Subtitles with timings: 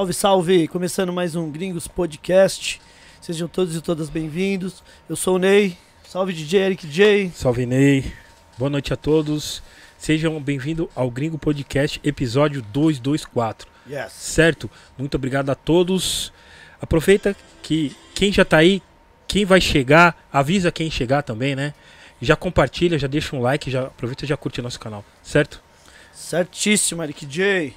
[0.00, 0.68] Salve, salve!
[0.68, 2.80] Começando mais um Gringos Podcast.
[3.20, 4.82] Sejam todos e todas bem-vindos.
[5.06, 5.76] Eu sou o Ney.
[6.08, 7.30] Salve DJ Eric J.
[7.34, 8.10] Salve Ney.
[8.56, 9.62] Boa noite a todos.
[9.98, 13.68] Sejam bem-vindos ao Gringo Podcast, episódio 224.
[13.86, 14.10] Yes.
[14.14, 14.70] Certo?
[14.96, 16.32] Muito obrigado a todos.
[16.80, 18.82] Aproveita que quem já tá aí,
[19.28, 21.74] quem vai chegar, avisa quem chegar também, né?
[22.22, 25.62] Já compartilha, já deixa um like, já aproveita e já curte nosso canal, certo?
[26.10, 27.74] Certíssimo, Eric J.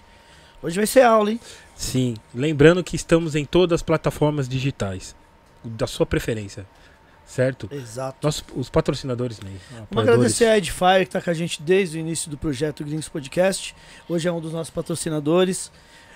[0.61, 1.39] Hoje vai ser aula, hein?
[1.83, 2.15] Sim.
[2.33, 5.15] Lembrando que estamos em todas as plataformas digitais,
[5.63, 6.65] da sua preferência,
[7.25, 7.67] certo?
[7.71, 8.17] Exato.
[8.23, 9.57] Nossos, os patrocinadores, Ney.
[9.91, 13.09] Vamos agradecer a Edfire que está com a gente desde o início do projeto Gringos
[13.09, 13.75] Podcast.
[14.07, 15.71] Hoje é um dos nossos patrocinadores.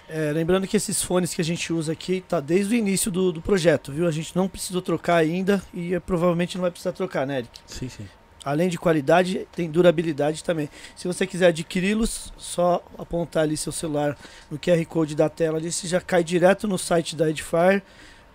[0.09, 3.33] É, lembrando que esses fones que a gente usa aqui tá desde o início do,
[3.33, 4.07] do projeto, viu?
[4.07, 7.59] A gente não precisou trocar ainda e é, provavelmente não vai precisar trocar, né, Eric?
[7.65, 8.07] Sim, sim.
[8.47, 10.69] Além de qualidade, tem durabilidade também.
[10.95, 14.17] Se você quiser adquiri-los, só apontar ali seu celular
[14.49, 17.83] no QR Code da tela ali, você já cai direto no site da Edifier.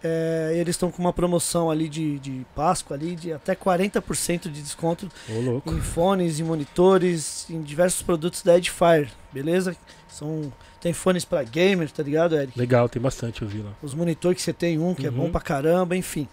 [0.04, 4.60] É, eles estão com uma promoção ali de, de Páscoa ali de até 40% de
[4.60, 5.70] desconto Ô, louco.
[5.72, 9.76] em fones, em monitores, em diversos produtos da Edifier, beleza?
[10.08, 12.58] São tem fones para gamer, tá ligado, Eric?
[12.58, 13.70] Legal, tem bastante, eu vi lá.
[13.80, 15.16] Os monitores que você tem um que é Uhum.
[15.16, 16.26] bom pra caramba, enfim.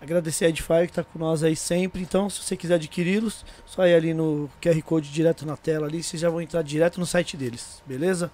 [0.00, 2.00] Agradecer a Edifier que tá com nós aí sempre.
[2.02, 6.02] Então, se você quiser adquiri-los, só ir ali no QR Code direto na tela ali,
[6.02, 8.30] vocês já vão entrar direto no site deles, beleza?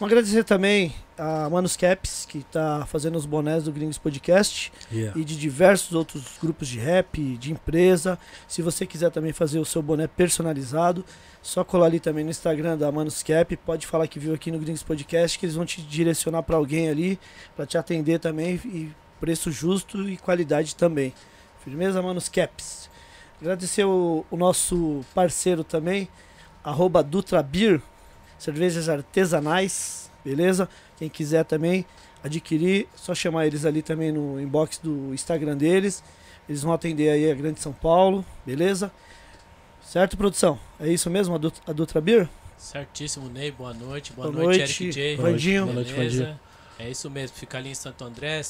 [0.00, 5.16] Vamos agradecer também a Manus Caps, que tá fazendo os bonés do Gringos Podcast Yeah.
[5.18, 8.18] e de diversos outros grupos de rap, de empresa.
[8.48, 11.04] Se você quiser também fazer o seu boné personalizado,
[11.42, 14.82] só colar ali também no Instagram da Manuscap, pode falar que viu aqui no Gringos
[14.82, 17.20] Podcast, que eles vão te direcionar para alguém ali,
[17.54, 18.90] para te atender também e
[19.22, 21.14] preço justo e qualidade também.
[21.62, 22.90] Firmeza Manuscaps.
[23.40, 26.08] Agradecer o, o nosso parceiro também,
[26.64, 27.80] arroba Dutra Beer,
[28.36, 30.68] cervejas artesanais, beleza?
[30.98, 31.86] Quem quiser também
[32.20, 36.02] adquirir, só chamar eles ali também no inbox do Instagram deles.
[36.48, 38.90] Eles vão atender aí a Grande São Paulo, beleza?
[39.84, 40.58] Certo, produção?
[40.80, 42.28] É isso mesmo, a, Dut a Dutra Beer?
[42.58, 43.52] Certíssimo, Ney.
[43.52, 44.12] Boa noite.
[44.12, 45.16] Boa, Boa noite, noite, Eric J.
[45.16, 45.62] Vandinho.
[45.64, 46.24] Boa noite, Beleza?
[46.24, 46.40] Vandinho.
[46.80, 47.36] É isso mesmo.
[47.36, 48.42] Fica ali em Santo André.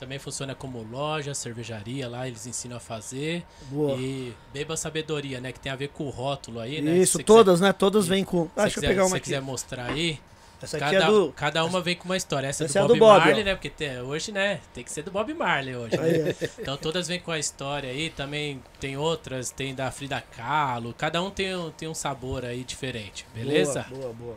[0.00, 2.26] Também funciona como loja, cervejaria lá.
[2.26, 3.44] Eles ensinam a fazer.
[3.70, 3.96] Boa.
[3.98, 5.52] E beba sabedoria, né?
[5.52, 6.96] Que tem a ver com o rótulo aí, né?
[6.96, 7.70] Isso, Se você todas, né?
[7.72, 8.46] Todas vêm com.
[8.48, 9.24] Quiser, Ah, se deixa eu quiser, pegar se uma você aqui.
[9.24, 10.18] quiser mostrar aí.
[10.62, 11.32] Essa aqui Cada, é do.
[11.32, 12.46] cada uma vem com uma história.
[12.46, 13.44] Essa, Essa é é a do do Bob, Bob, Marley, ó.
[13.44, 13.54] né?
[13.54, 14.60] Porque tem- hoje, né?
[14.74, 15.96] Tem que ser do Bob Marley hoje.
[15.96, 16.08] né?
[16.30, 16.50] É.
[16.58, 21.22] Então todas vêm com a história aí, também tem outras, tem da Frida Kahlo, cada
[21.22, 23.86] um tem, um- tem um sabor aí diferente, beleza?
[23.90, 24.36] Boa, boa, boa.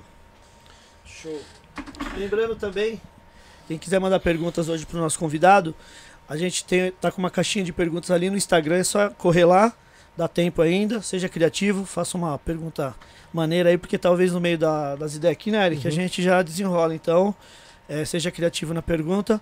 [1.06, 1.42] Show.
[2.18, 3.02] Lembrando também,
[3.68, 5.74] quem quiser mandar perguntas hoje pro nosso convidado,
[6.28, 9.46] a gente tem, tá com uma caixinha de perguntas ali no Instagram, é só correr
[9.46, 9.74] lá,
[10.18, 12.96] dá tempo ainda, seja criativo, faça uma pergunta
[13.34, 15.96] maneira aí, porque talvez no meio da- das ideias aqui, né, Eric, a Uhum.
[15.96, 16.94] gente já desenrola.
[16.94, 17.34] Então,
[17.90, 19.42] é, seja criativo na pergunta.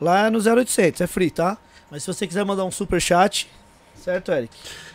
[0.00, 1.56] Lá é no 0800, é free, tá?
[1.90, 3.48] Mas se você quiser mandar um super chat,
[3.94, 4.54] certo, Eric?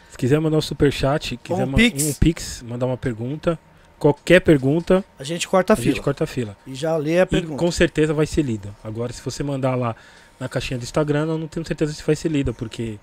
[0.09, 2.03] Se quiser mandar um superchat, quiser um ma- pix.
[2.03, 3.57] um pix, mandar uma pergunta,
[4.01, 6.57] qualquer pergunta, A gente corta a, a fila gente corta a fila.
[6.65, 7.57] e já lê a E pergunta.
[7.59, 8.75] com certeza vai ser lida.
[8.83, 9.95] Agora, se você mandar lá
[10.39, 12.97] na caixinha do Instagram, eu não tenho certeza se vai ser lida, porque,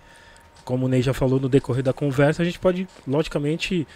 [0.65, 3.87] como o Ney já falou no decorrer da conversa, a gente pode, logicamente,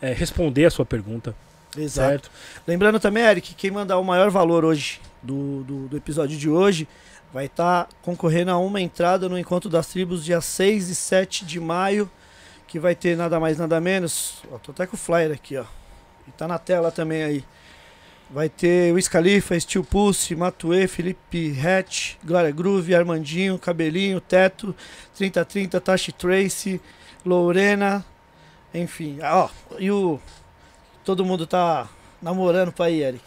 [0.00, 1.34] é, responder a sua pergunta,
[1.76, 2.08] Exato.
[2.08, 2.30] certo?
[2.66, 6.88] Lembrando também, Eric, quem mandar o maior valor hoje do, do, do episódio de hoje
[7.30, 11.60] vai estar concorrendo a uma entrada no Encontro das Tribos dia 6 e 7 de
[11.60, 12.10] maio,
[12.66, 14.42] que vai ter nada mais nada menos.
[14.50, 15.64] Ó, tô até com o flyer aqui, ó.
[16.36, 17.44] Tá na tela também aí.
[18.30, 24.74] Vai ter Wiz Khalifa, Steel Pulse, Matue, Felipe Hatch, Glória Groove, Armandinho, Cabelinho, Teto,
[25.16, 26.78] 3030, Tashi Tracy,
[27.24, 28.04] Lorena,
[28.74, 29.18] enfim.
[29.22, 30.20] Ah, Ó, e o.
[31.04, 31.88] Todo mundo tá
[32.20, 33.24] namorando pra ir, Eric.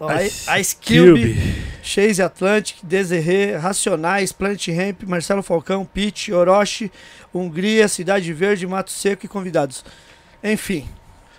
[0.00, 1.36] Ó, Ice Ice Cube,
[1.82, 6.90] Chase Atlantic, Desirê, Racionais, Planet Ramp, Marcelo Falcão, Pete, Orochi,
[7.34, 9.84] Hungria, Cidade Verde, Mato Seco e convidados.
[10.42, 10.88] Enfim.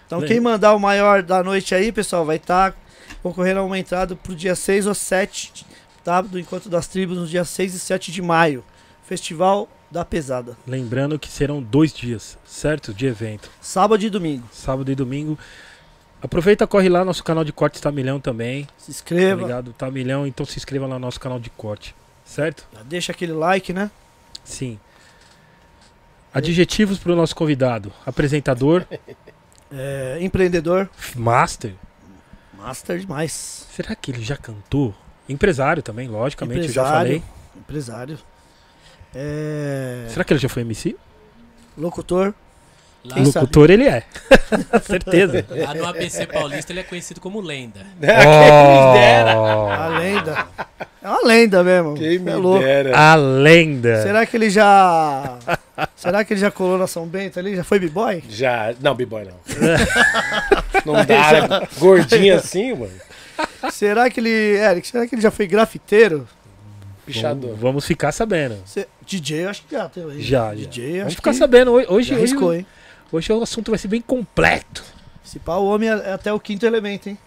[0.10, 2.76] Então quem mandar o maior da noite aí, pessoal, vai estar
[3.22, 5.64] concorrendo a uma entrada pro dia 6 ou 7,
[6.04, 6.20] tá?
[6.20, 8.64] Do Encontro das Tribos, no dia 6 e 7 de maio.
[9.04, 10.58] Festival da Pesada.
[10.66, 12.92] Lembrando que serão dois dias, certo?
[12.92, 13.52] De evento.
[13.62, 14.50] Sábado e domingo.
[14.52, 15.38] Sábado e domingo.
[16.20, 18.68] Aproveita, corre lá, nosso canal de cortes tá milhão também.
[18.80, 19.74] Se Tá inscreva, ligado?
[19.74, 21.96] Tá milhão, então se inscreva lá no nosso canal de corte.
[22.26, 22.68] Certo?
[22.74, 23.92] já deixa aquele like, né?
[24.44, 24.80] Sim.
[26.34, 28.86] Adjetivos para o nosso convidado: apresentador,
[29.72, 30.90] É, empreendedor.
[31.16, 31.74] master.
[32.58, 33.68] Master demais.
[33.72, 34.94] Será que ele já cantou?
[35.28, 37.08] Empresário também, logicamente, eu já Empresário.
[37.22, 37.24] falei.
[37.58, 38.20] Empresário.
[39.14, 40.96] É, Será que ele já foi MC?
[41.78, 42.34] locutor.
[43.06, 43.16] Lá?
[43.18, 44.04] Locutor ele é.
[44.84, 45.46] Certeza.
[45.50, 47.80] lá no ABC Paulista ele é conhecido como lenda.
[49.36, 50.48] Oh, A lenda.
[51.02, 51.94] É uma lenda mesmo.
[51.96, 52.60] Quem me é louco.
[52.64, 52.98] dera.
[52.98, 54.02] a lenda.
[54.04, 55.38] Será que ele já.
[55.96, 57.56] Será que ele já colou na São Bento ali?
[57.56, 58.22] Já foi b-boy?
[58.30, 58.74] Já.
[58.82, 60.94] Não, B-Boy não.
[60.94, 61.68] não dá, né?
[61.78, 62.92] Gordinho assim, mano.
[63.72, 64.30] Será que ele.
[64.30, 66.28] Eric, será que ele já foi grafiteiro?
[67.06, 67.50] Pichador.
[67.52, 68.58] Vamos, vamos ficar sabendo.
[68.66, 70.22] Cê- DJ, eu acho que já também.
[70.22, 70.54] Já, já.
[70.54, 71.72] DJ, Vamos acho ficar que sabendo.
[71.72, 72.66] Hoje, hoje, já hoje, hein?
[73.12, 74.84] Hoje o assunto vai ser bem completo.
[75.24, 77.18] Se pá, o homem é é até o quinto elemento, hein?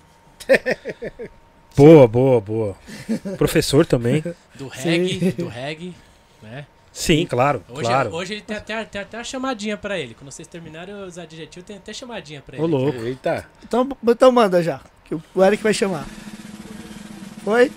[1.75, 2.77] Boa, boa, boa.
[3.39, 4.23] Professor também.
[4.55, 4.91] Do Sim.
[4.91, 5.95] reggae, do reggae,
[6.43, 6.67] né?
[6.93, 8.11] Sim, claro, Hoje, claro.
[8.15, 10.13] hoje ele tem até, tem até uma chamadinha pra ele.
[10.13, 12.63] Quando vocês terminarem os adjetivos, tem até chamadinha pra ele.
[12.63, 12.99] Ô, louco.
[12.99, 13.49] Eita.
[13.65, 14.83] Então, então manda já.
[15.07, 16.07] Que o Eric vai chamar.
[17.43, 17.73] Foi?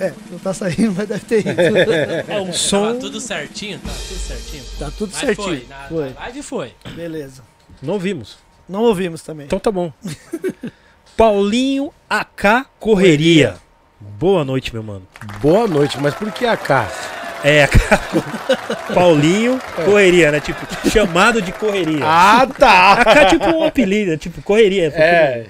[0.00, 1.52] É, não tá saindo, mas deve ter ido.
[2.28, 2.98] É um som.
[2.98, 4.64] tudo certinho, tá tudo certinho.
[4.78, 5.46] tá tudo Mas certinho.
[5.46, 6.10] foi, na, Foi.
[6.10, 6.72] na live foi.
[6.94, 7.42] Beleza.
[7.82, 8.38] Não ouvimos.
[8.68, 9.46] Não ouvimos também.
[9.46, 9.92] Então tá bom.
[11.16, 13.56] Paulinho AK Correria.
[14.00, 15.06] Boa noite, meu mano.
[15.40, 16.90] Boa noite, mas por que a K?
[17.42, 17.74] É, AK
[18.94, 20.40] Paulinho Correria, né?
[20.40, 22.00] Tipo, chamado de correria.
[22.02, 22.92] Ah, tá!
[22.94, 24.88] AK é tipo um apelido, é tipo correria.
[24.94, 25.46] É.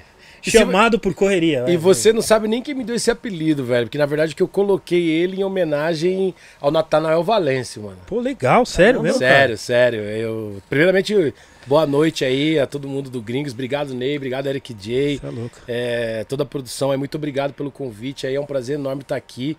[0.51, 1.65] Chamado por correria.
[1.67, 1.77] E né?
[1.77, 3.85] você não sabe nem quem me deu esse apelido, velho.
[3.85, 7.97] Porque na verdade que eu coloquei ele em homenagem ao Natanael Valêncio, mano.
[8.05, 9.19] Pô, legal, sério mesmo?
[9.19, 9.31] cara?
[9.31, 9.99] sério, sério.
[10.01, 11.33] Eu, primeiramente,
[11.65, 13.53] boa noite aí a todo mundo do Gringos.
[13.53, 14.17] Obrigado, Ney.
[14.17, 15.21] Obrigado, Eric J.
[15.23, 15.57] É louco.
[15.67, 19.15] É, toda a produção aí, muito obrigado pelo convite aí, é um prazer enorme estar
[19.15, 19.57] aqui.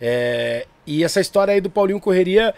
[0.00, 2.54] É, e essa história aí do Paulinho Correria,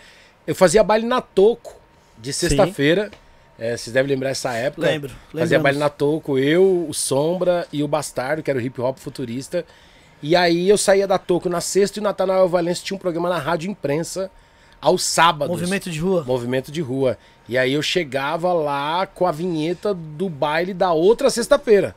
[0.47, 1.79] eu fazia baile na Toco
[2.19, 3.11] de sexta-feira.
[3.59, 4.87] É, vocês devem lembrar essa época.
[4.87, 5.11] Lembro.
[5.11, 5.63] Fazia lembramos.
[5.63, 9.65] baile na Toco, eu, o Sombra e o Bastardo, que era o hip hop futurista.
[10.23, 13.29] E aí eu saía da Toco na sexta e o Natanael Valência tinha um programa
[13.29, 14.31] na Rádio Imprensa
[14.81, 15.57] aos sábados.
[15.61, 16.25] Movimento de rua.
[16.25, 17.17] Movimento de rua.
[17.49, 21.95] E aí eu chegava lá com a vinheta do baile da outra sexta-feira.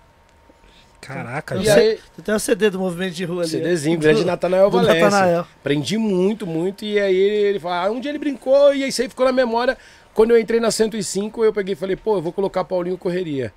[0.99, 3.51] Caraca, E você- aí, Você tem o CD do Movimento de Rua ali.
[3.51, 5.03] CDzinho, Do- grande Natanael do Valência.
[5.09, 5.39] Natanael.
[5.59, 6.83] Aprendi muito, muito.
[6.83, 9.77] E aí ele falou, ah, um dia ele brincou e isso aí ficou na memória.
[10.17, 13.53] Quando eu entrei na 105, eu peguei e falei, pô, eu vou colocar Paulinho Correria.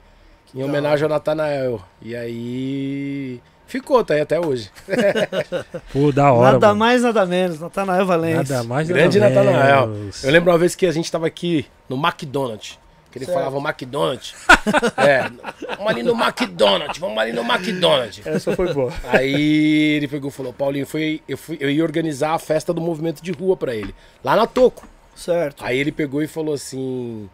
[0.55, 1.81] Em homenagem ao Natanael.
[2.03, 3.41] E aí.
[3.67, 4.71] Ficou, tá aí até hoje.
[5.91, 6.53] Pô, da hora.
[6.53, 6.79] Nada mano.
[6.79, 7.59] mais, nada menos.
[7.59, 8.57] Natanael Valência.
[8.57, 9.87] Nada mais, Grande nada Natanael.
[9.87, 10.23] menos.
[10.23, 12.79] Eu lembro uma vez que a gente tava aqui no McDonald's.
[13.11, 13.39] Que ele Certo.
[13.39, 14.35] falava McDonald's.
[14.99, 15.31] é,
[15.77, 18.27] vamos ali no McDonald's, vamos ali no McDonald's.
[18.27, 18.93] Essa foi boa.
[19.05, 22.83] Aí ele pegou e falou, Paulinho, foi, eu, fui, eu ia organizar a festa do
[22.83, 23.95] movimento de rua pra ele.
[24.23, 24.87] Lá na Toco.
[25.20, 25.62] Certo.
[25.62, 27.28] Aí ele pegou e falou assim.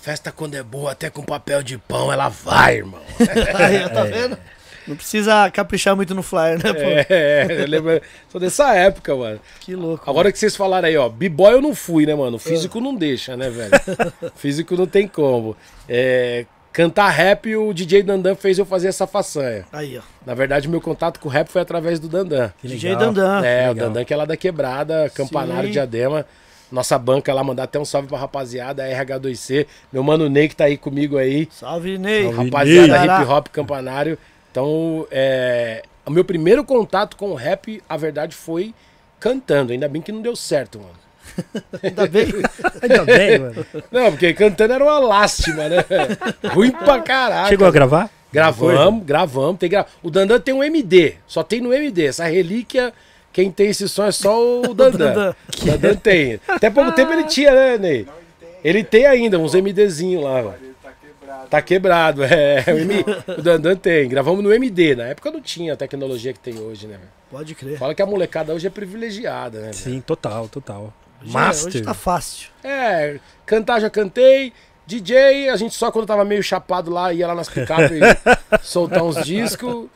[0.00, 3.02] Festa quando é boa, até com papel de pão, ela vai, irmão.
[3.54, 4.38] Aí, tá vendo?
[4.86, 7.12] Não precisa caprichar muito no flyer, né, pô?
[7.12, 8.00] É, eu lembro.
[8.30, 9.40] Sou dessa época, mano.
[9.60, 10.08] Que louco.
[10.08, 12.38] Agora que vocês falaram aí, ó, b-boy eu não fui, né, mano?
[12.38, 13.72] Físico não deixa, né, velho?
[14.36, 15.56] Físico não tem como.
[15.88, 19.66] É, cantar rap, o DJ Dandan fez eu fazer essa façanha.
[19.72, 20.02] Aí, ó.
[20.24, 22.52] Na verdade, meu contato com o rap foi através do Dandan.
[22.60, 23.12] Que DJ legal.
[23.12, 23.44] Dandan.
[23.44, 23.74] é, o.
[23.74, 25.72] Dandan que é lá da Quebrada, Campanário Sim.
[25.72, 26.24] de Adema.
[26.70, 29.66] Nossa banca lá, mandar até um salve pra rapaziada, RH2C.
[29.92, 31.48] Meu mano Ney que tá aí comigo aí.
[31.50, 32.24] Salve, Ney.
[32.24, 32.44] Salve.
[32.50, 33.22] Rapaziada Ney.
[33.22, 34.18] hip hop Campanário.
[34.50, 38.74] Então, é, o meu primeiro contato com o rap, a verdade, foi
[39.20, 39.72] cantando.
[39.72, 41.06] Ainda bem que não deu certo, mano.
[41.82, 42.26] Ainda bem.
[42.82, 43.66] Ainda bem, mano.
[43.90, 45.84] Não, porque cantando era uma lástima, né?
[46.52, 47.48] Ruim pra caralho.
[47.48, 48.10] Chegou a gravar?
[48.32, 49.58] Gravamos, gravamos.
[49.58, 49.86] Tem gra...
[50.02, 52.06] O Dandan tem um MD, só tem no MD.
[52.06, 52.92] Essa relíquia,
[53.36, 55.12] quem tem esse som é só o Dandan.
[55.12, 55.34] Dandan.
[55.60, 56.40] O Dandan tem.
[56.48, 58.08] Até pouco tempo ele tinha, né, Ney?
[58.64, 60.52] Ele tem ainda uns MDzinhos lá, ó.
[61.50, 62.64] Tá quebrado, é.
[62.72, 63.04] O, M...
[63.36, 64.08] o Dandan tem.
[64.08, 64.96] Gravamos no MD.
[64.96, 66.96] Na época não tinha a tecnologia que tem hoje, né?
[66.96, 67.10] velho?
[67.30, 67.76] Pode crer.
[67.76, 69.64] Fala que a molecada hoje é privilegiada, né?
[69.64, 69.74] velho?
[69.74, 70.94] Sim, total, total.
[71.22, 71.68] Hoje, Master.
[71.68, 72.48] hoje tá fácil.
[72.64, 74.50] É, cantar já cantei.
[74.86, 78.00] DJ, a gente só quando tava meio chapado lá, ia lá nas picapes
[78.62, 79.88] soltar uns discos.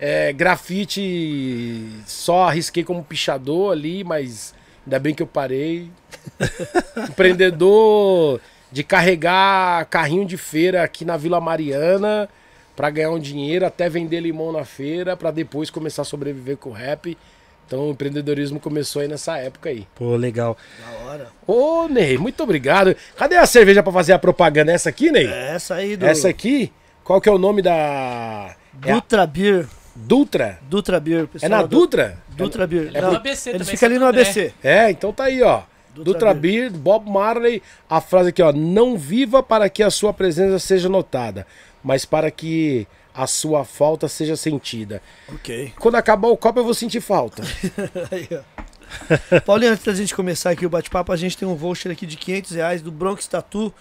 [0.00, 4.54] É, grafite, só arrisquei como pichador ali, mas
[4.86, 5.90] ainda bem que eu parei.
[7.08, 8.40] Empreendedor
[8.70, 12.28] de carregar carrinho de feira aqui na Vila Mariana
[12.76, 16.70] pra ganhar um dinheiro, até vender limão na feira, pra depois começar a sobreviver com
[16.70, 17.18] o rap.
[17.66, 19.86] Então o empreendedorismo começou aí nessa época aí.
[19.94, 20.56] Pô, legal.
[20.80, 21.28] Da hora.
[21.46, 22.96] Ô, Ney, muito obrigado.
[23.16, 24.72] Cadê a cerveja pra fazer a propaganda?
[24.72, 25.26] Essa aqui, Ney?
[25.26, 26.72] Essa aí do Essa aqui?
[27.02, 28.54] Qual que é o nome da.
[28.82, 29.66] É Dutra Beer.
[30.06, 30.58] Dutra?
[30.62, 31.24] Dutra Beer.
[31.24, 32.18] É pessoal na do- Dutra?
[32.30, 32.90] Dutra Beer.
[32.94, 34.22] É Não, no ABC Ele fica ali no André.
[34.22, 34.52] ABC.
[34.62, 35.62] É, então tá aí, ó.
[35.94, 38.52] Dutra Dutra Beer, Bob Marley, a frase aqui, ó.
[38.52, 41.44] Não viva para que a sua presença seja notada,
[41.82, 45.02] mas para que a sua falta seja sentida.
[45.34, 45.72] Ok.
[45.80, 47.42] Quando acabar o copo, eu vou sentir falta.
[48.12, 49.40] Aí, ó.
[49.40, 52.16] Paulinho, antes da gente começar aqui o bate-papo, a gente tem um voucher aqui de
[52.16, 53.74] 500 reais do Bronx Tattoo.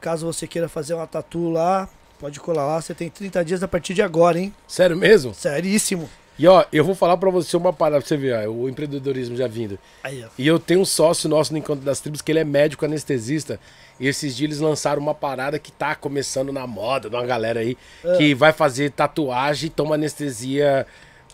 [0.00, 2.80] Caso você queira fazer uma tatu lá, pode colar lá.
[2.80, 4.54] Você tem 30 dias a partir de agora, hein?
[4.66, 5.34] Sério mesmo?
[5.34, 6.08] Seríssimo.
[6.36, 9.36] E ó, eu vou falar pra você uma parada pra você ver, ó, o empreendedorismo
[9.36, 9.78] já vindo.
[10.02, 10.28] Aí, ó.
[10.36, 13.60] E eu tenho um sócio nosso no Encontro das Tribos, que ele é médico anestesista.
[14.00, 17.60] E esses dias eles lançaram uma parada que tá começando na moda, de uma galera
[17.60, 17.76] aí,
[18.18, 20.84] que vai fazer tatuagem e toma anestesia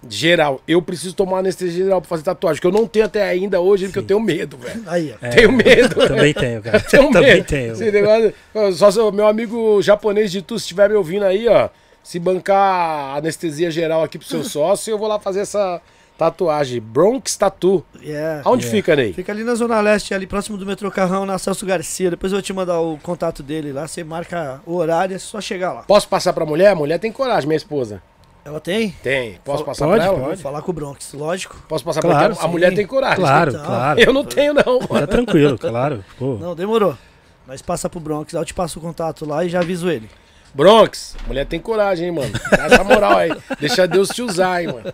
[0.08, 0.60] geral.
[0.66, 3.86] Eu preciso tomar anestesia geral pra fazer tatuagem, que eu não tenho até ainda hoje,
[3.86, 4.82] porque eu tenho medo, velho.
[4.88, 5.16] Aí, ó.
[5.26, 5.94] É, Tenho medo.
[6.08, 6.80] Também tenho, cara.
[6.80, 7.46] Tenho Também medo.
[7.46, 7.72] tenho.
[7.72, 8.34] Esse negócio-
[8.74, 11.68] Só se meu amigo japonês de tu, se estiver me ouvindo aí, ó,
[12.02, 15.80] se bancar anestesia geral aqui pro seu sócio, eu vou lá fazer essa
[16.16, 16.80] tatuagem.
[16.80, 17.84] Bronx Tattoo.
[18.02, 18.42] Yeah.
[18.44, 18.76] Aonde Yeah.
[18.78, 19.12] fica, Ney?
[19.12, 22.10] Fica ali na Zona Leste, ali próximo do metrô Carrão, na Celso Garcia.
[22.10, 23.86] Depois eu vou te mandar o contato dele lá.
[23.88, 25.82] Você marca o horário, é só chegar lá.
[25.82, 26.74] Posso passar pra mulher?
[26.74, 28.02] Mulher tem coragem, minha esposa.
[28.50, 28.90] Ela tem?
[29.02, 29.38] Tem.
[29.44, 30.18] Posso passar Pode, pra ela?
[30.18, 31.56] Vou falar com o Bronx, lógico.
[31.68, 32.34] Posso passar Claro, pra ela?
[32.34, 32.48] A sim.
[32.48, 33.16] mulher tem coragem.
[33.16, 34.00] Claro, Então, claro.
[34.00, 34.78] Eu não tenho, não.
[34.80, 36.04] Tá tranquilo, claro.
[36.18, 36.34] Pô.
[36.34, 36.98] Não, demorou.
[37.46, 40.10] Mas passa pro Bronx, eu te passo o contato lá e já aviso ele.
[40.52, 42.32] Bronx, mulher tem coragem, hein, mano.
[42.50, 43.30] Dá essa moral aí.
[43.60, 44.92] Deixa Deus te usar, hein, mano.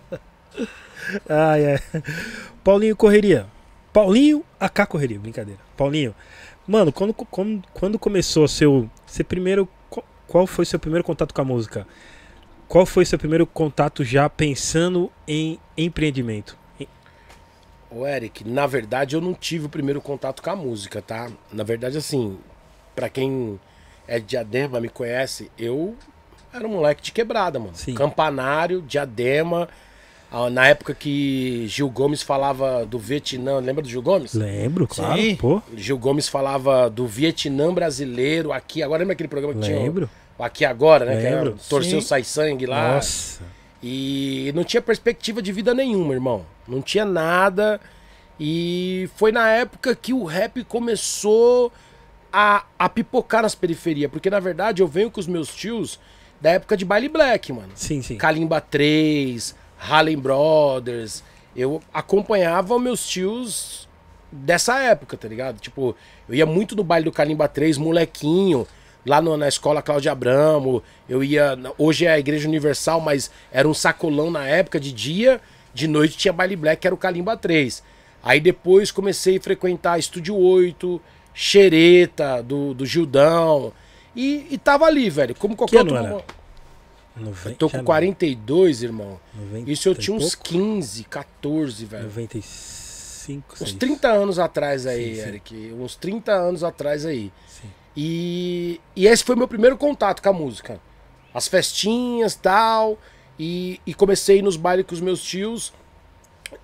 [1.28, 2.02] Ai, ai.
[2.62, 3.46] Paulinho Correria.
[3.92, 5.60] Paulinho AK Correria, brincadeira.
[5.76, 6.14] Paulinho,
[6.68, 8.88] mano, quando, quando, quando começou seu.
[9.06, 9.66] Você primeiro.
[9.88, 11.86] qual- Qual foi seu primeiro contato com a música?
[12.68, 16.56] Qual foi seu primeiro contato já pensando em empreendimento?
[16.80, 16.88] Em-
[17.90, 21.30] Ô, Eric, na verdade eu não tive o primeiro contato com a música, tá?
[21.52, 22.36] Na verdade, assim,
[22.94, 23.58] pra quem
[24.08, 25.94] é de Diadema, me conhece, eu
[26.52, 27.72] era um moleque de quebrada, mano.
[27.74, 27.94] Sim.
[27.94, 29.68] Campanário, Diadema.
[30.30, 34.34] Ah, Na época que Gil Gomes falava do Vietnã, lembra do Gil Gomes?
[34.34, 35.20] Lembro, claro.
[35.22, 35.36] Sim.
[35.36, 38.82] Pô, Gil Gomes falava do Vietnã brasileiro aqui.
[38.82, 39.78] Agora lembra aquele programa que tinha?
[39.78, 40.10] lembro.
[40.38, 41.20] Aqui Agora, né?
[41.20, 41.54] Que era.
[41.68, 42.06] Torceu Sim.
[42.06, 42.94] Sai Sangue lá.
[42.94, 43.42] Nossa.
[43.82, 46.44] E não tinha perspectiva de vida nenhuma, irmão.
[46.66, 47.80] Não tinha nada.
[48.38, 51.72] E foi na época que o rap começou
[52.32, 54.10] a, a pipocar nas periferias.
[54.10, 55.98] Porque na verdade eu venho com os meus tios
[56.40, 57.72] da época de baile black, mano.
[57.74, 58.16] Sim, sim.
[58.16, 61.22] Kalimba 3, Harlem Brothers.
[61.54, 63.88] Eu acompanhava meus tios
[64.30, 65.58] dessa época, tá ligado?
[65.58, 65.96] Tipo,
[66.28, 68.66] eu ia muito no baile do Kalimba 3, molequinho,
[69.06, 70.82] lá no- na escola Cláudia Abramo.
[71.08, 71.56] Eu ia.
[71.78, 75.40] Hoje é a Igreja Universal, mas era um sacolão na época de dia.
[75.72, 77.82] De noite tinha baile black, que era o Kalimba 3.
[78.22, 81.00] Aí depois comecei a frequentar Estúdio 8,
[81.32, 83.72] Xereta, do, do Gildão.
[84.14, 85.34] E, e tava ali, velho.
[85.34, 86.34] Como qualquer ano outro.
[87.14, 89.18] Noven- Eu tô com 42, irmão.
[89.34, 90.50] 90 Isso eu tinha uns pouco?
[90.50, 92.04] 15, 14, velho.
[92.04, 93.72] 95, Uns 6.
[93.74, 95.28] 30 anos atrás aí, Sim, sim.
[95.28, 95.74] Eric.
[95.78, 97.32] Uns 30 anos atrás aí.
[97.46, 97.68] Sim.
[97.96, 100.80] E, e esse foi meu primeiro contato com a música.
[101.32, 102.98] As festinhas tal.
[103.38, 105.72] E, e comecei nos bailes com os meus tios.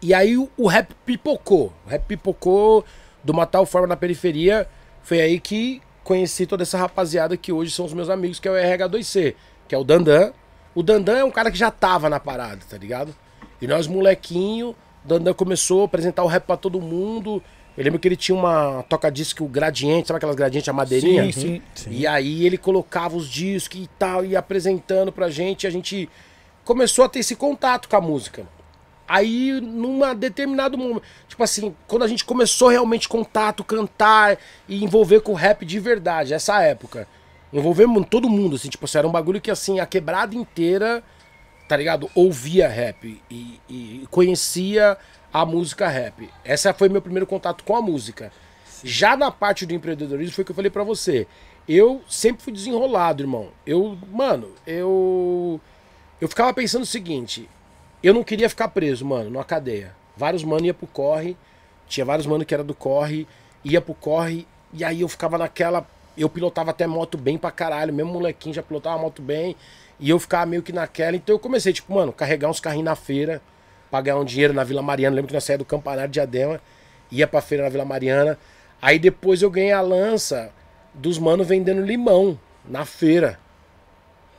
[0.01, 1.73] E aí o, o rap pipocou.
[1.87, 2.85] O rap pipocou
[3.25, 4.69] de uma tal forma na periferia.
[5.03, 8.51] Foi aí que conheci toda essa rapaziada que hoje são os meus amigos, que é
[8.51, 9.35] o RH2C,
[9.69, 10.33] que é o Dandan.
[10.75, 13.15] O Dandan é um cara que já tava na parada, tá ligado?
[13.61, 14.75] E nós, molequinho,
[15.05, 17.43] Dandan começou a apresentar o rap pra todo mundo.
[17.76, 21.25] Eu lembro que ele tinha uma toca-disco gradiente, sabe aquelas gradientes, a madeirinha?
[21.25, 21.62] Sim, sim.
[21.75, 21.91] Sim.
[21.91, 26.09] E aí ele colocava os discos e tal, ia apresentando pra gente, e a gente
[26.64, 28.47] começou a ter esse contato com a música.
[29.09, 34.38] Aí, numa determinado momento, tipo assim, quando a gente começou realmente contato, cantar
[34.69, 37.09] e envolver com o rap de verdade, essa época.
[37.52, 41.02] Envolvemos todo mundo, assim, tipo assim, era um bagulho que assim, a quebrada inteira,
[41.69, 42.09] tá ligado?
[42.14, 44.97] Ouvia rap e, e conhecia
[45.33, 46.29] a música rap.
[46.45, 48.33] Essa foi meu primeiro contato com a música.
[48.85, 51.27] Já na parte do empreendedorismo foi o que eu falei pra você.
[51.69, 53.49] Eu sempre fui desenrolado, irmão.
[53.65, 55.61] Eu, mano, eu
[56.21, 57.49] eu ficava pensando o seguinte,
[58.01, 59.93] eu não queria ficar preso, mano, numa cadeia.
[60.17, 61.37] Vários mano ia pro corre,
[61.89, 63.27] tinha vários mano que era do corre,
[63.65, 65.87] ia pro corre, e aí eu ficava naquela.
[66.17, 69.57] Eu pilotava até moto bem pra caralho, mesmo molequinho já pilotava moto bem,
[69.99, 71.17] e eu ficava meio que naquela.
[71.17, 73.43] Então eu comecei, tipo, mano, carregar uns carrinhos na feira,
[73.93, 75.15] pagar um dinheiro na Vila Mariana.
[75.15, 76.59] Lembro que nós saímos do Campanário de Diadema,
[77.11, 78.39] ia pra feira na Vila Mariana.
[78.81, 80.51] Aí depois eu ganhei a lança
[80.95, 83.39] dos mano vendendo limão na feira.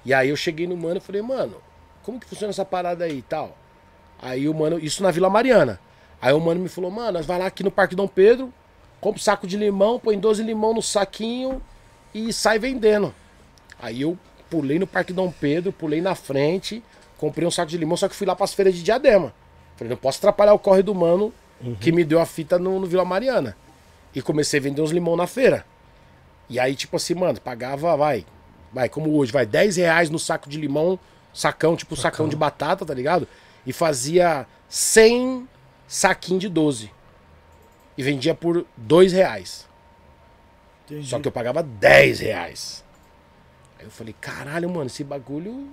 [0.03, 1.57] E aí eu cheguei no mano e falei, mano,
[2.01, 3.55] como que funciona essa parada aí e tal?
[4.19, 5.79] Aí o mano, isso na Vila Mariana.
[6.19, 8.51] Aí o mano me falou, mano, vai lá aqui no Parque Dom Pedro,
[8.99, 11.61] compra um saco de limão, põe 12 limão no saquinho
[12.11, 13.13] e sai vendendo.
[13.79, 14.17] Aí eu
[14.49, 16.83] pulei no Parque Dom Pedro, pulei na frente,
[17.19, 19.31] comprei um saco de limão, só que fui lá pras feiras de diadema.
[19.83, 21.33] Falei, não posso atrapalhar o corre do mano
[21.79, 23.57] que me deu a fita no, no Vila Mariana.
[24.15, 25.65] E comecei a vender uns limão na feira.
[26.49, 28.25] E aí, tipo assim, mano, pagava, vai,
[28.71, 30.99] vai, como hoje, vai, 10 reais no saco de limão,
[31.33, 33.27] sacão, tipo sacão de batata, tá ligado?
[33.65, 35.47] E fazia 100
[35.87, 36.91] saquinhos de 12.
[37.97, 39.67] e vendia por dois reais.
[40.85, 41.07] Entendi.
[41.07, 42.83] Só que eu pagava 10 reais.
[43.79, 45.67] Aí eu falei, caralho, mano, esse bagulho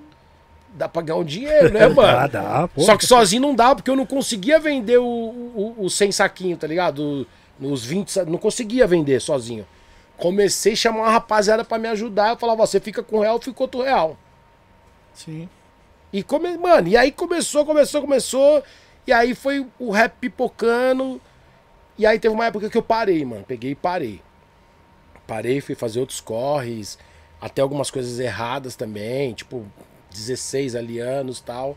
[0.74, 2.18] dá pra ganhar um dinheiro, né, mano?
[2.18, 2.80] Ah, dá, pô.
[2.82, 6.56] Só que sozinho não dá, porque eu não conseguia vender o, o, o 100 saquinho,
[6.56, 7.26] tá ligado?
[7.60, 9.66] O- Os 20, sa- não conseguia vender sozinho.
[10.16, 12.30] Comecei a chamar uma rapaziada pra me ajudar.
[12.30, 14.16] Eu falava, você fica com um real, eu fico com outro real.
[15.14, 15.48] Sim.
[16.12, 16.56] E come...
[16.58, 18.62] Mano, e aí começou, começou, começou.
[19.06, 21.20] E aí foi o rap pipocando.
[21.98, 23.44] E aí teve uma época que eu parei, mano.
[23.46, 24.20] Peguei e parei.
[25.26, 26.98] Parei, fui fazer outros corres.
[27.40, 29.32] Até algumas coisas erradas também.
[29.32, 29.64] Tipo,
[30.10, 31.76] 16 ali anos e tal.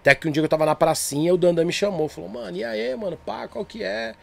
[0.00, 2.08] Até que um dia eu tava na pracinha, o Dandan me chamou.
[2.08, 3.16] Falou, mano, e aí, mano?
[3.24, 4.14] Pá, qual que é?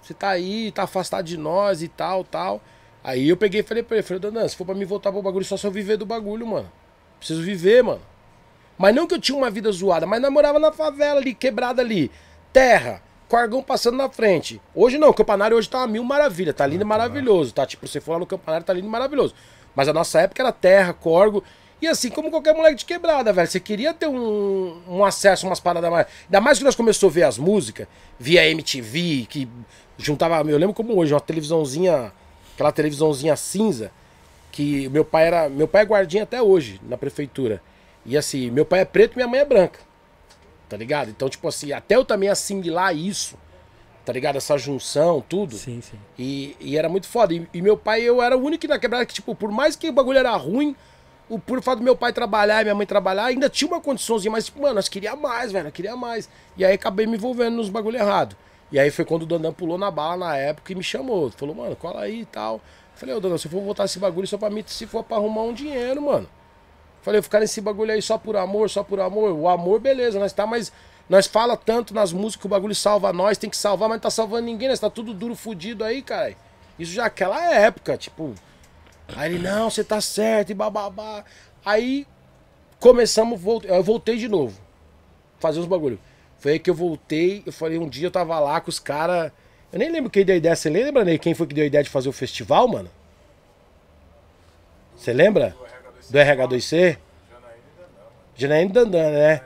[0.00, 2.60] Você tá aí, tá afastado de nós e tal, tal.
[3.02, 5.22] Aí eu peguei e falei pra ele, falei, Dandan, se for pra me voltar pro
[5.22, 6.70] bagulho, só se eu viver do bagulho, mano.
[7.18, 8.02] Preciso viver, mano.
[8.76, 11.80] Mas não que eu tinha uma vida zoada, mas nós morava na favela ali, quebrada
[11.80, 12.10] ali.
[12.52, 14.60] Terra, corgão passando na frente.
[14.74, 17.66] Hoje não, o campanário hoje tá uma mil maravilha, tá lindo e maravilhoso, tá?
[17.66, 19.34] Tipo, você for lá no campanário, tá lindo e maravilhoso.
[19.74, 21.42] Mas a nossa época era terra, corgo.
[21.80, 23.48] E assim, como qualquer moleque de quebrada, velho.
[23.48, 26.06] Você queria ter um, um acesso, umas paradas mais.
[26.24, 27.86] Ainda mais que nós começamos a ver as músicas
[28.18, 29.48] via MTV, que
[29.98, 30.48] juntava.
[30.50, 32.12] Eu lembro como hoje, uma televisãozinha.
[32.54, 33.90] Aquela televisãozinha cinza
[34.52, 35.48] que meu pai era.
[35.48, 37.60] Meu pai é guardinha até hoje na prefeitura.
[38.06, 39.80] E assim, meu pai é preto e minha mãe é branca.
[40.68, 41.10] Tá ligado?
[41.10, 43.36] Então, tipo assim, até eu também assimilar isso,
[44.04, 44.36] tá ligado?
[44.36, 45.56] Essa junção, tudo.
[45.56, 45.98] Sim, sim.
[46.18, 47.34] E, e era muito foda.
[47.34, 49.88] E, e meu pai, eu era o único na quebrada que, tipo, por mais que
[49.88, 50.74] o bagulho era ruim,
[51.34, 54.30] o por fato do meu pai trabalhar e minha mãe trabalhar, ainda tinha uma condiçãozinha,
[54.30, 56.28] mas, mano, nós queria mais, velho, queria mais.
[56.56, 58.36] E aí acabei me envolvendo nos bagulho errado.
[58.70, 61.30] E aí foi quando o Dandan pulou na bala na época e me chamou.
[61.30, 62.60] Falou, mano, cola aí e tal.
[62.94, 65.16] Falei, ô Dandan, se eu for voltar esse bagulho só pra mim, se for pra
[65.16, 66.28] arrumar um dinheiro, mano.
[67.02, 69.32] Falei, ficar nesse bagulho aí só por amor, só por amor.
[69.32, 70.72] O amor, beleza, nós tá, mas
[71.08, 74.02] nós fala tanto nas músicas que o bagulho salva nós, tem que salvar, mas não
[74.02, 76.34] tá salvando ninguém, nós tá tudo duro, fudido aí, cara.
[76.78, 78.34] Isso já aquela época, tipo.
[79.16, 81.24] Aí ele, não, você tá certo, e bababá.
[81.64, 82.06] Aí
[82.80, 84.58] começamos, eu voltei de novo.
[85.38, 85.98] Fazer os bagulho.
[86.38, 89.32] Foi aí que eu voltei, eu falei, um dia eu tava lá com os caras.
[89.72, 90.54] Eu nem lembro quem deu a ideia.
[90.54, 92.90] Você lembra, Ney, quem foi que deu a ideia de fazer o festival, mano?
[94.96, 95.56] Você lembra?
[96.08, 96.98] Do RH2C?
[98.36, 99.40] Janaína Dandan, né?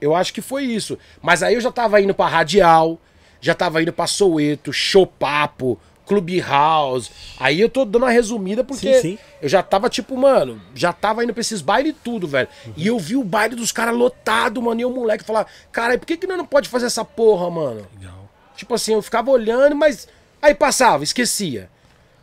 [0.00, 0.98] Eu acho que foi isso.
[1.22, 2.98] Mas aí eu já tava indo pra Radial,
[3.40, 7.10] já tava indo pra Soueto, Showpapo, Clube House.
[7.38, 9.18] Aí eu tô dando uma resumida porque Sim, sim.
[9.40, 12.48] eu já tava tipo, mano, já tava indo pra esses bailes e tudo, velho.
[12.76, 16.06] E eu vi o baile dos caras lotado, mano, e o moleque falar, cara, por
[16.06, 17.86] que que nós não pode fazer essa porra, mano?
[17.98, 18.30] Legal.
[18.56, 20.06] Tipo assim, eu ficava olhando, mas
[20.40, 21.70] aí passava, esquecia.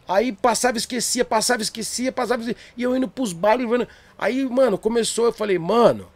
[0.08, 2.62] Aí passava, esquecia, passava, esquecia, passava, esquecia.
[2.76, 3.88] E eu indo pros bailes, vendo.
[4.18, 6.08] Aí, mano, começou, eu falei, mano,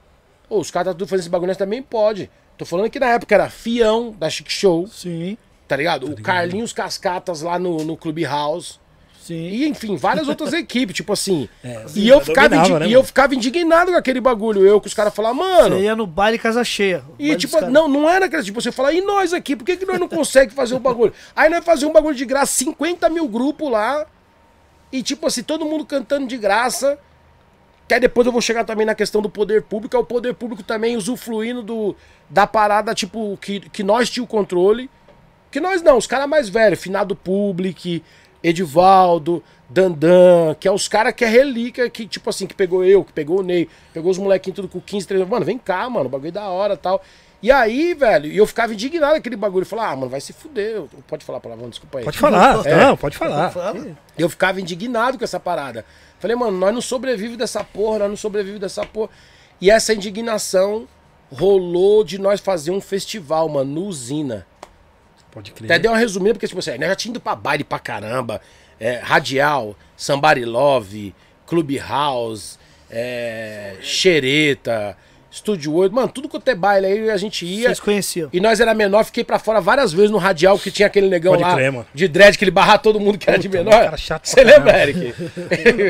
[0.50, 2.30] ô, os caras tá tudo fazendo esse bagulho, nós também pode.
[2.58, 5.38] Tô falando que na época era Fião, da Chic Show, Sim.
[5.68, 6.12] Tá ligado?
[6.12, 8.80] o Carlinhos Cascatas lá no, no Clube House.
[9.26, 9.48] Sim.
[9.48, 11.50] E, enfim, várias outras equipes, tipo assim.
[11.64, 14.64] É, e, sim, eu ficava dominava, né, e eu ficava indignado com aquele bagulho.
[14.64, 15.78] Eu, que os caras falavam, mano.
[15.78, 17.04] Você ia no baile casa cheia.
[17.18, 19.86] E tipo, não, não era aquela, tipo, você fala, e nós aqui, por que, que
[19.86, 21.12] nós não conseguimos fazer o bagulho?
[21.36, 24.06] Aí nós fazíamos um bagulho de graça, 50 mil grupos lá,
[24.92, 27.00] e tipo assim, todo mundo cantando de graça.
[27.88, 30.36] Que aí depois eu vou chegar também na questão do poder público, é o poder
[30.36, 31.96] público também usufruindo do,
[32.30, 34.88] da parada, tipo, que, que nós tínhamos o controle.
[35.56, 38.04] Que nós não, os caras mais velhos, Finado Public,
[38.44, 43.06] Edivaldo, Dandan, que é os caras que é relíquia, que tipo assim, que pegou eu,
[43.06, 46.08] que pegou o Ney, pegou os molequinhos tudo com 15, 13 Mano, vem cá, mano,
[46.08, 47.02] o bagulho é da hora tal.
[47.42, 49.66] E aí, velho, e eu ficava indignado com aquele bagulho.
[49.66, 50.84] Falar, ah, mano, vai se fuder.
[51.08, 52.04] Pode falar palavrão, desculpa aí.
[52.04, 52.62] Pode falar.
[52.68, 52.76] É.
[52.76, 53.50] Não, pode falar.
[53.52, 53.98] Fala.
[54.18, 55.86] Eu ficava indignado com essa parada.
[56.20, 59.10] Falei, mano, nós não sobrevivemos dessa porra, nós não sobrevivemos dessa porra.
[59.62, 60.86] E essa indignação
[61.32, 64.46] rolou de nós fazer um festival, mano, no Usina.
[65.36, 65.66] Pode crer.
[65.70, 68.40] Até deu uma resumida, porque, tipo assim, nós já tínhamos ido pra baile pra caramba.
[68.80, 71.14] É, Radial, Somebody Love,
[71.46, 72.58] Clube House,
[72.90, 74.98] é, Xereta,
[75.36, 75.94] Estúdio 8.
[75.94, 77.68] Mano, tudo quanto é baile aí a gente ia.
[77.68, 78.30] Vocês conheciam.
[78.32, 81.34] E nós era menor, fiquei pra fora várias vezes no Radial, que tinha aquele negão
[81.34, 81.86] Pode lá crer, mano.
[81.94, 83.84] de dread, que ele barrava todo mundo que era de Puta, menor.
[83.84, 84.82] cara chato Você lembra.
[84.82, 85.14] Eric?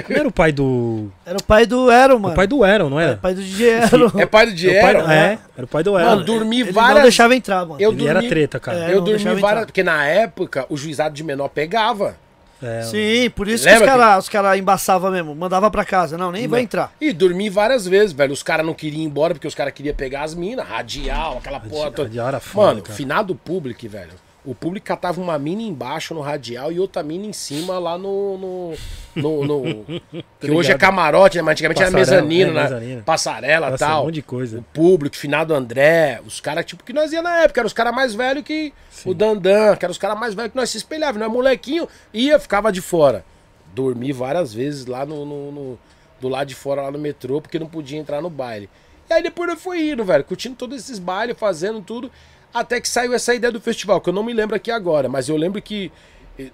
[0.10, 1.12] Não era o pai do.
[1.26, 2.34] Era o pai do Ero, mano.
[2.34, 3.18] O pai do Aaron, não Era era?
[3.18, 3.86] o pai do DJ Ero.
[3.86, 5.04] É pai do Era o pai Diero?
[5.04, 6.10] do- É, era o pai do Aaron.
[6.10, 6.96] Mano, dormi Ele várias...
[6.96, 7.80] não deixava entrar, mano.
[7.80, 8.10] Eu Ele dormi...
[8.18, 8.90] era treta, cara.
[8.90, 9.38] É, eu dormi várias...
[9.44, 9.66] entrar.
[9.68, 12.18] Porque na época, o juizado de menor pegava.
[12.62, 15.36] É, Sim, por isso que os caras cara embaçavam mesmo.
[15.36, 16.18] Mandava pra casa.
[16.18, 16.94] Não, nem vai entrar.
[17.00, 18.34] E dormi várias vezes, velho.
[18.34, 21.60] Os caras não queriam ir embora porque os caras queriam pegar as minas, radial, aquela
[21.60, 22.04] porra toda.
[22.08, 22.96] radial era foda, Mano, cara.
[22.96, 24.14] finado público, velho.
[24.46, 28.38] O público catava uma mina embaixo no radial e outra mina em cima lá no.
[28.38, 28.74] no,
[29.16, 29.86] no- no-
[30.40, 31.42] que hoje é camarote, né?
[31.44, 32.64] Mas antigamente era Passarela, mezanino, é, né?
[32.64, 33.04] mezanino.
[33.04, 34.02] Passarela e tal.
[34.02, 34.64] um monte de O coisa.
[34.74, 38.14] público, finado André, os caras, tipo, que nós ia na época, eram os caras mais
[38.14, 38.72] velhos que
[39.06, 42.38] o Dandan, que eram os caras mais velhos que nós se espelhávamos, nós molequinho, ia,
[42.40, 43.26] ficava de fora.
[43.74, 45.80] Dormi várias vezes lá no, no- no-
[46.22, 48.70] do lado de fora, lá no metrô, porque não podia entrar no baile.
[49.10, 52.10] E aí depois eu fui indo, velho, curtindo todos esses bailes, fazendo tudo,
[52.56, 55.28] até que saiu essa ideia do festival, que eu não me lembro aqui agora, mas
[55.30, 55.92] eu lembro que,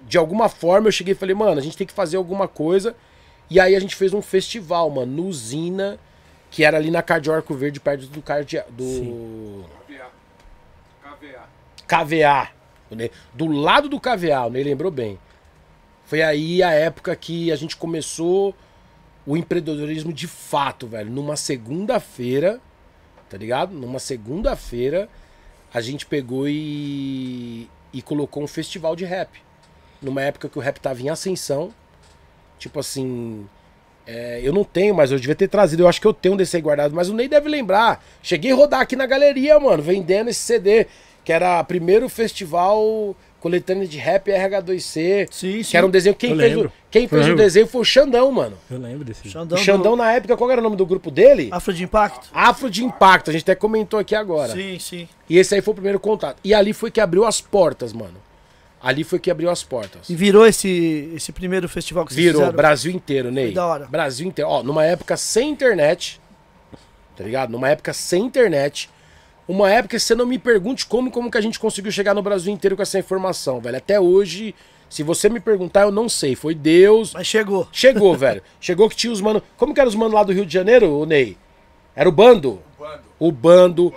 [0.07, 2.95] de alguma forma, eu cheguei e falei, mano, a gente tem que fazer alguma coisa.
[3.49, 5.99] E aí a gente fez um festival, mano, no Usina,
[6.49, 9.63] que era ali na Cardio Arco Verde, perto do Cardia, do
[11.01, 11.47] KVA.
[11.87, 12.49] KVA.
[12.91, 15.17] Ney- Do lado do KVA, o Ney lembrou bem.
[16.05, 18.53] Foi aí a época que a gente começou
[19.25, 21.09] o empreendedorismo de fato, velho.
[21.09, 22.59] Numa segunda-feira,
[23.29, 23.71] tá ligado?
[23.73, 25.07] Numa segunda-feira,
[25.73, 29.29] a gente pegou e, e colocou um festival de rap.
[30.01, 31.73] Numa época que o rap tava em ascensão.
[32.59, 33.47] Tipo assim.
[34.05, 35.83] é, eu não tenho, mas eu devia ter trazido.
[35.83, 38.03] Eu acho que eu tenho um desse aí guardado, mas o Ney deve lembrar.
[38.21, 40.87] Cheguei a rodar aqui na galeria, mano, vendendo esse CD,
[41.23, 45.27] que era primeiro festival coletânea de rap RH2C.
[45.31, 45.71] Sim, sim.
[45.71, 46.15] Que era um desenho.
[46.15, 48.55] Quem Eu fez, o, quem fez o desenho foi o Xandão, mano.
[48.69, 49.27] Eu lembro desse.
[49.27, 51.49] Xandão, o Xandão, do na época, qual era o nome do grupo dele?
[51.51, 52.29] Afro de Impacto?
[52.31, 54.53] Afro de Impacto, a gente até comentou aqui agora.
[54.53, 55.09] Sim, sim.
[55.27, 56.37] E esse aí foi o primeiro contato.
[56.43, 58.15] E ali foi que abriu as portas, mano.
[58.81, 60.09] Ali foi que abriu as portas.
[60.09, 62.55] E virou esse, esse primeiro festival que vocês Virou, fizeram?
[62.57, 63.47] Brasil inteiro, Ney.
[63.47, 63.85] Foi da hora.
[63.87, 64.49] Brasil inteiro.
[64.49, 66.19] Ó, numa época sem internet,
[67.15, 67.51] tá ligado?
[67.51, 68.89] Numa época sem internet.
[69.47, 72.53] Uma época, você não me pergunte como, como que a gente conseguiu chegar no Brasil
[72.53, 73.77] inteiro com essa informação, velho.
[73.77, 74.55] Até hoje,
[74.89, 76.35] se você me perguntar, eu não sei.
[76.35, 77.13] Foi Deus.
[77.13, 77.67] Mas chegou.
[77.71, 78.43] Chegou, velho.
[78.59, 79.41] Chegou que tinha os mano.
[79.57, 81.37] Como que eram os manos lá do Rio de Janeiro, o Ney?
[81.95, 82.61] Era o bando?
[82.77, 83.01] Bando.
[83.17, 83.93] O bando.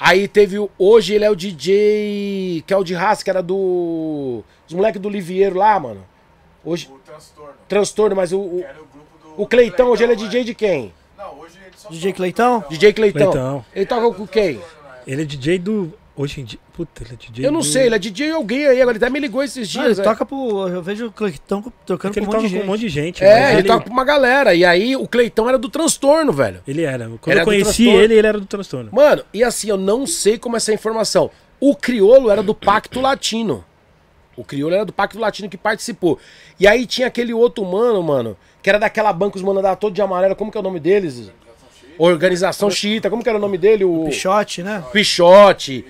[0.00, 0.70] Aí teve o.
[0.78, 2.64] Hoje ele é o DJ.
[2.66, 4.42] Que é o de raça, que era do.
[4.66, 6.04] Os moleques do Livieiro lá, mano.
[6.64, 6.88] Hoje.
[6.90, 7.54] O transtorno.
[7.68, 8.38] Transtorno, mas o.
[8.38, 8.60] o...
[8.60, 9.42] O grupo do.
[9.42, 10.16] O Cleitão, hoje ele é?
[10.16, 10.94] DJ de quem?
[11.16, 12.64] Não, hoje ele só DJ Cleitão?
[12.70, 13.30] DJ Cleitão.
[13.30, 13.64] Cleitão.
[13.74, 14.60] Ele toca com quem?
[15.08, 15.92] Ele é DJ do.
[16.14, 16.58] Hoje em dia.
[16.72, 17.64] Puta, ele é DJ Eu não do...
[17.66, 19.98] sei, ele é DJ alguém aí, agora ele até me ligou esses Ah, dias.
[19.98, 20.10] ele é.
[20.10, 20.66] toca pro.
[20.68, 22.66] Eu vejo o Cleitão tocando Porque com ele um monte toca de com um gente.
[22.66, 23.24] monte de gente.
[23.24, 24.54] É, mas ele, toca pra uma galera.
[24.54, 26.60] E aí o Cleitão era do transtorno, velho.
[26.66, 27.08] Ele era.
[27.20, 28.00] Quando Era eu do conheci transtorno.
[28.00, 28.90] ele, ele era do transtorno.
[28.92, 31.30] Mano, e assim, eu não sei como essa informação.
[31.60, 33.64] O Criolo era do Pacto Latino.
[34.36, 36.18] O Criolo era do Pacto Latino que participou.
[36.60, 39.94] E aí tinha aquele outro mano, mano, que era daquela banca, os mano andavam todo
[39.94, 40.36] de amarelo.
[40.36, 41.30] Como que é o nome deles?
[41.98, 43.10] Organização Xiita.
[43.10, 43.84] Como que era o nome dele?
[43.84, 44.84] O Pichote, né?
[44.92, 45.84] Pichote.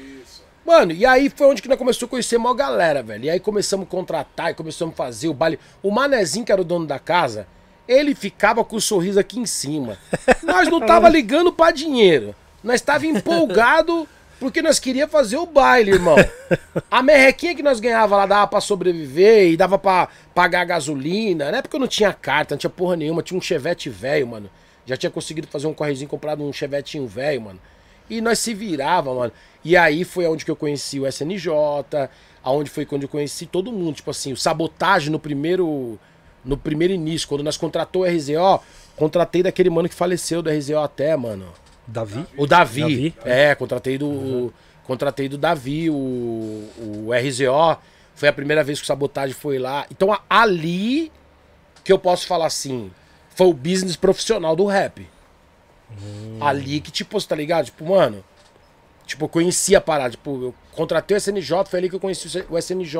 [0.66, 3.24] Mano, e aí foi onde que nós começamos a conhecer a maior galera, velho.
[3.24, 5.58] E aí começamos a contratar e começamos a fazer o baile.
[5.82, 7.46] O Manezinho, que era o dono da casa,
[7.86, 9.96] ele ficava com o sorriso aqui em cima.
[10.42, 12.34] Nós não tava ligando pra dinheiro.
[12.62, 14.06] Nós tava empolgado
[14.38, 16.16] porque nós queria fazer o baile, irmão.
[16.90, 21.50] A merrequinha que nós ganhava lá dava pra sobreviver e dava pra pagar a gasolina.
[21.50, 23.22] Na época eu não tinha carta, não tinha porra nenhuma.
[23.22, 24.50] Tinha um chevette velho, mano.
[24.88, 27.60] Já tinha conseguido fazer um correzinho, comprado um chevetinho velho, mano.
[28.08, 29.30] E nós se virava, mano.
[29.62, 31.50] E aí foi onde que eu conheci o SNJ,
[32.42, 33.96] aonde foi quando eu conheci todo mundo.
[33.96, 35.98] Tipo assim, o sabotagem no primeiro.
[36.42, 38.62] No primeiro início, quando nós contratou o RZO,
[38.96, 41.52] contratei daquele mano que faleceu do RZO até, mano.
[41.86, 42.24] Davi?
[42.38, 42.80] O Davi.
[42.80, 43.14] Davi?
[43.26, 44.50] É, contratei do.
[44.84, 47.78] Contratei do Davi, o, o RZO.
[48.14, 49.86] Foi a primeira vez que o sabotagem foi lá.
[49.90, 51.12] Então ali
[51.84, 52.90] que eu posso falar assim,
[53.38, 55.08] foi o business profissional do rap.
[56.40, 57.66] Ali que, tipo, você tá ligado?
[57.66, 58.24] Tipo, mano.
[59.06, 60.10] Tipo, eu conheci a parada.
[60.10, 62.98] Tipo, eu contratei o SNJ, foi ali que eu conheci o SNJ.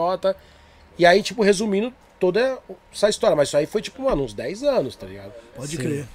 [0.96, 2.56] E aí, tipo, resumindo toda
[2.92, 3.34] essa história.
[3.34, 5.32] Mas isso aí foi, tipo, mano, uns 10 anos, tá ligado?
[5.56, 5.76] Pode Sim.
[5.76, 6.08] crer.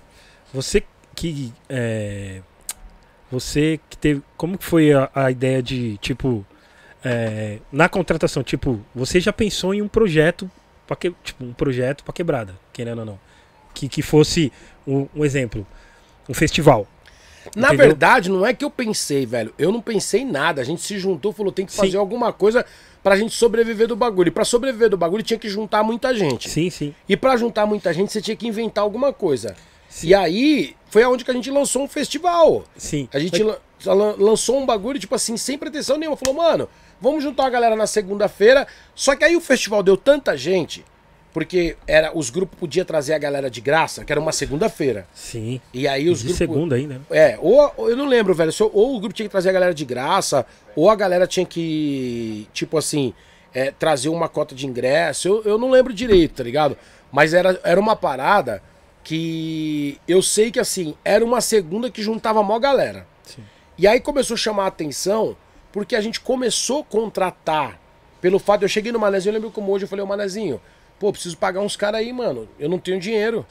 [0.54, 1.52] Você que.
[1.68, 2.42] é,
[3.30, 4.24] você que teve.
[4.38, 6.46] Como que foi a, a ideia de, tipo.
[7.04, 10.50] é, na contratação, tipo, você já pensou em um projeto
[10.88, 13.33] para que, tipo, um projeto para quebrada, querendo ou não.
[13.74, 14.52] Que, que fosse
[14.88, 15.66] um, um exemplo,
[16.30, 16.88] um festival.
[17.56, 17.88] Na Entendeu?
[17.88, 19.54] verdade, não é que eu pensei, velho.
[19.58, 20.62] Eu não pensei em nada.
[20.62, 21.78] A gente se juntou, falou, tem que Sim.
[21.80, 22.66] fazer alguma coisa
[23.04, 24.30] pra gente sobreviver do bagulho.
[24.30, 26.50] E pra sobreviver do bagulho tinha que juntar muita gente.
[26.50, 26.96] Sim, sim.
[27.10, 29.56] E pra juntar muita gente, você tinha que inventar alguma coisa.
[30.02, 32.64] E aí, foi aonde que a gente lançou um festival.
[32.78, 33.10] Sim.
[33.14, 36.16] A gente lan- lançou um bagulho, tipo assim, sem pretensão nenhuma.
[36.18, 36.70] Falou, mano,
[37.02, 38.66] vamos juntar a galera na segunda-feira.
[38.96, 40.84] Só que aí o festival deu tanta gente,
[41.34, 45.08] porque era os grupos podiam trazer a galera de graça, que era uma segunda-feira.
[45.14, 45.60] Sim.
[45.74, 46.38] E aí os de grupos.
[46.38, 46.96] segunda ainda.
[46.96, 47.02] né?
[47.10, 48.52] É, ou, eu não lembro, velho.
[48.72, 52.48] Ou o grupo tinha que trazer a galera de graça, ou a galera tinha que,
[52.54, 53.14] tipo assim,
[53.54, 55.28] é, trazer uma cota de ingresso.
[55.28, 56.78] Eu, eu não lembro direito, tá ligado?
[57.12, 58.62] Mas era, era uma parada
[59.04, 63.08] que eu sei que, assim, era uma segunda que juntava a maior galera.
[63.24, 63.44] Sim.
[63.78, 65.36] E aí começou a chamar a atenção
[65.72, 67.80] porque a gente começou a contratar
[68.22, 70.62] Pelo fato, eu cheguei no Manezinho, eu lembro como hoje eu falei, ô Manezinho,
[71.04, 72.48] pô, preciso pagar uns caras aí, mano.
[72.58, 73.46] Eu não tenho dinheiro.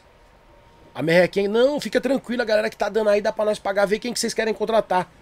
[0.94, 3.84] A merrequinha, não, fica tranquilo, a galera que tá dando aí dá pra nós pagar,
[3.84, 5.12] ver quem que vocês querem contratar.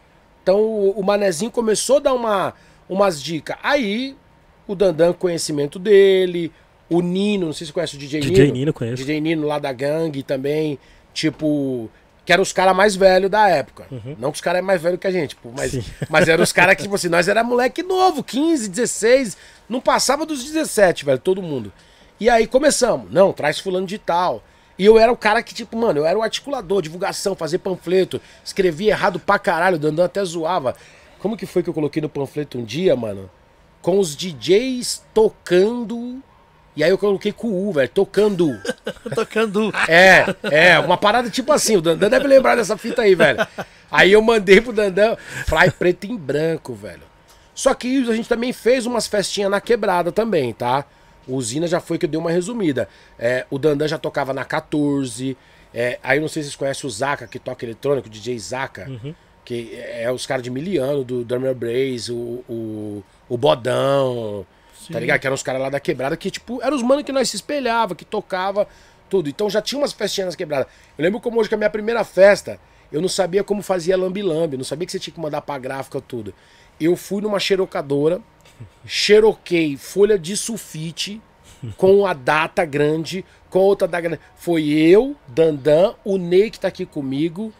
[0.40, 2.54] Então o, o Manezinho começou a dar uma,
[2.88, 3.56] umas dicas.
[3.64, 4.16] Aí
[4.64, 6.52] o Dandan, conhecimento dele,
[6.88, 8.58] o Nino, não sei se você conhece o DJ, DJ Nino.
[8.58, 8.96] Nino, conheço.
[8.96, 10.78] DJ Nino lá da gangue também,
[11.12, 11.90] tipo,
[12.24, 13.88] que eram os caras mais velhos da época.
[14.20, 15.84] Não que os caras é mais velho que a gente, pô, mas, Sim.
[16.08, 19.36] mas eram os caras que, tipo assim, nós era moleque novo, 15, 16,
[19.68, 21.72] não passava dos 17, velho, todo mundo.
[22.20, 24.44] E aí começamos, não, traz fulano de tal.
[24.78, 28.20] E eu era o cara que, tipo, mano, eu era o articulador, divulgação, fazer panfleto,
[28.44, 30.74] escrevia errado pra caralho, o Dandan até zoava.
[31.18, 33.30] Como que foi que eu coloquei no panfleto um dia, mano?
[33.82, 36.22] Com os DJs tocando.
[36.76, 38.58] E aí eu coloquei com o U, velho, tocando.
[39.14, 39.72] Tocando.
[39.88, 43.46] É, é, uma parada tipo assim, o Dandan deve lembrar dessa fita aí, velho.
[43.90, 47.02] Aí eu mandei pro Dandan, fly preto em branco, velho.
[47.54, 50.86] Só que a gente também fez umas festinhas na quebrada também, tá?
[51.26, 52.88] O Usina já foi que eu dei uma resumida.
[53.18, 55.36] É, o Dandan já tocava na 14.
[55.72, 58.38] É, aí eu não sei se vocês conhecem o Zaka, que toca eletrônico, o DJ
[58.38, 58.86] Zaka.
[59.44, 64.46] Que é os caras de Miliano, do Drummer Braze, o, o, o Bodão.
[64.90, 65.20] Tá ligado?
[65.20, 67.36] Que eram os caras lá da quebrada que, tipo, eram os manos que nós se
[67.36, 68.66] espelhava, que tocava,
[69.08, 69.28] tudo.
[69.28, 70.68] Então já tinha umas festinhas nas quebradas.
[70.96, 72.58] Eu lembro como hoje que a minha primeira festa,
[72.90, 76.00] eu não sabia como fazia lambi-lambi, não sabia que você tinha que mandar pra gráfica
[76.00, 76.32] tudo.
[76.80, 78.20] Eu fui numa xerocadora,
[78.86, 81.20] xeroquei folha de sulfite
[81.76, 84.22] com a data grande, com outra data grande.
[84.36, 87.52] Foi eu, Dandan, o Ney que tá aqui comigo.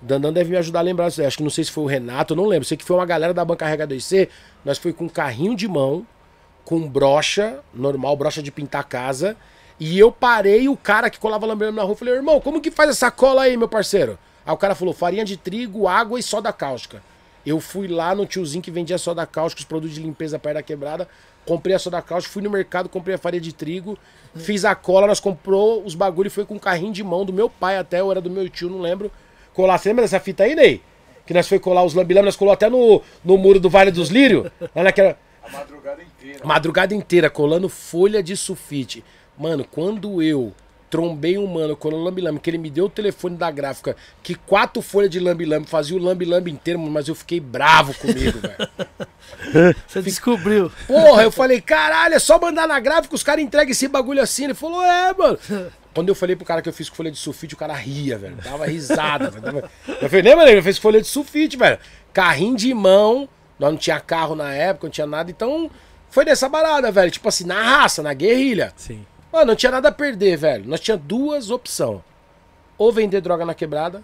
[0.00, 1.06] Dandan deve me ajudar a lembrar.
[1.06, 2.66] Acho que não sei se foi o Renato, não lembro.
[2.66, 4.28] Sei que foi uma galera da banca Carrega 2C.
[4.64, 6.06] Nós foi com carrinho de mão,
[6.64, 9.36] com brocha, normal, brocha de pintar casa.
[9.78, 11.96] E eu parei o cara que colava lambrando na rua.
[11.96, 14.18] Falei, irmão, como que faz essa cola aí, meu parceiro?
[14.44, 17.02] Aí o cara falou, farinha de trigo, água e soda cáustica.
[17.44, 20.62] Eu fui lá no tiozinho que vendia soda cáustica, os produtos de limpeza perto da
[20.62, 21.08] quebrada.
[21.46, 23.98] Comprei a soda cáustica, fui no mercado, comprei a farinha de trigo,
[24.34, 27.32] fiz a cola, nós comprou os bagulho e foi com um carrinho de mão do
[27.32, 29.10] meu pai até, ou era do meu tio, não lembro.
[29.54, 30.82] Colar, você lembra dessa fita aí, Ney?
[31.26, 34.10] Que nós foi colar os lambilame, nós colou até no, no muro do Vale dos
[34.10, 35.16] Lírios, lá naquela...
[35.42, 36.40] A madrugada inteira.
[36.44, 39.02] Madrugada inteira, colando folha de sulfite.
[39.38, 40.52] Mano, quando eu
[40.90, 44.82] trombei um mano colando lambi-lambi, que ele me deu o telefone da gráfica, que quatro
[44.82, 49.76] folhas de lambi-lambi fazia o lambi-lambi inteiro, mas eu fiquei bravo comigo, velho.
[49.86, 50.70] Você descobriu.
[50.88, 54.44] Porra, eu falei, caralho, é só mandar na gráfica, os caras entregam esse bagulho assim.
[54.44, 55.38] Ele falou, é, mano.
[55.94, 58.18] Quando eu falei pro cara que eu fiz com folha de sulfite, o cara ria,
[58.18, 58.36] velho.
[58.36, 59.30] Dava risada.
[59.30, 59.64] velho.
[59.86, 60.58] Eu falei, lembra, nego?
[60.58, 61.78] Eu fiz folha de sulfite, velho.
[62.12, 65.70] Carrinho de mão, nós não tinha carro na época, não tinha nada, então
[66.10, 67.10] foi dessa barada, velho.
[67.10, 68.72] Tipo assim, na raça, na guerrilha.
[68.76, 69.04] Sim.
[69.32, 70.68] Mano, não tinha nada a perder, velho.
[70.68, 72.00] Nós tinha duas opções.
[72.76, 74.02] Ou vender droga na quebrada,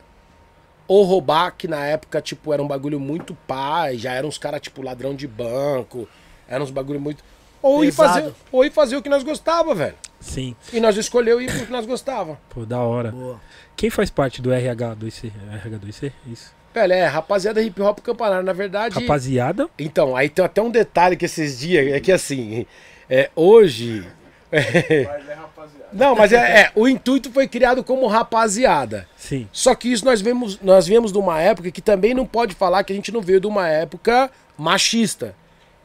[0.87, 4.61] ou roubar, que na época, tipo, era um bagulho muito pai, já eram uns caras,
[4.61, 6.09] tipo, ladrão de banco,
[6.47, 7.25] eram uns bagulho muito.
[7.63, 9.95] Ou ir, fazer, ou ir fazer o que nós gostava, velho.
[10.21, 10.55] Sim.
[10.73, 12.39] E nós escolheu ir pro que nós gostava.
[12.51, 13.11] Pô, da hora.
[13.11, 13.41] Boa.
[13.75, 15.33] Quem faz parte do RH2C?
[15.65, 16.13] RH2C?
[16.27, 16.55] Isso.
[16.73, 18.95] Velho, é, rapaziada hip hop campanário, na verdade.
[18.95, 19.69] Rapaziada.
[19.79, 22.67] Então, aí tem até um detalhe que esses dias, é que assim,
[23.09, 24.07] é, hoje.
[24.51, 25.89] Mas é rapaziada.
[25.93, 29.09] Não, mas é, é, o intuito foi criado como rapaziada.
[29.17, 29.49] Sim.
[29.53, 32.85] Só que isso nós vemos, nós viemos de uma época que também não pode falar
[32.85, 35.35] que a gente não veio de uma época machista.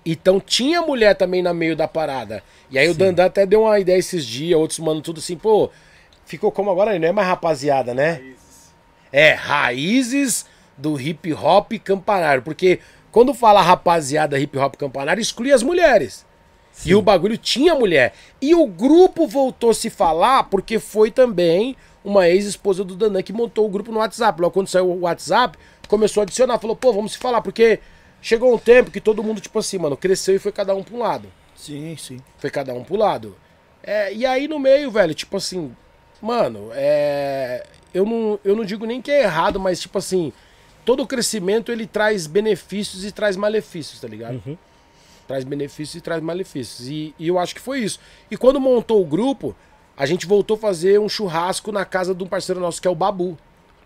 [0.06, 2.43] Então tinha mulher também na meio da parada.
[2.69, 5.69] E aí o Dandan até deu uma ideia esses dias, outros mano tudo assim, pô,
[6.26, 8.13] ficou como agora, não é mais rapaziada, né?
[8.13, 8.74] Raízes.
[9.12, 10.45] É, raízes
[10.78, 12.41] do hip hop campanário.
[12.41, 12.80] Porque
[13.12, 16.26] quando fala rapaziada hip hop campanário, exclui as mulheres.
[16.86, 18.13] E o bagulho tinha mulher.
[18.41, 23.34] E o grupo voltou a se falar porque foi também uma ex-esposa do Dandan que
[23.34, 24.41] montou o grupo no WhatsApp.
[24.41, 26.60] Logo quando saiu o WhatsApp, começou a adicionar.
[26.60, 27.41] Falou, pô, vamos se falar.
[27.41, 27.80] Porque
[28.22, 30.96] chegou um tempo que todo mundo, tipo assim, mano, cresceu e foi cada um pra
[30.96, 31.28] um lado.
[31.56, 32.20] Sim, sim.
[32.38, 33.36] Foi cada um pro lado.
[33.84, 35.76] É, e aí no meio, velho, tipo assim,
[36.22, 40.32] mano, é, eu, não, eu não digo nem que é errado, mas tipo assim,
[40.86, 44.41] todo crescimento ele traz benefícios e traz malefícios, tá ligado?
[44.46, 44.58] Uhum.
[45.32, 46.89] Traz benefícios e traz malefícios.
[46.89, 48.02] E, e eu acho que foi isso.
[48.30, 49.56] E quando montou o grupo,
[49.96, 52.91] a gente voltou a fazer um churrasco na casa de um parceiro nosso que é
[52.91, 53.38] o Babu.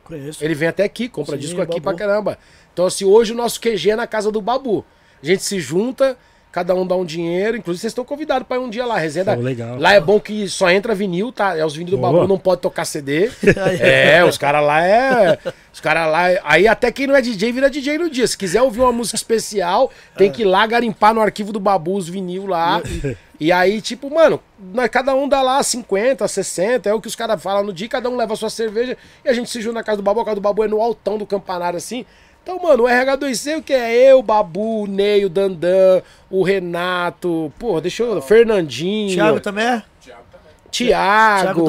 [0.04, 0.44] Conheço.
[0.44, 1.84] Ele vem até aqui, compra Sim, disco aqui Babu.
[1.84, 2.40] pra caramba.
[2.74, 4.84] Então, assim, hoje o nosso QG é na casa do Babu.
[5.22, 6.18] A gente se junta,
[6.56, 7.58] cada um dá um dinheiro.
[7.58, 8.98] Inclusive, vocês estão convidados pra ir um dia lá.
[8.98, 9.78] Resenha legal.
[9.78, 11.58] Lá é bom que só entra vinil, tá?
[11.58, 12.14] É os vinil do Boa.
[12.14, 13.30] Babu, não pode tocar CD.
[13.82, 15.38] é, os caras lá é.
[15.74, 16.28] Os caras lá.
[16.46, 18.26] Aí até quem não é DJ vira DJ no dia.
[18.26, 21.98] Se quiser ouvir uma música especial, tem que ir lá garimpar no arquivo do Babu
[21.98, 22.82] os vinil lá.
[23.38, 27.18] E aí, tipo, mano, nós, cada um dá lá 50, 60, é o que os
[27.18, 29.74] caras falam no dia, cada um leva a sua cerveja e a gente se junta
[29.74, 30.22] na casa do Babu.
[30.22, 32.06] A casa do Babu é no altão do campanário assim.
[32.46, 36.44] Então, mano, o RH2C, o que é eu, o Babu, o Ney, o Dandan, o
[36.44, 38.22] Renato, porra, deixa eu.
[38.22, 39.84] Fernandinho, Thiago também é?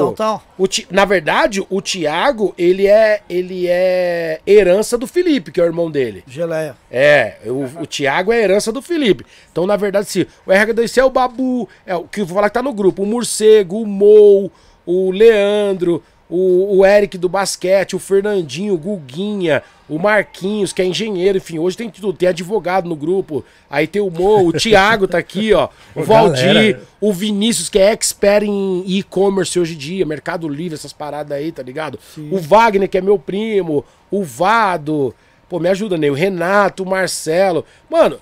[0.03, 0.39] Downtown?
[0.55, 5.63] O Ti- Na verdade, o Thiago, ele é, ele é herança do Felipe, que é
[5.63, 6.23] o irmão dele.
[6.27, 6.75] Geleia.
[6.91, 9.25] É, o, o Thiago é herança do Felipe.
[9.51, 12.49] Então, na verdade, sim, o RH2C é o Babu, é o que eu vou falar
[12.49, 14.51] que tá no grupo, o Morcego, o Mou,
[14.85, 20.85] o Leandro, o, o Eric do basquete, o Fernandinho, o Guguinha, o Marquinhos, que é
[20.85, 25.07] engenheiro, enfim, hoje tem tudo, tem advogado no grupo, aí tem o Mo, o Thiago
[25.07, 30.05] tá aqui, ó, o Valdir, o Vinícius, que é expert em e-commerce hoje em dia,
[30.05, 31.97] Mercado Livre, essas paradas aí, tá ligado?
[32.29, 35.15] O Wagner, que é meu primo, o Vado,
[35.47, 36.09] pô, me ajuda, né?
[36.09, 37.63] O Renato, o Marcelo.
[37.89, 38.19] Mano,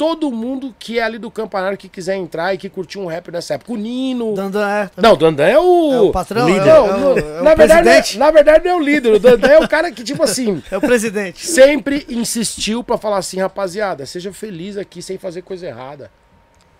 [0.00, 3.30] todo mundo que é ali do campanário que quiser entrar e que curtiu um rap
[3.30, 3.70] nessa época.
[3.74, 4.32] O Nino.
[4.32, 4.90] Dandan é.
[4.96, 5.92] Não, o Dandan é o.
[5.92, 6.68] É o patrão, líder.
[6.68, 8.18] é o- Não, é o- é o na, verdade, não é- presidente.
[8.18, 9.12] na verdade, não é o líder.
[9.12, 11.46] O Dandan é o cara que, tipo assim, É o presidente.
[11.46, 16.10] sempre insistiu pra falar assim, rapaziada, seja feliz aqui sem fazer coisa errada.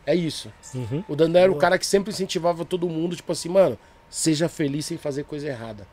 [0.06, 0.50] É isso.
[0.74, 1.04] Uhum.
[1.06, 3.78] O Dandan era o cara que sempre incentivava todo mundo, tipo assim, mano,
[4.08, 5.86] seja feliz sem fazer coisa errada.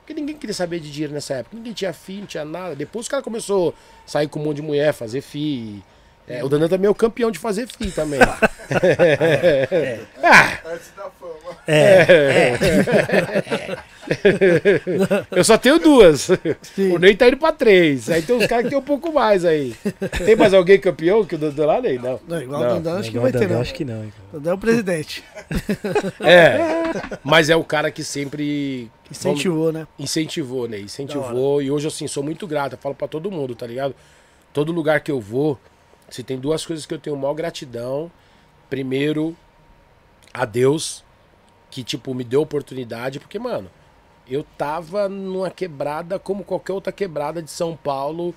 [0.00, 1.54] Porque ninguém queria saber de dinheiro nessa época.
[1.54, 2.74] Ninguém tinha fi, não tinha nada.
[2.74, 3.74] Depois o cara começou
[4.06, 5.82] a sair com um monte de mulher, fazer fi.
[6.28, 8.20] É, o Dandan também é o campeão de fazer fi também.
[10.22, 11.58] Ah, Antes da fama.
[11.68, 12.56] É,
[15.30, 16.28] eu só tenho duas.
[16.74, 16.92] Sim.
[16.92, 18.08] O Ney tá indo pra três.
[18.10, 19.74] Aí tem uns caras que tem um pouco mais aí.
[20.24, 21.98] Tem mais alguém campeão que o Dandan lá, Ney?
[21.98, 22.20] Não.
[22.26, 22.70] Não, igual Não.
[22.70, 23.60] o Dandan, acho que vai ter, não.
[23.60, 24.04] Acho que não.
[24.04, 24.12] hein.
[24.32, 25.22] Dandan é o presidente.
[26.20, 26.56] É.
[27.22, 29.86] Mas é o cara que sempre Incentivou, né?
[29.98, 30.78] incentivou, né?
[30.78, 31.60] Da Incentivou.
[31.62, 32.72] E hoje, assim, sou muito grato.
[32.74, 33.94] Eu falo pra todo mundo, tá ligado?
[34.52, 35.58] Todo lugar que eu vou,
[36.12, 38.10] se tem duas coisas que eu tenho maior gratidão.
[38.68, 39.34] Primeiro,
[40.32, 41.02] a Deus,
[41.70, 43.18] que, tipo, me deu oportunidade.
[43.18, 43.70] Porque, mano,
[44.28, 48.34] eu tava numa quebrada como qualquer outra quebrada de São Paulo.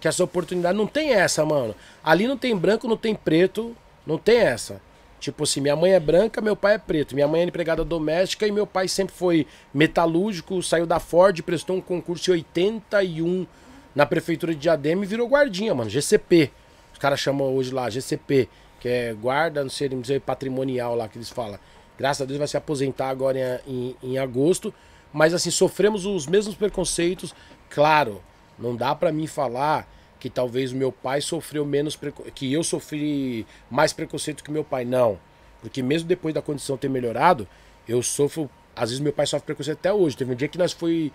[0.00, 1.74] Que essa oportunidade não tem essa, mano.
[2.02, 4.80] Ali não tem branco, não tem preto, não tem essa.
[5.20, 7.14] Tipo assim, minha mãe é branca, meu pai é preto.
[7.14, 11.76] Minha mãe é empregada doméstica e meu pai sempre foi metalúrgico, saiu da Ford, prestou
[11.76, 13.46] um concurso em 81
[13.94, 15.90] na prefeitura de Diadema e virou guardinha, mano.
[15.90, 16.52] GCP.
[16.98, 18.48] Os caras chamam hoje lá, GCP,
[18.80, 21.56] que é guarda, não sei, não patrimonial lá que eles falam.
[21.96, 24.74] Graças a Deus vai se aposentar agora em, em, em agosto.
[25.12, 27.32] Mas assim, sofremos os mesmos preconceitos.
[27.70, 28.20] Claro,
[28.58, 31.96] não dá pra mim falar que talvez o meu pai sofreu menos
[32.34, 35.16] que eu sofri mais preconceito que meu pai não
[35.62, 37.46] porque mesmo depois da condição ter melhorado
[37.86, 40.72] eu sofro às vezes meu pai sofre preconceito até hoje teve um dia que nós
[40.72, 41.12] foi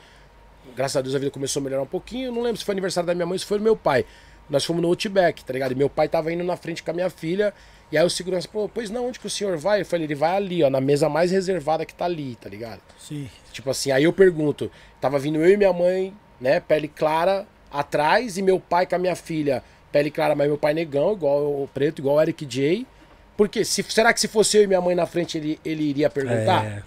[0.74, 3.08] graças a Deus a vida começou a melhorar um pouquinho não lembro se foi aniversário
[3.08, 4.06] da minha mãe se foi do meu pai
[4.50, 6.94] nós fomos no Outback tá ligado e meu pai tava indo na frente com a
[6.94, 7.54] minha filha
[7.92, 10.16] e aí o segurança pô pois não onde que o senhor vai eu falei ele
[10.16, 13.30] vai ali ó na mesa mais reservada que tá ali tá ligado Sim.
[13.52, 18.38] Tipo assim, aí eu pergunto, tava vindo eu e minha mãe, né, pele clara atrás,
[18.38, 21.70] e meu pai com a minha filha, pele clara, mas meu pai negão, igual o
[21.72, 22.86] preto, igual o Eric J.
[23.38, 26.10] Porque se, será que se fosse eu e minha mãe na frente, ele, ele iria
[26.10, 26.66] perguntar?
[26.66, 26.84] É.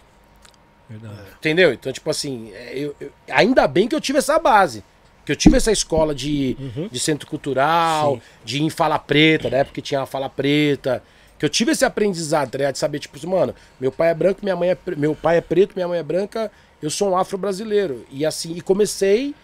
[0.88, 1.20] Verdade.
[1.38, 1.72] Entendeu?
[1.72, 4.82] Então, tipo assim, é, eu- eu- ainda bem que eu tive essa base.
[5.26, 6.56] Que eu tive essa escola de,
[6.90, 8.22] de centro cultural, Sim.
[8.44, 9.64] de ir em fala preta, né?
[9.64, 11.02] Porque tinha a fala preta.
[11.38, 12.74] Que eu tive esse aprendizado, tá ligado?
[12.74, 15.74] De saber, tipo, mano, meu pai é branco, minha mãe é meu pai é preto,
[15.74, 18.06] minha mãe é branca, eu sou um afro-brasileiro.
[18.10, 19.34] E assim, e comecei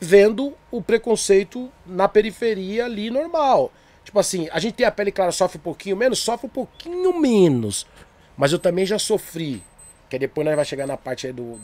[0.00, 3.70] vendo o preconceito na periferia ali normal.
[4.02, 7.20] Tipo assim, a gente tem a pele clara, sofre um pouquinho menos, sofre um pouquinho
[7.20, 7.86] menos.
[8.36, 9.62] Mas eu também já sofri.
[10.08, 11.60] Que depois nós vai chegar na parte aí do.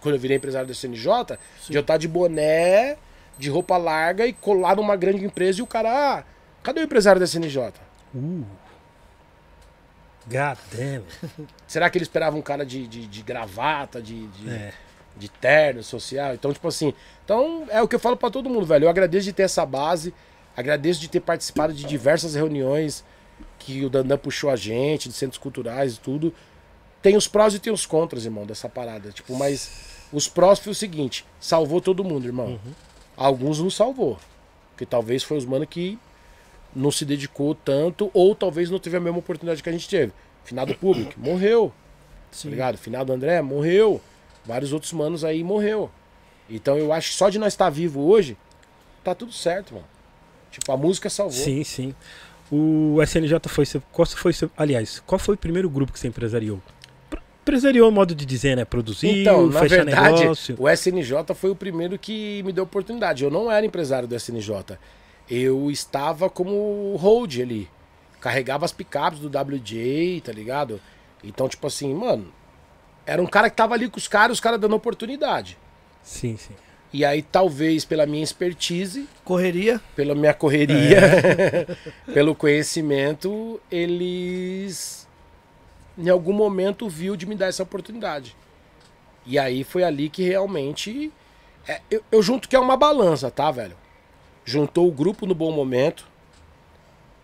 [0.00, 2.96] Quando eu virei empresário da CNJ, de eu estar de boné,
[3.38, 6.24] de roupa larga e colar numa grande empresa e o cara, ah,
[6.62, 7.72] cadê o empresário da CNJ?
[8.14, 8.44] Uh.
[10.26, 11.04] God damn.
[11.66, 14.72] Será que ele esperava um cara de, de, de gravata, de, de, É.
[15.16, 16.34] de terno social?
[16.34, 16.92] Então, tipo assim.
[17.24, 18.84] Então, é o que eu falo pra todo mundo, velho.
[18.84, 20.14] Eu agradeço de ter essa base,
[20.56, 23.04] agradeço de ter participado de diversas reuniões
[23.58, 26.34] que o Dandan puxou a gente, de centros culturais e tudo.
[27.02, 29.10] Tem os prós e tem os contras, irmão, dessa parada.
[29.10, 29.70] Tipo, mas
[30.12, 32.60] os prós foi o seguinte: salvou todo mundo, irmão.
[33.16, 34.18] Alguns não salvou.
[34.72, 35.98] Porque talvez foi os mano que
[36.74, 40.12] não se dedicou tanto, ou talvez não teve a mesma oportunidade que a gente teve.
[40.44, 41.72] Finado público, morreu.
[42.30, 42.78] Tá ligado?
[42.78, 44.00] Finado André, morreu.
[44.44, 45.90] Vários outros manos aí morreu.
[46.48, 48.36] Então eu acho que só de nós estar vivo hoje,
[49.04, 49.86] tá tudo certo, mano.
[50.50, 51.38] Tipo, a música salvou.
[51.44, 51.94] Sim, sim.
[52.50, 53.64] O SNJ foi.
[53.92, 54.50] Qual foi seu.
[54.56, 56.60] Aliás, qual foi o primeiro grupo que você empresariou?
[57.42, 58.64] Empresariou, modo de dizer, né?
[58.64, 60.56] Produzir, Então, na fechar verdade, negócio.
[60.58, 63.24] o SNJ foi o primeiro que me deu oportunidade.
[63.24, 64.78] Eu não era empresário do SNJ.
[65.28, 67.68] Eu estava como hold ali.
[68.20, 70.80] Carregava as picapes do WJ, tá ligado?
[71.24, 72.26] Então, tipo assim, mano,
[73.06, 75.56] era um cara que tava ali com os caras, os caras dando oportunidade.
[76.02, 76.54] Sim, sim.
[76.92, 79.80] E aí, talvez pela minha expertise, Correria.
[79.94, 81.00] pela minha correria,
[82.12, 84.99] pelo conhecimento, eles
[86.00, 88.34] em algum momento viu de me dar essa oportunidade.
[89.26, 91.12] E aí foi ali que realmente.
[91.68, 93.76] é, eu, eu junto que é uma balança, tá, velho?
[94.44, 96.08] Juntou o grupo no bom momento.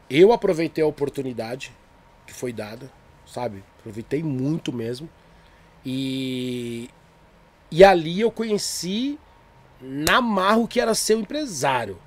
[0.08, 1.72] Eu aproveitei a oportunidade
[2.26, 2.90] que foi dada,
[3.26, 3.64] sabe?
[3.80, 5.08] Aproveitei muito mesmo.
[5.84, 6.90] E,
[7.70, 9.18] e ali eu conheci
[9.80, 11.98] na marra o que era ser um empresário.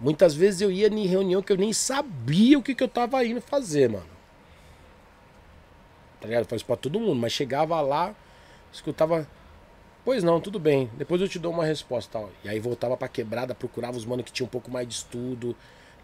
[0.00, 3.24] Muitas vezes eu ia em reunião que eu nem sabia o que, que eu tava
[3.24, 4.17] indo fazer, mano.
[6.20, 6.42] Tá ligado?
[6.42, 8.14] Eu falei isso pra todo mundo, mas chegava lá,
[8.72, 9.26] escutava.
[10.04, 10.90] Pois não, tudo bem.
[10.96, 12.30] Depois eu te dou uma resposta tal.
[12.44, 15.54] E aí voltava pra quebrada, procurava os mano que tinha um pouco mais de estudo,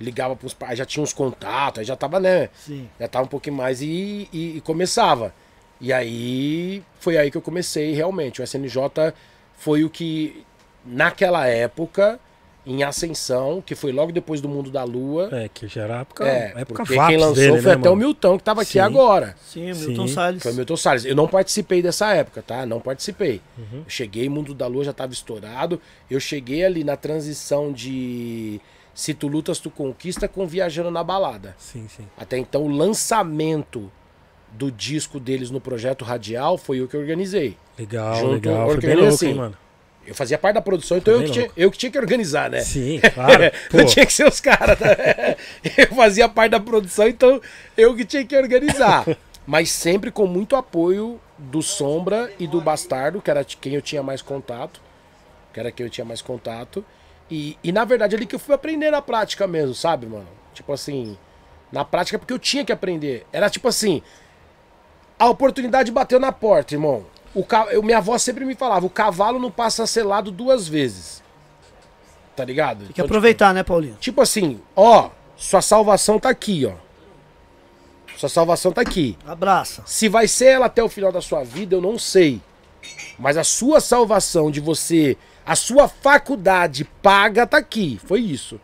[0.00, 2.50] ligava pros pais, já tinha uns contatos, aí já tava, né?
[2.54, 2.88] Sim.
[3.00, 5.34] Já tava um pouquinho mais e, e- e começava.
[5.80, 8.40] E aí foi aí que eu comecei realmente.
[8.40, 9.12] O SNJ
[9.56, 10.44] foi o que,
[10.84, 12.20] naquela época,
[12.66, 15.28] em ascensão, que foi logo depois do Mundo da Lua.
[15.32, 17.72] É, que já era a época, É, época porque VAPS quem lançou dele, foi né,
[17.72, 17.96] até o mano?
[18.06, 18.78] Milton, que tava aqui Sim.
[18.78, 19.36] agora.
[19.46, 20.14] Sim, o Milton Sim.
[20.14, 20.42] Salles.
[20.42, 21.04] Foi o Milton Salles.
[21.04, 22.64] Eu não participei dessa época, tá?
[22.64, 23.40] Não participei.
[23.58, 23.78] Uhum.
[23.80, 25.80] Eu cheguei, Mundo da Lua já tava estourado.
[26.10, 28.60] Eu cheguei ali na transição de
[28.94, 31.54] Se Tu Lutas, Tu Conquista com Viajando na Balada.
[31.58, 32.04] Sim, sim.
[32.16, 33.90] Até então, o lançamento
[34.52, 37.56] do disco deles no projeto Radial foi eu que organizei.
[37.78, 38.54] Legal, Junto, legal.
[38.70, 39.28] Foi bem organizei louco, assim.
[39.28, 39.56] hein, mano?
[40.06, 42.50] Eu fazia parte da produção, então eu bem que, tinha, eu que tinha que organizar,
[42.50, 42.60] né?
[42.60, 43.44] Sim, claro.
[43.72, 44.78] Não tinha que ser os caras.
[44.78, 45.36] né?
[45.76, 47.40] Eu fazia parte da produção, então
[47.76, 49.04] eu que tinha que organizar.
[49.46, 54.02] Mas sempre com muito apoio do Sombra e do Bastardo, que era quem eu tinha
[54.02, 54.80] mais contato.
[55.52, 56.84] Que era quem eu tinha mais contato.
[57.30, 60.28] E, e na verdade ali que eu fui aprender na prática mesmo, sabe, mano?
[60.54, 61.18] Tipo assim,
[61.70, 63.26] na prática porque eu tinha que aprender.
[63.32, 64.02] Era tipo assim,
[65.18, 67.04] a oportunidade bateu na porta, irmão.
[67.34, 67.66] O ca...
[67.70, 71.22] eu, minha avó sempre me falava, o cavalo não passa selado duas vezes.
[72.36, 72.84] Tá ligado?
[72.84, 73.96] Tem que aproveitar, né, Paulinho?
[74.00, 76.74] Tipo assim, ó, sua salvação tá aqui, ó.
[78.16, 79.18] Sua salvação tá aqui.
[79.26, 79.82] Abraça.
[79.86, 82.40] Se vai ser ela até o final da sua vida, eu não sei.
[83.18, 88.00] Mas a sua salvação de você, a sua faculdade paga tá aqui.
[88.04, 88.60] Foi isso.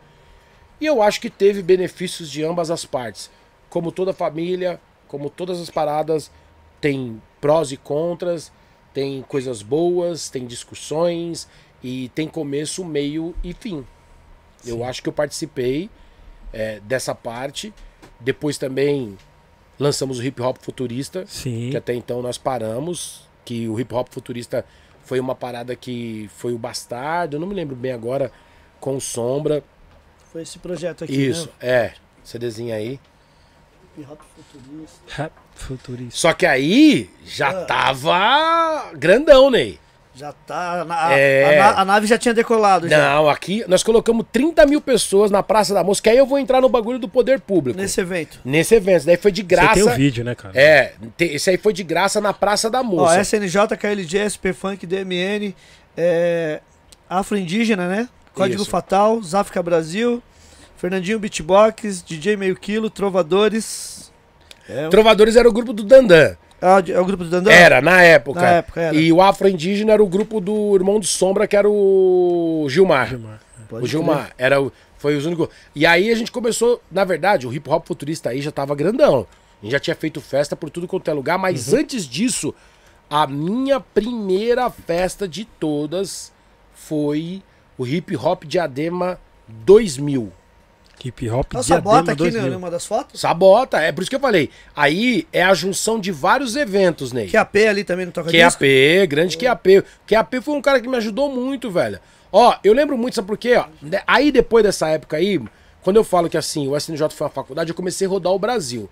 [0.79, 3.29] E eu acho que teve benefícios de ambas as partes.
[3.69, 6.31] Como toda família, como todas as paradas,
[6.79, 8.51] tem prós e contras,
[8.93, 11.47] tem coisas boas, tem discussões
[11.83, 13.85] e tem começo, meio e fim.
[14.65, 15.89] Eu acho que eu participei
[16.53, 17.73] é, dessa parte.
[18.19, 19.17] Depois também
[19.79, 21.69] lançamos o Hip Hop Futurista, sim.
[21.71, 23.27] que até então nós paramos.
[23.43, 24.63] Que o Hip Hop Futurista
[25.03, 28.31] foi uma parada que foi o Bastardo, não me lembro bem agora,
[28.79, 29.63] com Sombra.
[30.31, 31.67] Foi esse projeto aqui, Isso, né?
[31.67, 31.93] é.
[32.23, 32.99] CDzinho aí.
[33.97, 34.99] Hip Hop Futurista.
[35.07, 36.15] Rap futurista.
[36.19, 37.65] Só que aí já Ah.
[37.65, 39.79] tava grandão, Ney.
[40.13, 40.83] Já tá.
[40.83, 41.57] na- a, É.
[41.59, 42.87] a a nave já tinha decolado.
[42.89, 42.97] Já.
[43.15, 46.37] Não, aqui nós colocamos 30 mil pessoas na Praça da Moça, que aí eu vou
[46.37, 47.79] entrar no bagulho do poder público.
[47.79, 48.39] Nesse, Nesse evento.
[48.45, 49.73] evento, Isso daí foi de Você graça.
[49.73, 50.51] tem o vídeo, né, cara?
[50.57, 53.21] É, te- esse aí foi de graça na Praça da Ó, Moça.
[53.21, 55.55] SNJ, KLG, SP Funk, DMN,
[55.95, 56.59] é,
[57.09, 58.09] Afro-Indígena, né?
[58.33, 58.69] Código Isso.
[58.71, 60.21] Fatal, Zafka Brasil,
[60.81, 64.11] Fernandinho Beatbox, DJ Meio Quilo, Trovadores.
[64.67, 66.35] É, Trovadores era o grupo do Dandan.
[66.59, 67.51] é o- é o grupo do Dandan?
[67.51, 68.41] Era, na época.
[68.41, 68.95] Na época, era.
[68.95, 73.09] E o Afro-Indígena era o grupo do Irmão do Sombra, que era o Gilmar.
[73.09, 73.39] Gilmar.
[73.69, 74.31] Pode o Gilmar.
[74.39, 75.49] Era o, foi os únicos.
[75.75, 79.27] E aí a gente começou, na verdade, o hip hop futurista aí já tava grandão.
[79.61, 81.79] A gente já tinha feito festa por tudo quanto é lugar, mas Uhum.
[81.79, 82.55] antes disso,
[83.07, 86.31] a minha primeira festa de todas
[86.73, 87.43] foi
[87.77, 90.31] o Hip Hop Diadema 2000.
[91.03, 92.51] Hip hop Nossa, Diadema bota aqui né, 2000.
[92.51, 93.19] numa das fotos.
[93.19, 94.49] Sabota, é por isso que eu falei.
[94.75, 97.27] Aí é a junção de vários eventos, Ney.
[97.29, 98.59] QAP ali também no toca disco.
[98.59, 99.83] QAP, grande QAP.
[100.07, 101.99] QAP foi um cara que me ajudou muito, velho.
[102.31, 103.55] Ó, eu lembro muito, sabe por quê?
[103.55, 103.65] Ó,
[104.07, 105.41] aí depois dessa época aí,
[105.83, 108.39] quando eu falo que assim, o SNJ foi uma faculdade, eu comecei a rodar o
[108.39, 108.89] Brasil.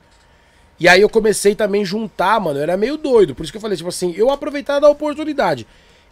[0.80, 3.36] E aí eu comecei também a juntar, mano, eu era meio doido.
[3.36, 5.68] Por isso que eu falei, tipo assim, eu aproveitava da oportunidade.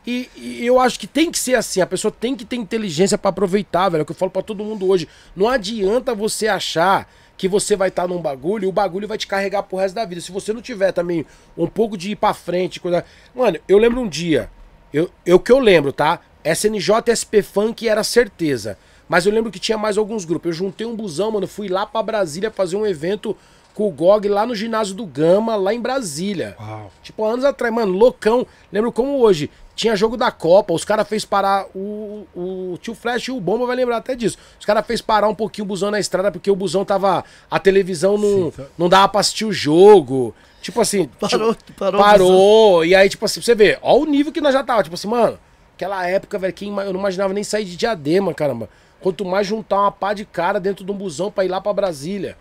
[0.08, 3.18] E, e eu acho que tem que ser assim, a pessoa tem que ter inteligência
[3.18, 4.02] pra aproveitar, velho.
[4.02, 5.06] É o que eu falo pra todo mundo hoje.
[5.36, 9.28] Não adianta você achar que você vai estar num bagulho e o bagulho vai te
[9.28, 10.22] carregar pro resto da vida.
[10.22, 11.26] Se você não tiver também
[11.58, 13.04] um pouco de ir pra frente, coisa.
[13.36, 14.50] Mano, eu lembro um dia,
[14.94, 16.22] eu, eu que eu lembro, tá?
[16.44, 18.78] SNJ SP Funk era certeza.
[19.10, 20.48] Mas eu lembro que tinha mais alguns grupos.
[20.48, 23.36] Eu juntei um busão, mano, fui lá pra Brasília fazer um evento
[23.74, 26.56] com o GOG lá no ginásio do Gama, lá em Brasília.
[26.60, 26.92] Uau.
[27.04, 28.48] Tipo, anos atrás, mano, loucão.
[28.72, 29.52] Lembro como hoje.
[29.78, 33.66] Tinha jogo da Copa, os caras fez parar o, o tio Flash e o Bomba
[33.66, 34.38] vai lembrar até disso.
[34.60, 37.60] Os caras fez parar um pouquinho o busão na estrada porque o busão tava a
[37.60, 38.64] televisão não, Sim, tá.
[38.78, 40.34] não dava pra assistir o jogo.
[40.64, 42.02] Tipo assim, Parou, tipo, parou.
[42.02, 42.86] parou.
[42.86, 45.08] E aí tipo assim, você ver, ó o nível que nós já tava, tipo assim,
[45.08, 45.40] mano,
[45.78, 48.68] Aquela época, velho, quem eu não imaginava nem sair de diadema, caramba.
[49.00, 51.72] Quanto mais juntar uma pá de cara dentro de um busão pra ir lá pra
[51.72, 52.36] Brasília.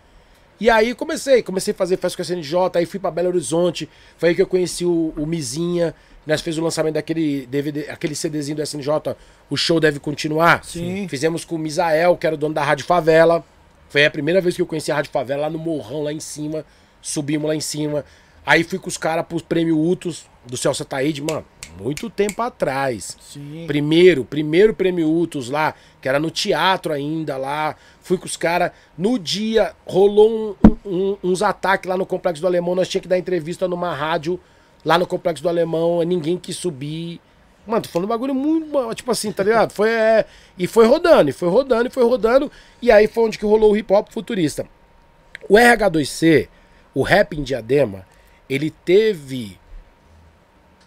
[0.59, 3.87] E aí comecei, comecei a fazer festa com a CNJ, aí fui pra Belo Horizonte,
[4.17, 5.93] foi aí que eu conheci o, o Mizinha,
[6.25, 9.15] nós fez o lançamento daquele DVD, aquele CDzinho do SNJ,
[9.49, 10.63] o show deve continuar.
[10.63, 11.07] Sim.
[11.07, 13.45] Fizemos com o Misael, que era o dono da Rádio Favela.
[13.89, 16.19] Foi a primeira vez que eu conheci a Rádio Favela lá no Morrão, lá em
[16.19, 16.65] cima.
[17.01, 18.03] Subimos lá em cima.
[18.45, 21.45] Aí fui com os caras pros prêmio Utos do Celso Ataíde, mano,
[21.79, 23.17] muito tempo atrás.
[23.21, 23.65] Sim.
[23.67, 27.75] Primeiro, primeiro prêmio Utos lá, que era no teatro ainda lá.
[28.01, 28.71] Fui com os caras.
[28.97, 32.75] No dia, rolou um- um- uns ataques lá no Complexo do Alemão.
[32.75, 34.39] Nós tinha que dar entrevista numa rádio
[34.83, 36.01] lá no Complexo do Alemão.
[36.03, 37.19] Ninguém quis subir.
[37.65, 38.95] Mano, tô falando um bagulho muito.
[38.95, 39.73] Tipo assim, tá ligado?
[39.73, 40.25] Foi, é,
[40.57, 42.49] e foi rodando, e foi rodando, e foi rodando.
[42.81, 44.65] E aí foi onde que rolou o hip hop futurista.
[45.49, 46.47] O RH2C,
[46.93, 48.05] o rap em diadema,
[48.49, 49.59] ele teve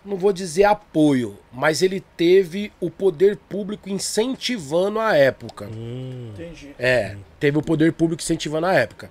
[0.05, 5.67] não vou dizer apoio, mas ele teve o poder público incentivando a época.
[5.67, 6.75] Entendi.
[6.79, 9.11] É, teve o poder público incentivando a época.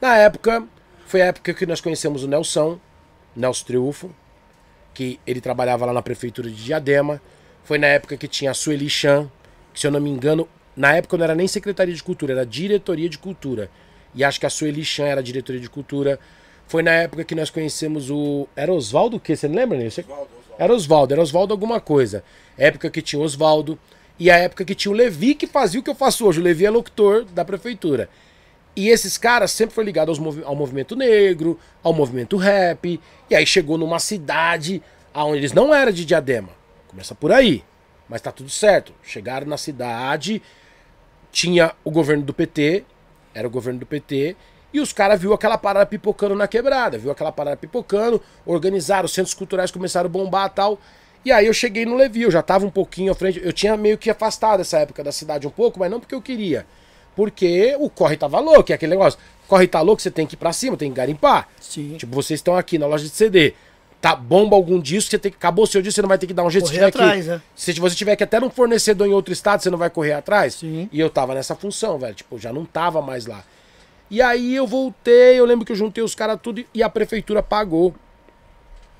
[0.00, 0.66] Na época,
[1.06, 2.78] foi a época que nós conhecemos o Nelson,
[3.36, 4.10] Nelson Triunfo,
[4.94, 7.20] que ele trabalhava lá na prefeitura de Diadema.
[7.64, 9.30] Foi na época que tinha a Sueli Chan,
[9.74, 12.46] que se eu não me engano, na época não era nem Secretaria de Cultura, era
[12.46, 13.70] Diretoria de Cultura.
[14.14, 16.18] E acho que a Sueli Chan era Diretoria de Cultura.
[16.70, 18.46] Foi na época que nós conhecemos o.
[18.54, 19.34] Era Oswaldo o quê?
[19.34, 20.02] Você não lembra, Nilson?
[20.56, 22.22] Era Oswaldo, era Oswaldo alguma coisa.
[22.56, 23.76] Época que tinha Oswaldo.
[24.16, 26.38] E a época que tinha o Levi, que fazia o que eu faço hoje.
[26.38, 28.08] O Levi é locutor da prefeitura.
[28.76, 30.12] E esses caras sempre foi ligado
[30.44, 33.00] ao movimento negro, ao movimento rap.
[33.28, 34.80] E aí chegou numa cidade
[35.12, 36.50] onde eles não eram de diadema.
[36.86, 37.64] Começa por aí.
[38.08, 38.92] Mas tá tudo certo.
[39.02, 40.40] Chegaram na cidade,
[41.32, 42.84] tinha o governo do PT,
[43.34, 44.36] era o governo do PT,
[44.72, 49.12] e os caras viu aquela parada pipocando na quebrada, viu aquela parada pipocando, organizaram, os
[49.12, 50.78] centros culturais começaram a bombar e tal.
[51.24, 53.76] E aí eu cheguei no Levi, eu já tava um pouquinho à frente, eu tinha
[53.76, 56.66] meio que afastado essa época da cidade um pouco, mas não porque eu queria.
[57.14, 59.18] Porque o corre tava louco, é aquele negócio.
[59.46, 61.48] Corre tá louco, você tem que ir pra cima, tem que garimpar.
[61.60, 61.96] Sim.
[61.98, 63.54] Tipo, vocês estão aqui na loja de CD.
[64.00, 65.36] Tá bomba algum disco, você tem que.
[65.36, 67.04] Acabou o seu disco, você não vai ter que dar um jeito se Correr tiver
[67.04, 67.30] atrás, que.
[67.30, 67.42] né?
[67.54, 70.54] Se você tiver que até num fornecedor em outro estado, você não vai correr atrás?
[70.54, 70.88] Sim.
[70.90, 72.14] E eu tava nessa função, velho.
[72.14, 73.44] Tipo, já não tava mais lá.
[74.10, 77.42] E aí eu voltei, eu lembro que eu juntei os caras tudo e a prefeitura
[77.42, 77.94] pagou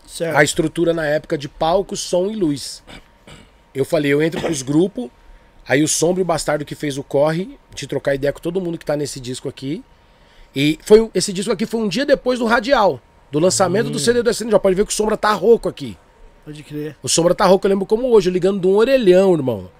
[0.06, 0.36] Certo.
[0.36, 2.82] a estrutura na época de palco, som e luz.
[3.74, 5.08] Eu falei, eu entro pros grupos,
[5.66, 8.60] aí o Sombra e o Bastardo que fez o corre, de trocar ideia com todo
[8.60, 9.84] mundo que tá nesse disco aqui.
[10.54, 13.00] E foi esse disco aqui foi um dia depois do Radial,
[13.30, 14.58] do lançamento do CD do SNJ.
[14.58, 15.96] Pode ver que o Sombra tá rouco aqui.
[16.44, 16.96] Pode crer.
[17.02, 19.70] O Sombra tá rouco, eu lembro como hoje, ligando de um orelhão, irmão.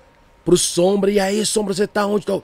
[0.51, 2.26] Pro Sombra, e aí, Sombra, você tá onde?
[2.28, 2.42] Ô,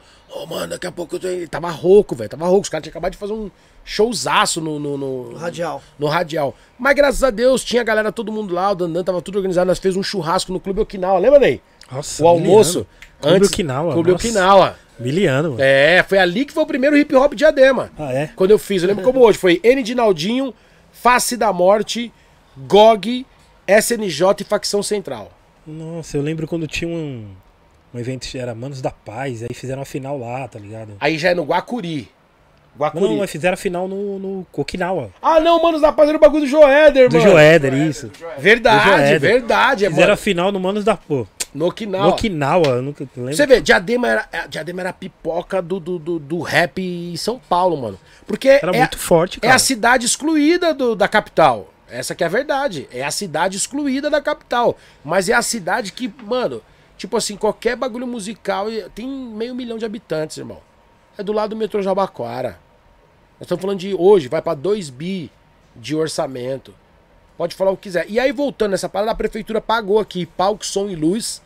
[0.49, 1.27] mano, daqui a pouco eu tô...
[1.27, 2.63] Ele tava rouco, velho, tava rouco.
[2.63, 3.51] Os caras tinham acabado de fazer um
[3.85, 5.83] showzaço no, no, no- Radial.
[5.99, 6.55] no radial.
[6.79, 9.67] Mas graças a Deus, tinha a galera, todo mundo lá, o Dandan tava tudo organizado.
[9.67, 11.61] Nós fez um churrasco no Clube Okinawa, lembra, Ney?
[11.91, 12.87] Nossa, O almoço.
[13.21, 14.25] Clube antes- Okinawa, Clube nossa.
[14.25, 14.77] Okinawa.
[15.01, 15.61] Miliano, mano.
[15.61, 17.91] É, foi ali que foi o primeiro hip hop diadema.
[17.99, 18.31] Ah, é?
[18.37, 19.37] Quando eu fiz, eu lembro como hoje.
[19.37, 20.55] Foi N de Naldinho,
[20.93, 22.13] Face da Morte,
[22.57, 23.27] GOG,
[23.67, 25.33] SNJ e Facção Central.
[25.67, 27.27] Nossa, eu lembro quando tinha um,
[27.95, 30.93] um evento, era Manos da Paz, aí fizeram a final lá, tá ligado?
[31.01, 32.09] Aí já é no Guacuri.
[32.79, 33.05] Guacuri.
[33.05, 35.11] Não, mas fizeram a final no, no Okinawa.
[35.23, 37.31] Ah, não, mano, da paz era o bagulho do Joéder, Do mano.
[37.31, 38.09] Joéder, isso.
[38.09, 39.21] Do Verdade, Joéder.
[39.21, 39.85] verdade.
[39.87, 40.95] É, Fizeram a mano, final no Manos da...
[40.97, 42.05] Pô, no Okinawa.
[42.05, 43.35] no Okinawa, eu nunca lembro.
[43.35, 47.17] Você vê, Diadema era, é, Diadema era a pipoca do, do, do, do rap em
[47.17, 47.99] São Paulo, mano.
[48.27, 49.55] Porque Era é, muito forte, é cara.
[49.55, 51.73] a cidade excluída do, da capital.
[51.89, 52.87] Essa que é a verdade.
[52.93, 54.77] É a cidade excluída da capital.
[55.05, 56.61] Mas é a cidade que, mano,
[56.97, 60.61] tipo assim, qualquer bagulho musical tem meio milhão de habitantes, irmão.
[61.17, 62.59] É do lado do metrô Jabaquara.
[63.39, 65.31] Nós estamos falando de hoje, vai pra 2 bi
[65.75, 66.75] de orçamento.
[67.37, 68.07] Pode falar o que quiser.
[68.09, 71.43] E aí, voltando nessa parada, a prefeitura pagou aqui palco, som e luz.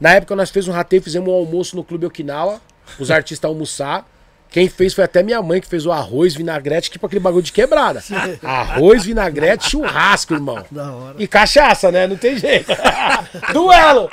[0.00, 2.60] Na época nós fizemos um rateio, fizemos um almoço no Clube Okinawa,
[2.98, 4.08] os artistas almoçar.
[4.50, 7.52] Quem fez foi até minha mãe que fez o arroz, vinagrete, tipo aquele bagulho de
[7.52, 8.02] quebrada.
[8.42, 10.64] Arroz, vinagrete, churrasco, irmão.
[10.70, 11.14] Da hora.
[11.18, 12.06] E cachaça, né?
[12.08, 12.66] Não tem jeito.
[13.52, 14.10] Duelo!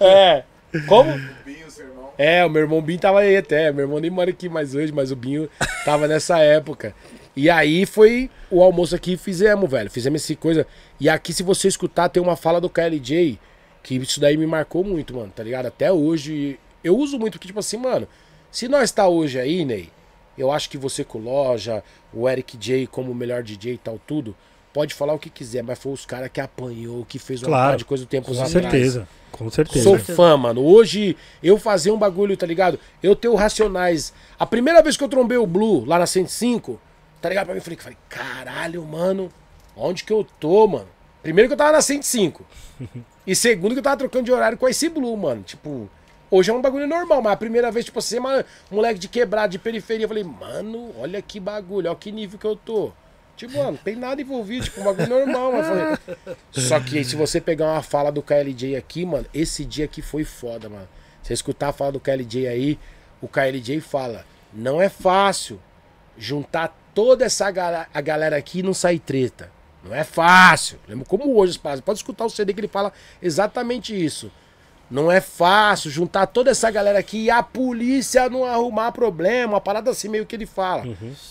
[0.00, 0.42] É.
[0.86, 1.12] Como?
[1.44, 2.10] Binho, seu irmão.
[2.18, 3.70] É, o meu irmão Binho tava aí até.
[3.70, 5.48] Meu irmão nem mora aqui mais hoje, mas o Binho
[5.84, 6.92] tava nessa época.
[7.36, 9.90] E aí foi o almoço aqui fizemos, velho.
[9.90, 10.66] Fizemos essa coisa.
[10.98, 13.38] E aqui, se você escutar, tem uma fala do KLJ,
[13.80, 15.66] que isso daí me marcou muito, mano, tá ligado?
[15.66, 16.58] Até hoje.
[16.82, 18.06] Eu uso muito, porque, tipo assim, mano,
[18.54, 19.90] se nós tá hoje aí, Ney,
[20.38, 21.82] eu acho que você com loja,
[22.12, 24.32] o Eric J como o melhor DJ e tal, tudo,
[24.72, 27.78] pode falar o que quiser, mas foi os caras que apanhou, que fez uma Claro,
[27.78, 28.52] de coisa do tempo Com atrás.
[28.52, 29.82] certeza, com certeza.
[29.82, 30.64] Sou fã, mano.
[30.64, 32.78] Hoje, eu fazer um bagulho, tá ligado?
[33.02, 34.12] Eu ter o Racionais.
[34.38, 36.80] A primeira vez que eu trombei o Blue lá na 105,
[37.20, 37.46] tá ligado?
[37.46, 39.30] Pra mim, eu falei, falei, caralho, mano,
[39.76, 40.86] onde que eu tô, mano?
[41.24, 42.44] Primeiro que eu tava na 105.
[43.26, 45.42] e segundo que eu tava trocando de horário com Ice Blue, mano.
[45.42, 45.90] Tipo,
[46.36, 49.52] hoje é um bagulho normal, mas a primeira vez, tipo assim, mano, moleque de quebrado,
[49.52, 52.92] de periferia, eu falei, mano, olha que bagulho, olha que nível que eu tô.
[53.36, 55.64] Tipo, mano, não tem nada envolvido, tipo, um bagulho normal, mano.
[55.64, 59.84] Eu falei- Só que se você pegar uma fala do KLJ aqui, mano, esse dia
[59.86, 60.88] aqui foi foda, mano.
[61.22, 62.78] Você escutar a fala do KLJ aí,
[63.20, 65.60] o KLJ fala, não é fácil
[66.16, 67.46] juntar toda essa
[67.92, 69.50] a galera aqui e não sair treta.
[69.82, 70.78] Não é fácil.
[70.88, 71.58] Lembra como hoje.
[71.58, 74.30] Pode escutar o CD que ele fala exatamente isso.
[74.90, 79.60] Não é fácil juntar toda essa galera aqui e a polícia não arrumar problema, uma
[79.60, 80.84] parada assim meio que ele fala.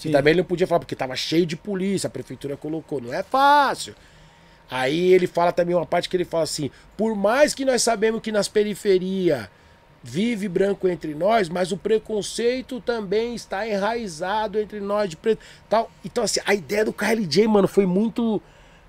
[0.04, 3.00] E também ele não podia falar porque tava cheio de polícia, a prefeitura colocou.
[3.00, 3.96] Não é fácil.
[4.70, 8.22] Aí ele fala também uma parte que ele fala assim: por mais que nós sabemos
[8.22, 9.48] que nas periferias
[10.04, 15.40] vive branco entre nós, mas o preconceito também está enraizado entre nós de preto.
[15.70, 15.90] Tal.
[16.04, 18.42] Então, assim, a ideia do KLJ, mano, foi muito.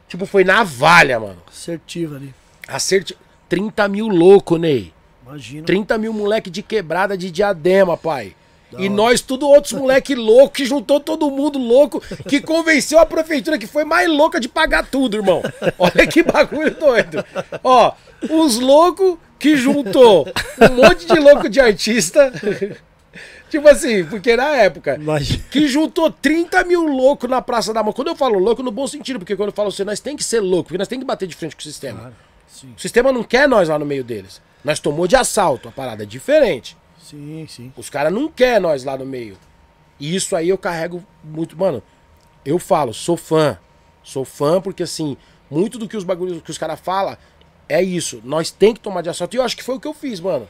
[0.09, 1.41] Tipo, foi navalha, mano.
[1.47, 2.35] Assertiva ali.
[2.67, 3.17] Acerti.
[3.49, 4.93] 30 mil louco, Ney.
[5.27, 5.65] Imagina.
[5.67, 8.35] 30 mil moleque de quebrada de diadema, pai.
[8.71, 8.91] Da e hora.
[8.95, 13.67] nós, tudo outros moleque louco, que juntou todo mundo louco, que convenceu a prefeitura que
[13.67, 15.43] foi mais louca de pagar tudo, irmão.
[15.79, 17.25] Olha que bagulho doido.
[17.63, 17.93] Ó,
[18.31, 20.27] uns loucos que juntou
[20.61, 22.33] um monte de louco de artista.
[23.51, 25.45] tipo assim, porque na época, Imagina.
[25.51, 27.93] que juntou 30 mil loucos na Praça da Mão.
[27.93, 30.25] Quando eu falo louco, no bom sentido, porque quando eu falo assim, nós tem que
[30.25, 32.13] ser louco, porque nós tem que bater de frente com o sistema.
[32.55, 34.41] Sim, O sistema não quer nós lá no meio deles.
[34.63, 36.77] Nós tomou de assalto, a parada é diferente.
[36.99, 37.73] sim, sim.
[37.77, 39.37] Os caras não querem nós lá no meio.
[39.99, 41.57] E isso aí eu carrego muito.
[41.59, 41.83] Mano,
[42.45, 43.59] eu falo, sou fã.
[44.03, 45.17] Sou fã porque, assim,
[45.51, 47.17] muito do que os bagulhos que os caras falam
[47.69, 48.21] é isso.
[48.25, 49.35] Nós tem que tomar de assalto.
[49.35, 50.49] E eu acho que foi o que eu fiz, mano.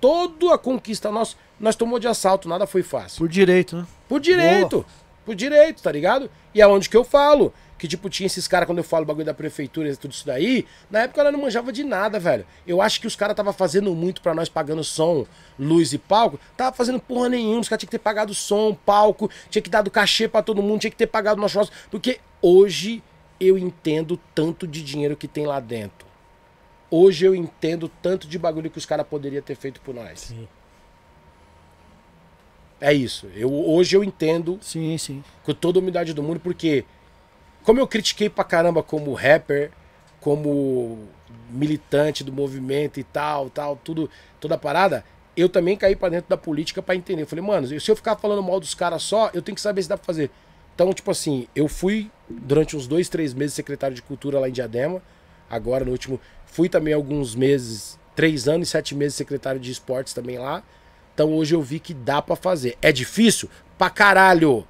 [0.00, 3.18] Toda a conquista nossa, nós tomou de assalto, nada foi fácil.
[3.18, 3.86] Por direito, né?
[4.08, 4.84] Por direito.
[5.24, 6.30] Por direito, tá ligado?
[6.54, 7.52] E é onde que eu falo.
[7.78, 10.66] Que, tipo, tinha esses caras, quando eu falo bagulho da prefeitura e tudo isso daí,
[10.90, 12.46] na época ela não manjava de nada, velho.
[12.66, 15.26] Eu acho que os caras tava fazendo muito pra nós, pagando som,
[15.58, 16.40] luz e palco.
[16.56, 17.60] Tava fazendo porra nenhuma.
[17.60, 20.62] Os caras tinham que ter pagado som, palco, tinha que dar do cachê pra todo
[20.62, 21.74] mundo, tinha que ter pagado nosso churrasco.
[21.90, 23.02] Porque hoje
[23.38, 26.06] eu entendo tanto de dinheiro que tem lá dentro.
[26.90, 30.20] Hoje eu entendo tanto de bagulho que os caras poderiam ter feito por nós.
[30.20, 30.48] Sim.
[32.80, 33.26] É isso.
[33.34, 35.24] Eu, hoje eu entendo Sim, sim.
[35.42, 36.84] com toda a humildade do mundo, porque
[37.66, 39.72] como eu critiquei pra caramba como rapper,
[40.20, 41.08] como
[41.50, 44.08] militante do movimento e tal, tal, tudo,
[44.38, 45.04] toda a parada,
[45.36, 47.22] eu também caí pra dentro da política pra entender.
[47.22, 49.82] Eu falei, mano, se eu ficar falando mal dos caras só, eu tenho que saber
[49.82, 50.30] se dá pra fazer.
[50.76, 54.52] Então, tipo assim, eu fui durante uns dois, três meses secretário de cultura lá em
[54.52, 55.02] Diadema.
[55.50, 60.14] Agora, no último, fui também alguns meses, três anos e sete meses secretário de esportes
[60.14, 60.62] também lá.
[61.14, 62.78] Então hoje eu vi que dá pra fazer.
[62.80, 63.50] É difícil?
[63.76, 64.64] Pra caralho.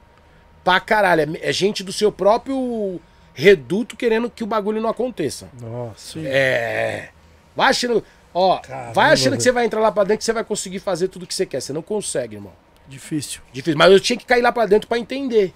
[0.67, 1.37] Pra caralho.
[1.41, 3.01] É- É gente do seu próprio
[3.33, 5.49] reduto querendo que o bagulho não aconteça.
[5.63, 6.19] Nossa.
[6.25, 7.11] É.
[7.55, 8.03] Vai achando.
[8.35, 10.81] Ó, Caramba, vai achando que você vai entrar lá pra dentro que você vai conseguir
[10.81, 11.61] fazer tudo que você quer.
[11.63, 12.53] Você não consegue, irmão.
[12.89, 13.41] Difícil.
[13.53, 13.79] Difícil.
[13.79, 15.55] Mas eu tinha que cair lá pra dentro pra entender.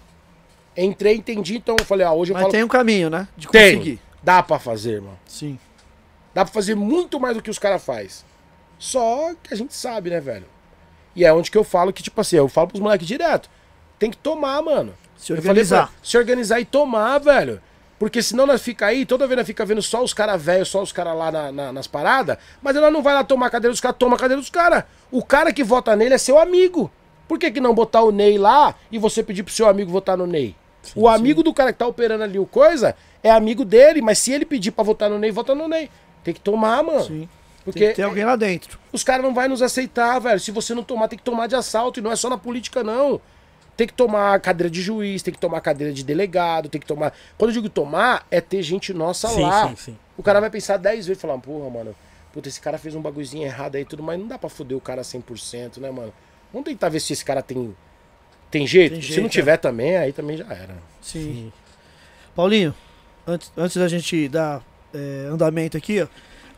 [0.76, 2.52] Entrei, entendi, então eu falei, ó, hoje eu Mas falo.
[2.52, 3.26] tem um caminho, né?
[3.36, 3.74] De Tem.
[3.76, 4.00] conseguir.
[4.22, 5.18] Dá pra fazer, irmão.
[5.26, 5.58] Sim.
[6.32, 8.24] Dá pra fazer muito mais do que os caras faz.
[8.78, 10.46] Só que a gente sabe, né, velho?
[11.14, 13.50] E é onde que eu falo que, tipo assim, eu falo pros moleques direto.
[14.00, 14.94] Tem que tomar, mano.
[15.16, 15.86] Se organizar.
[15.86, 17.60] pra- se organizar e tomar, velho.
[17.98, 20.82] Porque senão nós fica aí, toda vez nós fica vendo só os caras velhos, só
[20.82, 23.70] os caras lá na- na- nas paradas, mas ela não vai lá tomar a cadeira
[23.72, 24.84] dos caras, toma a cadeira dos caras.
[25.12, 26.90] O cara que vota nele é seu amigo.
[27.28, 30.16] Por que, que não botar o Ney lá e você pedir pro seu amigo votar
[30.16, 30.56] no Ney?
[30.96, 34.32] o amigo do cara que tá operando ali o coisa é amigo dele, mas se
[34.32, 35.90] ele pedir pra votar no Ney, vota no Ney.
[36.24, 37.04] Tem que tomar, mano.
[37.04, 37.28] Sim.
[37.62, 38.78] Porque Tem que ter alguém lá dentro.
[38.90, 40.40] os caras não vão nos aceitar, velho.
[40.40, 42.00] Se você não tomar, tem que tomar de assalto.
[42.00, 43.20] E não é só na política, não.
[43.80, 47.14] Tem que tomar cadeira de juiz, tem que tomar cadeira de delegado, tem que tomar.
[47.38, 49.68] Quando eu digo tomar, é ter gente nossa Sim, lá.
[49.70, 49.98] sim, sim.
[50.18, 51.96] O cara vai pensar 10 vezes e falar, porra, mano,
[52.30, 54.76] puta, esse cara fez um bagulhozinho errado aí e tudo, mas não dá pra foder
[54.76, 56.12] o cara 100%, né, mano?
[56.52, 57.74] Vamos tentar ver se esse cara tem.
[58.50, 58.92] Tem jeito?
[58.92, 59.30] Tem se jeito, não é.
[59.30, 60.76] tiver também, aí também já era.
[61.00, 61.50] Sim.
[62.36, 62.74] Paulinho,
[63.26, 64.62] antes, antes da gente dar
[64.92, 66.06] é, andamento aqui, ó,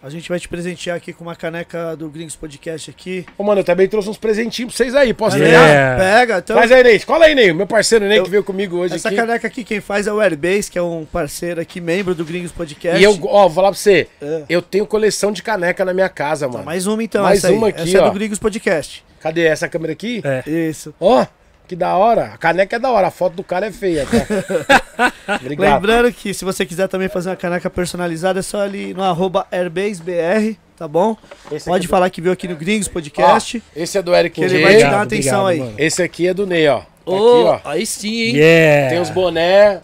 [0.03, 3.25] a gente vai te presentear aqui com uma caneca do Gringos Podcast aqui.
[3.39, 5.15] Ô, mano, eu também trouxe uns presentinhos pra vocês aí.
[5.15, 5.41] Posso É.
[5.41, 5.69] pegar?
[5.69, 5.97] É.
[5.97, 6.57] Pega, então.
[6.57, 6.99] Faz aí, Ney.
[7.01, 7.53] Cola aí, Ney.
[7.53, 9.17] Meu parceiro Ney Eu- que veio comigo hoje Essa aqui.
[9.17, 12.51] caneca aqui, quem faz é o Airbase, que é um parceiro aqui, membro do Gringos
[12.51, 13.01] Podcast.
[13.01, 14.09] E eu, ó, vou falar pra você.
[14.21, 14.43] É.
[14.49, 16.59] Eu tenho coleção de caneca na minha casa, mano.
[16.61, 17.55] Tá, mais uma então, Mais essa aí.
[17.55, 18.09] uma aqui, essa é ó.
[18.09, 19.05] do Gringos Podcast.
[19.21, 20.21] Cadê essa câmera aqui?
[20.25, 20.43] É.
[20.51, 20.93] Isso.
[20.99, 21.25] Ó,
[21.73, 22.33] que da hora.
[22.35, 25.13] A caneca é da hora, a foto do cara é feia, tá?
[25.41, 25.75] Obrigado.
[25.75, 29.47] Lembrando que se você quiser também fazer uma caneca personalizada, é só ali no arroba
[29.51, 31.17] AirbaseBR, tá bom?
[31.51, 33.63] Esse Pode aqui falar que veio aqui no Gringos é do- Podcast.
[33.65, 35.71] Ó, esse é do Eric Que ele vai te dar Obrigado, atenção obrigado, aí.
[35.73, 35.75] mano.
[35.85, 36.81] Esse aqui é do Ney, ó.
[36.81, 37.71] Tá Ô, aqui, ó.
[37.71, 38.37] Aí sim, hein?
[38.37, 38.91] Yeah.
[38.91, 39.81] Tem os boné.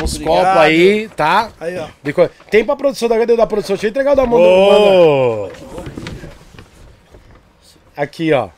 [0.00, 1.50] uns copos aí, tá?
[1.60, 1.88] Aí, ó.
[2.48, 3.74] Tem pra produção da da produção.
[3.74, 5.50] Deixa eu entregar o da mão do mano.
[7.96, 8.48] Aqui, ó.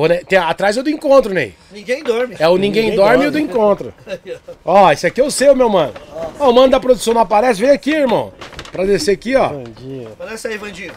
[0.00, 0.24] Boné...
[0.24, 1.54] Tem, atrás é o do encontro, Ney.
[1.70, 2.34] Ninguém dorme.
[2.38, 3.46] É o Ninguém, Ninguém dorme, e o dorme.
[3.46, 3.94] do encontro.
[4.64, 5.92] Ó, esse aqui é o seu, meu mano.
[6.38, 7.60] Ó, o mano da produção não aparece.
[7.60, 8.32] Vem aqui, irmão.
[8.72, 9.50] Pra descer aqui, ó.
[10.16, 10.92] Parece aí, Vandinho.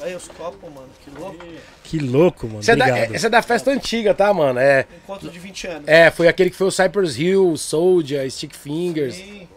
[0.00, 0.88] Aí os copos, mano.
[1.04, 1.44] Que louco.
[1.82, 2.60] que louco, mano.
[2.60, 4.60] Essa é, da, essa é da festa antiga, tá, mano?
[4.60, 5.88] É, Encontro de 20 anos.
[5.88, 9.16] é, foi aquele que foi o Cypress Hill, Soldier, Stick Fingers.
[9.16, 9.48] Sim.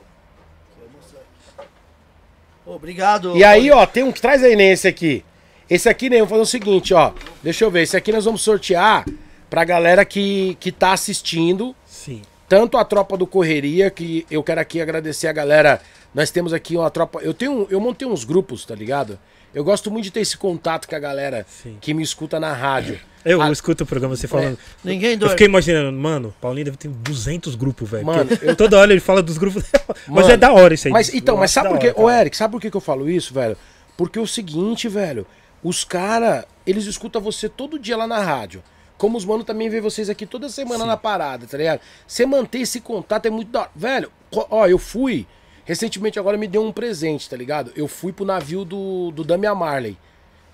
[2.65, 3.38] Ô, Obrigado.
[3.38, 5.23] E aí, ó, tem um que traz aí nesse aqui.
[5.70, 7.11] Esse aqui, né, vamos fazer o seguinte, ó.
[7.41, 7.84] Deixa eu ver.
[7.84, 9.05] Esse aqui nós vamos sortear
[9.49, 11.76] pra galera que, que tá assistindo.
[11.86, 12.22] Sim.
[12.49, 15.82] Tanto a tropa do Correria, que eu quero aqui agradecer a galera.
[16.14, 17.20] Nós temos aqui uma tropa.
[17.22, 19.18] Eu tenho, eu montei uns grupos, tá ligado?
[19.55, 21.78] Eu gosto muito de ter esse contato com a galera Sim.
[21.80, 22.99] que me escuta na rádio.
[23.24, 24.57] Eu Ah, escuto o programa você falando.
[24.84, 25.32] Ninguém Eu dorme.
[25.34, 28.05] fiquei imaginando, mano, Paulinho deve ter 200 grupos, velho.
[28.05, 29.64] Mano, porque Toda hora ele fala dos grupos.
[30.07, 30.91] mas é da hora isso aí.
[30.91, 31.93] Mas então, Eu mas sabe por quê?
[31.95, 32.09] Ô.
[32.09, 33.55] Eric, sabe por que que eu falo isso, velho?
[33.95, 35.26] Porque é o seguinte, velho.
[35.64, 38.61] Os caras, eles escutam você todo dia lá na rádio.
[38.97, 41.82] Como os mano também vê vocês aqui toda semana na parada, tá ligado?
[42.05, 43.70] Você manter esse contato é muito da.
[43.76, 45.26] Velho, ó, eu fui.
[45.66, 47.72] Recentemente agora me deu um presente, tá ligado?
[47.76, 49.97] Eu fui pro navio do, do Damian Marley.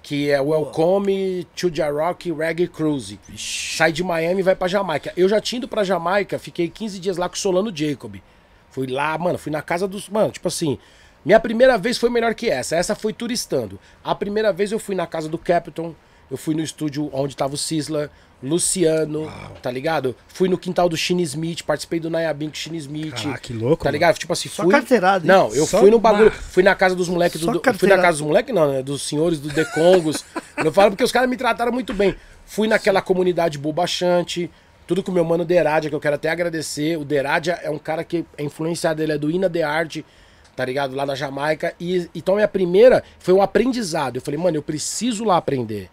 [0.02, 3.20] Que é o Welcome to Jarock Reggae Cruise.
[3.36, 5.12] Sai de Miami e vai pra Jamaica.
[5.18, 8.16] Eu já tinha ido pra Jamaica, fiquei 15 dias lá com o Solano Jacob.
[8.70, 10.08] Fui lá, mano, fui na casa dos.
[10.08, 10.80] Mano, tipo assim.
[11.26, 12.76] Minha primeira vez foi melhor que essa.
[12.76, 13.80] Essa foi turistando.
[14.04, 15.96] A primeira vez eu fui na casa do Captain.
[16.32, 18.10] Eu fui no estúdio onde tava o Sisla,
[18.42, 20.16] Luciano, tá ligado?
[20.28, 23.16] Fui no quintal do Shine Smith, participei do Nayabim com Shine Smith.
[23.24, 23.94] Caraca, que louco, Tá mano.
[23.94, 24.18] ligado?
[24.18, 24.72] Tipo assim, Só fui.
[24.72, 25.28] carteirada, hein?
[25.28, 26.26] Não, eu Só fui no bagulho.
[26.32, 27.46] mar- Fui na casa dos moleques do.
[27.46, 28.82] Só do- Fui na casa dos moleques, não, né?
[28.84, 30.24] Dos senhores do Decongos.
[30.58, 32.16] eu falo porque os caras me trataram muito bem.
[32.46, 34.50] Fui naquela comunidade bobachante.
[34.88, 36.98] Tudo com o meu mano Deradia, que eu quero até agradecer.
[36.98, 40.04] O Deradia é um cara que a influência dele é do Ina de Arte,
[40.60, 40.94] tá ligado?
[40.94, 41.74] Lá na Jamaica.
[41.80, 44.18] E então minha primeira foi um aprendizado.
[44.18, 45.90] Eu falei, mano, eu preciso lá aprender.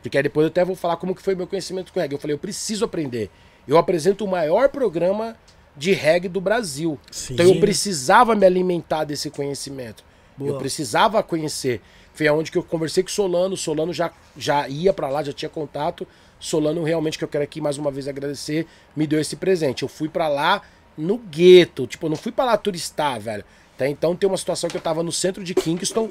[0.00, 2.14] Porque aí depois eu até vou falar como que foi meu conhecimento com reggae.
[2.14, 3.28] Eu falei, eu preciso aprender.
[3.66, 5.36] Eu apresento o maior programa
[5.76, 6.96] de reggae do Brasil.
[7.10, 7.34] Sim.
[7.34, 10.04] Então eu precisava me alimentar desse conhecimento.
[10.38, 10.58] Eu Boa.
[10.60, 11.80] precisava conhecer.
[12.14, 13.56] Foi aonde que eu conversei com o Solano.
[13.56, 16.06] Solano já, já ia pra lá, já tinha contato.
[16.38, 19.82] Solano, realmente, que eu quero aqui mais uma vez agradecer, me deu esse presente.
[19.82, 20.62] Eu fui pra lá
[20.96, 21.88] no gueto.
[21.88, 23.44] Tipo, eu não fui pra lá turistar, velho.
[23.76, 26.08] Até então tem uma situação que eu tava no centro de Kingston.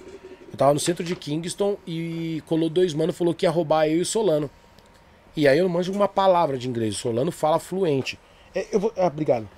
[0.52, 3.98] Eu tava no centro de Kingston e colou dois mano falou que ia roubar eu
[3.98, 4.50] e o Solano.
[5.36, 6.96] E aí eu não manjo uma palavra de inglês.
[6.96, 8.18] O Solano fala fluente.
[8.54, 9.50] É, eu vou, ah, obrigado.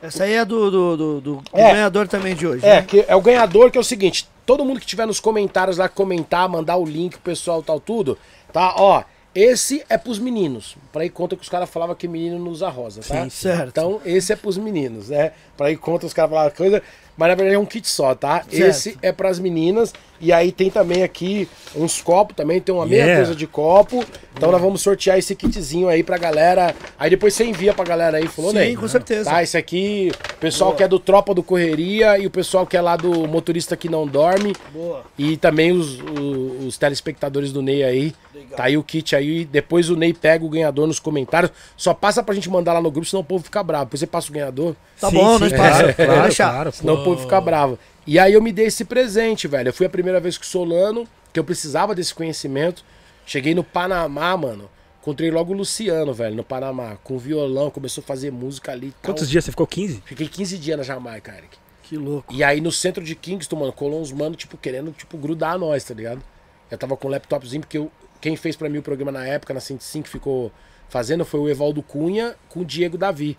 [0.00, 1.72] Essa aí é do, do, do, do- É.
[1.72, 2.64] ganhador também de hoje.
[2.64, 2.82] É, né?
[2.82, 5.88] que é o ganhador, que é o seguinte: todo mundo que tiver nos comentários lá
[5.88, 8.16] comentar, mandar o link pro pessoal tal, tudo,
[8.52, 8.74] tá?
[8.78, 9.02] Ó,
[9.34, 10.76] esse é pros meninos.
[10.92, 13.24] Pra ir conta que os caras falavam que menino não usa rosa, tá?
[13.24, 13.68] Sim, certo.
[13.70, 15.32] Então, esse é pros meninos, né?
[15.56, 16.80] Pra ir conta os caras falavam coisa.
[17.18, 18.44] Mas na verdade é um kit só, tá?
[18.50, 19.92] Esse é pras meninas.
[20.20, 23.16] E aí tem também aqui uns copos também, tem uma meia Yeah.
[23.24, 24.04] coisa de copo.
[24.36, 26.74] Então nós vamos sortear esse kitzinho aí pra galera.
[26.98, 28.76] Aí depois você envia pra galera aí, falou, Sim, né?
[28.76, 29.30] com certeza.
[29.30, 32.76] Tá, esse aqui, o pessoal que é do Tropa do Correria e o pessoal que
[32.76, 34.54] é lá do Motorista que não dorme.
[34.72, 35.02] Boa.
[35.16, 38.14] E também os, os, os telespectadores do Ney aí.
[38.56, 39.44] Tá aí o kit aí.
[39.44, 41.50] Depois o Ney pega o ganhador nos comentários.
[41.76, 43.84] Só passa pra gente mandar lá no grupo, senão o povo fica bravo.
[43.86, 45.94] Depois você passa o ganhador, Tá Sim, bom, sim, nós claro, passa.
[46.06, 46.72] claro, claro.
[46.72, 47.78] senão o povo fica bravo.
[48.08, 49.68] E aí eu me dei esse presente, velho.
[49.68, 52.82] Eu fui a primeira vez com o Solano, que eu precisava desse conhecimento.
[53.26, 54.70] Cheguei no Panamá, mano.
[55.02, 56.96] Encontrei logo o Luciano, velho, no Panamá.
[57.04, 59.12] Com violão, começou a fazer música ali tal.
[59.12, 59.66] Quantos dias você ficou?
[59.66, 60.02] 15?
[60.06, 61.58] Fiquei 15 dias na Jamaica, Eric.
[61.82, 62.32] Que louco.
[62.32, 65.58] E aí no centro de Kingston, mano, colou uns mano, tipo, querendo, tipo, grudar a
[65.58, 66.22] nós, tá ligado?
[66.70, 67.92] Eu tava com um laptopzinho, porque eu,
[68.22, 70.50] quem fez pra mim o programa na época, na 105, que ficou
[70.88, 73.36] fazendo, foi o Evaldo Cunha com o Diego Davi.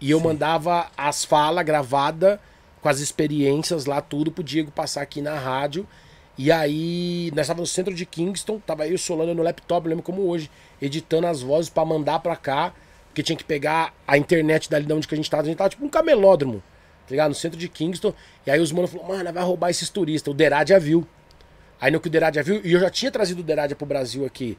[0.00, 2.38] E eu mandava as falas gravadas,
[2.82, 5.86] com as experiências lá, tudo, pro Diego passar aqui na rádio.
[6.36, 10.02] E aí, nós tava no centro de Kingston, tava eu o Solano no laptop, lembro
[10.02, 12.74] como hoje, editando as vozes pra mandar pra cá,
[13.08, 15.56] porque tinha que pegar a internet dali de onde que a gente tava, a gente
[15.56, 16.62] tava tipo um camelódromo,
[17.06, 17.28] tá ligado?
[17.28, 18.12] No centro de Kingston.
[18.46, 20.32] E aí os manos falaram, mano, vai roubar esses turistas.
[20.32, 21.06] O Deradia viu.
[21.80, 24.24] Aí no que o Deradia viu, e eu já tinha trazido o Deradia pro Brasil
[24.24, 24.58] aqui.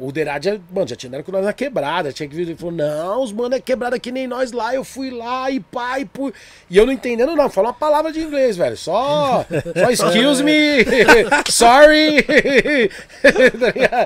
[0.00, 2.10] O Deradia, mano, já tinha andado com nós na quebrada.
[2.10, 2.42] Tinha que vir.
[2.42, 4.74] Ele falou: não, os mano é quebrada que nem nós lá.
[4.74, 5.62] Eu fui lá e
[6.00, 6.32] e pu...
[6.70, 7.50] E eu não entendendo, não.
[7.50, 8.76] Fala uma palavra de inglês, velho.
[8.78, 9.44] Só.
[9.76, 10.84] Só excuse me.
[11.50, 12.24] Sorry.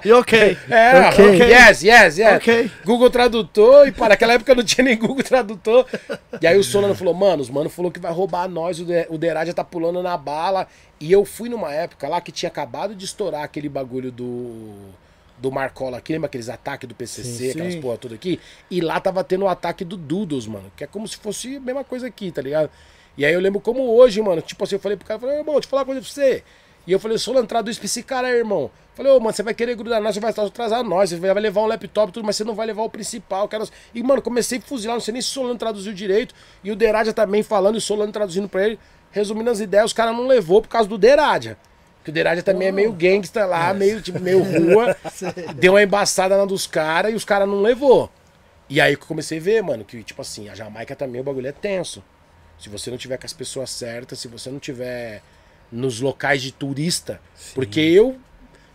[0.04, 0.58] E ok.
[0.68, 1.34] É, Ok.
[1.34, 1.46] ok.
[1.48, 2.36] Yes, yes, yes.
[2.36, 2.70] Ok.
[2.84, 5.86] Google Tradutor, e para naquela época não tinha nem Google Tradutor.
[6.40, 9.06] E aí o Solano falou, mano, os mano falou que vai roubar nós, o, de,
[9.08, 10.66] o Derá já tá pulando na bala.
[11.00, 14.72] E eu fui numa época lá que tinha acabado de estourar aquele bagulho do,
[15.38, 17.80] do Marcola aqui, lembra aqueles ataques do PCC, Sim, aquelas sim.
[17.80, 18.40] porra tudo aqui?
[18.70, 21.60] E lá tava tendo o ataque do Doodles, mano, que é como se fosse a
[21.60, 22.70] mesma coisa aqui, tá ligado?
[23.16, 25.38] E aí eu lembro como hoje, mano, tipo assim, eu falei pro cara, eu falei,
[25.38, 26.42] irmão, deixa eu falar uma coisa pra você.
[26.86, 28.70] E eu falei, eu sou entrada do esse cara aí, irmão.
[28.94, 31.62] Falei, ô, mano, você vai querer grudar nós, você vai atrasar nós, você vai levar
[31.62, 33.64] um laptop e tudo, mas você não vai levar o principal, cara.
[33.94, 36.34] E, mano, comecei a fuzilar, não sei nem se o Solano traduziu direito.
[36.62, 38.78] E o Deradia também falando, e o Solano traduzindo pra ele.
[39.10, 41.56] Resumindo as ideias, os caras não levou por causa do Deradia.
[42.04, 44.94] Que o Deradia também é meio gangsta lá, meio, tipo, meio rua.
[45.56, 48.10] deu uma embaçada na dos caras e os caras não levou.
[48.68, 51.24] E aí que eu comecei a ver, mano, que, tipo assim, a Jamaica também o
[51.24, 52.04] bagulho é tenso.
[52.58, 55.22] Se você não tiver com as pessoas certas, se você não tiver
[55.72, 57.20] nos locais de turista.
[57.54, 58.16] Porque eu,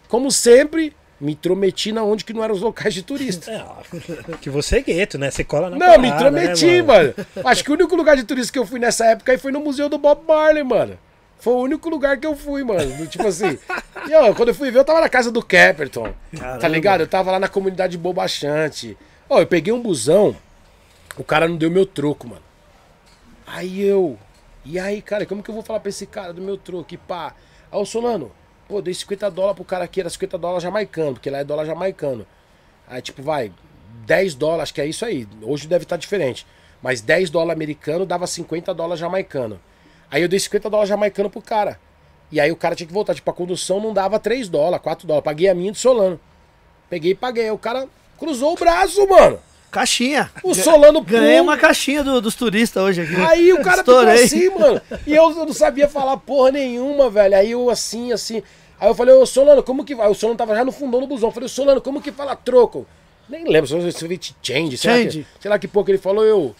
[0.07, 3.49] como sempre, me intrometi na onde que não eram os locais de turista.
[4.29, 5.29] É, que você é gueto, né?
[5.31, 7.13] Você cola na Não, me parada, né, intrometi, mano?
[7.45, 9.59] Acho que o único lugar de turista que eu fui nessa época aí foi no
[9.59, 10.97] Museu do Bob Marley, mano.
[11.39, 13.07] Foi o único lugar que eu fui, mano.
[13.07, 13.57] Tipo assim.
[14.07, 16.13] E, ó, quando eu fui ver, eu tava na casa do Caperton.
[16.59, 17.01] Tá ligado?
[17.01, 18.97] Eu tava lá na comunidade Bobachante.
[19.29, 20.35] Ó, eu peguei um busão.
[21.17, 22.41] O cara não deu meu troco, mano.
[23.47, 24.17] Aí eu.
[24.65, 26.93] E aí, cara, como que eu vou falar pra esse cara do meu troco?
[26.93, 27.33] E pá.
[27.71, 28.31] Aí o Solano,
[28.67, 31.65] pô, dei 50 dólares pro cara aqui, era 50 dólares jamaicano, porque lá é dólar
[31.65, 32.27] jamaicano.
[32.87, 33.51] Aí, tipo, vai,
[34.05, 35.27] 10 dólares, acho que é isso aí.
[35.41, 36.45] Hoje deve estar diferente.
[36.81, 39.59] Mas 10 dólares americano dava 50 dólares jamaicano.
[40.11, 41.79] Aí eu dei 50 dólares jamaicano pro cara.
[42.31, 43.13] E aí o cara tinha que voltar.
[43.15, 45.23] Tipo, a condução não dava 3 dólares, 4 dólares.
[45.25, 46.19] Paguei a minha do Solano.
[46.89, 47.45] Peguei e paguei.
[47.45, 47.87] Aí o cara
[48.17, 49.39] cruzou o braço, mano.
[49.71, 50.31] Caixinha.
[50.43, 51.43] O Solano Ganhei pum.
[51.43, 53.15] uma caixinha do- dos turistas hoje aqui.
[53.15, 54.81] Aí o cara ficou assim, mano.
[55.05, 57.35] E eu, eu não sabia falar porra nenhuma, velho.
[57.37, 58.41] Aí eu assim, assim.
[58.79, 60.09] Aí eu falei, ô Solano, como que vai?
[60.09, 61.29] O Solano tava já no fundão do busão.
[61.29, 62.87] Eu falei, Solano, como que fala troco?
[63.27, 65.19] Nem lembro, se você vê change, sei lá, Change.
[65.35, 66.55] que, sei lá que pouco ele falou, eu.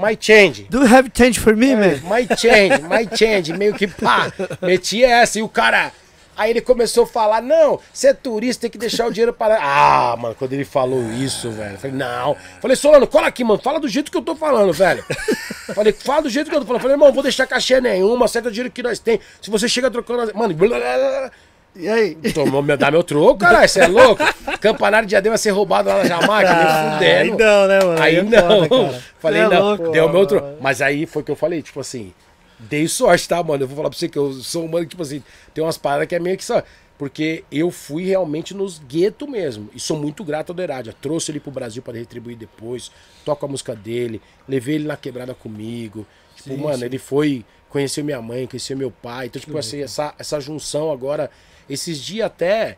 [0.00, 0.66] My change.
[0.70, 2.00] Do you have change for me, man?
[2.04, 3.52] My change, my change.
[3.52, 4.32] Meio que pá,
[4.62, 5.38] meti essa.
[5.38, 5.92] E o cara.
[6.36, 9.58] Aí ele começou a falar: não, você é turista, tem que deixar o dinheiro para.
[9.60, 11.74] Ah, mano, quando ele falou isso, velho.
[11.74, 12.34] eu Falei, não.
[12.62, 13.60] Falei, Solano, cola aqui, mano.
[13.60, 15.04] Fala do jeito que eu tô falando, velho.
[15.74, 16.80] Falei, fala do jeito que eu tô falando.
[16.80, 19.20] Falei, irmão, vou deixar cachê nenhuma, acerta o dinheiro que nós tem.
[19.42, 20.32] Se você chega trocando.
[20.34, 21.30] Mano, blá, blá, blá,
[21.74, 22.14] E aí?
[22.34, 24.22] tomou, meu, dá meu troco, caralho, você é louco?
[24.60, 27.38] Campanário de diadema ser roubado lá na Jamaica, Aí fudendo.
[27.44, 28.02] não, né, mano?
[28.02, 28.68] Aí é não.
[28.68, 29.04] foda.
[29.18, 29.62] Falei, é não.
[29.62, 29.90] louco.
[29.90, 30.56] deu meu troco.
[30.60, 32.12] Mas aí foi o que eu falei, tipo assim,
[32.58, 33.62] dei sorte, tá, mano?
[33.62, 35.22] Eu vou falar pra você que eu sou humano, que, tipo assim,
[35.54, 36.62] tem umas paradas que é meio que só.
[36.98, 39.70] Porque eu fui realmente nos guetos mesmo.
[39.74, 40.94] E sou muito grato ao Deradia.
[41.00, 42.92] Trouxe ele pro Brasil para retribuir depois.
[43.24, 44.20] Toco a música dele.
[44.46, 46.06] Levei ele na quebrada comigo.
[46.36, 47.42] Tipo, mano, ele foi.
[47.70, 49.28] Conheceu minha mãe, conheceu meu pai.
[49.28, 51.30] Então, tipo assim, essa, essa junção agora.
[51.70, 52.76] Esses dias até.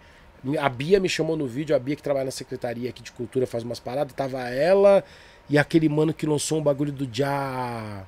[0.60, 3.46] A Bia me chamou no vídeo, a Bia que trabalha na secretaria aqui de cultura
[3.46, 4.12] faz umas paradas.
[4.12, 5.02] Tava ela
[5.48, 8.04] e aquele mano que lançou um bagulho do Já.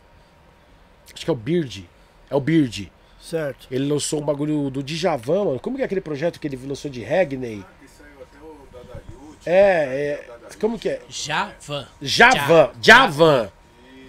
[1.12, 1.85] Acho que é o Beard.
[2.28, 2.91] É o Beard.
[3.20, 3.66] Certo.
[3.70, 5.61] Ele lançou um bagulho do Djavan, mano.
[5.61, 7.64] Como que é aquele projeto que ele lançou de Regney?
[7.80, 9.39] Que saiu até o Dada Yut.
[9.49, 10.57] É, é.
[10.61, 11.01] Como que é?
[11.09, 11.89] Javan.
[12.03, 12.70] Javan.
[12.82, 13.53] Javan.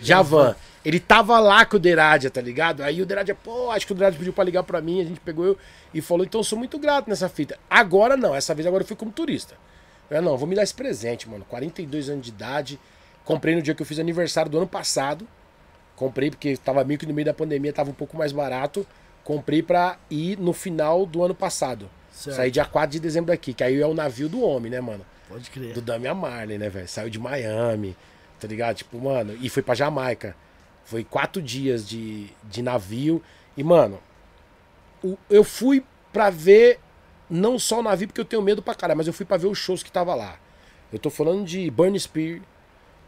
[0.01, 0.55] Javan.
[0.86, 2.83] Ele tava lá com o Deradia, tá ligado?
[2.83, 5.19] Aí o Deradia, pô, acho que o Deradia pediu pra ligar pra mim, a gente
[5.19, 5.57] pegou eu
[5.91, 7.57] e falou, então eu sou muito grato nessa fita.
[7.67, 9.55] Agora não, essa vez agora eu fui como turista.
[10.09, 11.43] Eu, não, vou me dar esse presente, mano.
[11.49, 12.79] 42 anos de idade.
[13.23, 15.27] Comprei no dia que eu fiz aniversário do ano passado.
[15.95, 18.86] Comprei porque tava meio que no meio da pandemia, tava um pouco mais barato.
[19.23, 21.89] Comprei pra ir no final do ano passado.
[22.11, 22.36] Certo.
[22.36, 25.03] Saí dia 4 de dezembro daqui, que aí é o navio do homem, né, mano?
[25.27, 25.73] Pode crer.
[25.73, 26.88] do Damian Marley, né, velho?
[26.88, 27.97] Saiu de Miami,
[28.39, 28.75] tá ligado?
[28.75, 30.36] Tipo, mano, e foi pra Jamaica.
[30.86, 33.21] Foi quatro dias de, de navio.
[33.57, 33.99] E, mano,
[35.29, 35.83] eu fui
[36.13, 36.79] pra ver
[37.29, 39.47] não só o navio, porque eu tenho medo pra caralho, mas eu fui pra ver
[39.47, 40.38] os shows que tava lá.
[40.93, 42.39] Eu tô falando de Burn Spear,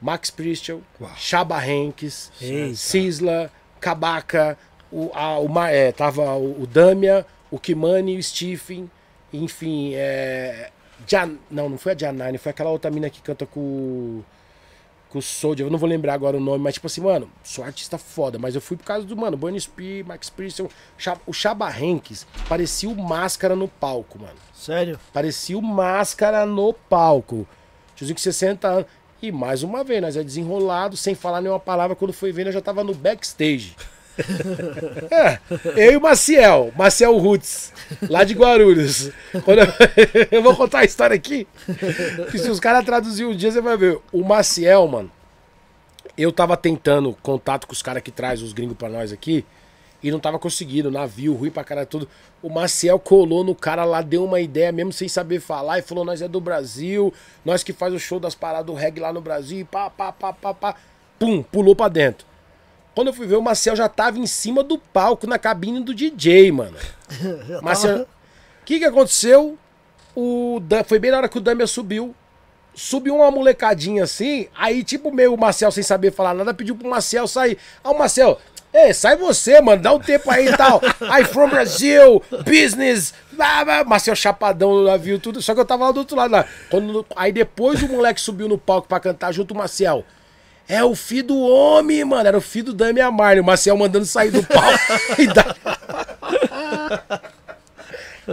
[0.02, 0.82] Max Priestel,
[1.16, 2.32] Chaba Hanks.
[2.76, 4.58] Sisla, Kabaka,
[4.92, 8.90] o, a, o, é, tava o, o Damia, o Kimani, o Stephen,
[9.32, 10.72] enfim, é.
[11.06, 14.24] Jan, não, não foi a Janine, foi aquela outra mina que canta com,
[15.10, 15.66] com o Soldier.
[15.68, 18.56] Eu não vou lembrar agora o nome, mas tipo assim, mano, sou artista foda, mas
[18.56, 22.90] eu fui por causa do, mano, Bunny Spear, Max Priestel, Cha- o Chaba Hanks parecia
[22.90, 24.36] o máscara no palco, mano.
[24.54, 25.00] Sério?
[25.14, 27.48] Parecia o máscara no palco.
[27.96, 28.86] Tiozinho com 60 anos.
[29.22, 31.96] E mais uma vez, nós é desenrolado, sem falar nenhuma palavra.
[31.96, 33.76] Quando foi ver, nós já tava no backstage.
[35.12, 35.40] É,
[35.76, 37.74] eu e o Maciel, Maciel Roots,
[38.10, 39.12] lá de Guarulhos.
[39.34, 39.44] Eu...
[40.32, 41.48] eu vou contar a história aqui.
[42.32, 44.00] Que se os caras traduzirem um dia, você vai ver.
[44.12, 45.12] O Maciel, mano,
[46.18, 49.46] eu tava tentando contato com os caras que traz os gringos pra nós aqui.
[50.02, 52.08] E não tava conseguindo, navio, ruim pra caralho tudo.
[52.42, 56.06] O Maciel colou no cara lá, deu uma ideia mesmo sem saber falar e falou:
[56.06, 57.12] Nós é do Brasil,
[57.44, 60.32] nós que faz o show das paradas do reggae lá no Brasil, pá, pá, pá,
[60.32, 60.76] pá, pá.
[61.18, 62.27] Pum, pulou pra dentro.
[62.98, 65.94] Quando eu fui ver, o Maciel já tava em cima do palco, na cabine do
[65.94, 66.76] DJ, mano.
[67.62, 68.08] Marcel, o
[68.66, 69.56] que que aconteceu?
[70.16, 72.16] o Dan- foi bem na hora que o Damian subiu.
[72.74, 76.90] Subiu uma molecadinha assim, aí tipo meio o Marcel sem saber falar nada, pediu pro
[76.90, 77.60] Marcel sair.
[77.84, 78.40] Aí o Marcel,
[78.74, 80.82] ei, sai você, mano, dá um tempo aí e tal.
[81.22, 83.84] I from Brazil, business, blá, blá.
[83.84, 85.40] Marcel chapadão no navio, tudo.
[85.40, 86.46] Só que eu tava lá do outro lado lá.
[86.72, 90.04] Quando, aí depois o moleque subiu no palco pra cantar junto o Marcel.
[90.68, 92.28] É o filho do homem, mano.
[92.28, 93.40] Era o filho do Damian Marley.
[93.40, 94.40] O Marcel mandando sair do
[95.18, 95.56] e dá...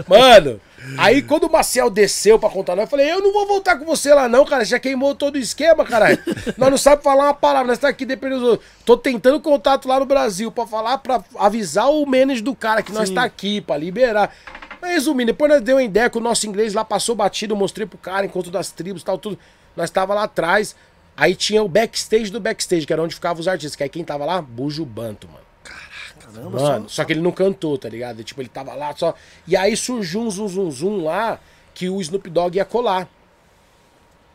[0.07, 0.59] Mano,
[0.97, 4.13] aí quando o Marcel desceu pra contar, eu falei, eu não vou voltar com você
[4.13, 4.65] lá não, cara.
[4.65, 6.19] Já queimou todo o esquema, caralho.
[6.57, 8.69] Nós não sabemos falar uma palavra, nós tá aqui dependendo dos outros.
[8.83, 12.91] Tô tentando contato lá no Brasil pra falar, pra avisar o manager do cara que
[12.91, 14.35] nós tá aqui, pra liberar.
[14.81, 17.57] Mas resumindo, depois nós deu uma ideia que o nosso inglês lá passou batido, eu
[17.57, 19.39] mostrei pro cara, encontro das tribos e tal, tudo.
[19.75, 20.75] Nós tava lá atrás,
[21.15, 24.03] aí tinha o backstage do backstage, que era onde ficavam os artistas, que aí quem
[24.03, 24.41] tava lá?
[24.41, 25.45] Bujo Banto, mano.
[25.63, 28.23] Caramba, Mano, só que ele não cantou, tá ligado?
[28.23, 29.13] Tipo, ele tava lá só.
[29.47, 31.39] E aí surgiu um zum zum zum lá
[31.73, 33.07] que o Snoop Dogg ia colar.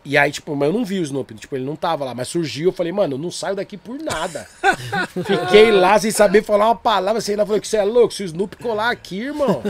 [0.03, 2.29] E aí, tipo, mas eu não vi o Snoop, tipo, ele não tava lá, mas
[2.29, 4.49] surgiu, eu falei, mano, eu não saio daqui por nada.
[5.13, 8.23] Fiquei lá sem saber falar uma palavra, assim, ela falou que você é louco, se
[8.23, 9.63] o Snoop colar aqui, irmão.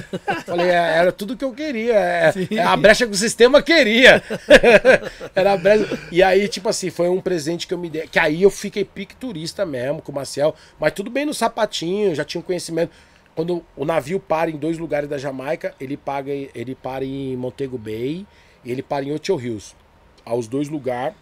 [0.46, 4.22] Falei, é, era tudo que eu queria, é, é a brecha que o sistema queria.
[5.34, 5.98] era a brecha.
[6.12, 8.84] E aí, tipo assim, foi um presente que eu me dei, que aí eu fiquei
[8.84, 12.92] pique turista mesmo com o Marcel, mas tudo bem no sapatinho, já tinha um conhecimento.
[13.34, 17.78] Quando o navio para em dois lugares da Jamaica, ele paga, ele para em Montego
[17.78, 18.26] Bay
[18.64, 19.74] e ele para em Ocho Rios.
[20.24, 21.16] Aos dois lugares,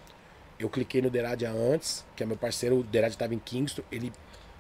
[0.59, 4.12] eu cliquei no Deradia antes, que é meu parceiro, o Deradia estava em Kingston, ele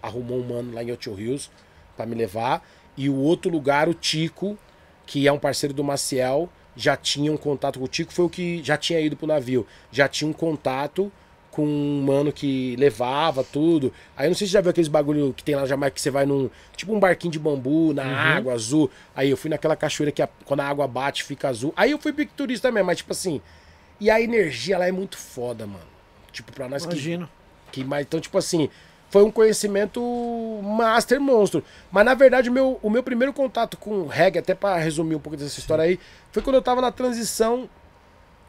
[0.02, 1.50] arrumou um mano lá em Ocho Rios
[1.96, 2.66] para me levar.
[2.96, 4.56] E o outro lugar, o Tico,
[5.06, 8.28] que é um parceiro do Maciel, já tinha um contato com o Tico, foi o
[8.30, 9.66] que já tinha ido pro navio.
[9.90, 11.10] Já tinha um contato
[11.50, 13.92] com um mano que levava tudo.
[14.16, 15.94] Aí eu não sei se você já viu aqueles bagulho que tem lá na Jamaica
[15.96, 16.48] que você vai num.
[16.76, 18.04] Tipo um barquinho de bambu, na
[18.36, 18.88] água azul.
[19.16, 21.72] Aí eu fui naquela cachoeira que a- quando a água bate fica azul.
[21.76, 23.40] Aí eu fui pique turista mesmo, mas tipo assim.
[24.00, 25.86] E a energia lá é muito foda, mano.
[26.32, 27.28] Tipo, pra nós Imagino.
[27.72, 28.06] que mais.
[28.06, 28.70] Então, tipo assim,
[29.10, 30.00] foi um conhecimento
[30.62, 31.64] master monstro.
[31.90, 35.20] Mas na verdade, o meu, o meu primeiro contato com reggae, até pra resumir um
[35.20, 35.98] pouco dessa história aí,
[36.30, 37.68] foi quando eu tava na transição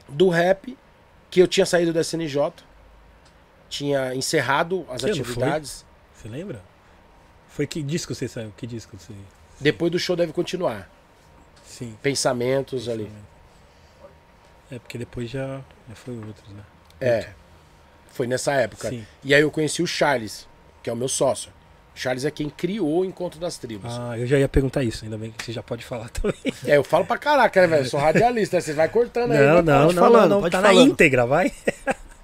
[0.07, 0.77] do rap,
[1.29, 2.51] que eu tinha saído da SNJ,
[3.69, 5.85] tinha encerrado as Que atividades.
[6.13, 6.61] Você lembra?
[7.47, 8.53] Foi que disco você saiu?
[8.57, 9.13] Que disco você.
[9.59, 10.89] Depois do show deve continuar.
[11.65, 11.97] Sim.
[12.01, 13.09] Pensamentos ali.
[14.71, 16.61] É porque depois já, já foi outros, né?
[17.01, 17.29] É.
[18.11, 18.89] Foi nessa época.
[18.89, 19.05] Sim.
[19.23, 20.47] E aí eu conheci o Charles,
[20.83, 21.51] que é o meu sócio.
[21.95, 23.91] Charles é quem criou o Encontro das Tribos.
[23.93, 26.53] Ah, eu já ia perguntar isso, ainda bem que você já pode falar também.
[26.65, 27.83] É, eu falo pra caraca, né, velho?
[27.83, 28.61] Eu sou radialista, né?
[28.61, 29.39] Você vai cortando aí.
[29.39, 30.49] Não, não, não, falando, não, não.
[30.49, 30.89] Tá na falando.
[30.89, 31.51] íntegra, vai.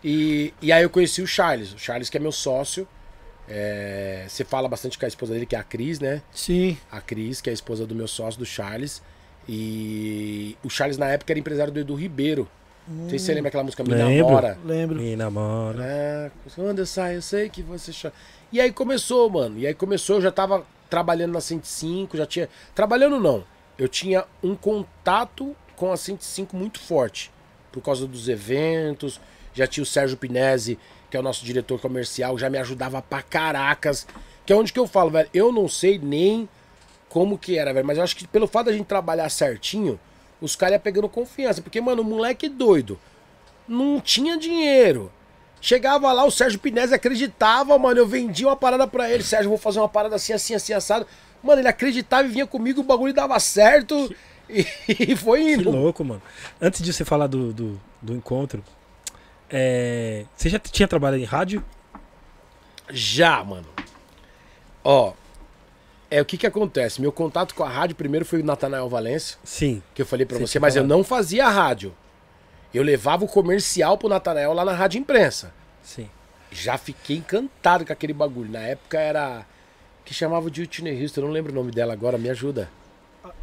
[0.04, 1.74] E, e aí eu conheci o Charles.
[1.74, 2.88] O Charles que é meu sócio.
[3.50, 6.22] É, você fala bastante com a esposa dele, que é a Cris, né?
[6.32, 6.78] Sim.
[6.92, 9.02] A Cris, que é a esposa do meu sócio, do Charles.
[9.48, 12.48] E o Charles, na época, era empresário do Edu Ribeiro.
[12.88, 14.28] Não sei se você lembra aquela música Me Lembro.
[14.28, 14.58] Namora.
[14.64, 14.96] Lembro.
[14.98, 15.84] Me namora.
[15.84, 18.14] É, quando eu saio, eu sei que você chora.
[18.52, 19.58] E aí começou, mano.
[19.58, 22.48] E aí começou, eu já tava trabalhando na 105, já tinha.
[22.76, 23.44] Trabalhando não.
[23.78, 27.32] Eu tinha um contato com a 105 muito forte.
[27.72, 29.20] Por causa dos eventos.
[29.54, 30.78] Já tinha o Sérgio Pinese,
[31.10, 34.06] que é o nosso diretor comercial, já me ajudava pra caracas.
[34.46, 35.30] Que é onde que eu falo, velho.
[35.34, 36.48] Eu não sei nem
[37.16, 37.88] como que era, velho.
[37.88, 39.98] Mas eu acho que pelo fato da gente trabalhar certinho,
[40.42, 41.62] os caras iam pegando confiança.
[41.62, 43.00] Porque, mano, o moleque doido
[43.66, 45.10] não tinha dinheiro.
[45.62, 48.02] Chegava lá, o Sérgio Pinese acreditava, mano.
[48.02, 49.24] Eu vendia uma parada pra ele.
[49.24, 51.08] Sérgio, vou fazer uma parada assim, assim, assim, assado.
[51.42, 54.14] Mano, ele acreditava e vinha comigo, o bagulho dava certo.
[54.50, 54.68] E,
[55.14, 55.72] e foi Que indo.
[55.72, 56.22] louco, mano.
[56.60, 58.62] Antes de você falar do, do, do encontro,
[59.50, 61.64] é, você já tinha trabalhado em rádio?
[62.90, 63.68] Já, mano.
[64.84, 65.14] Ó.
[66.10, 67.02] É o que que acontece?
[67.02, 69.82] Meu contato com a rádio primeiro foi o Natanael Valença, Sim.
[69.94, 71.94] que eu falei pra Você mas eu não fazia rádio.
[72.74, 75.54] Eu levava o comercial pro Natanael lá na Rádio Imprensa.
[75.82, 76.10] Sim.
[76.52, 78.52] Já fiquei encantado com aquele bagulho.
[78.52, 79.46] Na época era.
[80.04, 82.70] Que chamava de Whitney Houston, eu não lembro o nome dela agora, me ajuda.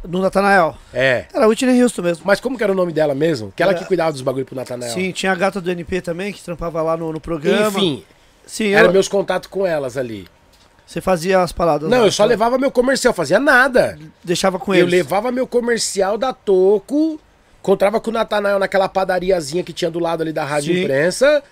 [0.07, 0.77] No Natanael.
[0.93, 1.25] É.
[1.33, 2.23] Era Whitney Houston mesmo.
[2.25, 3.51] Mas como que era o nome dela mesmo?
[3.55, 4.93] Que ela Era- que cuidava dos bagulho pro Natanael.
[4.93, 7.67] Sim, tinha a gata do NP também, que trampava lá no, no programa.
[7.77, 8.05] Enfim,
[8.45, 10.27] Sim, eram eu- meus contatos com elas ali.
[10.93, 11.89] Você fazia as paradas.
[11.89, 12.29] Não, lá, eu só tá?
[12.29, 13.97] levava meu comercial, fazia nada.
[14.23, 14.91] Deixava com Eu eles.
[14.91, 17.19] levava meu comercial da Toco,
[17.59, 20.81] encontrava com o Natanael naquela padariazinha que tinha do lado ali da Rádio Sim.
[20.83, 21.43] Imprensa.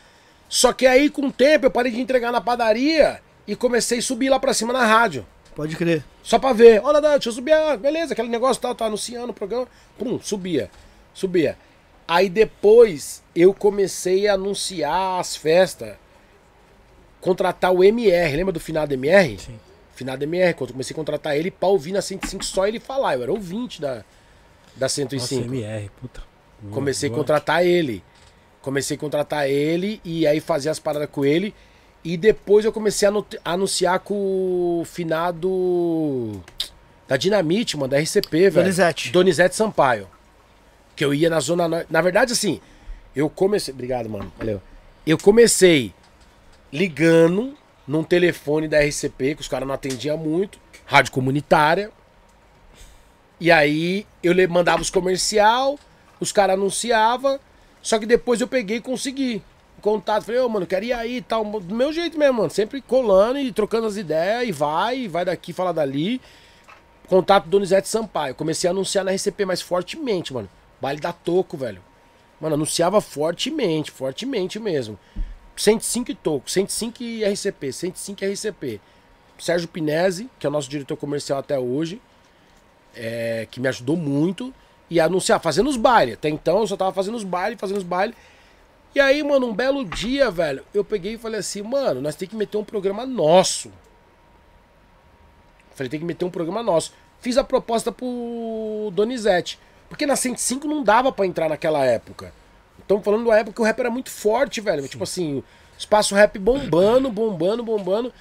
[0.48, 4.02] Só que aí, com o tempo, eu parei de entregar na padaria e comecei a
[4.02, 5.26] subir lá pra cima na rádio.
[5.56, 6.04] Pode crer.
[6.22, 6.82] Só pra ver.
[6.84, 7.54] Olha, deixa eu subir.
[7.54, 9.68] Ah, beleza, aquele negócio tal, tá anunciando o programa.
[9.98, 10.70] Pum, subia.
[11.14, 11.58] Subia.
[12.08, 15.94] Aí depois eu comecei a anunciar as festas.
[17.22, 18.36] Contratar o MR.
[18.36, 19.38] Lembra do finado MR?
[19.40, 19.60] Sim.
[19.96, 20.54] Finado MR.
[20.56, 23.16] Quando eu comecei a contratar ele pra ouvir na 105 só ele falar.
[23.16, 23.96] Eu era ouvinte da,
[24.76, 25.46] da Nossa, 105.
[25.46, 26.24] MR, puta.
[26.60, 28.04] Boa, Comecei a contratar ele.
[28.62, 31.54] Comecei a contratar ele e aí fazer as paradas com ele.
[32.04, 36.42] E depois eu comecei a anu- a anunciar com o finado
[37.08, 38.54] da Dinamite, mano, da RCP, velho.
[38.54, 39.12] Donizete.
[39.12, 40.08] Donizete Sampaio.
[40.96, 41.88] Que eu ia na Zona Norte.
[41.90, 42.60] Na verdade, assim,
[43.16, 43.74] eu comecei.
[43.74, 44.32] Obrigado, mano.
[44.38, 44.62] Valeu.
[45.06, 45.94] Eu comecei
[46.72, 47.58] ligando
[47.88, 51.92] num telefone da RCP, que os caras não atendiam muito, rádio comunitária.
[53.40, 55.80] E aí eu mandava os comercial,
[56.20, 57.40] os caras anunciavam,
[57.82, 59.42] só que depois eu peguei e consegui.
[59.82, 61.44] Contato, falei, ô, mano, quero ir aí e tal.
[61.44, 62.52] Do meu jeito mesmo, mano.
[62.52, 66.22] Sempre colando e trocando as ideias, e vai, e vai daqui, fala dali.
[67.08, 68.36] Contato do Donizete Sampaio.
[68.36, 70.48] Comecei a anunciar na RCP mais fortemente, mano.
[70.80, 71.82] Baile da Toco, velho.
[72.40, 75.00] Mano, anunciava fortemente, fortemente mesmo.
[75.56, 78.82] 105 e Toco, 105 e RCP, 105 e RCP.
[79.38, 82.02] Sérgio Pinese, que é o nosso diretor comercial até hoje,
[82.96, 84.54] é, que me ajudou muito.
[84.90, 86.16] E anunciar, fazendo os bailes.
[86.16, 88.14] Até então eu só tava fazendo os bailes, fazendo os bailes.
[88.94, 92.32] E aí, mano, um belo dia, velho, eu peguei e falei assim, mano, nós temos
[92.32, 93.72] que meter um programa nosso.
[95.74, 96.94] Falei, tem que meter um programa nosso.
[97.22, 99.58] Fiz a proposta pro Donizete.
[99.88, 102.34] Porque na 105 não dava pra entrar naquela época.
[102.92, 104.86] Estamos falando uma época que o rap era muito forte, velho.
[104.86, 105.42] Tipo assim,
[105.78, 108.14] espaço rap bombando, bombando, bombando.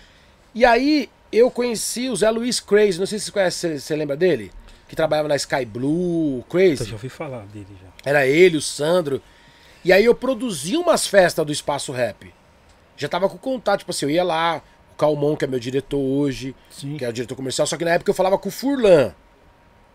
[0.54, 2.98] E aí eu conheci o Zé Luiz Crazy.
[2.98, 4.52] Não sei se você conhece, você lembra dele?
[4.88, 6.84] Que trabalhava na Sky Blue, Eu Crazy.
[6.84, 7.88] já ouvi falar dele já.
[8.08, 9.20] Era ele, o Sandro.
[9.84, 12.32] E aí eu produzi umas festas do Espaço Rap.
[12.96, 14.62] Já tava com contato, tipo assim, eu ia lá,
[14.92, 16.96] o Calmon, que é meu diretor hoje, Sim.
[16.96, 19.14] que é o diretor comercial, só que na época eu falava com o Furlan.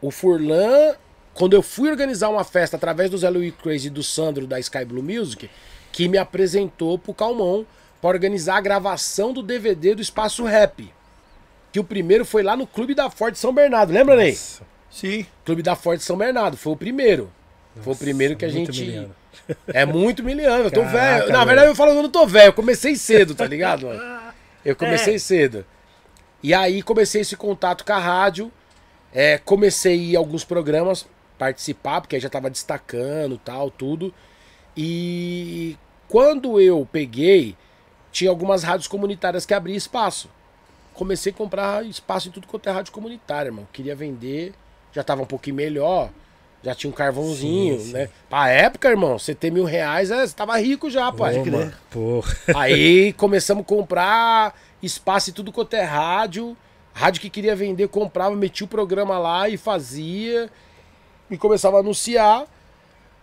[0.02, 0.96] O Furlan,
[1.36, 4.60] quando eu fui organizar uma festa através do Zé Luiz Crazy e do Sandro da
[4.60, 5.48] Sky Blue Music,
[5.92, 7.64] que me apresentou pro Calmon
[8.02, 10.92] para organizar a gravação do DVD do Espaço Rap.
[11.72, 14.32] Que o primeiro foi lá no Clube da Forte São Bernardo, lembra, Ney?
[14.32, 15.26] Nossa, Sim.
[15.46, 17.30] Clube da Forte São Bernardo, foi o primeiro.
[17.82, 18.86] foi o primeiro que a muito gente.
[18.88, 19.16] miliano.
[19.68, 20.64] É muito miliano.
[20.64, 21.32] Eu tô Caraca, velho.
[21.32, 21.46] Na velho.
[21.48, 22.48] verdade, eu falo que eu não tô velho.
[22.48, 23.88] Eu comecei cedo, tá ligado?
[23.88, 24.02] mano?
[24.64, 25.20] Eu comecei É.
[25.20, 25.66] cedo.
[26.42, 28.50] E aí comecei esse contato com a rádio.
[29.14, 31.06] É, comecei a ir em alguns programas
[31.38, 34.14] participar, porque aí já tava destacando tal, tudo.
[34.76, 35.78] E
[36.08, 37.56] quando eu peguei,
[38.12, 40.30] tinha algumas rádios comunitárias que abriam espaço.
[40.94, 43.68] Comecei a comprar espaço em tudo quanto é rádio comunitária, irmão.
[43.74, 44.54] Queria vender,
[44.94, 46.10] já tava um pouquinho melhor.
[46.64, 47.94] Já tinha um carvãozinho, Sim, sim.
[47.94, 48.10] né?
[48.28, 51.36] Pra época, irmão, você ter mil reais, é, você tava rico já, pai.
[51.92, 52.24] Pô.
[52.56, 56.58] Aí começamos a comprar espaço em tudo quanto é rádio.
[56.92, 60.50] Rádio que queria vender, comprava, metia o programa lá e fazia.
[61.30, 62.46] E começava a anunciar.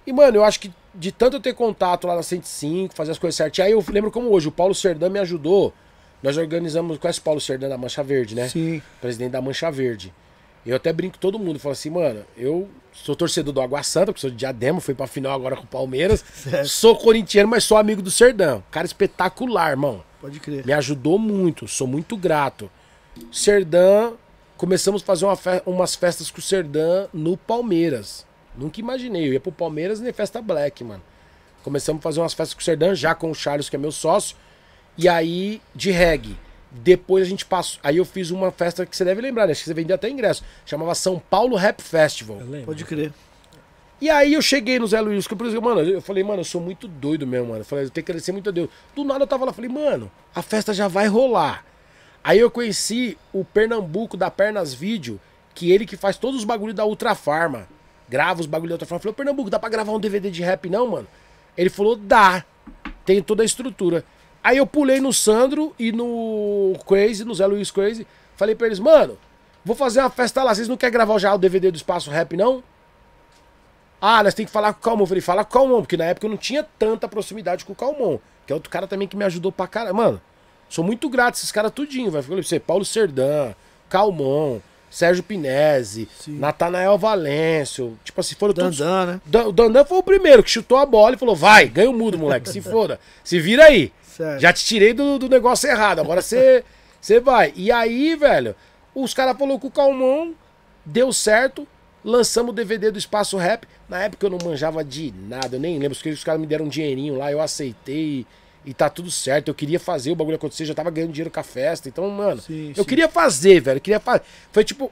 [0.06, 3.18] E, mano, eu acho que de tanto eu ter contato lá na 105, fazer as
[3.18, 3.66] coisas certinho.
[3.66, 5.72] Aí eu lembro como hoje, o Paulo Serdã me ajudou.
[6.22, 8.48] Nós organizamos, conhece o Paulo Serdã da Mancha Verde, né?
[8.48, 8.82] Sim.
[9.00, 10.12] presidente da Mancha Verde.
[10.64, 14.06] Eu até brinco com todo mundo, falo assim, mano, eu sou torcedor do Água Santa,
[14.06, 16.24] porque sou de Diadema, fui pra final agora com o Palmeiras.
[16.66, 18.62] Sou corintiano, mas sou amigo do Serdão.
[18.70, 20.04] Cara espetacular, irmão.
[20.20, 20.64] Pode crer.
[20.64, 22.70] Me ajudou muito, sou muito grato.
[23.32, 24.12] Serdã,
[24.62, 28.24] começamos a fazer uma fe- umas festas com o Serdã no Palmeiras.
[28.56, 31.02] Nunca imaginei, eu ia pro Palmeiras nem festa black, mano.
[31.64, 33.90] Começamos a fazer umas festas com o Serdã, já com o Charles, que é meu
[33.90, 34.36] sócio.
[34.96, 36.36] E aí, de reggae.
[36.70, 37.80] Depois a gente passou.
[37.82, 39.52] Aí eu fiz uma festa que você deve lembrar, né?
[39.52, 40.44] Acho que você vendia até ingresso.
[40.64, 42.38] Chamava São Paulo Rap Festival.
[42.64, 43.12] Pode crer.
[44.00, 46.44] E aí eu cheguei no Zé Luiz, que eu falei, mano, eu falei, mano, eu
[46.44, 47.62] sou muito doido mesmo, mano.
[47.62, 48.68] Eu falei, eu tenho que crescer muito a Deus.
[48.94, 51.64] Do nada eu tava lá, falei, mano, a festa já vai rolar.
[52.24, 55.20] Aí eu conheci o Pernambuco da Pernas Vídeo,
[55.54, 57.68] que ele que faz todos os bagulhos da Ultra Farma.
[58.08, 59.00] Grava os bagulhos da Ultra Farma.
[59.00, 61.08] Falei, Pernambuco, dá pra gravar um DVD de rap não, mano?
[61.56, 62.44] Ele falou, dá.
[63.04, 64.04] Tem toda a estrutura.
[64.42, 68.06] Aí eu pulei no Sandro e no Crazy, no Zé Luiz Crazy.
[68.36, 69.18] Falei pra eles, mano,
[69.64, 70.54] vou fazer uma festa lá.
[70.54, 72.62] Vocês não querem gravar já o DVD do Espaço Rap, não?
[74.00, 75.02] Ah, nós tem que falar com o Calmon.
[75.04, 77.72] Eu falei, fala com o Calmon, porque na época eu não tinha tanta proximidade com
[77.72, 78.18] o Calmon.
[78.44, 79.94] Que é outro cara também que me ajudou pra caramba.
[79.94, 80.20] Mano,
[80.72, 82.22] sou muito grato esses caras tudinho, vai.
[82.22, 83.52] Pra você, Paulo Serdã,
[83.88, 84.58] Calmon,
[84.90, 86.08] Sérgio Pinese.
[86.26, 87.98] Natanael Valêncio.
[88.04, 88.78] Tipo assim, foram todos.
[88.78, 89.20] Dandan, né?
[89.24, 91.94] Dan- O Dandan foi o primeiro que chutou a bola e falou: vai, ganha o
[91.94, 92.48] mudo, moleque.
[92.48, 93.00] Se foda.
[93.24, 93.92] Se vira aí.
[94.02, 94.40] Certo.
[94.40, 96.00] Já te tirei do, do negócio errado.
[96.00, 96.64] Agora você
[97.00, 97.52] você vai.
[97.56, 98.54] E aí, velho,
[98.94, 100.32] os caras falaram com o Calmon,
[100.84, 101.66] deu certo.
[102.04, 103.66] Lançamos o DVD do Espaço Rap.
[103.88, 105.96] Na época eu não manjava de nada, eu nem lembro.
[105.96, 108.26] Porque os caras me deram um dinheirinho lá, eu aceitei.
[108.64, 109.48] E tá tudo certo.
[109.48, 111.88] Eu queria fazer o bagulho acontecer, já tava ganhando dinheiro com a festa.
[111.88, 112.88] Então, mano, Sim, eu sim.
[112.88, 113.78] queria fazer, velho.
[113.78, 114.22] Eu queria fazer.
[114.52, 114.90] Foi tipo,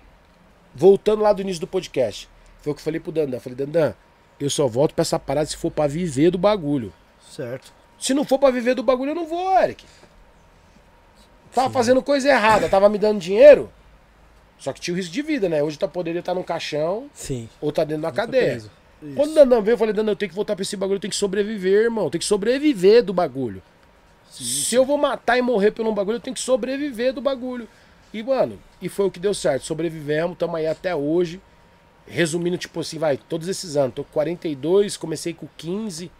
[0.74, 2.28] voltando lá do início do podcast.
[2.62, 3.36] Foi o que eu falei pro Dandan.
[3.36, 3.94] Eu falei, Dandan,
[4.40, 6.92] eu só volto pra essa parada se for pra viver do bagulho.
[7.30, 7.72] Certo.
[7.98, 9.84] Se não for pra viver do bagulho, eu não vou, Eric.
[11.52, 13.70] Tava fazendo coisa errada, tava me dando dinheiro.
[14.58, 15.62] Só que tinha o risco de vida, né?
[15.62, 17.48] Hoje tá, poderia estar num caixão Sim.
[17.60, 18.50] ou tá dentro da Tá cadeia.
[18.52, 18.70] preso.
[19.16, 21.00] Quando o Dandan veio, eu falei, Dandan, eu tenho que voltar pra esse bagulho, eu
[21.00, 22.04] tenho que sobreviver, irmão.
[22.04, 23.62] Eu tenho que sobreviver do bagulho.
[24.30, 27.66] Se eu vou matar e morrer por um bagulho, eu tenho que sobreviver do bagulho.
[28.12, 29.64] E, mano, e foi o que deu certo.
[29.64, 31.40] Sobrevivemos, tamo aí até hoje.
[32.06, 33.94] Resumindo, tipo assim, vai, todos esses anos.
[33.94, 36.10] Tô com 42, comecei com 15.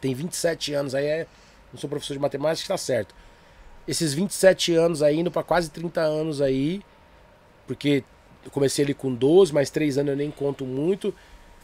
[0.00, 1.26] Tem 27 anos aí, é.
[1.72, 3.14] Não sou professor de matemática, tá certo.
[3.86, 6.82] Esses 27 anos aí, indo pra quase 30 anos aí.
[7.66, 8.02] Porque
[8.44, 11.14] eu comecei ali com 12, mais 3 anos eu nem conto muito.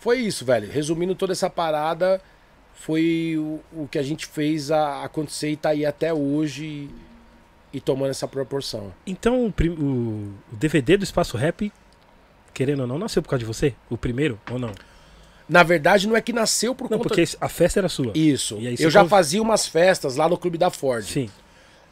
[0.03, 0.69] Foi isso, velho.
[0.69, 2.21] Resumindo toda essa parada,
[2.75, 6.91] foi o, o que a gente fez a, acontecer e tá aí até hoje e,
[7.77, 8.93] e tomando essa proporção.
[9.07, 11.73] Então, o, o- o DVD do Espaço Rap,
[12.53, 13.75] querendo ou não, nasceu por causa de você?
[13.89, 14.73] O primeiro ou não?
[15.49, 18.11] Na verdade, não é que nasceu por Não, conta porque a festa era sua.
[18.17, 18.57] Isso.
[18.59, 21.05] E Eu já fazia umas festas lá no Clube da Ford.
[21.05, 21.31] Sim.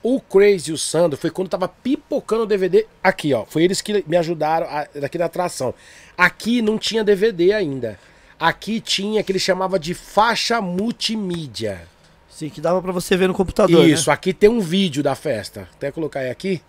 [0.03, 2.87] O Crazy e o Sandro foi quando tava pipocando o DVD.
[3.03, 3.45] Aqui, ó.
[3.45, 5.75] Foi eles que me ajudaram a- daqui da atração.
[6.17, 7.99] Aqui não tinha DVD ainda.
[8.39, 11.83] Aqui tinha que ele chamava de faixa multimídia.
[12.31, 13.87] Sim, que dava pra você ver no computador.
[13.87, 14.15] Isso, Né?
[14.15, 15.69] aqui tem um vídeo da festa.
[15.75, 16.63] Até colocar aí aqui.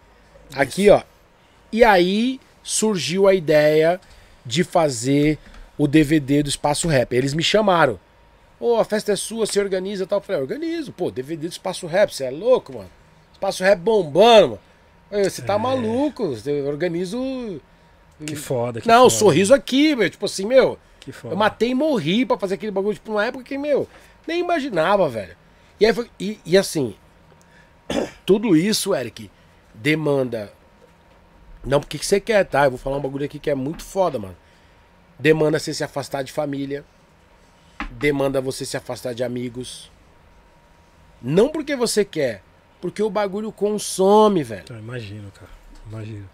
[0.54, 1.02] Aqui, ó.
[1.72, 4.02] E aí surgiu a ideia
[4.46, 5.38] de fazer
[5.78, 7.14] o DVD do Espaço Rap.
[7.14, 7.98] Eles me chamaram.
[8.60, 10.20] Ô, a festa é sua, você organiza e tal.
[10.20, 10.92] Eu falei, organizo.
[10.92, 12.90] Pô, DVD do Espaço Rap, você é louco, mano?
[13.42, 14.60] Espaço Rap bombando,
[15.10, 15.24] mano.
[15.24, 16.36] Você tá maluco?
[16.46, 17.60] Eu organizo.
[18.24, 18.80] Que foda.
[18.80, 19.10] Que Não, foda.
[19.10, 20.08] sorriso aqui, meu.
[20.12, 20.78] Tipo assim, meu.
[21.00, 21.34] Que foda.
[21.34, 23.88] Eu matei e morri pra fazer aquele bagulho, tipo, numa época que, meu,
[24.28, 25.36] nem imaginava, velho.
[25.80, 26.96] E, aí foi- e, e assim,
[28.28, 29.32] tudo isso, Eric,
[29.74, 30.54] demanda.
[31.66, 32.66] Não porque que você quer, tá?
[32.66, 34.38] Eu vou falar um bagulho aqui que é muito foda, mano.
[35.18, 36.86] Demanda você se afastar de família.
[37.90, 39.92] Demanda você se afastar de amigos.
[41.20, 42.44] Não porque você quer,
[42.82, 45.52] porque o bagulho consome, velho Ah, imagino, cara.
[45.88, 46.28] Imagino.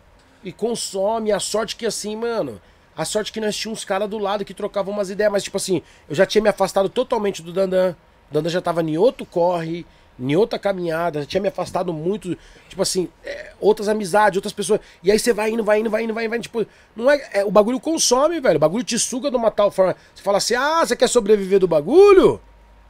[0.44, 1.32] e consome.
[1.32, 2.61] A sorte que assim, mano.
[2.95, 5.57] A sorte que nós tínhamos uns caras do lado que trocavam umas ideias, mas tipo
[5.57, 7.95] assim, eu já tinha me afastado totalmente do Dandan.
[8.30, 9.86] O Dandan já tava em outro corre,
[10.19, 12.36] em outra caminhada, já tinha me afastado muito,
[12.68, 14.80] tipo assim, é, outras amizades, outras pessoas.
[15.03, 16.65] E aí você vai indo, vai indo, vai indo, vai indo, vai indo, tipo,
[16.95, 18.56] não é, é, o bagulho consome, velho.
[18.57, 19.95] O bagulho te suga de uma tal forma.
[20.15, 22.41] Você fala assim: "Ah, você quer sobreviver do bagulho?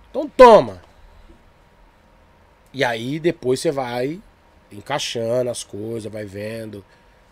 [0.09, 0.81] Então toma".
[2.73, 4.19] E aí depois você vai
[4.71, 6.83] encaixando as coisas, vai vendo,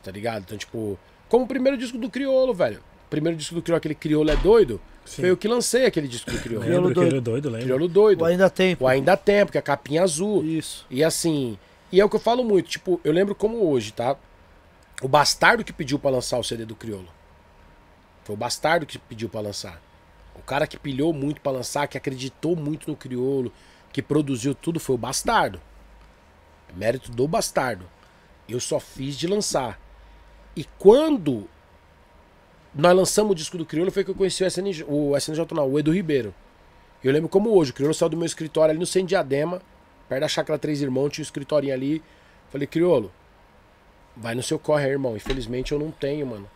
[0.04, 0.44] tá ligado?
[0.44, 0.98] Então, tipo,
[1.28, 2.80] como o primeiro disco do Criolo, velho.
[3.08, 5.22] O primeiro disco do Criolo, aquele Criolo é doido, Sim.
[5.22, 6.64] foi eu que lancei aquele disco do Criolo.
[6.64, 7.08] Criolo Lembro, doido.
[7.10, 7.66] Criolo doido, lembro.
[7.66, 8.22] Criolo doido.
[8.22, 8.78] O ainda tem.
[8.80, 10.44] O Ainda Tempo, que é a capinha azul.
[10.44, 10.86] Isso.
[10.90, 11.58] E assim,
[11.92, 14.16] e é o que eu falo muito, tipo, eu lembro como hoje, tá?
[15.02, 17.08] O Bastardo que pediu pra lançar o CD do Criolo.
[18.24, 19.82] Foi o Bastardo que pediu pra lançar.
[20.36, 23.52] O cara que pilhou muito pra lançar, que acreditou muito no Criolo,
[23.96, 25.62] que produziu tudo, foi o Bastardo.
[26.76, 27.86] Mérito do Bastardo.
[28.46, 29.80] Eu só fiz de lançar.
[30.54, 31.48] E quando
[32.74, 35.72] nós lançamos o disco do Criolo, foi que eu conheci o SNJ, o SNJ não,
[35.72, 36.36] o Edu Ribeiro.
[37.02, 39.62] Eu lembro como hoje, o Criolo saiu do meu escritório ali no Centro Diadema,
[40.10, 42.04] perto da Chácara Três Irmãos, tinha um escritorinho ali.
[42.52, 43.14] Falei, Criolo,
[44.14, 45.16] vai no seu corre aí, irmão.
[45.16, 46.52] Infelizmente eu não tenho, mano,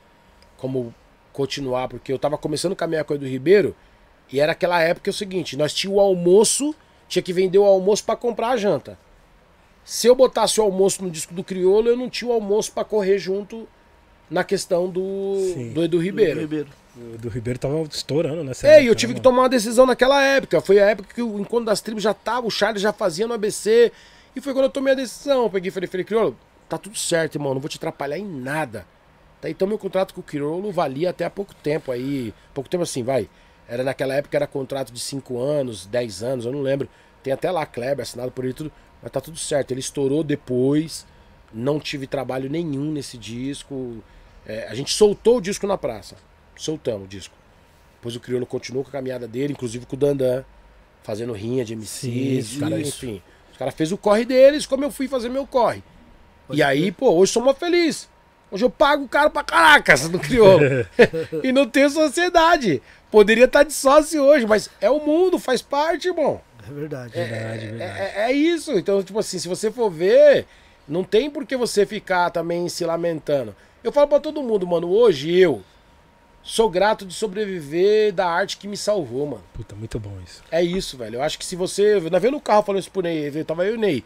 [0.58, 0.94] como
[1.32, 3.74] continuar, porque eu tava começando a caminhar com o Edu Ribeiro,
[4.30, 6.76] e era aquela época é o seguinte, nós tínhamos o almoço,
[7.10, 8.98] tinha que vender o almoço pra comprar a janta.
[9.84, 12.86] Se eu botasse o almoço no disco do Criolo, eu não tinha o almoço pra
[12.86, 13.68] correr junto
[14.30, 15.74] na questão do, Sim.
[15.74, 16.40] do Edu Ribeiro.
[16.40, 16.68] Ribeiro.
[16.96, 19.86] O do Ribeiro tava estourando nessa É, e eu tive né, que tomar uma decisão
[19.86, 20.62] naquela época.
[20.62, 23.34] Foi a época que o Encontro das Tribos já tava, o Charles já fazia no
[23.34, 23.92] ABC.
[24.36, 25.44] E foi quando eu tomei a decisão.
[25.44, 26.38] Eu peguei e falei, falei, Criolo,
[26.68, 28.86] tá tudo certo, irmão, não vou te atrapalhar em nada.
[29.42, 32.34] Tá, então meu contrato com o Criolo valia até há pouco tempo aí.
[32.54, 33.28] Pouco tempo assim, vai.
[33.70, 36.90] Era naquela época era contrato de 5 anos, 10 anos, eu não lembro.
[37.22, 38.72] Tem até lá Kleber assinado por ele e tudo.
[39.02, 39.72] Mas tá tudo certo.
[39.72, 41.06] Ele estourou depois.
[41.54, 44.04] Não tive trabalho nenhum nesse disco.
[44.46, 46.16] É, a gente soltou o disco na praça.
[46.56, 47.36] Soltamos o disco.
[47.96, 50.44] Depois o Criolo continuou com a caminhada dele, inclusive com o Dandan,
[51.04, 53.06] fazendo rinha de MCs, Sim, cara, isso.
[53.06, 53.22] enfim.
[53.52, 55.84] Os caras fez o corre deles, como eu fui fazer meu corre.
[56.50, 58.10] e aí, pô, hoje sou mó feliz.
[58.50, 60.62] Hoje eu pago o cara pra caracas no Criolo.
[61.44, 62.82] e não tenho sociedade.
[63.12, 66.42] Poderia estar de sócio hoje, mas é o mundo, faz parte, irmão.
[66.68, 67.14] É verdade.
[67.14, 68.02] Verdade, verdade.
[68.02, 68.78] É, é isso.
[68.78, 70.46] Então, tipo assim, se você for ver,
[70.88, 73.56] não tem por que você ficar também se lamentando.
[73.84, 75.64] Eu falo pra todo mundo, mano, hoje eu
[76.44, 79.44] sou grato de sobreviver da arte que me salvou, mano.
[79.54, 80.44] Puta, muito bom isso.
[80.52, 81.16] É isso, velho.
[81.16, 82.00] Eu acho que se você.
[82.10, 84.04] Na vendo o carro falando isso pro Ney, eu tava eu e o Ney.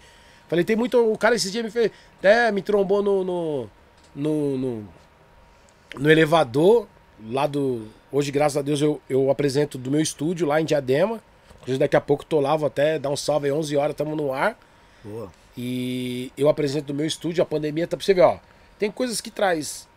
[0.47, 0.97] Falei, tem muito.
[0.99, 1.91] O cara esses dias me fez.
[2.19, 3.23] Até me trombou no.
[3.23, 3.69] no,
[4.15, 4.89] no, no,
[5.97, 6.88] no elevador,
[7.30, 7.88] lá do.
[8.14, 11.19] Hoje, graças a Deus, eu, eu apresento do meu estúdio lá em Diadema.
[11.56, 14.15] Inclusive, daqui a pouco tô lá, vou até dar um salve aí, 11 horas, tamo
[14.15, 14.56] no ar.
[15.03, 15.31] Boa.
[15.57, 18.38] E eu apresento do meu estúdio, a pandemia tá pra você ver, ó.
[18.77, 19.88] Tem coisas que traz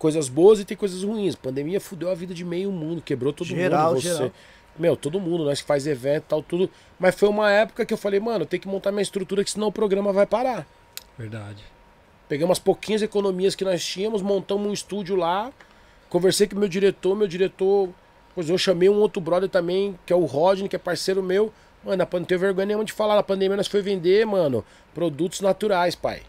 [0.00, 1.36] coisas boas e tem coisas ruins.
[1.36, 4.02] Pandemia fudeu a vida de meio mundo, quebrou todo Geral, mundo.
[4.02, 4.32] Você, geral.
[4.76, 6.68] Meu, todo mundo, nós que faz evento e tal, tudo.
[6.98, 9.50] Mas foi uma época que eu falei, mano, eu tenho que montar minha estrutura, que
[9.50, 10.66] senão o programa vai parar.
[11.16, 11.62] Verdade.
[12.28, 15.52] Pegamos as pouquinhas economias que nós tínhamos, montamos um estúdio lá,
[16.10, 17.88] conversei com o meu diretor, meu diretor.
[18.34, 21.52] Pois eu chamei um outro brother também, que é o Rodney, que é parceiro meu.
[21.82, 23.16] Mano, não tenho vergonha nenhuma de falar.
[23.16, 24.64] Na pandemia nós foi vender, mano,
[24.94, 26.22] produtos naturais, pai.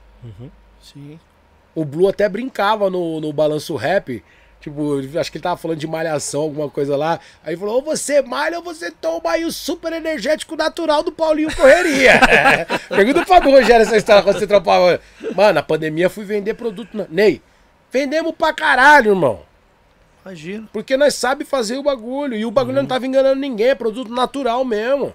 [0.82, 1.20] Sim.
[1.76, 4.24] O Blue até brincava no, no balanço rap.
[4.62, 7.20] Tipo, acho que ele tava falando de malhação, alguma coisa lá.
[7.44, 11.12] Aí ele falou: ou você malha ou você toma aí o super energético natural do
[11.12, 12.20] Paulinho Correria.
[12.88, 15.02] Pergunta pra Rogério essa história quando você trampava.
[15.36, 16.96] Mano, a pandemia fui vender produto.
[16.96, 17.08] Na...
[17.10, 17.42] Ney,
[17.92, 19.51] vendemos pra caralho, irmão.
[20.26, 20.70] Imagina.
[20.72, 22.36] Porque nós sabe fazer o bagulho.
[22.36, 25.14] E o bagulho não tava enganando ninguém, é produto natural mesmo.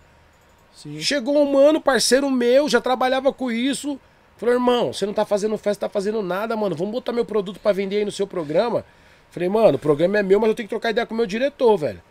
[0.74, 1.00] Sim.
[1.00, 3.98] Chegou um mano, parceiro meu, já trabalhava com isso.
[4.36, 6.76] Falou, irmão, você não tá fazendo festa, tá fazendo nada, mano.
[6.76, 8.84] Vamos botar meu produto pra vender aí no seu programa.
[9.30, 11.26] Falei, mano, o programa é meu, mas eu tenho que trocar ideia com o meu
[11.26, 12.02] diretor, velho.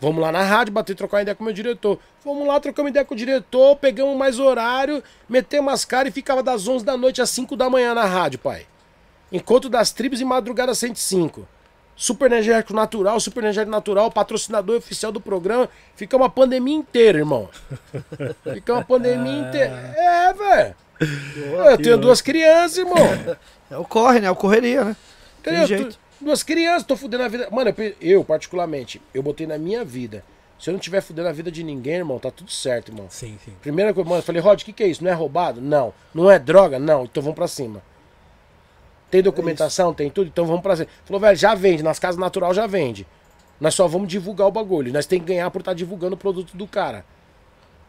[0.00, 1.98] Vamos lá na rádio, bater trocar ideia com o meu diretor.
[2.24, 6.42] Vamos lá, trocamos ideia com o diretor, pegamos mais horário, metemos as caras e ficava
[6.42, 8.66] das 11 da noite às 5 da manhã na rádio, pai.
[9.30, 11.46] Encontro das tribos e madrugada 105.
[11.94, 15.68] Super energético natural, super energético natural, patrocinador oficial do programa.
[15.94, 17.48] Fica uma pandemia inteira, irmão.
[18.52, 19.94] Fica uma pandemia inteira.
[19.96, 20.74] É, velho.
[21.68, 22.96] Eu tenho duas crianças, irmão.
[23.70, 24.28] É o corre, né?
[24.28, 24.96] É o correria, né?
[25.42, 25.66] Tem Entendeu?
[25.68, 25.94] jeito.
[25.94, 27.48] Tu- Duas crianças, tô fudendo a vida.
[27.50, 30.24] Mano, eu, eu, particularmente, eu botei na minha vida.
[30.56, 33.06] Se eu não tiver fudendo a vida de ninguém, irmão, tá tudo certo, irmão.
[33.10, 33.52] Sim, sim.
[33.60, 35.02] Primeira coisa, mano, eu falei, Rod, o que, que é isso?
[35.02, 35.60] Não é roubado?
[35.60, 35.92] Não.
[36.14, 36.78] Não é droga?
[36.78, 37.02] Não.
[37.02, 37.82] Então vamos pra cima.
[39.12, 39.92] Tem documentação?
[39.92, 40.26] Tem tudo?
[40.28, 40.74] Então vamos pra.
[41.04, 41.82] Falou, velho, já vende.
[41.82, 43.06] Nas casas natural já vende.
[43.60, 44.90] Nós só vamos divulgar o bagulho.
[44.90, 47.04] Nós tem que ganhar por estar divulgando o produto do cara.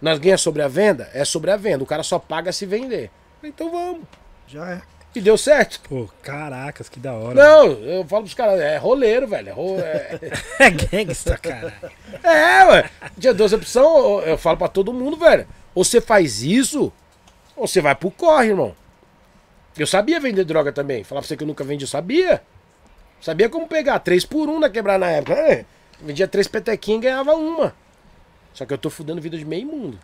[0.01, 1.09] Nós ganhamos sobre a venda?
[1.13, 1.81] É sobre a venda.
[1.81, 3.09] O cara só paga se vender.
[3.41, 4.01] Então vamos.
[4.47, 4.81] Já é.
[5.15, 5.79] E deu certo.
[5.87, 7.35] Pô, caracas, que da hora.
[7.35, 9.47] Não, eu falo pros caras, é roleiro, velho.
[9.49, 10.19] É, ro- é,
[10.59, 11.73] É gangsta, cara.
[12.21, 12.89] é ué.
[13.17, 15.47] Dia 12 opção, eu- eu falo pra todo mundo, velho.
[15.73, 16.91] Ou você faz isso,
[17.55, 18.75] ou você vai pro corre, irmão.
[19.77, 21.03] Eu sabia vender droga também.
[21.03, 22.41] Falar pra você que eu nunca vendi, eu sabia.
[23.21, 23.99] Sabia como pegar.
[23.99, 25.33] Três por um na quebrar na época.
[25.33, 25.65] É,
[26.01, 27.73] vendia três petequinhas e ganhava uma.
[28.53, 29.97] Só que eu tô fudendo vida de meio mundo.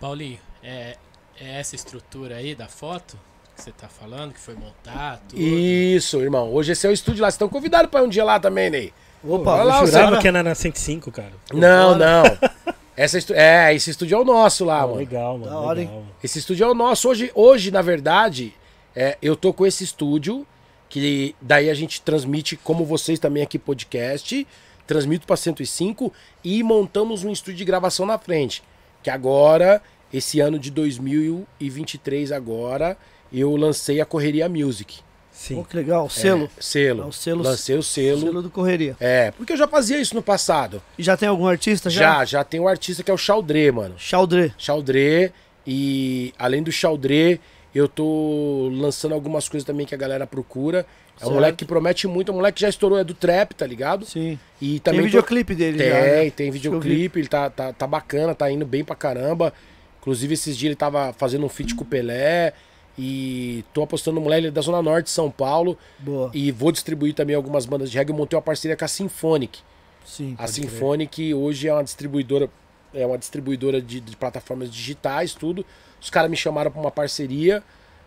[0.00, 0.96] Paulinho, é,
[1.40, 3.18] é essa estrutura aí da foto
[3.56, 5.40] que você tá falando, que foi montar, tudo?
[5.40, 6.52] Isso, irmão.
[6.52, 7.28] Hoje esse é o estúdio lá.
[7.28, 8.92] Vocês estão convidados pra ir um dia lá também, Ney.
[9.22, 10.20] Opa, Vai lá, vou você- Jurava jurar.
[10.22, 11.32] que era na 105, cara.
[11.52, 12.22] Não, não.
[12.96, 14.98] Essa estu- É, esse estúdio é o nosso lá, mano.
[14.98, 15.50] Legal, mano.
[15.50, 16.08] Da hora, legal, mano.
[16.22, 17.08] Esse estúdio é o nosso.
[17.08, 18.54] Hoje, hoje na verdade,
[18.94, 20.46] é, eu tô com esse estúdio,
[20.88, 24.46] que daí a gente transmite, como vocês também aqui, podcast,
[24.86, 26.12] transmito pra 105
[26.44, 28.62] e montamos um estúdio de gravação na frente.
[29.02, 32.96] Que agora, esse ano de 2023 agora,
[33.32, 35.00] eu lancei a Correria Music.
[35.34, 35.56] Sim.
[35.56, 36.08] Pô, que legal.
[36.08, 36.44] Selo.
[36.56, 37.02] É, selo.
[37.02, 38.20] É o selo- Lancei o selo.
[38.20, 38.96] Selo do correria.
[39.00, 40.80] É, porque eu já fazia isso no passado.
[40.96, 41.90] E já tem algum artista?
[41.90, 42.24] Já, Já.
[42.24, 43.96] já tem um artista que é o Chaldré, mano.
[43.98, 44.52] Chaldré.
[44.56, 45.32] Chaldré
[45.66, 47.40] e além do Chaldré,
[47.74, 50.78] eu tô lançando algumas coisas também que a galera procura.
[50.80, 50.82] É
[51.16, 51.32] um Certo.
[51.34, 54.06] moleque que promete muito, é um moleque que já estourou, é do trap, tá ligado?
[54.06, 54.38] Sim.
[54.60, 56.00] E Tem também tô- videoclipe dele Tem, já.
[56.00, 56.30] né?
[56.30, 59.52] tem videoclipe, ele tá, tá, tá bacana, tá indo bem pra caramba.
[60.00, 62.52] Inclusive esses dias ele tava fazendo um feat com o Pelé
[62.98, 66.30] e tô apostando no moleque da Zona Norte de São Paulo Boa.
[66.32, 68.12] e vou distribuir também algumas bandas de reggae.
[68.12, 69.60] Eu montei uma parceria com a Symphonic.
[70.04, 70.36] Sim.
[70.38, 72.48] A Symphonic hoje é uma distribuidora,
[72.92, 75.64] é uma distribuidora de, de plataformas digitais, tudo.
[76.00, 77.62] Os caras me chamaram para uma parceria,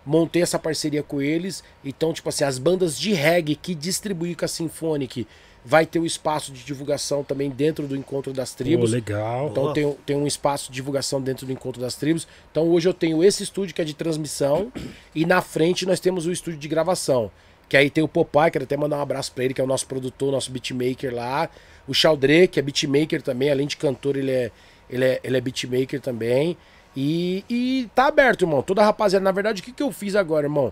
[0.06, 1.64] montei essa parceria com eles.
[1.84, 5.28] Então, tipo assim, as bandas de reggae que distribuem com a Symphonic
[5.68, 8.94] vai ter o espaço de divulgação também dentro do encontro das tribos.
[8.94, 9.50] legal.
[9.52, 9.74] Então Boa.
[9.74, 12.26] tem, tem um espaço de divulgação dentro do Encontro das Tribos.
[12.50, 14.72] Então hoje eu tenho esse estúdio que é de transmissão
[15.14, 17.30] e na frente nós temos o estúdio de gravação.
[17.68, 19.68] Que aí tem o Popeye, quero até mandar um abraço pra ele, que é o
[19.68, 21.50] nosso produtor, nosso beatmaker lá.
[21.86, 24.52] O Chaldré, que é beatmaker também, além de cantor, ele é,
[24.90, 26.56] ele é, ele é beatmaker também.
[26.96, 28.62] E, e tá aberto, irmão.
[28.62, 30.72] Toda a rapaziada, na verdade, o que, que eu fiz agora, irmão?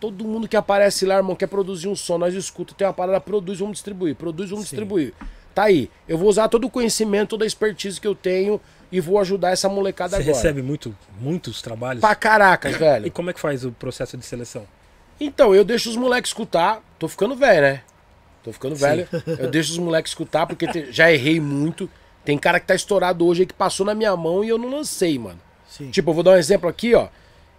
[0.00, 3.20] Todo mundo que aparece lá, irmão, quer produzir um som, nós escuta, tem uma parada,
[3.20, 5.12] produz, vamos distribuir, produz, vamos distribuir.
[5.54, 5.90] Tá aí.
[6.06, 8.60] Eu vou usar todo o conhecimento, toda a expertise que eu tenho
[8.92, 10.36] e vou ajudar essa molecada Você agora.
[10.36, 12.00] recebe muito, muitos trabalhos?
[12.00, 13.10] Pra caracas, E velho.
[13.10, 14.64] como é que faz o processo de seleção?
[15.20, 16.80] Então, eu deixo os moleques escutar.
[16.96, 17.82] Tô ficando velho, né?
[18.44, 19.08] Tô ficando velho.
[19.36, 21.90] Eu deixo os moleques escutar porque te- já errei muito.
[22.24, 24.70] Tem cara que tá estourado hoje aí que passou na minha mão e eu não
[24.70, 25.40] lancei, mano.
[25.68, 25.90] Sim.
[25.90, 27.08] Tipo, eu vou dar um exemplo aqui, ó.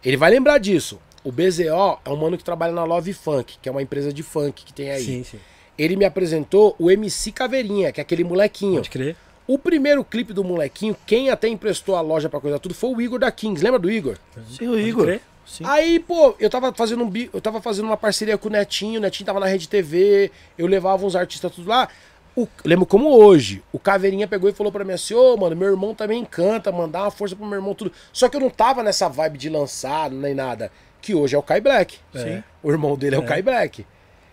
[0.05, 0.99] Ele vai lembrar disso.
[1.23, 4.23] O BZO é um mano que trabalha na Love Funk, que é uma empresa de
[4.23, 5.03] funk que tem aí.
[5.03, 5.39] Sim, sim.
[5.77, 8.75] Ele me apresentou o MC Caveirinha, que é aquele molequinho.
[8.75, 9.15] Pode crer.
[9.47, 13.01] O primeiro clipe do molequinho, quem até emprestou a loja pra coisa tudo, foi o
[13.01, 13.63] Igor da Kings.
[13.63, 14.17] Lembra do Igor?
[14.57, 15.05] Sim, o Igor.
[15.05, 15.21] crer.
[15.45, 15.63] Sim.
[15.65, 18.99] Aí, pô, eu tava fazendo um bi- eu tava fazendo uma parceria com o Netinho,
[18.99, 21.89] o Netinho tava na Rede TV, eu levava uns artistas tudo lá.
[22.35, 25.69] O- lembro como hoje, o Caveirinha pegou e falou pra mim assim, ô, mano, meu
[25.69, 27.91] irmão também canta, mandar uma força pro meu irmão, tudo.
[28.13, 30.71] Só que eu não tava nessa vibe de lançar, nem nada,
[31.01, 31.97] que hoje é o Kai Black.
[32.13, 32.43] Sim.
[32.63, 33.85] O irmão dele é, o Kai Black.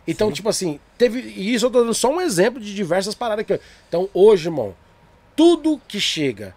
[0.07, 1.21] Então, tipo assim, teve.
[1.21, 3.53] E isso eu tô dando só um exemplo de diversas paradas que.
[3.55, 4.75] eu- Então, hoje, irmão,
[5.35, 6.55] tudo que chega,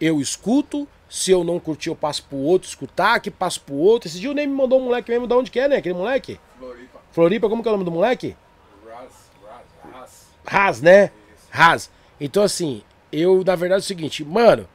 [0.00, 0.88] eu escuto.
[1.08, 4.08] Se eu não curtir, eu passo pro outro escutar, que passo pro outro.
[4.08, 5.76] Esse dia o Ney me mandou um moleque mesmo, de onde que é, né?
[5.76, 6.40] Aquele moleque?
[6.58, 6.98] Floripa.
[7.12, 8.36] Floripa, como que é o nome do moleque?
[8.84, 9.12] Raz,
[9.44, 10.26] Raz, Raz.
[10.44, 11.10] Raz, né?
[11.48, 11.90] Raz.
[12.20, 14.66] Então, assim, eu, na verdade, é o seguinte, mano,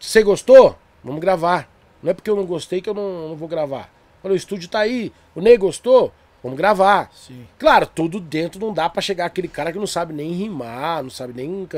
[0.00, 0.76] você gostou?
[1.04, 1.68] Vamos gravar.
[2.02, 3.88] Não é porque eu não gostei que eu não, não vou gravar.
[4.22, 5.12] Olha, o estúdio tá aí.
[5.34, 6.12] O Ney gostou?
[6.42, 7.10] Vamos gravar.
[7.14, 7.46] Sim.
[7.58, 11.10] Claro, tudo dentro não dá pra chegar aquele cara que não sabe nem rimar, não
[11.10, 11.68] sabe nem.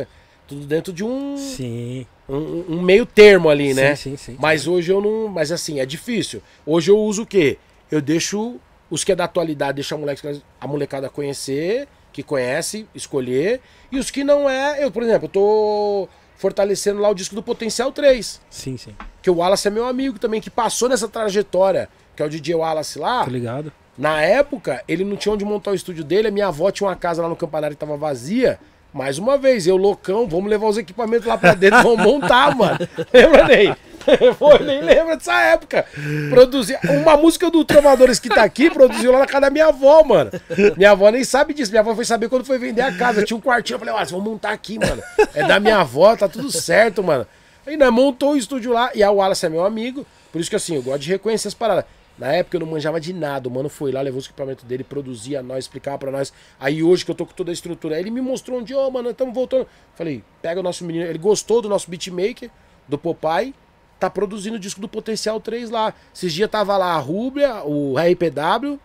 [0.47, 2.07] Tudo dentro de um, Sim.
[2.29, 3.95] um, um meio termo ali, né?
[3.97, 4.37] Sim, sim, sim.
[4.39, 5.29] Mas hoje eu não.
[5.29, 6.43] Mas assim, é difícil.
[6.67, 7.57] Hoje eu uso o quê?
[7.91, 8.57] Eu deixo
[8.91, 13.61] os que é da atualidade, deixo a, moleque, a molecada conhecer, que conhece, escolher.
[13.91, 17.43] E os que não é, eu, por exemplo, eu tô fortalecendo lá o disco do
[17.43, 18.41] Potencial 3.
[18.51, 18.95] Sim, sim.
[19.23, 22.55] Que o Wallace é meu amigo também, que passou nessa trajetória, que é o DJ
[22.55, 23.25] Wallace lá.
[23.25, 23.73] Tô ligado.
[23.97, 26.29] Na época, ele não tinha onde montar o estúdio dele.
[26.29, 28.59] A minha avó tinha uma casa lá no campanário que tava vazia.
[28.93, 32.79] Mais uma vez, eu loucão, vamos levar os equipamentos lá pra dentro, vamos montar, mano.
[33.13, 33.75] Lembra, Ney?
[34.39, 35.85] Foi, nem lembra dessa época.
[36.31, 36.79] Produzir.
[36.89, 40.31] Uma música do Trovadores que tá aqui, produziu lá na casa da minha avó, mano.
[40.77, 41.73] Minha avó nem sabe disso.
[41.73, 43.25] Minha avó foi saber quando foi vender a casa.
[43.25, 43.77] Tinha um quartinho.
[43.77, 45.03] Eu falei, ó, vamos montar aqui, mano.
[45.35, 47.27] É da minha avó, tá tudo certo, mano.
[47.67, 48.91] Aí, né, montou o estúdio lá.
[48.95, 50.07] E a Wallace é meu amigo.
[50.31, 51.85] Por isso que, assim, eu gosto de reconhecer as paradas.
[52.19, 53.49] Na época eu não manjava de nada.
[53.49, 56.33] O mano foi lá, levou os equipamentos dele, produzia nós, explicava pra nós.
[56.59, 58.79] Aí hoje que eu tô com toda a estrutura, aí ele me mostrou um dia,
[58.79, 59.67] ô, mano, estamos voltando.
[59.95, 61.05] Falei, pega o nosso menino.
[61.05, 62.51] Ele gostou do nosso beatmaker,
[62.89, 63.55] do Popeye.
[63.99, 65.95] Tá produzindo o disco do Potencial 3 lá.
[66.15, 68.79] Esses dias tava lá a Rubia, o RPW,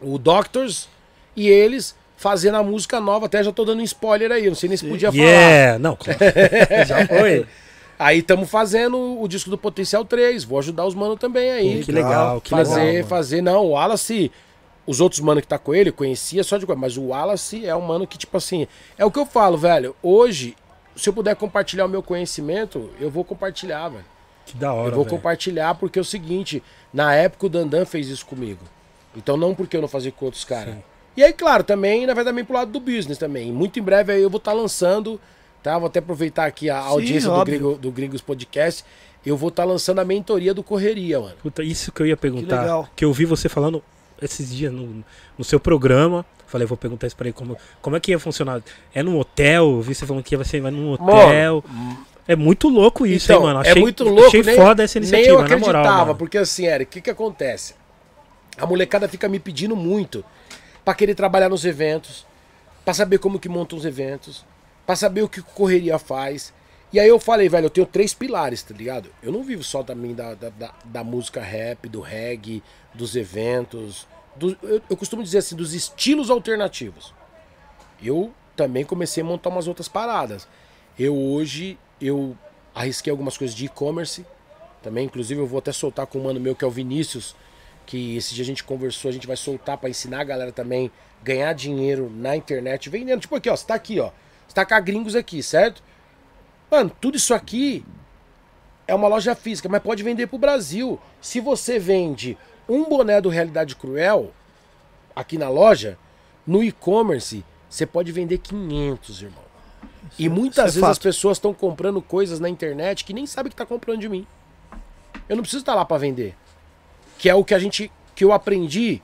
[0.00, 0.88] o Doctors
[1.34, 3.26] e eles fazendo a música nova.
[3.26, 5.24] Até já tô dando um spoiler aí, não sei nem se podia falar.
[5.24, 5.78] Yeah!
[5.78, 6.18] Não, claro.
[6.86, 7.46] Já foi.
[7.98, 10.44] Aí estamos fazendo o disco do Potencial 3.
[10.44, 11.82] Vou ajudar os manos também aí.
[11.84, 12.94] Que legal, que fazer, legal.
[12.94, 13.06] mano.
[13.06, 13.42] fazer.
[13.42, 14.30] Não, o Wallace.
[14.86, 17.74] Os outros mano que tá com ele, conhecia só de coisa, mas o Wallace é
[17.74, 19.96] um mano que, tipo assim, é o que eu falo, velho.
[20.00, 20.54] Hoje,
[20.94, 24.04] se eu puder compartilhar o meu conhecimento, eu vou compartilhar, velho.
[24.44, 25.16] Que da hora, Eu vou velho.
[25.16, 26.62] compartilhar porque é o seguinte,
[26.94, 28.60] na época o Dandan fez isso comigo.
[29.16, 30.76] Então não porque eu não fazia com outros caras.
[31.16, 33.50] E aí, claro, também, na verdade, também pro lado do business também.
[33.50, 35.20] Muito em breve aí eu vou estar lançando,
[35.70, 35.78] tá?
[35.78, 37.44] Vou até aproveitar aqui a Sim, audiência do.
[37.44, 38.84] Gringo, do Gringos Podcast.
[39.24, 41.34] Eu vou estar lançando a mentoria do Correria, mano.
[41.42, 42.60] Puta, isso que eu ia perguntar.
[42.60, 42.88] legal.
[42.94, 43.82] Que eu vi você falando
[44.22, 45.04] esses dias no,
[45.36, 46.24] no seu programa.
[46.46, 47.32] Falei, vou perguntar isso pra ele.
[47.32, 48.62] Como, como é que ia funcionar?
[48.94, 49.64] É num hotel?
[49.72, 51.64] Eu vi você falando que ia ser vai num hotel.
[52.28, 53.64] é muito louco isso, Então, hein, mano?
[53.64, 55.98] é Achei, muito louco, Achei nem- foda essa Nem iniciativa, eu na acreditava, moral.
[56.06, 56.14] mano.
[56.16, 57.74] porque assim, Eric, o que que acontece?
[58.56, 60.24] A molecada fica me pedindo muito
[60.84, 62.24] pra querer trabalhar nos eventos,
[62.84, 64.44] pra saber como que montam os eventos,
[64.86, 66.54] pra saber o que Correria faz.
[66.92, 69.10] E aí eu falei, velho, eu tenho três pilares, tá ligado?
[69.22, 72.62] Eu não vivo só também da, da, da, da música rap, do reggae,
[72.94, 74.06] dos eventos.
[74.36, 77.12] do- eu, eu costumo dizer assim, dos estilos alternativos.
[78.02, 80.46] Eu também comecei a montar umas outras paradas.
[80.98, 82.36] Eu hoje, eu
[82.74, 84.24] arrisquei algumas coisas de e-commerce
[84.82, 85.06] também.
[85.06, 87.34] Inclusive eu vou até soltar com um mano meu que é o Vinícius,
[87.84, 90.90] que esse dia a gente conversou, a gente vai soltar pra ensinar a galera também
[91.22, 93.20] ganhar dinheiro na internet vendendo.
[93.20, 94.10] Tipo aqui, ó, você tá aqui, ó.
[94.56, 95.82] Você tá Gringos aqui, certo?
[96.70, 97.84] Mano, tudo isso aqui
[98.88, 100.98] é uma loja física, mas pode vender pro Brasil.
[101.20, 104.32] Se você vende um boné do Realidade Cruel
[105.14, 105.98] aqui na loja,
[106.46, 109.44] no e-commerce, você pode vender 500, irmão.
[110.18, 113.50] E muitas isso é vezes as pessoas estão comprando coisas na internet que nem sabem
[113.50, 114.26] que tá comprando de mim.
[115.28, 116.34] Eu não preciso estar lá para vender.
[117.18, 119.02] Que é o que a gente que eu aprendi,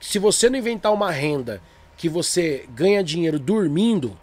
[0.00, 1.62] que se você não inventar uma renda
[1.96, 4.18] que você ganha dinheiro dormindo,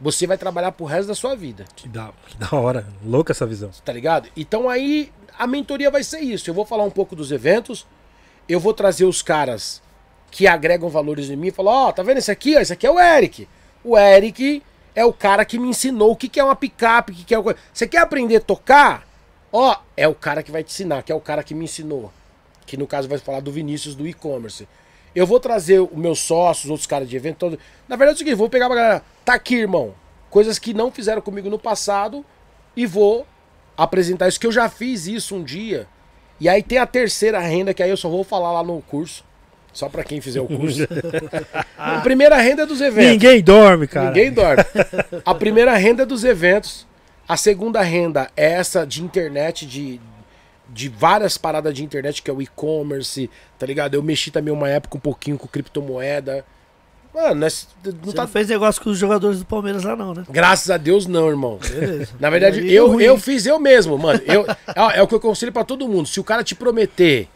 [0.00, 1.64] você vai trabalhar pro resto da sua vida.
[1.74, 2.86] Que da, que da hora.
[3.04, 3.70] Louca essa visão.
[3.84, 4.28] Tá ligado?
[4.36, 6.48] Então aí a mentoria vai ser isso.
[6.48, 7.86] Eu vou falar um pouco dos eventos,
[8.48, 9.82] eu vou trazer os caras
[10.30, 12.56] que agregam valores em mim e falar, ó, tá vendo esse aqui?
[12.56, 13.48] Ó, esse aqui é o Eric.
[13.82, 14.62] O Eric
[14.94, 17.34] é o cara que me ensinou o que, que é uma picape, o que, que
[17.34, 17.44] é o...
[17.72, 19.06] Você quer aprender a tocar?
[19.52, 22.12] Ó, é o cara que vai te ensinar, que é o cara que me ensinou.
[22.66, 24.66] Que no caso vai falar do Vinícius do e-commerce.
[25.16, 27.38] Eu vou trazer os meus sócios, os outros caras de evento.
[27.38, 27.58] Todo...
[27.88, 29.02] Na verdade é o seguinte, vou pegar pra galera.
[29.24, 29.94] Tá aqui, irmão.
[30.28, 32.22] Coisas que não fizeram comigo no passado.
[32.76, 33.26] E vou
[33.74, 35.86] apresentar isso, que eu já fiz isso um dia.
[36.38, 39.24] E aí tem a terceira renda, que aí eu só vou falar lá no curso.
[39.72, 40.86] Só pra quem fizer o curso.
[41.78, 43.12] a primeira renda é dos eventos.
[43.12, 44.08] Ninguém dorme, cara.
[44.08, 44.64] Ninguém dorme.
[45.24, 46.86] A primeira renda é dos eventos.
[47.26, 49.98] A segunda renda é essa de internet, de
[50.68, 53.94] de várias paradas de internet, que é o e-commerce, tá ligado?
[53.94, 56.44] Eu mexi também uma época um pouquinho com criptomoeda.
[57.14, 60.24] Mano, nós, não tá não fez negócio com os jogadores do Palmeiras lá, não, né?
[60.28, 61.56] Graças a Deus, não, irmão.
[61.56, 62.12] Beleza.
[62.20, 63.02] Na verdade, Aí eu, ruim.
[63.02, 64.20] eu fiz eu mesmo, mano.
[64.26, 66.06] Eu, é, é o que eu aconselho pra todo mundo.
[66.06, 67.26] Se o cara te prometer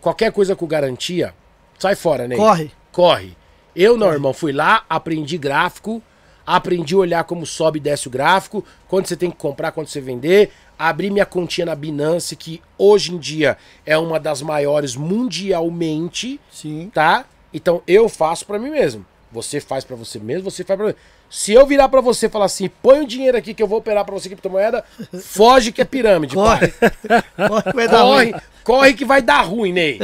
[0.00, 1.32] qualquer coisa com garantia,
[1.78, 2.34] sai fora, né?
[2.34, 2.72] Corre.
[2.90, 3.36] Corre.
[3.76, 4.32] Eu não, irmão.
[4.32, 6.02] Fui lá, aprendi gráfico,
[6.44, 9.86] aprendi a olhar como sobe e desce o gráfico, quando você tem que comprar, quando
[9.86, 10.50] você vender.
[10.78, 16.90] Abri minha continha na Binance, que hoje em dia é uma das maiores mundialmente Sim.
[16.92, 17.24] tá?
[17.52, 19.04] Então eu faço pra mim mesmo.
[19.30, 20.94] Você faz pra você mesmo, você faz pra mim.
[21.28, 23.78] Se eu virar pra você e falar assim, põe o dinheiro aqui que eu vou
[23.78, 24.82] operar pra você criptomoeda,
[25.22, 26.72] foge que é pirâmide, Corre.
[27.36, 28.40] Corre que vai dar Corre, ruim.
[28.64, 30.00] corre que vai dar ruim, Ney.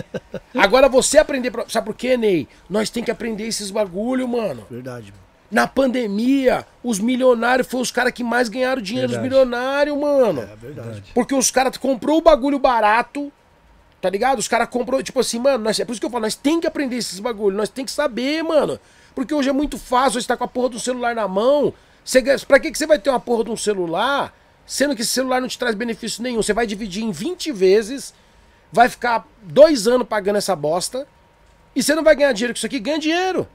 [0.55, 1.65] Agora você aprender, pra...
[1.69, 2.47] sabe por quê, Ney?
[2.69, 4.67] Nós tem que aprender esses bagulho, mano.
[4.71, 5.24] Verdade, mano.
[5.55, 9.29] Na pandemia, os milionários foram os caras que mais ganharam dinheiro, Verdade.
[9.29, 10.43] os milionários, mano.
[10.43, 11.05] É verdade.
[11.15, 13.33] Porque os caras comprou o bagulho barato,
[14.01, 14.41] tá ligado?
[14.41, 16.59] Os caras comprou, tipo assim, mano, nós, é por isso que eu falo, nós tem
[16.59, 18.81] que aprender esses bagulhos, nós tem que saber, mano.
[19.15, 21.73] Porque hoje é muito fácil, você tá com a porra do celular na mão.
[22.05, 24.35] Você, pra que, que você vai ter uma porra de um celular,
[24.67, 26.43] sendo que esse celular não te traz benefício nenhum?
[26.43, 28.13] Você vai dividir em 20 vezes,
[28.73, 31.07] vai ficar dois anos pagando essa bosta,
[31.77, 33.47] e você não vai ganhar dinheiro com isso aqui, ganha dinheiro.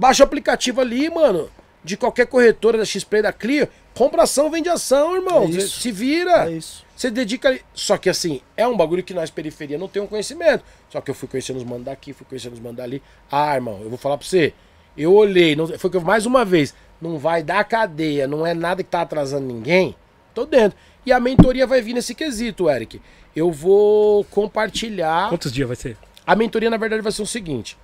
[0.00, 1.50] Baixa o aplicativo ali, mano,
[1.84, 5.44] de qualquer corretora da XP da Clio, compra ação, vende ação, irmão.
[5.44, 6.50] É se vira.
[6.50, 6.86] É isso.
[6.96, 7.60] Você dedica ali.
[7.74, 10.64] Só que assim, é um bagulho que nós, periferia, não temos conhecimento.
[10.88, 13.02] Só que eu fui conhecendo os manos daqui, fui conhecendo os manos dali.
[13.30, 14.54] Ah, irmão, eu vou falar pra você.
[14.96, 18.54] Eu olhei, não, foi que eu, mais uma vez, não vai dar cadeia, não é
[18.54, 19.94] nada que tá atrasando ninguém.
[20.34, 20.78] Tô dentro.
[21.04, 23.02] E a mentoria vai vir nesse quesito, Eric.
[23.36, 25.28] Eu vou compartilhar.
[25.28, 25.98] Quantos dias vai ser?
[26.26, 27.76] A mentoria, na verdade, vai ser o seguinte: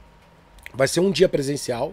[0.73, 1.93] vai ser um dia presencial,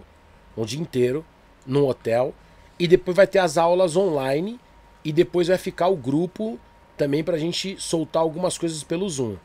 [0.56, 1.24] um dia inteiro,
[1.66, 2.34] num hotel,
[2.78, 4.58] e depois vai ter as aulas online,
[5.04, 6.58] e depois vai ficar o grupo
[6.96, 9.36] também pra gente soltar algumas coisas pelo Zoom.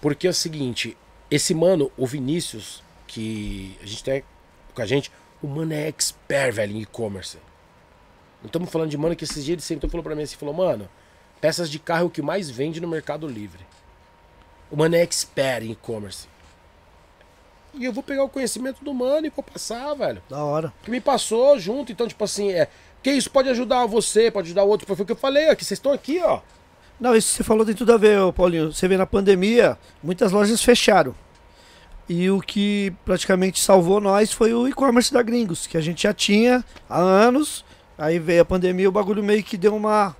[0.00, 0.96] Porque é o seguinte,
[1.30, 4.24] esse mano, o Vinícius, que a gente tem
[4.74, 5.10] com a gente,
[5.42, 7.38] o mano é expert, velho, em e-commerce.
[8.40, 10.36] Não estamos falando de mano que esses dias ele sentou e falou pra mim assim,
[10.36, 10.88] falou, mano,
[11.40, 13.66] peças de carro é o que mais vende no Mercado Livre.
[14.70, 16.28] O mano é expert em e-commerce.
[17.74, 20.22] E eu vou pegar o conhecimento do mano e vou passar, velho.
[20.28, 20.72] Da hora.
[20.82, 22.68] Que me passou junto, então, tipo assim, é.
[23.02, 24.86] Que isso pode ajudar você, pode ajudar o outro.
[24.86, 26.40] Foi o que eu falei, ó, que vocês estão aqui, ó.
[27.00, 28.72] Não, isso que você falou tem tudo a ver, Paulinho.
[28.72, 31.14] Você vê na pandemia, muitas lojas fecharam.
[32.06, 36.12] E o que praticamente salvou nós foi o e-commerce da Gringos, que a gente já
[36.12, 37.64] tinha há anos.
[37.96, 40.14] Aí veio a pandemia, o bagulho meio que deu uma,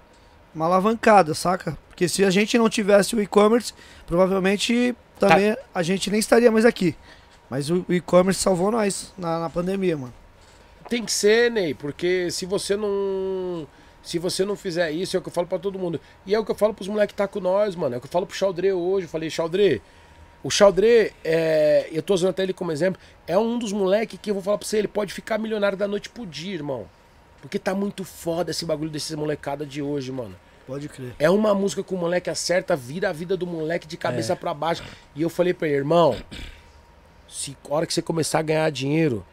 [0.55, 1.77] uma alavancada, saca?
[1.89, 3.75] Porque se a gente não tivesse o e-commerce,
[4.07, 6.97] provavelmente também a gente nem estaria mais aqui.
[7.51, 10.15] Mas o e-commerce salvou nós na, na pandemia, mano.
[10.89, 13.67] Tem que ser, Ney, porque se você não.
[14.03, 16.01] Se você não fizer isso, é o que eu falo pra todo mundo.
[16.25, 17.95] E é o que eu falo pros moleques que tá com nós, mano.
[17.95, 19.05] É o que eu falo pro Chaldré hoje.
[19.05, 19.83] Eu falei, Chaldré,
[20.43, 24.31] o Chaldré, é, eu tô usando até ele como exemplo, é um dos moleques que
[24.31, 26.87] eu vou falar pra você, ele pode ficar milionário da noite pro dia, irmão.
[27.43, 30.35] Porque tá muito foda esse bagulho desses molecada de hoje, mano.
[30.67, 31.15] Pode crer.
[31.19, 34.55] É uma música que o moleque acerta, vira a vida do moleque de cabeça pra
[34.55, 34.83] baixo.
[35.15, 36.17] E eu falei pra ele, irmão,
[37.31, 39.25] se a hora que você começar a ganhar dinheiro,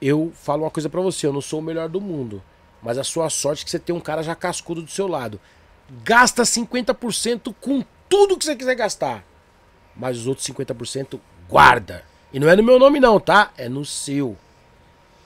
[0.00, 2.42] eu falo uma coisa pra você, eu não sou o melhor do mundo.
[2.82, 5.38] Mas a sua sorte é que você tem um cara já cascudo do seu lado.
[6.02, 9.24] Gasta 50% com tudo que você quiser gastar.
[9.94, 12.02] Mas os outros 50% guarda.
[12.32, 13.52] E não é no meu nome não, tá?
[13.56, 14.36] É no seu.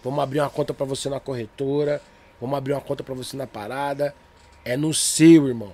[0.02, 2.02] Vamos abrir uma conta pra você na corretora.
[2.40, 4.14] Vamos abrir uma conta pra você na parada.
[4.64, 5.72] É no seu, irmão.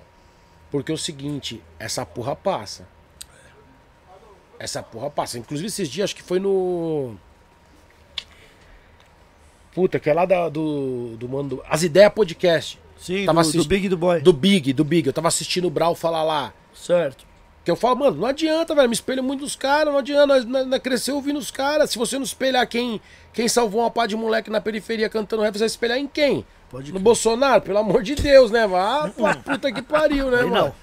[0.71, 2.87] Porque é o seguinte, essa porra passa.
[4.59, 5.37] Essa porra passa.
[5.37, 7.15] Inclusive esses dias, acho que foi no.
[9.73, 11.49] Puta, que é lá da- do, do mano.
[11.49, 12.79] do- As Ideias Podcast.
[12.97, 14.21] Sim, Tava do, do assisti- Big do Boy.
[14.21, 15.07] Do Big, do Big.
[15.07, 16.53] Eu tava assistindo o Brau falar lá.
[16.73, 17.25] Certo.
[17.65, 18.87] Que eu falo, mano, não adianta, velho.
[18.89, 20.27] Me espelho muito dos caras, não adianta.
[20.27, 21.89] Nós, nós, nós cresceu ouvindo os caras.
[21.89, 23.01] Se você não espelhar quem,
[23.33, 26.45] quem salvou uma pá de moleque na periferia cantando rap, você vai espelhar em quem?
[26.69, 26.99] Pode No.
[26.99, 27.61] Bolsonaro?
[27.61, 28.65] Pelo amor de Deus, né?
[28.73, 30.75] Ah, pô, puta que pariu, né, Aí mano?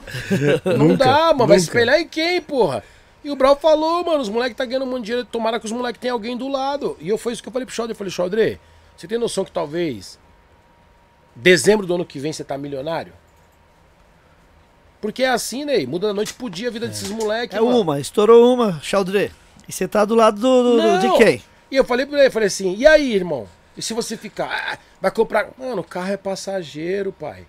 [0.65, 0.77] não.
[0.89, 1.39] Não dá, mano.
[1.47, 1.57] Vai nunca.
[1.57, 2.83] espelhar em quem, porra?
[3.23, 5.27] E o Brau falou, mano, os moleques tá ganhando um monte de dinheiro.
[5.31, 6.97] Tomara que os moleques tenham alguém do lado.
[7.01, 7.93] E eu foi isso que eu falei pro Xaldre.
[7.93, 8.61] Eu falei, Xaldre,
[8.97, 10.19] você tem noção que talvez
[11.37, 13.13] dezembro do ano que vem você tá milionário?
[15.01, 15.87] Porque é assim, Ney.
[15.87, 17.57] Muda da noite pro dia a vida desses moleques.
[17.57, 17.81] É mano.
[17.81, 19.31] uma, estourou uma, Chaldré.
[19.69, 21.43] E você tá do lado do, do- de quem?
[21.71, 23.47] E eu falei pra ele, eu falei assim, e aí, irmão?
[23.77, 25.49] E se você ficar, ah, vai comprar.
[25.57, 27.47] Mano, o carro é passageiro, pai.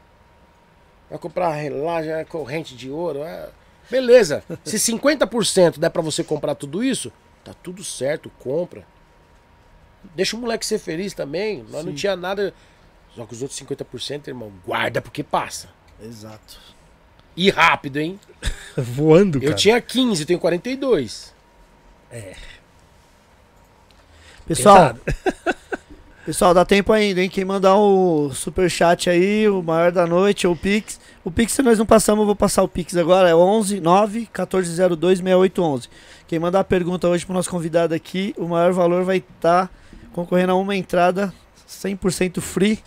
[1.10, 3.24] Vai comprar relógio, é corrente de ouro.
[3.24, 3.50] é-
[3.92, 4.44] Beleza.
[4.64, 7.12] Se 50% der pra você comprar tudo isso,
[7.44, 8.86] tá tudo certo, compra.
[10.16, 11.64] Deixa o moleque ser feliz também.
[11.70, 11.98] Nós não Sim.
[11.98, 12.54] tinha nada.
[13.14, 15.70] Só que os outros 50%, irmão, guarda porque passa.
[16.02, 16.58] Exato.
[17.36, 18.20] E rápido, hein?
[18.78, 19.52] Voando, cara.
[19.52, 21.34] Eu tinha 15, eu tenho 42.
[24.48, 25.02] Pessoal, Pesado.
[26.26, 27.30] pessoal, dá tempo ainda, hein?
[27.30, 31.00] Quem mandar o superchat aí, o maior da noite, ou o Pix.
[31.24, 33.30] O Pix, se nós não passamos, eu vou passar o Pix agora.
[33.30, 35.90] É 11 9 1402 6811.
[36.28, 39.70] Quem mandar a pergunta hoje pro nosso convidado aqui, o maior valor vai estar
[40.14, 41.34] concorrendo a uma entrada
[41.68, 42.80] 100% free.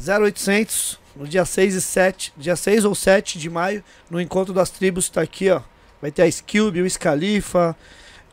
[0.00, 4.70] 0800 no dia 6 e 7, dia 6 ou 7 de maio, no encontro das
[4.70, 5.60] tribos, tá aqui, ó.
[6.02, 7.76] Vai ter a Skilby, o Scalifa,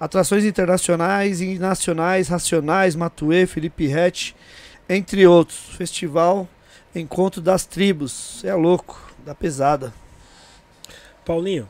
[0.02, 4.36] atrações internacionais e nacionais, Racionais, Matuê, Felipe Rett,
[4.90, 5.60] entre outros.
[5.78, 6.50] Festival
[6.96, 8.44] Encontro das Tribos.
[8.44, 9.94] É louco, da pesada.
[11.24, 11.70] Paulinho,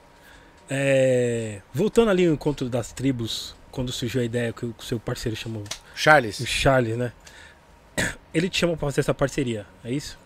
[0.69, 5.35] é, voltando ali ao encontro das tribos, quando surgiu a ideia que o seu parceiro
[5.35, 6.39] chamou, Charles.
[6.39, 7.11] o Charles, né?
[8.33, 10.17] Ele te chamou pra fazer essa parceria, é isso?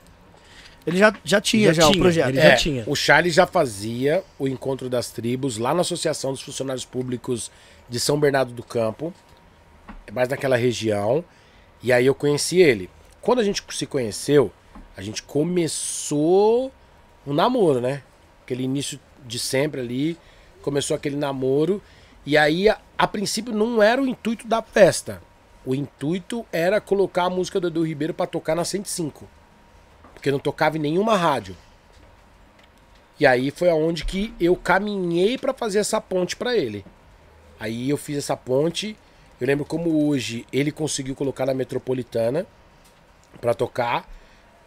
[0.85, 2.29] Ele já, já tinha já, o tinha, projeto.
[2.29, 2.83] ele É, já tinha.
[2.85, 7.51] O Charles já fazia o encontro das tribos lá na Associação dos Funcionários Públicos
[7.89, 9.13] de São Bernardo do Campo,
[10.07, 11.23] é mais naquela região.
[11.81, 12.89] E aí eu conheci ele.
[13.21, 14.51] Quando a gente se conheceu,
[14.95, 16.71] a gente começou
[17.25, 18.03] um namoro, né?
[18.43, 20.17] Aquele início de sempre ali,
[20.61, 21.81] começou aquele namoro.
[22.25, 25.21] E aí, a, a princípio, não era o intuito da festa.
[25.65, 29.27] O intuito era colocar a música do Edu Ribeiro pra tocar na 105
[30.25, 31.55] porque não tocava em nenhuma rádio.
[33.19, 36.83] E aí foi aonde que eu caminhei pra fazer essa ponte pra ele.
[37.59, 38.97] Aí eu fiz essa ponte.
[39.39, 42.45] Eu lembro como hoje ele conseguiu colocar na Metropolitana
[43.41, 44.09] pra tocar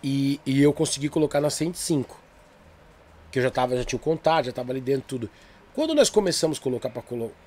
[0.02, 2.18] e, e eu consegui colocar na 105.
[3.30, 5.30] Que eu já tava, já tinha o contato, já tava ali dentro tudo.
[5.74, 6.90] Quando nós começamos a colocar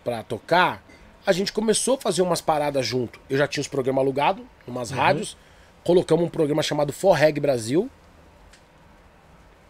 [0.03, 0.83] pra tocar,
[1.25, 3.19] a gente começou a fazer umas paradas junto.
[3.29, 5.37] Eu já tinha os programas alugados, umas rádios.
[5.83, 7.89] Colocamos um programa chamado Forreg Brasil,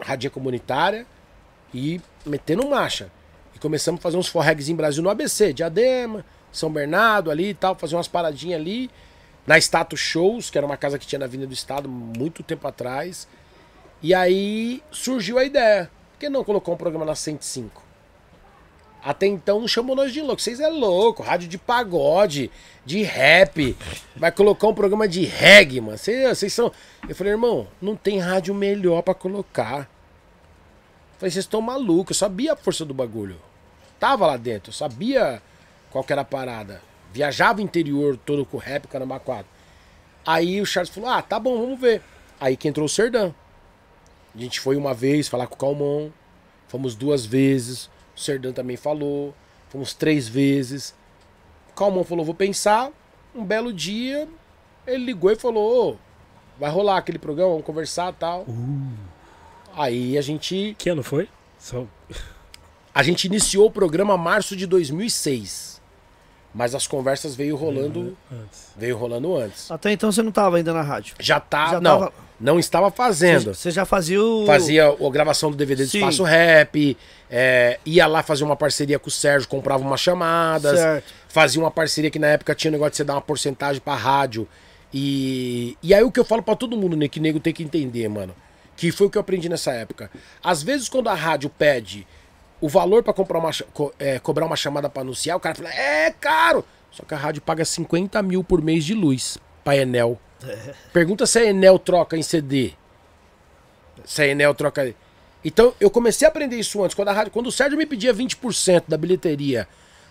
[0.00, 1.06] rádio comunitária,
[1.74, 3.10] e metendo marcha.
[3.62, 7.76] Começamos a fazer uns forregs em Brasil no ABC, Diadema, São Bernardo ali e tal,
[7.76, 8.90] fazer umas paradinhas ali.
[9.46, 12.66] Na Status Shows, que era uma casa que tinha na Avenida do Estado muito tempo
[12.66, 13.28] atrás.
[14.02, 15.88] E aí surgiu a ideia.
[16.10, 17.82] Por que não colocar um programa na 105?
[19.00, 20.42] Até então não chamou nós de louco.
[20.42, 22.50] Vocês é louco, rádio de pagode,
[22.84, 23.76] de rap.
[24.16, 25.98] Vai colocar um programa de reggae, mano.
[25.98, 26.72] Vocês, vocês são.
[27.08, 29.82] Eu falei, irmão, não tem rádio melhor pra colocar.
[29.82, 32.16] Eu falei, vocês estão malucos.
[32.16, 33.38] Eu sabia a força do bagulho.
[34.02, 35.40] Tava lá dentro, eu sabia
[35.92, 36.82] qual que era a parada.
[37.12, 39.46] Viajava o interior todo com rap, caramba, quatro.
[40.26, 42.02] Aí o Charles falou: ah, tá bom, vamos ver.
[42.40, 43.32] Aí que entrou o Serdão.
[44.34, 46.10] A gente foi uma vez falar com o Calmon.
[46.66, 47.88] Fomos duas vezes.
[48.16, 49.32] O Serdão também falou.
[49.68, 50.92] Fomos três vezes.
[51.70, 52.90] O Calmon falou: vou pensar.
[53.32, 54.28] Um belo dia,
[54.84, 55.96] ele ligou e falou: Ô,
[56.58, 58.46] vai rolar aquele programa, vamos conversar e tal.
[59.76, 61.28] Aí a gente, Que ano foi?
[61.56, 61.86] Só...
[62.94, 65.72] a gente iniciou o programa março de 2006.
[66.54, 68.72] Mas as conversas veio rolando, Antes.
[68.76, 69.70] veio rolando antes.
[69.70, 71.14] Até então você não tava ainda na rádio.
[71.18, 73.54] Já tá, Já não, tava- não estava fazendo.
[73.54, 74.44] Você já fazia o.
[74.44, 75.98] Fazia a gravação do DVD do Sim.
[76.00, 76.94] Espaço Rap,
[77.30, 81.14] é, ia lá fazer uma parceria com o Sérgio, comprava umas chamadas, Certo.
[81.26, 83.94] fazia uma parceria que na época tinha o negócio de você dar uma porcentagem pra
[83.94, 84.46] rádio.
[84.92, 87.62] E, e aí o que eu falo pra todo mundo, né, que nego tem que
[87.62, 88.34] entender, mano,
[88.76, 90.10] que foi o que eu aprendi nessa época.
[90.44, 92.06] Às vezes quando a rádio pede
[92.62, 95.68] o valor pra comprar uma, co- é, cobrar uma chamada pra anunciar, o cara fala,
[95.74, 96.64] é caro!
[96.90, 100.18] Só que a rádio paga 50 mil por mês de luz pra Enel.
[100.92, 102.72] Pergunta se a Enel troca em CD.
[104.04, 104.94] Se a Enel troca.
[105.44, 106.94] Então eu comecei a aprender isso antes.
[106.94, 109.66] Quando, a rádio, quando o Sérgio me pedia 20% da bilheteria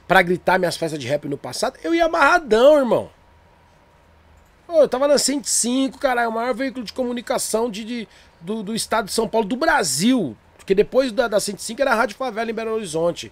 [0.07, 3.09] pra gritar minhas festas de rap no passado, eu ia amarradão, irmão.
[4.67, 8.07] Eu tava na 105, cara, é o maior veículo de comunicação de, de-
[8.39, 10.35] do, do estado de São Paulo, do Brasil.
[10.61, 13.31] Porque depois da, da 105 era a Rádio Favela em Belo Horizonte.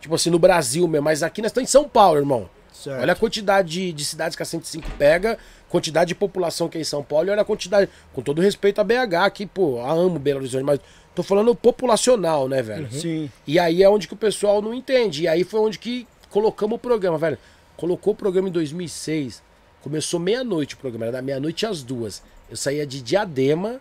[0.00, 1.04] Tipo assim, no Brasil mesmo.
[1.04, 2.48] Mas aqui nós estamos em São Paulo, irmão.
[2.72, 3.02] Certo.
[3.02, 6.80] Olha a quantidade de, de cidades que a 105 pega, quantidade de população que é
[6.80, 7.90] em São Paulo e olha a quantidade.
[8.12, 10.78] Com todo respeito a BH, que, pô, amo Belo Horizonte, mas
[11.16, 12.88] tô falando populacional, né, velho?
[12.92, 13.28] Sim.
[13.44, 15.24] E aí é onde que o pessoal não entende.
[15.24, 17.38] E aí foi onde que colocamos o programa, velho.
[17.76, 19.42] Colocou o programa em 2006.
[19.82, 22.22] Começou meia-noite o programa, era da meia-noite às duas.
[22.48, 23.80] Eu saía de Diadema,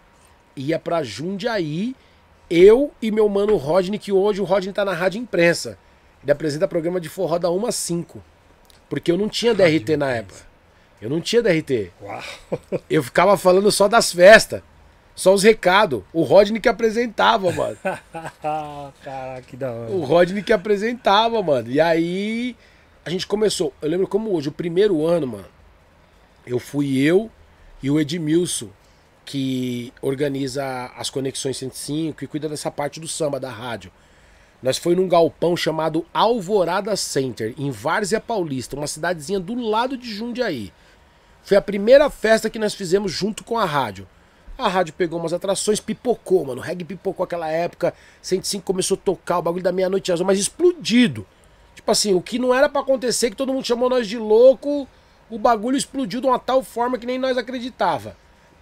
[0.56, 1.96] ia pra Jundiaí,
[2.50, 5.78] eu e meu mano Rodney, que hoje o Rodney tá na Rádio Imprensa.
[6.24, 8.22] Ele apresenta programa de forró da 1 às 5.
[8.90, 10.40] Porque eu não tinha DRT na época.
[11.02, 11.92] Eu não tinha DRT.
[12.02, 12.24] Uau.
[12.90, 14.62] Eu ficava falando só das festas.
[15.16, 16.04] Só os recados.
[16.12, 17.78] O Rodney que apresentava, mano.
[19.02, 19.92] Caraca, que da hora.
[19.92, 21.70] O Rodney que apresentava, mano.
[21.70, 22.56] E aí
[23.06, 23.74] a gente começou.
[23.82, 25.46] Eu lembro como hoje, o primeiro ano, mano.
[26.46, 27.32] Eu fui eu
[27.82, 28.70] e o Edmilson
[29.26, 33.92] que organiza as conexões 105 e cuida dessa parte do samba da rádio.
[34.62, 40.14] Nós foi num galpão chamado Alvorada Center, em Várzea Paulista, uma cidadezinha do lado de
[40.14, 40.72] Jundiaí.
[41.44, 44.08] Foi a primeira festa que nós fizemos junto com a rádio.
[44.58, 46.62] A rádio pegou umas atrações, pipocou, mano.
[46.62, 47.94] O reggae pipocou aquela época.
[48.22, 51.26] 105 começou a tocar, o bagulho da meia-noite azul, mas explodido.
[51.76, 54.88] Tipo assim, o que não era pra acontecer, que todo mundo chamou nós de louco,
[55.30, 58.16] o bagulho explodiu de uma tal forma que nem nós acreditava.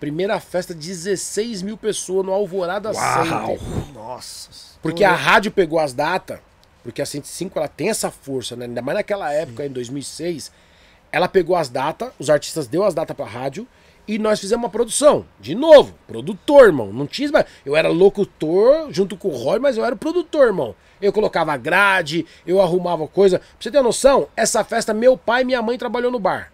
[0.03, 3.57] Primeira festa, 16 mil pessoas no Alvorada Center.
[3.93, 4.49] Nossa.
[4.81, 6.39] Porque a rádio pegou as datas,
[6.83, 8.65] porque a 105 ela tem essa força, né?
[8.65, 10.51] Ainda mais naquela época, em 2006.
[11.09, 13.65] Ela pegou as datas, os artistas deu as datas pra rádio
[14.05, 15.25] e nós fizemos uma produção.
[15.39, 16.91] De novo, produtor, irmão.
[16.91, 17.45] Não tinha.
[17.65, 20.75] Eu era locutor junto com o Roy, mas eu era o produtor, irmão.
[21.01, 23.39] Eu colocava grade, eu arrumava coisa.
[23.39, 26.51] Pra você ter uma noção, essa festa, meu pai e minha mãe trabalhou no bar.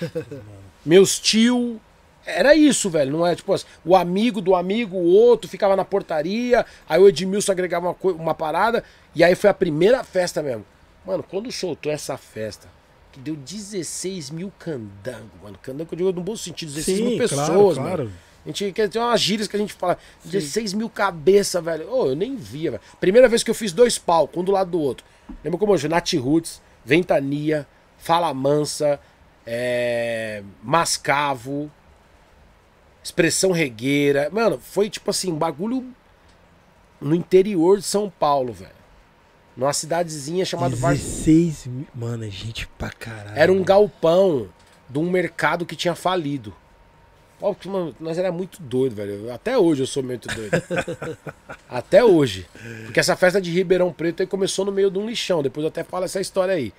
[0.86, 1.80] Meus tio.
[2.26, 3.12] Era isso, velho.
[3.12, 7.08] Não é tipo assim, o amigo do amigo, o outro ficava na portaria, aí o
[7.08, 8.82] Edmilson agregava uma, uma parada,
[9.14, 10.64] e aí foi a primeira festa mesmo.
[11.04, 12.68] Mano, quando soltou essa festa,
[13.12, 15.58] que deu 16 mil candango, mano.
[15.62, 18.10] Candango eu digo no bom sentido, 16 mil pessoas, mano.
[18.44, 21.90] A gente quer ter umas gírias que a gente fala, 16 mil cabeça, velho.
[21.90, 22.82] Ô, eu nem via, velho.
[23.00, 25.06] Primeira vez que eu fiz dois palcos, um do lado do outro.
[25.42, 25.88] Lembra como hoje?
[25.88, 29.00] Nath Roots, Ventania, Fala Mansa,
[29.46, 30.42] é...
[30.62, 31.70] Mascavo,
[33.04, 34.30] Expressão Regueira.
[34.32, 35.86] Mano, foi tipo assim, um bagulho
[36.98, 38.72] no interior de São Paulo, velho.
[39.54, 40.94] Numa cidadezinha chamada Var...
[40.94, 41.86] 16 mil.
[41.94, 43.38] Mano, é gente pra caralho.
[43.38, 44.48] Era um galpão
[44.88, 46.54] de um mercado que tinha falido.
[47.40, 49.32] Ó, mano, nós era muito doido, velho.
[49.32, 50.50] Até hoje eu sou muito doido.
[51.68, 52.46] até hoje.
[52.86, 55.42] Porque essa festa de Ribeirão Preto aí começou no meio de um lixão.
[55.42, 56.72] Depois eu até falo essa história aí.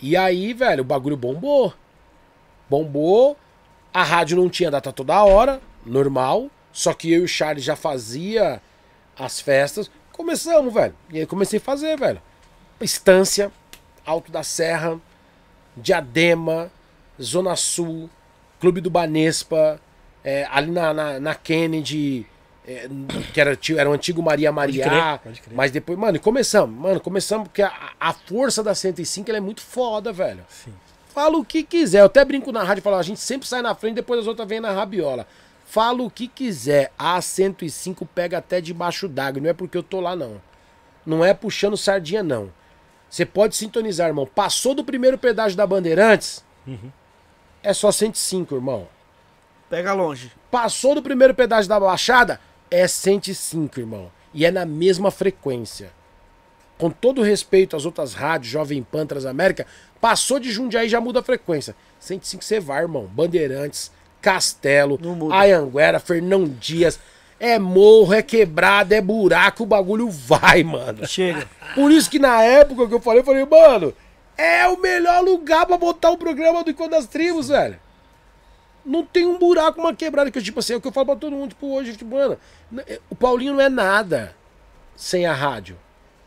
[0.00, 1.74] E aí, velho, o bagulho bombou.
[2.70, 3.36] Bombou.
[3.92, 6.48] A rádio não tinha data toda hora, normal.
[6.72, 8.60] Só que eu e o Charles já fazia
[9.18, 9.90] as festas.
[10.12, 10.94] Começamos, velho.
[11.10, 12.20] E aí comecei a fazer, velho.
[12.80, 13.52] Estância,
[14.04, 14.98] Alto da Serra,
[15.76, 16.70] Diadema,
[17.20, 18.08] Zona Sul,
[18.60, 19.80] Clube do Banespa,
[20.24, 22.26] é, ali na, na, na Kennedy,
[22.66, 22.88] é,
[23.32, 24.84] que era, era o antigo Maria Maria.
[24.84, 25.56] crer, pode crer.
[25.56, 26.78] Mas depois, mano, e começamos.
[26.78, 30.44] Mano, começamos porque a, a força da 105 ela é muito foda, velho.
[30.48, 30.72] Sim.
[31.12, 32.00] Fala o que quiser.
[32.00, 34.26] Eu até brinco na rádio e falo, a gente sempre sai na frente, depois as
[34.26, 35.26] outras vêm na rabiola.
[35.66, 36.92] Fala o que quiser.
[36.98, 39.40] A 105 pega até debaixo d'água.
[39.42, 40.40] Não é porque eu tô lá, não.
[41.04, 42.50] Não é puxando sardinha, não.
[43.10, 44.26] Você pode sintonizar, irmão.
[44.26, 46.42] Passou do primeiro pedágio da Bandeirantes,
[47.62, 48.88] é só 105, irmão.
[49.68, 50.32] Pega longe.
[50.50, 52.40] Passou do primeiro pedágio da Baixada,
[52.70, 54.10] é 105, irmão.
[54.32, 55.92] E é na mesma frequência.
[56.78, 59.66] Com todo respeito às outras rádios, Jovem Pan, Transamérica,
[60.02, 61.74] passou de Jundiaí já muda a frequência.
[62.00, 63.06] 105 você vai, irmão.
[63.06, 64.98] Bandeirantes, Castelo.
[65.32, 66.98] Ayanguera, Fernão Dias.
[67.40, 71.06] É morro, é quebrada, é buraco, o bagulho vai, mano.
[71.06, 71.48] Chega.
[71.74, 73.94] Por isso que na época que eu falei, eu falei, mano,
[74.36, 77.78] é o melhor lugar pra botar o programa do Encontro das Tribos, velho.
[78.84, 81.06] Não tem um buraco, uma quebrada, que eu, tipo assim, é o que eu falo
[81.06, 82.36] pra todo mundo, tipo, hoje, tipo, mano,
[82.70, 84.34] n- o Paulinho não é nada
[84.96, 85.76] sem a rádio.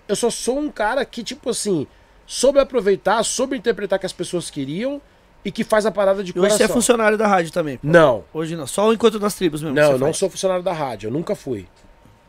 [0.08, 1.86] Eu só sou um cara que, tipo assim,
[2.26, 5.02] soube aproveitar, soube interpretar que as pessoas queriam
[5.44, 6.76] e que faz a parada de E hoje você é coração.
[6.76, 7.78] funcionário da rádio também.
[7.78, 7.88] pô.
[7.88, 8.66] Não, Hoje não.
[8.66, 9.76] Só o Encontro das Tribos mesmo.
[9.76, 10.18] não, eu não faz.
[10.18, 11.68] sou funcionário da rádio, eu nunca fui.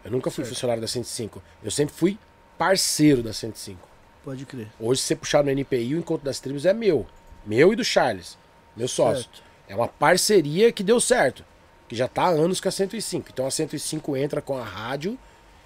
[0.05, 1.43] Eu nunca fui funcionário da 105.
[1.64, 2.18] Eu sempre fui
[2.56, 3.78] parceiro da 105.
[4.23, 4.68] Pode crer.
[4.78, 7.06] Hoje, se você puxar no NPI, o Encontro das Tribos é meu.
[7.44, 8.36] Meu e do Charles,
[8.77, 9.23] meu sócio.
[9.24, 9.43] Certo.
[9.68, 11.44] É uma parceria que deu certo.
[11.89, 13.28] Que já tá há anos com a 105.
[13.32, 15.16] Então a 105 entra com a rádio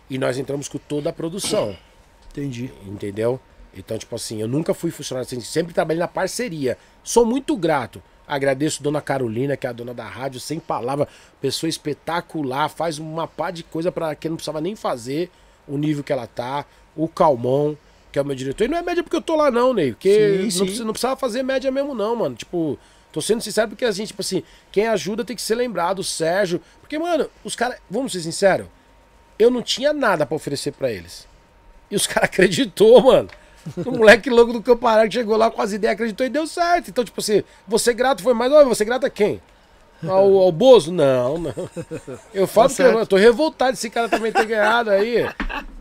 [0.08, 1.76] e nós entramos com toda a produção.
[2.30, 2.70] Entendi.
[2.86, 3.40] Entendeu?
[3.76, 6.76] Então, tipo assim, eu nunca fui funcionário 105, sempre trabalhei na parceria.
[7.02, 8.02] Sou muito grato.
[8.26, 11.08] Agradeço Dona Carolina, que é a dona da rádio, sem palavra.
[11.40, 15.30] Pessoa espetacular, faz uma pá de coisa para quem não precisava nem fazer
[15.66, 16.64] o nível que ela tá.
[16.94, 17.74] O Calmon,
[18.12, 18.64] que é o meu diretor.
[18.64, 19.92] E não é média porque eu tô lá, não, Ney.
[19.92, 20.84] Porque Sim, não, sim.
[20.84, 22.36] não precisava fazer média mesmo, não, mano.
[22.36, 22.78] Tipo,
[23.12, 26.04] tô sendo sincero porque a gente, tipo assim, quem ajuda tem que ser lembrado, o
[26.04, 26.60] Sérgio.
[26.80, 28.66] Porque, mano, os caras, vamos ser sinceros,
[29.38, 31.26] eu não tinha nada pra oferecer pra eles.
[31.90, 33.28] E os caras acreditou, mano.
[33.86, 36.88] O moleque louco do Campará que chegou lá com as ideias, acreditou e deu certo.
[36.90, 38.50] Então, tipo assim, você grato foi mais.
[38.52, 39.40] Olha, você grato a quem?
[40.02, 40.90] Ao, ao Bozo?
[40.90, 41.54] Não, não.
[42.32, 42.98] Eu falo Tá porque certo.
[43.00, 45.28] eu tô revoltado esse cara também ter ganhado aí.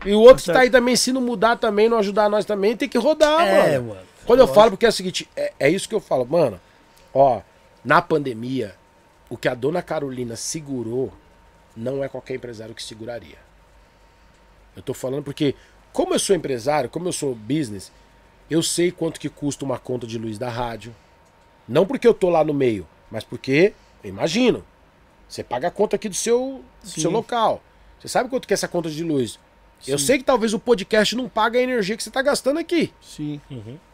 [0.04, 2.44] E o outro que Tá tá aí também, se não mudar também, não ajudar nós
[2.44, 3.88] também, tem que rodar, É, mano.
[3.94, 4.00] mano.
[4.26, 6.60] Quando eu falo, porque é o seguinte, é, é isso que eu falo, mano.
[7.14, 7.40] Ó,
[7.82, 8.74] na pandemia,
[9.30, 11.10] o que a dona Carolina segurou
[11.74, 13.38] não é qualquer empresário que seguraria.
[14.76, 15.54] Eu tô falando porque,
[15.92, 17.90] como eu sou empresário, como eu sou business,
[18.50, 20.94] eu sei quanto que custa uma conta de luz da rádio.
[21.68, 23.72] Não porque eu tô lá no meio, mas porque,
[24.02, 24.64] eu imagino,
[25.28, 27.62] Você paga a conta aqui do seu, do seu local.
[28.00, 29.38] Você sabe quanto que é essa conta de luz?
[29.86, 30.04] Eu Sim.
[30.06, 32.92] sei que talvez o podcast não paga a energia que você tá gastando aqui.
[33.00, 33.40] Sim,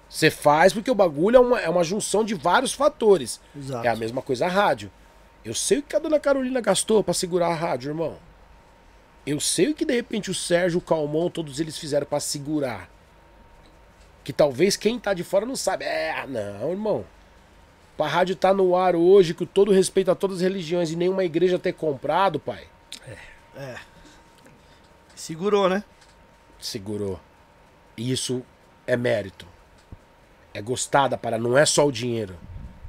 [0.08, 3.38] Você faz porque o bagulho é uma, é uma junção de vários fatores.
[3.54, 3.86] exato.
[3.86, 4.90] É a mesma coisa a rádio.
[5.44, 8.16] Eu sei o que a dona Carolina gastou pra segurar a rádio, irmão.
[9.26, 12.88] Eu sei o que de repente o Sérgio, o Calmon, todos eles fizeram pra segurar.
[14.22, 15.84] Que talvez quem tá de fora não sabe.
[15.84, 17.04] É, não, irmão.
[17.96, 21.24] Pra rádio tá no ar hoje, com todo respeito a todas as religiões e nenhuma
[21.24, 22.64] igreja ter comprado, pai.
[25.14, 25.82] Segurou, né?
[26.58, 27.18] Segurou.
[27.96, 28.44] E isso
[28.86, 29.46] é mérito.
[30.52, 32.36] É gostada para não é só o dinheiro.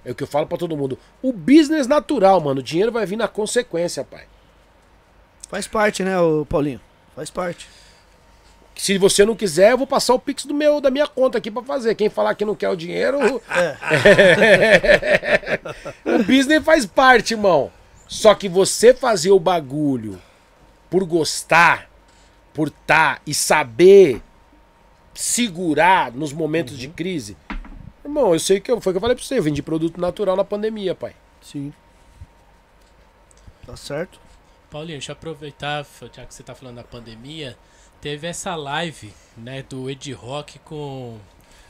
[0.04, 1.00] É o que eu falo pra todo mundo.
[1.22, 2.60] O business natural, mano.
[2.60, 4.28] O dinheiro vai vir na consequência, pai.
[5.50, 6.82] Faz parte, né, o Paulinho?
[7.16, 7.68] Faz parte.
[8.76, 11.50] Se você não quiser, eu vou passar o pix do meu, da minha conta aqui
[11.50, 11.96] pra fazer.
[11.96, 13.18] Quem falar que não quer o dinheiro.
[16.06, 17.72] o business faz parte, irmão.
[18.08, 20.22] Só que você fazer o bagulho
[20.90, 21.90] por gostar,
[22.54, 24.22] por tá e saber
[25.14, 27.36] segurar nos momentos de crise.
[28.06, 29.40] Irmão, eu sei que eu, foi o que eu falei pra você.
[29.40, 31.16] Eu vendi produto natural na pandemia, pai.
[31.42, 31.74] Sim.
[33.66, 34.27] Tá certo?
[34.70, 35.86] Paulinho, deixa eu aproveitar,
[36.16, 37.58] já que você tá falando da pandemia,
[38.02, 41.18] teve essa live, né, do Ed Rock com,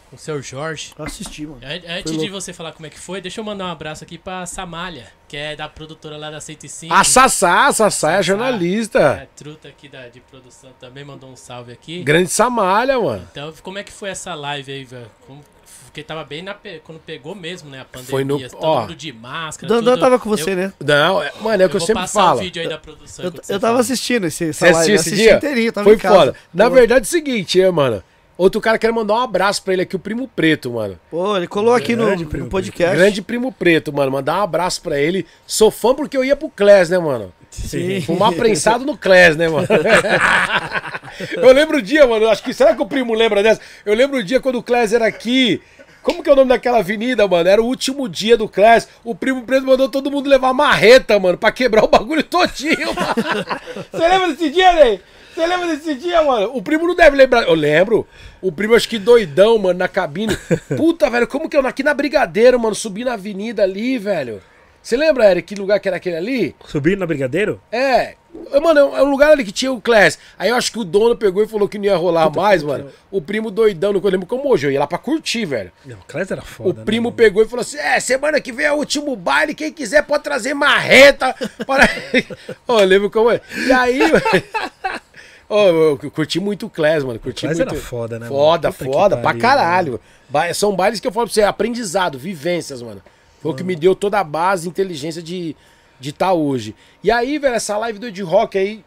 [0.10, 0.94] com o seu Jorge.
[0.98, 1.60] Eu assisti, mano.
[1.64, 4.18] An- Antes de você falar como é que foi, deixa eu mandar um abraço aqui
[4.18, 6.94] pra Samalha, que é da produtora lá da 105.
[6.94, 9.00] A Sassá, a Sassá é jornalista.
[9.00, 12.02] É, truta aqui da, de produção também mandou um salve aqui.
[12.04, 13.28] Grande Samalha, mano.
[13.32, 15.12] Então, como é que foi essa live aí, velho?
[15.28, 15.44] Como-
[15.88, 18.10] Porque tava bem na pe- quando pegou mesmo, né, a pandemia.
[18.12, 18.82] Foi no- todo ó.
[18.82, 20.02] mundo de máscara, Dandan tudo.
[20.02, 20.74] tava com você, eu, né?
[20.84, 22.40] Não, é- mano, é o que eu, vou sempre passar falo.
[22.40, 23.26] o vídeo aí da produção.
[23.26, 23.80] Eu, você eu tava fala.
[23.80, 24.78] assistindo esse, essa Você live.
[24.78, 25.38] assistiu eu esse assisti dia?
[25.38, 26.16] inteirinho, tava Foi em casa.
[26.16, 26.36] foda.
[26.54, 28.04] Na Pô, verdade é o seguinte, é, mano.
[28.38, 31.00] Outro cara quer mandar um abraço pra ele aqui, o Primo Preto, mano.
[31.10, 32.96] Pô, ele colou aqui no, no podcast.
[32.96, 34.12] Grande Primo Preto, mano.
[34.12, 35.26] Mandar um abraço pra ele.
[35.48, 37.34] Sou fã porque eu ia pro Class, né, mano?
[37.50, 38.00] Sim.
[38.02, 39.66] Fumar prensado no Class, né, mano?
[41.38, 42.28] eu lembro o dia, mano.
[42.30, 42.54] Acho que.
[42.54, 43.62] Será que o primo lembra dessa?
[43.86, 45.62] Eu lembro o dia quando o Class era aqui.
[46.08, 47.50] Como que é o nome daquela avenida, mano?
[47.50, 48.88] Era o último dia do Class.
[49.04, 53.46] O Primo Preto mandou todo mundo levar marreta, mano, pra quebrar o bagulho todinho, mano.
[53.92, 55.02] Você lembra desse dia, Ney?
[55.36, 56.52] Você lembra desse dia, mano?
[56.56, 57.44] O primo não deve lembrar.
[57.44, 58.08] Eu lembro.
[58.42, 60.38] O primo, acho que doidão, mano, na cabine.
[60.78, 64.42] Puta, velho, como que eu aqui na Brigadeiro, mano, subi na avenida ali, velho.
[64.82, 66.56] Você lembra, Eric, que lugar que era aquele ali?
[66.66, 67.62] Subindo na Brigadeiro?
[67.70, 68.16] É.
[68.62, 70.18] Mano, é um lugar ali que tinha o Class.
[70.38, 72.90] Aí eu acho que o dono pegou e falou que não ia rolar mais, mano.
[73.12, 74.68] O primo doidão, não eu lembro como hoje.
[74.68, 75.72] Eu ia lá pra curtir, velho.
[75.86, 76.70] Não, o Class era foda.
[76.70, 77.16] O né, primo mano?
[77.16, 79.54] pegou e falou assim: É, semana que vem é o último baile.
[79.54, 81.36] Quem quiser pode trazer marreta.
[81.66, 81.88] Para...
[82.68, 83.42] Eu lembro como é.
[83.68, 84.00] E aí.
[85.50, 85.60] Ô,
[86.02, 87.18] eu curti muito o Class, mano.
[87.20, 87.74] Curti Class muito.
[87.74, 88.36] era foda, né, mano?
[88.36, 90.00] Foda, Puta foda, pra caralho.
[90.28, 93.02] Ba- São bailes que eu falo pra você, aprendizado, vivências, mano.
[93.42, 95.56] Foi o que me deu toda a base, inteligência de
[96.00, 96.76] estar de tá hoje.
[97.04, 98.84] E aí, velho, essa live do Ed Rock aí,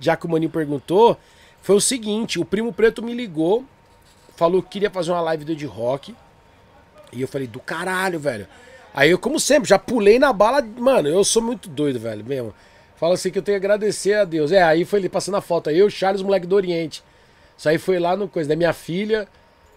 [0.00, 1.18] já que o Maninho perguntou,
[1.62, 3.64] foi o seguinte: o Primo Preto me ligou,
[4.36, 6.14] falou que queria fazer uma live do Ed Rock.
[7.12, 8.46] E eu falei, do caralho, velho.
[8.92, 10.62] Aí eu, como sempre, já pulei na bala.
[10.62, 12.54] Mano, eu sou muito doido, velho, mesmo.
[12.96, 14.52] Fala assim que eu tenho que agradecer a Deus.
[14.52, 17.02] É, aí foi ele passando a foto eu, Charles, moleque do Oriente.
[17.56, 19.28] Isso aí foi lá no coisa da minha filha.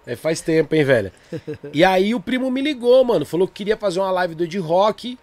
[0.06, 1.12] É, faz tempo, hein, velho.
[1.74, 3.26] E aí o primo me ligou, mano.
[3.26, 5.18] Falou que queria fazer uma live do Ed Rock.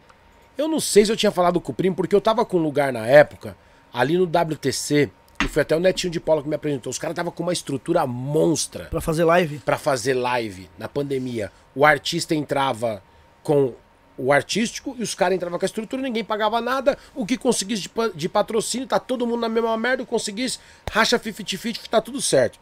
[0.56, 2.62] Eu não sei se eu tinha falado com o primo, porque eu tava com um
[2.62, 3.56] lugar na época,
[3.92, 5.10] ali no WTC,
[5.44, 6.90] e foi até o Netinho de Paula que me apresentou.
[6.90, 9.58] Os caras tava com uma estrutura monstra Pra fazer live?
[9.58, 11.50] pra fazer live na pandemia.
[11.74, 13.02] O artista entrava
[13.42, 13.74] com
[14.16, 16.96] o artístico e os caras entravam com a estrutura, ninguém pagava nada.
[17.16, 20.60] O que conseguisse de, pa- de patrocínio, tá todo mundo na mesma merda, conseguisse,
[20.90, 22.58] racha 50-50, tá tudo certo.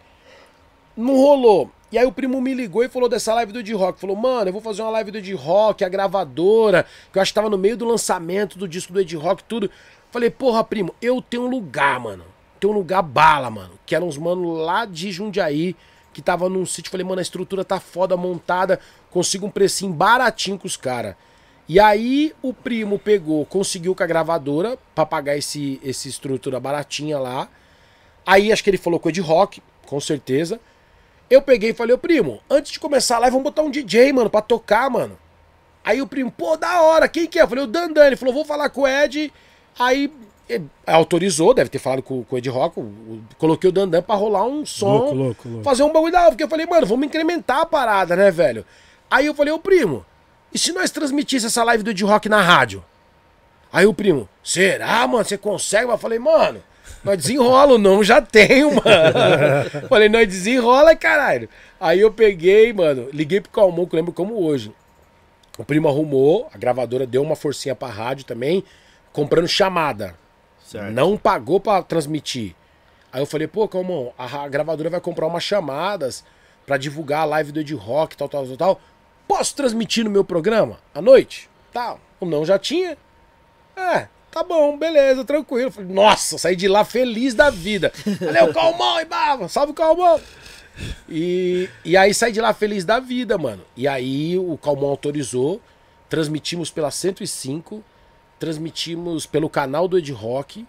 [0.96, 1.70] Não rolou.
[1.92, 4.00] E aí o primo me ligou e falou dessa live do Ed Rock.
[4.00, 7.32] Falou, mano, eu vou fazer uma live do Ed Rock, a gravadora, que eu acho
[7.32, 9.70] que tava no meio do lançamento do disco do Ed Rock, tudo.
[10.10, 12.24] Falei, porra, primo, eu tenho um lugar, mano.
[12.58, 13.72] Tem um lugar bala, mano.
[13.84, 15.76] Que eram uns mano lá de Jundiaí,
[16.14, 16.90] que tava num sítio.
[16.90, 18.80] Falei, mano, a estrutura tá foda, montada.
[19.10, 21.14] Consigo um precinho baratinho com os caras.
[21.68, 27.18] E aí o primo pegou, conseguiu com a gravadora pra pagar esse, esse estrutura baratinha
[27.18, 27.48] lá.
[28.24, 30.60] Aí acho que ele falou com o Ed Rock, com certeza.
[31.32, 34.12] Eu peguei e falei, ô primo, antes de começar a live, vamos botar um DJ,
[34.12, 35.16] mano, pra tocar, mano.
[35.82, 37.42] Aí o primo, pô, da hora, quem que é?
[37.42, 38.06] Eu falei, o Dandan.
[38.06, 39.32] Ele falou, vou falar com o Ed.
[39.78, 40.12] Aí
[40.46, 42.78] ele autorizou, deve ter falado com, com o Ed Rock.
[43.38, 44.86] coloquei o Dandan pra rolar um som.
[44.86, 45.64] Louco, louco, louco.
[45.64, 46.30] Fazer um bagulho da hora.
[46.32, 48.62] Porque eu falei, mano, vamos incrementar a parada, né, velho?
[49.10, 50.04] Aí eu falei, ô primo,
[50.52, 52.84] e se nós transmitisse essa live do Ed Rock na rádio?
[53.72, 55.24] Aí o primo, será, mano?
[55.24, 55.90] Você consegue?
[55.90, 56.62] Eu falei, mano,
[57.04, 59.86] nós desenrola, não já tenho, mano.
[59.88, 61.48] falei, nós desenrola, caralho.
[61.80, 64.72] Aí eu peguei, mano, liguei pro Calmon, que eu lembro como hoje.
[65.58, 68.64] O primo arrumou, a gravadora deu uma forcinha pra rádio também.
[69.12, 70.14] comprando chamada.
[70.64, 70.90] Certo.
[70.92, 72.54] Não pagou pra transmitir.
[73.12, 76.24] Aí eu falei, pô, Calmon, a ra- gravadora vai comprar umas chamadas
[76.64, 78.80] pra divulgar a live do Ed Rock, tal, tal, tal, tal.
[79.28, 81.50] Posso transmitir no meu programa à noite?
[81.72, 81.96] Tá.
[82.18, 82.96] O não já tinha.
[83.76, 85.70] É, tá bom, beleza, tranquilo.
[85.70, 87.92] Falei, nossa, saí de lá feliz da vida.
[88.18, 90.18] Valeu, Calmon e bava, salve Calmon.
[91.08, 93.62] E, e aí saí de lá feliz da vida, mano.
[93.76, 95.60] E aí o Calmon autorizou,
[96.08, 97.84] transmitimos pela 105,
[98.40, 100.66] transmitimos pelo canal do Ed Rock,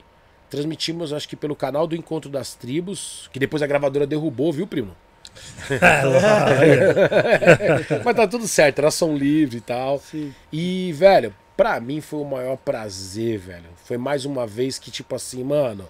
[0.49, 4.67] transmitimos acho que pelo canal do Encontro das Tribos, que depois a gravadora derrubou, viu,
[4.67, 4.93] primo?
[8.03, 9.99] Mas tá tudo certo, era som livre e tal.
[9.99, 10.35] Sim.
[10.51, 13.69] E, velho, pra mim foi o maior prazer, velho.
[13.85, 15.87] Foi mais uma vez que, tipo assim, mano,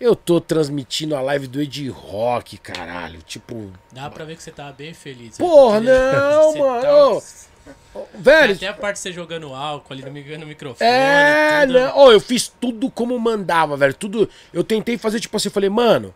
[0.00, 3.20] eu tô transmitindo a live do Ed Rock, caralho.
[3.22, 5.38] Tipo, Dá pra ver que você tava bem feliz.
[5.38, 8.54] Porra, Porque não, mano, tá- velho.
[8.54, 10.88] Até a parte de você jogando álcool ali no, mi- no microfone.
[10.90, 11.72] É, tudo.
[11.72, 11.98] não.
[11.98, 13.94] Ô, eu fiz tudo como mandava, velho.
[13.94, 14.28] Tudo.
[14.52, 16.14] Eu tentei fazer, tipo assim, falei, mano,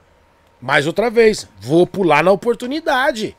[0.61, 3.35] mais outra vez, vou pular na oportunidade.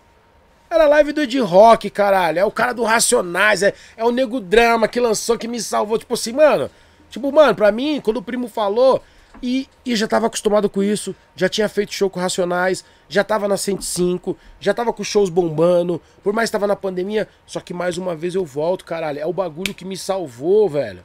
[0.71, 2.39] Era live do Ed Rock, caralho.
[2.39, 5.99] É o cara do Racionais, é, é o Nego Drama que lançou, que me salvou.
[5.99, 6.71] Tipo assim, mano.
[7.09, 9.03] Tipo, mano, pra mim, quando o primo falou,
[9.43, 13.49] e, e já tava acostumado com isso, já tinha feito show com Racionais, já tava
[13.49, 17.73] na 105, já tava com shows bombando, por mais que tava na pandemia, só que
[17.73, 19.19] mais uma vez eu volto, caralho.
[19.19, 21.03] É o bagulho que me salvou, velho.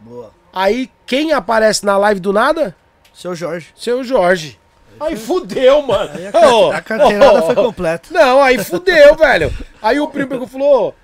[0.00, 0.32] Boa.
[0.52, 2.74] Aí, quem aparece na live do nada?
[3.12, 3.72] Seu Jorge.
[3.76, 4.58] Seu Jorge.
[5.00, 6.10] Aí fudeu, mano.
[6.14, 8.08] Aí a, Ô, a carteirada ô, foi completa.
[8.10, 9.52] Não, aí fudeu, velho.
[9.82, 10.94] Aí o primo pegou e falou: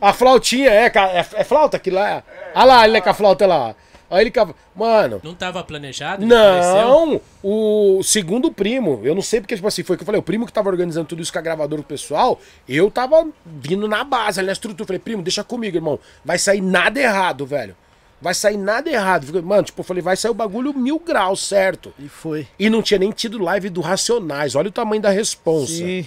[0.00, 2.22] A flautinha, é, é, é flauta aquilo lá?
[2.54, 3.74] Olha lá, ele é com a flauta lá.
[4.12, 4.32] Aí ele.
[4.76, 5.20] Mano.
[5.24, 6.22] Não tava planejado?
[6.22, 6.74] ele apareceu?
[6.74, 10.18] Não, o segundo primo, eu não sei porque, tipo assim, foi o que eu falei,
[10.18, 12.38] o primo que tava organizando tudo isso com a gravadora do pessoal,
[12.68, 14.86] eu tava vindo na base, ali na estrutura.
[14.86, 15.98] Falei, primo, deixa comigo, irmão.
[16.22, 17.74] Vai sair nada errado, velho.
[18.22, 19.26] Vai sair nada errado.
[19.42, 21.92] Mano, tipo, eu falei, vai sair o bagulho mil graus, certo?
[21.98, 22.46] E foi.
[22.56, 24.54] E não tinha nem tido live do Racionais.
[24.54, 25.72] Olha o tamanho da responsa.
[25.72, 26.06] Sim.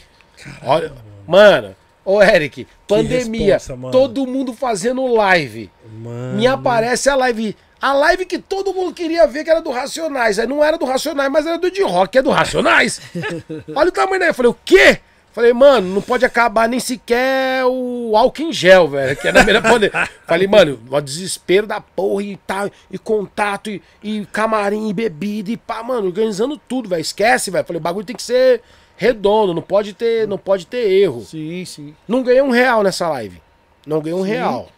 [0.64, 0.94] Olha,
[1.28, 1.76] mano,
[2.06, 5.70] ô Eric, pandemia, responsa, todo mundo fazendo live.
[5.92, 6.38] Mano.
[6.38, 7.56] Me aparece a live.
[7.82, 10.40] A live que todo mundo queria ver, que era do Racionais.
[10.40, 13.02] Aí não era do Racionais, mas era do de rock, que é do Racionais.
[13.76, 14.30] Olha o tamanho daí.
[14.30, 15.00] Eu falei, o quê?
[15.36, 19.18] Falei, mano, não pode acabar nem sequer o álcool em gel, velho.
[19.18, 20.08] Que é na primeira pandemia.
[20.26, 25.52] Falei, mano, o desespero da porra e tal, e contato, e, e camarim, e bebida,
[25.52, 27.02] e pá, mano, organizando tudo, velho.
[27.02, 27.66] Esquece, velho.
[27.66, 28.62] Falei, o bagulho tem que ser
[28.96, 31.20] redondo, não pode ter, não pode ter erro.
[31.26, 31.94] Sim, sim.
[32.08, 33.42] Não ganhei um real nessa live.
[33.86, 34.70] Não ganhei um real.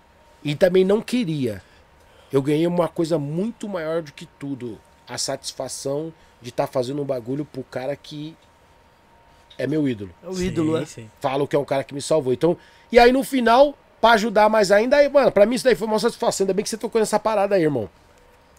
[0.44, 1.62] E também não queria.
[2.34, 4.80] Eu ganhei uma coisa muito maior do que tudo.
[5.08, 6.12] A satisfação
[6.42, 8.36] de estar fazendo um bagulho pro cara que
[9.58, 10.12] é meu ídolo.
[10.24, 10.86] É o ídolo, sim, é.
[10.86, 11.12] sim.
[11.20, 12.32] Falo que é um cara que me salvou.
[12.32, 12.58] Então,
[12.92, 15.88] e aí no final, pra ajudar mais ainda, aí, mano, pra mim isso daí foi
[15.88, 16.46] uma satisfação.
[16.46, 17.90] Ainda bem que você tocou nessa parada aí, irmão.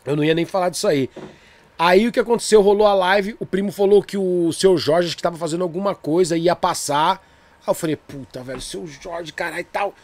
[0.05, 1.09] Eu não ia nem falar disso aí.
[1.79, 2.61] Aí o que aconteceu?
[2.61, 6.37] Rolou a live, o primo falou que o seu Jorge que tava fazendo alguma coisa,
[6.37, 7.25] ia passar.
[7.61, 9.95] Aí eu falei, puta, velho, seu Jorge, caralho e tal.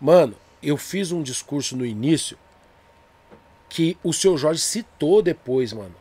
[0.00, 2.38] Mano, eu fiz um discurso no início
[3.68, 5.94] que o seu Jorge citou depois, mano.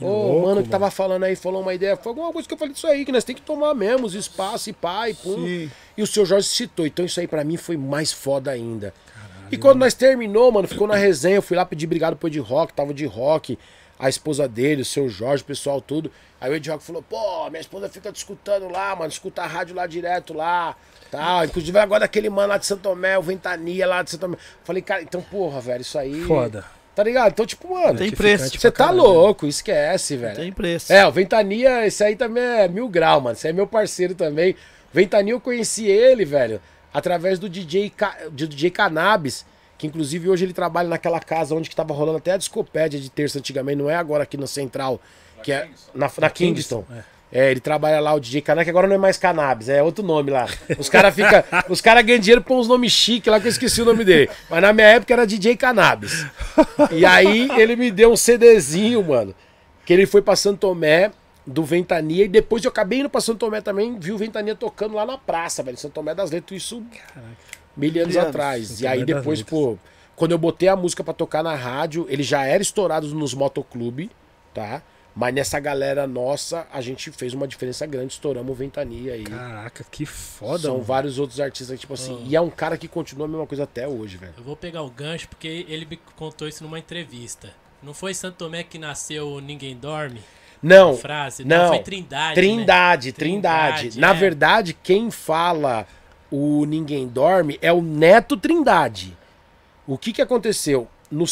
[0.00, 0.70] Ô, louco, mano, que mano.
[0.70, 3.12] tava falando aí, falou uma ideia, foi alguma coisa que eu falei disso aí, que
[3.12, 5.44] nós tem que tomar mesmo os espaços e e pum.
[5.44, 5.70] Sim.
[5.96, 8.92] E o seu Jorge citou, então isso aí pra mim foi mais foda ainda.
[9.50, 12.38] e quando nós terminou, mano, ficou na resenha, eu fui lá pedir obrigado pro Ed
[12.40, 13.58] Rock, tava de rock,
[13.98, 16.10] a esposa dele, o seu Jorge, o pessoal tudo.
[16.38, 19.46] Aí o Ed Rock falou, pô, minha esposa fica te escutando lá, mano, escuta a
[19.46, 20.76] rádio lá direto lá,
[21.10, 21.44] tal.
[21.46, 24.36] Inclusive agora daquele mano lá de Santo Tomé, o Ventania lá de Santo Tomé.
[24.62, 26.22] Falei, cara, então porra, velho, isso aí...
[26.24, 26.75] Foda.
[26.96, 27.30] Tá ligado?
[27.32, 28.58] Então, tipo, mano, Tem Gratificante preço.
[28.58, 29.02] você pra tá caralho.
[29.02, 30.34] louco, esquece, velho.
[30.34, 30.90] Tem preço.
[30.90, 33.36] É, o Ventania, esse aí também é mil grau, mano.
[33.36, 34.56] Esse aí é meu parceiro também.
[34.90, 36.58] Ventania, eu conheci ele, velho,
[36.94, 37.92] através do DJ,
[38.30, 39.44] do DJ Cannabis,
[39.76, 43.10] que inclusive hoje ele trabalha naquela casa onde que tava rolando até a discopédia de
[43.10, 44.98] terça antigamente, não é agora aqui no Central,
[45.42, 46.82] que é na, na Kingston.
[46.90, 47.04] É,
[47.50, 50.30] ele trabalha lá, o DJ Cannabis, que agora não é mais Cannabis, é outro nome
[50.30, 50.46] lá.
[50.78, 53.82] Os caras fica, os cara ganham dinheiro por uns nomes chiques lá que eu esqueci
[53.82, 54.30] o nome dele.
[54.48, 56.24] Mas na minha época era DJ Cannabis.
[56.92, 59.34] E aí ele me deu um CDzinho, mano,
[59.84, 61.10] que ele foi pra Santo Tomé
[61.46, 64.94] do Ventania e depois eu acabei indo pra Santo Tomé também, vi o Ventania tocando
[64.94, 66.82] lá na praça, velho, Santo Tomé das Letras, isso
[67.76, 68.30] mil anos Mil anos.
[68.30, 68.66] atrás.
[68.68, 69.78] Santo E aí depois, pô,
[70.16, 74.10] quando eu botei a música pra tocar na rádio, ele já era estourado nos motoclube,
[74.54, 74.82] tá?
[75.16, 79.24] Mas nessa galera nossa, a gente fez uma diferença grande, estouramos o Ventania aí.
[79.24, 80.84] Caraca, que foda, São mano.
[80.84, 82.22] vários outros artistas, tipo assim.
[82.26, 84.34] E é um cara que continua a mesma coisa até hoje, velho.
[84.36, 87.48] Eu vou pegar o gancho porque ele me contou isso numa entrevista.
[87.82, 90.20] Não foi Santo Tomé que nasceu o Ninguém Dorme?
[90.62, 91.44] Não, Frase?
[91.46, 91.68] não.
[91.68, 92.34] foi Trindade.
[92.34, 93.12] Trindade, né?
[93.12, 93.98] Trindade.
[93.98, 94.14] Na é.
[94.14, 95.86] verdade, quem fala
[96.30, 99.16] o Ninguém Dorme é o Neto Trindade.
[99.86, 100.86] O que que aconteceu?
[101.10, 101.24] No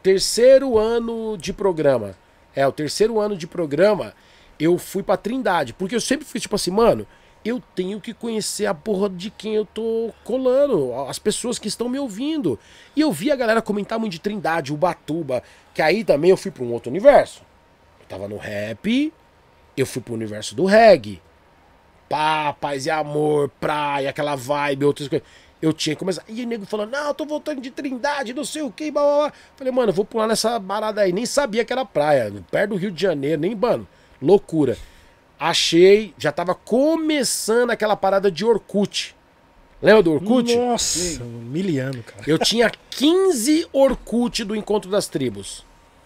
[0.00, 2.14] terceiro ano de programa.
[2.54, 4.14] É, o terceiro ano de programa,
[4.58, 5.72] eu fui pra Trindade.
[5.72, 7.06] Porque eu sempre fui tipo assim, mano,
[7.44, 11.88] eu tenho que conhecer a porra de quem eu tô colando, as pessoas que estão
[11.88, 12.58] me ouvindo.
[12.96, 15.42] E eu vi a galera comentar muito de Trindade, Ubatuba,
[15.74, 17.42] que aí também eu fui pra um outro universo.
[18.00, 19.12] Eu tava no rap,
[19.76, 21.20] eu fui pro universo do reggae.
[22.08, 25.26] Pá, paz e amor, praia, aquela vibe, outras coisas.
[25.62, 26.22] Eu tinha que começar.
[26.28, 29.02] E o nego falando, não, eu tô voltando de Trindade, não sei o que, blá,
[29.02, 29.32] blá, blá.
[29.56, 31.12] Falei, mano, eu vou pular nessa barada aí.
[31.12, 33.86] Nem sabia que era praia, perto do Rio de Janeiro, nem, mano,
[34.20, 34.76] loucura.
[35.38, 39.14] Achei, já tava começando aquela parada de Orkut.
[39.82, 40.56] Lembra do Orkut?
[40.56, 42.22] Nossa, miliano, cara.
[42.26, 45.64] Eu tinha 15 Orkut do Encontro das Tribos.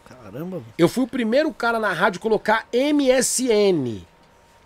[0.08, 0.66] Caramba, mano.
[0.76, 4.02] Eu fui o primeiro cara na rádio colocar MSN.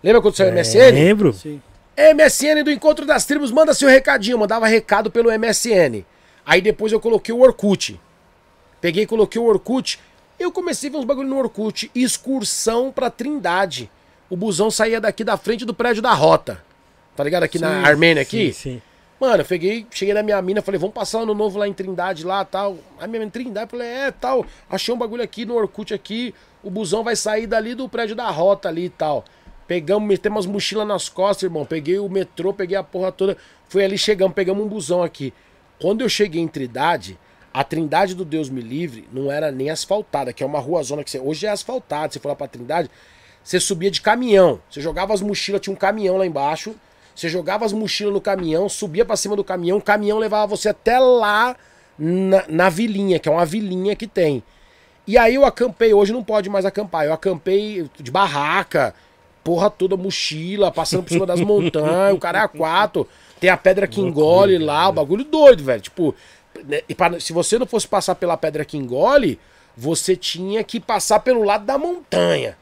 [0.03, 0.91] Lembra quando É, saiu MSN?
[0.95, 1.33] Lembro.
[1.33, 1.61] Sim.
[1.97, 4.37] MSN do Encontro das Tribos, manda seu recadinho.
[4.37, 6.03] Mandava recado pelo MSN.
[6.45, 7.99] Aí depois eu coloquei o Orkut.
[8.81, 9.99] Peguei e coloquei o Orkut.
[10.39, 11.89] Eu comecei a ver uns bagulho no Orkut.
[11.93, 13.89] Excursão pra Trindade.
[14.29, 16.63] O busão saía daqui da frente do prédio da Rota.
[17.15, 17.43] Tá ligado?
[17.43, 18.51] Aqui na Armênia aqui.
[18.51, 18.81] Sim, sim.
[19.19, 22.25] Mano, eu peguei, cheguei na minha mina, falei, vamos passar ano novo lá em Trindade,
[22.25, 22.77] lá tal.
[22.99, 24.45] Aí minha mina, Trindade, falei, é, tal.
[24.69, 28.29] Achei um bagulho aqui no Orkut aqui, o busão vai sair dali do prédio da
[28.29, 29.23] rota ali e tal.
[29.67, 31.65] Pegamos, metemos umas mochilas nas costas, irmão.
[31.65, 33.37] Peguei o metrô, peguei a porra toda.
[33.67, 35.33] Fui ali, chegamos, pegamos um busão aqui.
[35.79, 37.17] Quando eu cheguei em Trindade,
[37.53, 41.03] a Trindade do Deus Me Livre não era nem asfaltada, que é uma rua zona
[41.03, 41.19] que você.
[41.19, 42.89] Hoje é asfaltada, você for lá pra Trindade,
[43.43, 44.59] você subia de caminhão.
[44.69, 46.75] Você jogava as mochilas, tinha um caminhão lá embaixo.
[47.15, 50.69] Você jogava as mochilas no caminhão, subia pra cima do caminhão, o caminhão levava você
[50.69, 51.55] até lá
[51.97, 54.43] na, na vilinha, que é uma vilinha que tem.
[55.05, 58.95] E aí eu acampei, hoje não pode mais acampar, eu acampei de barraca,
[59.43, 63.07] porra toda, mochila, passando por cima das montanhas, o cara é a quatro,
[63.39, 65.81] tem a pedra que engole lá, o bagulho doido, velho.
[65.81, 66.15] Tipo,
[66.65, 69.39] né, e se você não fosse passar pela pedra que engole,
[69.75, 72.57] você tinha que passar pelo lado da montanha.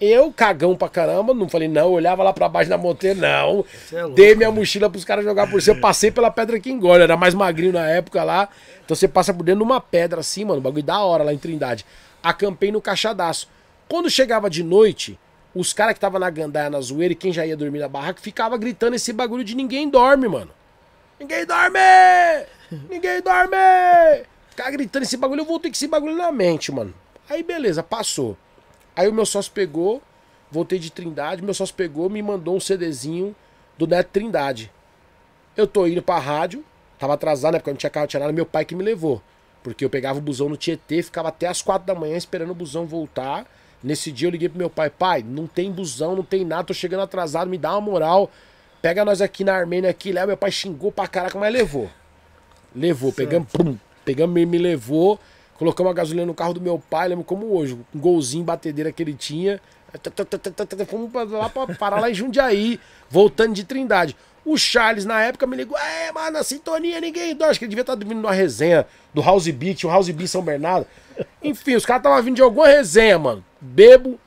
[0.00, 3.64] Eu, cagão pra caramba, não falei não, olhava lá pra baixo da montanha, não.
[3.92, 5.80] É louco, Dei minha mochila pros caras jogar por cima.
[5.80, 8.48] Passei pela pedra que engole, era mais magrinho na época lá.
[8.84, 11.38] Então você passa por dentro de uma pedra assim, mano, bagulho da hora lá em
[11.38, 11.86] Trindade.
[12.22, 13.48] Acampei no Caixadaço.
[13.88, 15.18] Quando chegava de noite,
[15.54, 18.20] os caras que tava na gandaia, na zoeira e quem já ia dormir na barraca,
[18.20, 20.50] ficava gritando esse bagulho de ninguém dorme, mano.
[21.18, 21.78] Ninguém dorme!
[22.90, 24.26] Ninguém dorme!
[24.50, 26.92] Ficava gritando esse bagulho, eu voltei com esse bagulho na mente, mano.
[27.28, 28.36] Aí beleza, passou.
[28.96, 30.02] Aí o meu sócio pegou,
[30.50, 33.34] voltei de Trindade, meu sócio pegou, me mandou um CDzinho
[33.78, 34.72] do Neto Trindade.
[35.56, 36.64] Eu tô indo pra rádio,
[36.98, 37.58] tava atrasado, né?
[37.58, 39.22] Porque eu não tinha carro, não tinha nada, meu pai que me levou.
[39.62, 42.54] Porque eu pegava o busão no Tietê, ficava até as quatro da manhã esperando o
[42.54, 43.46] busão voltar.
[43.84, 46.72] Nesse dia eu liguei pro meu pai, pai, não tem busão, não tem nada, tô
[46.72, 48.30] chegando atrasado, me dá uma moral.
[48.80, 50.28] Pega nós aqui na Armênia aqui, leva.
[50.28, 51.90] Meu pai xingou pra caraca, mas levou.
[52.74, 55.20] Levou, pegamos, pum, pegamos, me levou,
[55.58, 59.02] colocamos a gasolina no carro do meu pai, lembro como hoje, um golzinho batedeira que
[59.02, 59.60] ele tinha.
[60.88, 64.16] Fomos lá pra parar lá em Jundiaí, voltando de Trindade.
[64.44, 67.50] O Charles, na época, me ligou, é, mano, na sintonia ninguém dorme.
[67.50, 70.42] Acho que ele devia estar dormindo numa resenha do House Beat, o House Beat São
[70.42, 70.86] Bernardo.
[71.42, 73.44] Enfim, os caras estavam vindo de alguma resenha, mano.
[73.60, 74.20] Bebo,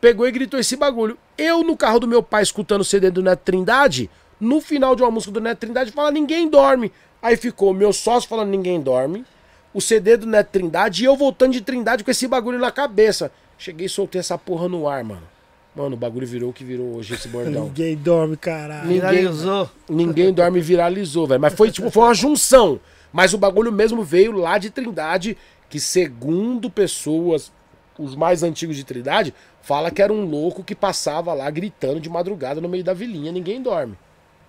[0.00, 1.18] pegou e gritou esse bagulho.
[1.36, 5.02] Eu, no carro do meu pai, escutando o CD do Neto Trindade, no final de
[5.02, 6.92] uma música do Neto Trindade, fala ninguém dorme.
[7.20, 9.24] Aí ficou meu sócio falando ninguém dorme,
[9.72, 13.32] o CD do Neto Trindade e eu voltando de Trindade com esse bagulho na cabeça.
[13.58, 15.33] Cheguei e soltei essa porra no ar, mano.
[15.74, 17.64] Mano, o bagulho virou o que virou hoje esse bordão.
[17.66, 18.88] Ninguém dorme, caralho.
[18.88, 19.70] Ninguém- Viralizou.
[19.88, 21.40] Ninguém dorme viralizou, velho.
[21.40, 22.78] Mas foi tipo, foi uma junção.
[23.12, 25.36] Mas o bagulho mesmo veio lá de Trindade,
[25.68, 27.52] que segundo pessoas,
[27.98, 32.08] os mais antigos de Trindade, fala que era um louco que passava lá gritando de
[32.08, 33.96] madrugada no meio da vilinha, ninguém dorme.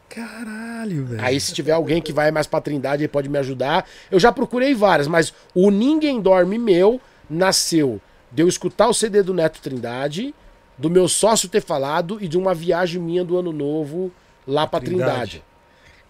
[0.10, 1.24] Caralho, velho.
[1.24, 3.86] Aí se tiver alguém que vai mais pra Trindade aí pode me ajudar.
[4.12, 8.00] Eu já procurei várias, mas o Ninguém Dorme meu nasceu
[8.32, 10.34] de eu escutar o CD do Neto Trindade,
[10.78, 14.12] do meu sócio ter falado e de uma viagem minha do ano novo
[14.48, 15.42] lá pra Trindade.
[15.42, 15.44] Trindade.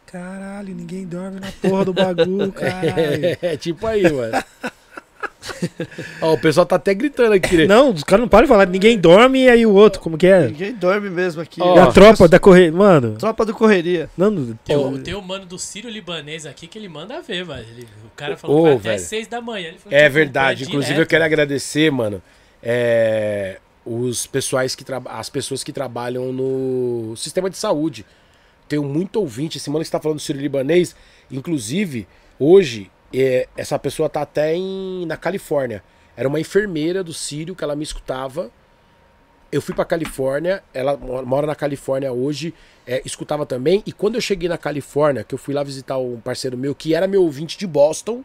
[0.05, 3.37] Caralho, ninguém dorme na porra do bagulho, caralho.
[3.41, 4.43] É, tipo aí, mano.
[6.21, 7.65] Ó, o pessoal tá até gritando aqui, né?
[7.67, 8.65] Não, os caras não param de falar.
[8.65, 10.47] Ninguém dorme e aí o outro, como que é?
[10.47, 11.61] Ninguém dorme mesmo aqui.
[11.61, 11.75] Ó.
[11.75, 12.71] E a tropa da correia.
[12.71, 14.09] Mano, Tropa do Correria.
[14.17, 17.67] não, Tem, o, tem o mano do Sírio Libanês aqui que ele manda ver, mas
[17.67, 18.99] ele- o cara falou Ô, que vai até velho.
[18.99, 19.67] 6 da manhã.
[19.69, 20.63] Ele falou, É verdade.
[20.63, 21.09] Inclusive, eu direto.
[21.09, 22.21] quero agradecer, mano,
[22.63, 28.05] é, os pessoais que as pessoas que trabalham no sistema de saúde.
[28.67, 29.57] Tenho muito ouvinte.
[29.57, 30.95] Esse que está falando do Sírio Libanês,
[31.31, 32.07] inclusive,
[32.39, 35.83] hoje, é, essa pessoa tá até em, na Califórnia.
[36.17, 38.49] Era uma enfermeira do Sírio que ela me escutava.
[39.51, 42.53] Eu fui pra Califórnia, ela mo- mora na Califórnia hoje,
[42.87, 43.83] é, escutava também.
[43.85, 46.95] E quando eu cheguei na Califórnia, que eu fui lá visitar um parceiro meu que
[46.95, 48.23] era meu ouvinte de Boston,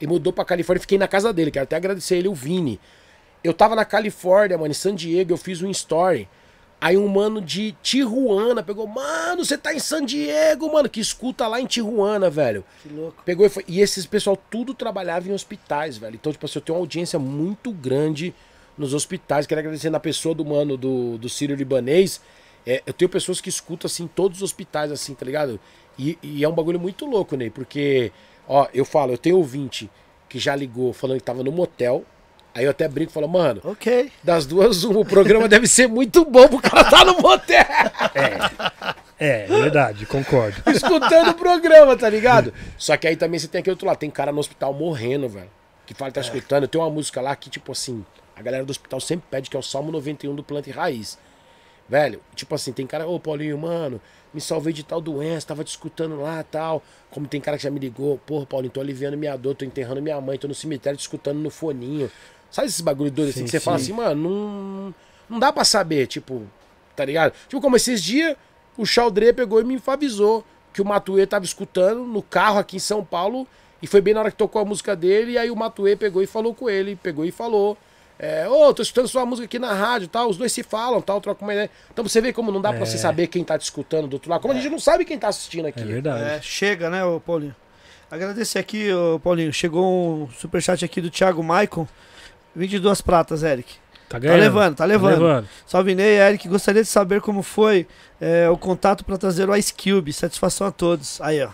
[0.00, 0.80] e mudou pra Califórnia.
[0.80, 2.78] Fiquei na casa dele, quero até agradecer ele, o Vini.
[3.46, 6.28] Eu tava na Califórnia, mano, em San Diego, eu fiz um story.
[6.80, 11.46] Aí um mano de Tijuana pegou, mano, você tá em San Diego, mano, que escuta
[11.46, 12.64] lá em Tijuana, velho.
[12.82, 13.22] Que louco.
[13.24, 13.64] Pegou e foi.
[13.66, 16.16] E esses pessoal tudo trabalhava em hospitais, velho.
[16.16, 18.34] Então, tipo assim, eu tenho uma audiência muito grande
[18.76, 19.46] nos hospitais.
[19.46, 22.20] Quero agradecer na pessoa do mano do, do Sírio Libanês.
[22.66, 25.58] É, eu tenho pessoas que escutam, assim, todos os hospitais, assim, tá ligado?
[25.98, 28.12] E, e é um bagulho muito louco, Ney, porque,
[28.46, 29.88] ó, eu falo, eu tenho ouvinte
[30.28, 32.04] que já ligou falando que tava no motel.
[32.56, 34.10] Aí eu até brinco e falo, mano, Ok.
[34.24, 37.62] das duas, uma, o programa deve ser muito bom pro cara tá no motel.
[39.18, 40.56] É, verdade, concordo.
[40.70, 42.54] escutando o programa, tá ligado?
[42.78, 45.50] Só que aí também você tem aquele outro lado, tem cara no hospital morrendo, velho.
[45.84, 46.66] Que fala que tá escutando.
[46.66, 48.02] Tem uma música lá que, tipo assim,
[48.34, 51.18] a galera do hospital sempre pede, que é o Salmo 91 do Planta e Raiz.
[51.88, 54.00] Velho, tipo assim, tem cara, ô Paulinho, mano,
[54.34, 56.82] me salvei de tal doença, tava te escutando lá tal.
[57.10, 60.02] Como tem cara que já me ligou, porra, Paulinho, tô aliviando minha dor, tô enterrando
[60.02, 62.10] minha mãe, tô no cemitério te escutando no foninho.
[62.50, 63.84] Sabe esses bagulho doido assim Sim, que você fala sim.
[63.84, 64.94] assim, mano, não,
[65.28, 66.42] não dá pra saber, tipo,
[66.94, 67.32] tá ligado?
[67.48, 68.36] Tipo, como esses dias,
[68.76, 72.80] o Chaldré pegou e me avisou que o Matuê tava escutando no carro aqui em
[72.80, 73.46] São Paulo
[73.82, 76.22] e foi bem na hora que tocou a música dele e aí o Matuê pegou
[76.22, 77.76] e falou com ele, pegou e falou.
[78.18, 81.20] É, ô, tô escutando sua música aqui na rádio tal, os dois se falam, tal,
[81.20, 81.70] trocam uma ideia.
[81.92, 82.86] Então você vê como não dá pra É.
[82.86, 85.18] você saber quem tá te escutando do outro lado, como a gente não sabe quem
[85.18, 85.80] tá assistindo aqui.
[85.82, 86.22] É verdade.
[86.24, 87.54] É, chega, né, ô Paulinho?
[88.10, 89.52] Agradecer aqui, ô Paulinho.
[89.52, 91.86] Chegou um superchat aqui do Thiago Maicon.
[92.56, 93.74] 22 pratas, Eric.
[93.74, 94.40] Tá Tá ganhando.
[94.40, 95.10] levando, tá levando.
[95.22, 95.48] levando.
[95.66, 96.48] Salve Ney, Eric.
[96.48, 97.86] Gostaria de saber como foi
[98.20, 100.12] é, o contato pra trazer o Ice Cube.
[100.12, 101.20] Satisfação a todos.
[101.20, 101.48] Aí, ó.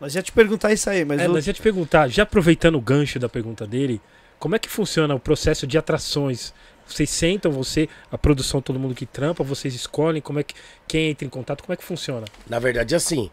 [0.00, 2.74] Nós ia te perguntar isso aí, mas É, o- mas ia te perguntar, já aproveitando
[2.74, 4.00] o gancho da pergunta dele,
[4.38, 6.52] como é que funciona o processo de atrações?
[6.84, 10.54] Vocês sentam, você, a produção, todo mundo que trampa, vocês escolhem como é que
[10.88, 12.26] quem entra em contato, como é que funciona?
[12.48, 13.30] Na verdade, assim.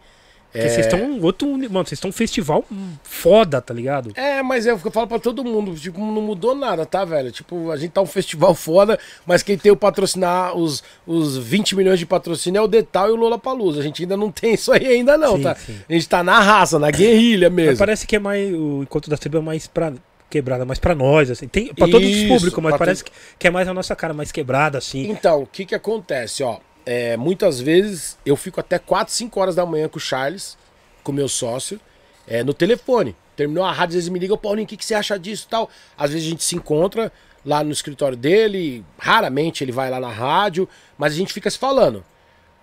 [0.52, 2.64] Porque vocês estão um outro, mano, vocês estão um festival
[3.04, 4.10] foda, tá ligado?
[4.16, 7.30] É, mas é eu falo pra todo mundo, tipo, não mudou nada, tá, velho?
[7.30, 11.76] Tipo, a gente tá um festival foda, mas quem tem o patrocinar os, os 20
[11.76, 13.80] milhões de patrocínio é o Detal e o Lola Palusa.
[13.80, 15.54] A gente ainda não tem isso aí ainda não, Sim, tá?
[15.54, 15.78] sim.
[15.88, 17.78] A gente tá na raça, na guerrilha Mas mesmo.
[17.78, 19.92] parece que é mais o encontro da tribo é mais pra
[20.28, 21.48] quebrada, mais pra nós, assim.
[21.48, 24.30] Tem pra todos os públicos, mas parece que, que é mais a nossa cara, mais
[24.30, 25.10] quebrada, assim.
[25.10, 26.58] Então, o que que acontece, ó?
[26.84, 30.56] É, muitas vezes eu fico até 4, 5 horas da manhã com o Charles,
[31.02, 31.80] com o meu sócio,
[32.26, 33.14] é, no telefone.
[33.36, 35.46] Terminou a rádio, às vezes me liga, "Ô, Paulinho, o que, que você acha disso
[35.48, 35.70] tal?
[35.96, 37.12] Às vezes a gente se encontra
[37.44, 41.58] lá no escritório dele, raramente ele vai lá na rádio, mas a gente fica se
[41.58, 42.04] falando.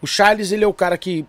[0.02, 1.26] O Charles, ele é o cara que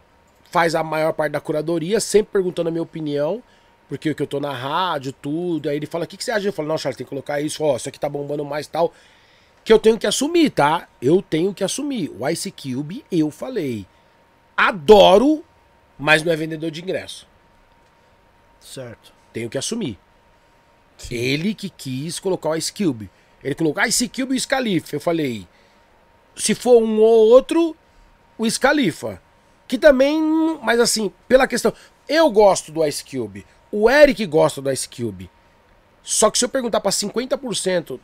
[0.51, 3.43] faz a maior parte da curadoria, sempre perguntando a minha opinião,
[3.89, 5.69] porque que eu tô na rádio, tudo.
[5.69, 6.49] Aí ele fala: o que, que você acha?
[6.49, 8.93] Eu falo: não, Charles, tem que colocar isso, ó, isso aqui tá bombando mais tal.
[9.69, 10.89] Que eu tenho que assumir, tá?
[10.99, 12.11] Eu tenho que assumir.
[12.19, 13.87] O Ice Cube, eu falei.
[14.57, 15.45] Adoro,
[15.99, 17.29] mas não é vendedor de ingresso.
[18.59, 19.13] Certo.
[19.31, 19.99] Tenho que assumir.
[21.11, 23.11] Ele que quis colocar o Ice Cube.
[23.45, 24.97] Ele colocou Ice Cube e o Scalifa.
[24.97, 25.47] Eu falei,
[26.35, 27.77] se for um ou outro,
[28.39, 29.21] o Scalifa.
[29.67, 30.19] Que também,
[30.63, 31.75] mas assim, pela questão.
[32.09, 33.45] Eu gosto do Ice Cube.
[33.71, 35.31] O Eric gosta do Ice Cube.
[36.03, 38.01] Só que se eu perguntar pra 50%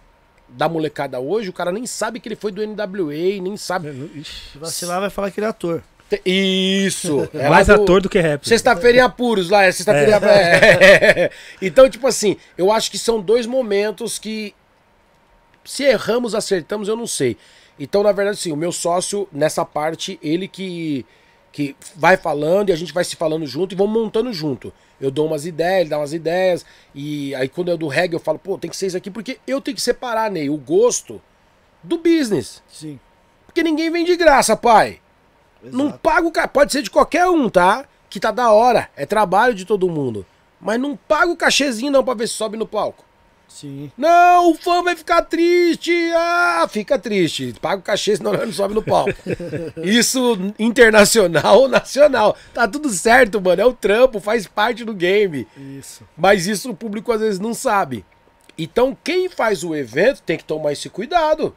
[0.57, 3.89] da molecada hoje, o cara nem sabe que ele foi do NWA, nem sabe.
[4.15, 5.83] Ixi, Se vacilar, vai falar que ele é ator.
[6.25, 7.29] Isso!
[7.35, 8.47] É mais do- ator do que rap.
[8.49, 10.35] Sexta-feira em apuros lá, é sexta-feira apuros.
[10.37, 11.31] É.
[11.61, 14.55] Então, tipo assim, eu acho que são dois momentos que
[15.65, 17.37] se erramos, acertamos, eu não sei.
[17.81, 21.05] Então, na verdade, sim, o meu sócio, nessa parte, ele que,
[21.55, 24.73] que vai falando e a gente vai se falando junto e vamos montando junto.
[25.01, 28.21] Eu dou umas ideias, ele dá umas ideias, e aí quando eu do reggae eu
[28.21, 31.23] falo, pô, tem que ser isso aqui, porque eu tenho que separar, Ney, o gosto
[31.81, 32.61] do business.
[32.69, 32.99] Sim.
[33.47, 35.01] Porque ninguém vem de graça, pai.
[35.63, 36.01] Não Exato.
[36.01, 36.49] paga o cara.
[36.49, 37.87] Pode ser de qualquer um, tá?
[38.11, 38.91] Que tá da hora.
[38.97, 40.27] É trabalho de todo mundo.
[40.61, 43.04] Mas não paga o cachezinho não pra ver se sobe no palco.
[43.55, 43.93] Sim.
[43.97, 45.93] Não, o fã vai ficar triste.
[46.13, 47.55] Ah, fica triste.
[47.63, 49.13] Paga o cachê, senão não sobe no palco.
[49.81, 52.37] Isso internacional ou nacional.
[52.53, 53.63] Tá tudo certo, mano.
[53.63, 55.47] É o trampo, faz parte do game.
[55.57, 56.03] Isso.
[56.17, 58.05] Mas isso o público às vezes não sabe.
[58.59, 61.55] Então quem faz o evento tem que tomar esse cuidado.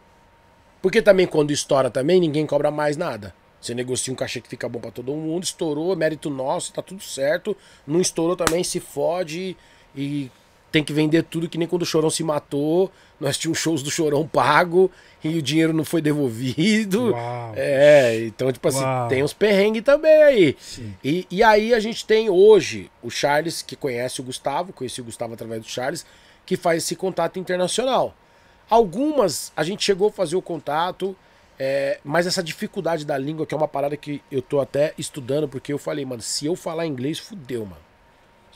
[0.83, 3.33] Porque também quando estoura também, ninguém cobra mais nada.
[3.59, 7.01] Você negocia um cachê que fica bom pra todo mundo, estourou, mérito nosso, tá tudo
[7.01, 7.57] certo.
[7.87, 9.57] Não estourou também, se fode
[9.95, 10.29] e
[10.71, 12.91] tem que vender tudo que nem quando o Chorão se matou.
[13.19, 14.91] Nós tínhamos shows do Chorão pago
[15.23, 17.11] e o dinheiro não foi devolvido.
[17.11, 17.53] Uau.
[17.55, 19.07] É, então, tipo assim, Uau.
[19.07, 20.57] tem uns perrengues também aí.
[21.03, 25.03] E, e aí a gente tem hoje o Charles, que conhece o Gustavo, conheci o
[25.03, 26.05] Gustavo através do Charles,
[26.45, 28.13] que faz esse contato internacional.
[28.69, 31.15] Algumas a gente chegou a fazer o contato,
[31.57, 35.47] é, mas essa dificuldade da língua, que é uma parada que eu tô até estudando,
[35.47, 37.86] porque eu falei, mano, se eu falar inglês, fudeu, mano.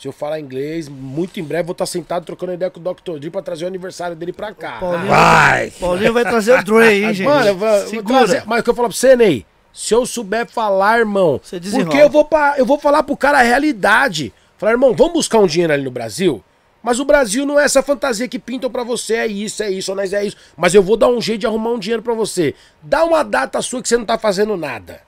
[0.02, 3.20] Se eu falar inglês, muito em breve vou estar sentado trocando ideia com o Dr.
[3.20, 4.80] Dre pra trazer o aniversário dele pra cá.
[4.80, 5.70] Paulinho, Vai!
[5.80, 7.28] Paulinho vai trazer o Dre, hein, gente?
[7.28, 8.18] Mano, eu vou, eu vou Segura.
[8.26, 11.60] trazer- mas o que eu falo pra você, Ney, se eu souber falar, irmão, Você
[11.60, 11.86] desenrola.
[11.86, 14.34] porque eu vou, pra, eu vou falar pro cara a realidade.
[14.58, 16.44] Falar, irmão, vamos buscar um dinheiro ali no Brasil?
[16.82, 19.94] Mas o Brasil não é essa fantasia que pintam pra você, é isso, é isso,
[19.94, 20.36] nós é isso.
[20.58, 22.56] Mas eu vou dar um jeito de arrumar um dinheiro pra você.
[22.82, 25.00] Dá uma data sua que você não tá fazendo nada.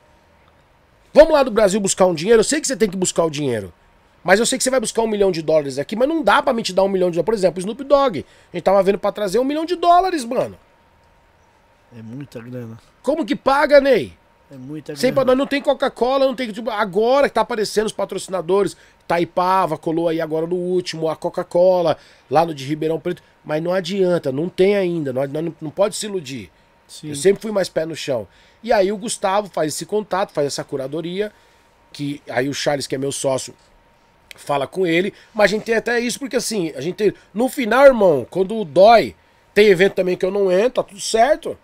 [1.11, 2.41] Vamos lá do Brasil buscar um dinheiro?
[2.41, 3.73] Eu sei que você tem que buscar o dinheiro.
[4.23, 6.41] Mas eu sei que você vai buscar um milhão de dólares aqui, mas não dá
[6.41, 7.25] pra me te dar um milhão de dólares.
[7.25, 8.25] Por exemplo, o Snoop Dogg.
[8.51, 10.57] A gente tava vendo pra trazer um milhão de dólares, mano.
[11.97, 12.77] É muita grana.
[13.01, 14.13] Como que paga, Ney?
[14.51, 15.27] É muita Sem grana.
[15.27, 16.51] nós não tem Coca-Cola, não tem.
[16.51, 18.77] Tipo, agora que tá aparecendo os patrocinadores.
[19.05, 21.97] Taipava, colou aí agora no último, a Coca-Cola,
[22.29, 23.21] lá no de Ribeirão Preto.
[23.43, 25.11] Mas não adianta, não tem ainda.
[25.11, 26.49] Nós, nós não, não pode se iludir.
[26.87, 27.09] Sim.
[27.09, 28.27] Eu sempre fui mais pé no chão.
[28.63, 31.31] E aí o Gustavo faz esse contato, faz essa curadoria.
[31.91, 33.53] Que aí o Charles, que é meu sócio,
[34.35, 35.13] fala com ele.
[35.33, 37.13] Mas a gente tem até isso, porque assim, a gente tem.
[37.33, 39.15] No final, irmão, quando dói,
[39.53, 41.57] tem evento também que eu não entro, tá tudo certo.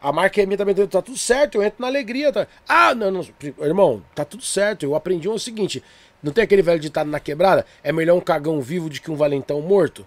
[0.00, 2.30] A marca é minha também, tá tudo certo, eu entro na alegria.
[2.30, 2.46] Tá...
[2.68, 3.26] Ah, não, não,
[3.60, 4.84] irmão, tá tudo certo.
[4.84, 5.82] Eu aprendi o seguinte:
[6.22, 7.64] não tem aquele velho ditado na quebrada?
[7.82, 10.06] É melhor um cagão vivo do que um valentão morto?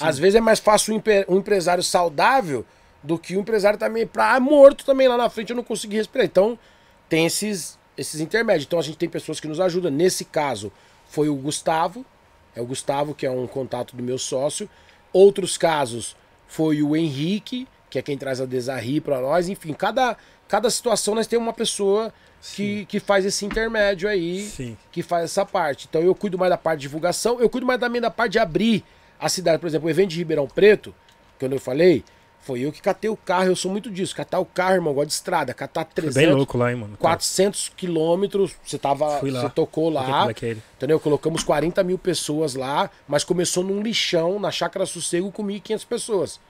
[0.00, 2.66] Às vezes é mais fácil um, empre- um empresário saudável
[3.02, 6.26] do que um empresário também pra morto também lá na frente eu não consegui respirar.
[6.26, 6.58] Então,
[7.08, 8.66] tem esses, esses intermédios.
[8.66, 9.90] Então a gente tem pessoas que nos ajudam.
[9.90, 10.72] Nesse caso,
[11.08, 12.04] foi o Gustavo.
[12.54, 14.68] É o Gustavo, que é um contato do meu sócio.
[15.12, 16.16] Outros casos
[16.46, 19.48] foi o Henrique, que é quem traz a Desarri para nós.
[19.48, 20.16] Enfim, cada,
[20.48, 22.12] cada situação nós temos uma pessoa
[22.54, 24.76] que, que faz esse intermédio aí, Sim.
[24.92, 25.86] que faz essa parte.
[25.88, 28.38] Então eu cuido mais da parte de divulgação, eu cuido mais também da parte de
[28.38, 28.84] abrir
[29.18, 29.58] a cidade.
[29.58, 30.94] Por exemplo, o evento de Ribeirão Preto,
[31.38, 32.04] quando eu falei,
[32.46, 34.14] foi eu que catei o carro, eu sou muito disso.
[34.14, 36.96] Catar o carro, irmão, gosto de estrada, catar Foi 300, bem louco lá, hein, mano.
[36.96, 39.40] 400 quilômetros, você tava, Fui lá.
[39.40, 40.62] você tocou lá, Black Alien.
[40.76, 41.00] entendeu?
[41.00, 46.40] Colocamos 40 mil pessoas lá, mas começou num lixão, na Chácara Sossego, com 1.500 pessoas.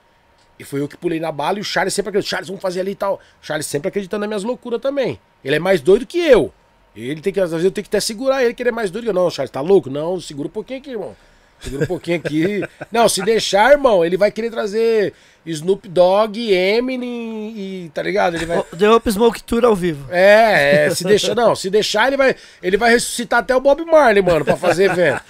[0.59, 2.81] E foi eu que pulei na bala e o Charles sempre acreditou, Charles, vamos fazer
[2.81, 3.15] ali e tal.
[3.43, 5.19] O Charles sempre acreditando nas minhas loucuras também.
[5.43, 6.53] Ele é mais doido que eu.
[6.95, 8.91] Ele tem que, às vezes eu tenho que até segurar ele, que ele é mais
[8.91, 9.15] doido que eu.
[9.15, 9.89] Não, Charles, tá louco?
[9.89, 11.17] Não, segura um pouquinho aqui, irmão.
[11.61, 12.63] Segura um pouquinho aqui.
[12.93, 15.13] Não, se deixar, irmão, ele vai querer trazer
[15.45, 17.91] Snoop Dogg, Eminem e.
[17.95, 18.35] tá ligado?
[18.35, 18.63] Ele vai.
[18.63, 20.07] The Up Smoke Tour ao vivo.
[20.11, 23.85] É, é, se deixar, não, se deixar ele vai, ele vai ressuscitar até o Bob
[23.85, 25.23] Marley, mano, pra fazer evento.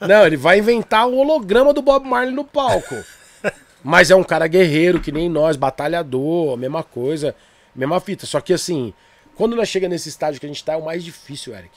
[0.00, 2.96] Não, ele vai inventar um holograma do Bob Marley no palco.
[3.82, 7.34] Mas é um cara guerreiro, que nem nós, batalhador, mesma coisa,
[7.74, 8.26] mesma fita.
[8.26, 8.94] Só que assim,
[9.34, 11.72] quando nós chega nesse estágio que a gente tá, é o mais difícil, Eric.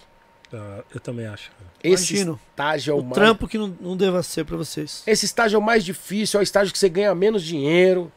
[0.54, 1.52] Ah, eu também acho.
[1.84, 2.40] Esse Imagino.
[2.52, 3.14] estágio é o, O mais...
[3.14, 5.04] trampo que não, não deva ser pra vocês.
[5.06, 8.12] Esse estágio é o mais difícil, é o estágio que você ganha menos dinheiro,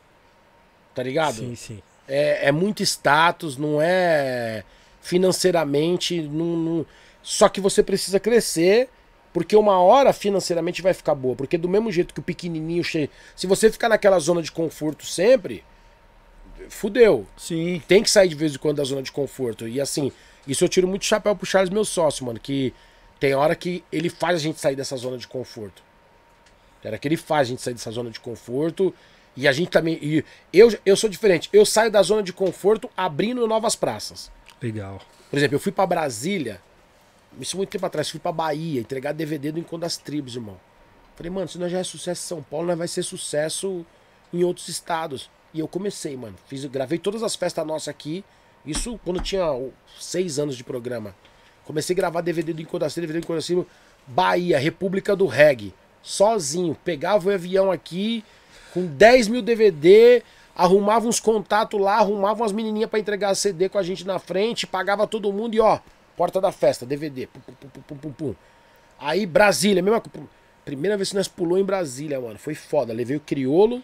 [0.94, 1.36] tá ligado?
[1.36, 1.82] Sim, sim.
[2.06, 4.62] é, é muito status, não é
[5.00, 6.20] financeiramente.
[6.22, 6.86] Não, não-
[7.22, 8.88] Só que você precisa crescer,
[9.32, 11.34] porque uma hora financeiramente vai ficar boa.
[11.36, 13.10] Porque do mesmo jeito que o pequenininho cheio.
[13.36, 15.64] Se você ficar naquela zona de conforto sempre,
[16.68, 17.26] fudeu.
[17.36, 17.82] Sim.
[17.88, 19.66] Tem que sair de vez em quando da zona de conforto.
[19.68, 20.10] E assim,
[20.48, 22.40] isso eu tiro muito chapéu pro Charles, meu sócio, mano.
[22.40, 22.72] Que
[23.20, 25.82] tem hora que ele faz a gente sair dessa zona de conforto.
[26.80, 28.94] Tem hora que ele faz a gente sair dessa zona de conforto.
[29.36, 29.98] E a gente também.
[30.02, 31.50] E eu, eu sou diferente.
[31.52, 34.32] Eu saio da zona de conforto abrindo novas praças.
[34.60, 35.00] Legal.
[35.30, 36.60] Por exemplo, eu fui pra Brasília.
[37.38, 38.08] Isso muito tempo atrás.
[38.08, 40.58] Fui pra Bahia entregar DVD do Encontro das Tribos, irmão.
[41.14, 43.84] Falei, mano, se nós já é sucesso em São Paulo, nós vai ser sucesso
[44.32, 45.30] em outros estados.
[45.52, 46.36] E eu comecei, mano.
[46.46, 48.24] Fiz, gravei todas as festas nossas aqui.
[48.68, 49.46] Isso quando tinha
[49.98, 51.14] seis anos de programa.
[51.64, 53.66] Comecei a gravar DVD do Tribos, DVD do Tribos.
[54.06, 55.74] Bahia, República do Reggae.
[56.02, 56.76] Sozinho.
[56.84, 58.24] Pegava o avião aqui
[58.72, 60.22] com 10 mil DVD,
[60.54, 64.66] arrumava uns contatos lá, arrumava umas menininhas pra entregar CD com a gente na frente,
[64.66, 65.78] pagava todo mundo e ó,
[66.16, 67.26] porta da festa, DVD.
[67.26, 68.34] Pum, pum, pum, pum, pum.
[68.98, 70.02] Aí Brasília, mesma.
[70.64, 72.92] Primeira vez que nós pulou em Brasília, mano, foi foda.
[72.92, 73.82] Levei o Criolo,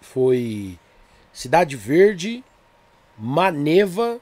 [0.00, 0.78] foi
[1.32, 2.44] Cidade Verde,
[3.18, 4.18] Maneva,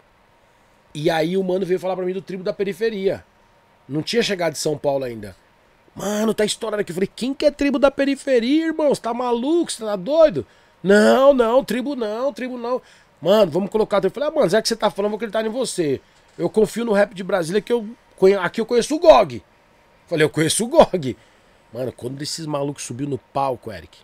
[0.95, 3.25] e aí o mano veio falar pra mim do tribo da periferia.
[3.89, 5.37] Não tinha chegado de São Paulo ainda.
[5.95, 6.93] Mano, tá estourando aqui.
[6.93, 8.89] Eu falei, quem que é tribo da periferia, irmão?
[8.89, 9.71] Você tá maluco?
[9.71, 10.47] Você tá doido?
[10.83, 12.81] Não, não, tribo não, tribo não.
[13.21, 14.03] Mano, vamos colocar.
[14.03, 16.01] Eu falei, ah, mano, já que você tá falando, vou acreditar em você.
[16.39, 17.89] Eu confio no rap de Brasília que eu
[18.41, 19.43] aqui eu conheço o GOG.
[20.07, 21.17] Falei, eu conheço o GOG.
[21.73, 23.99] Mano, quando esses malucos subiu no palco, Eric.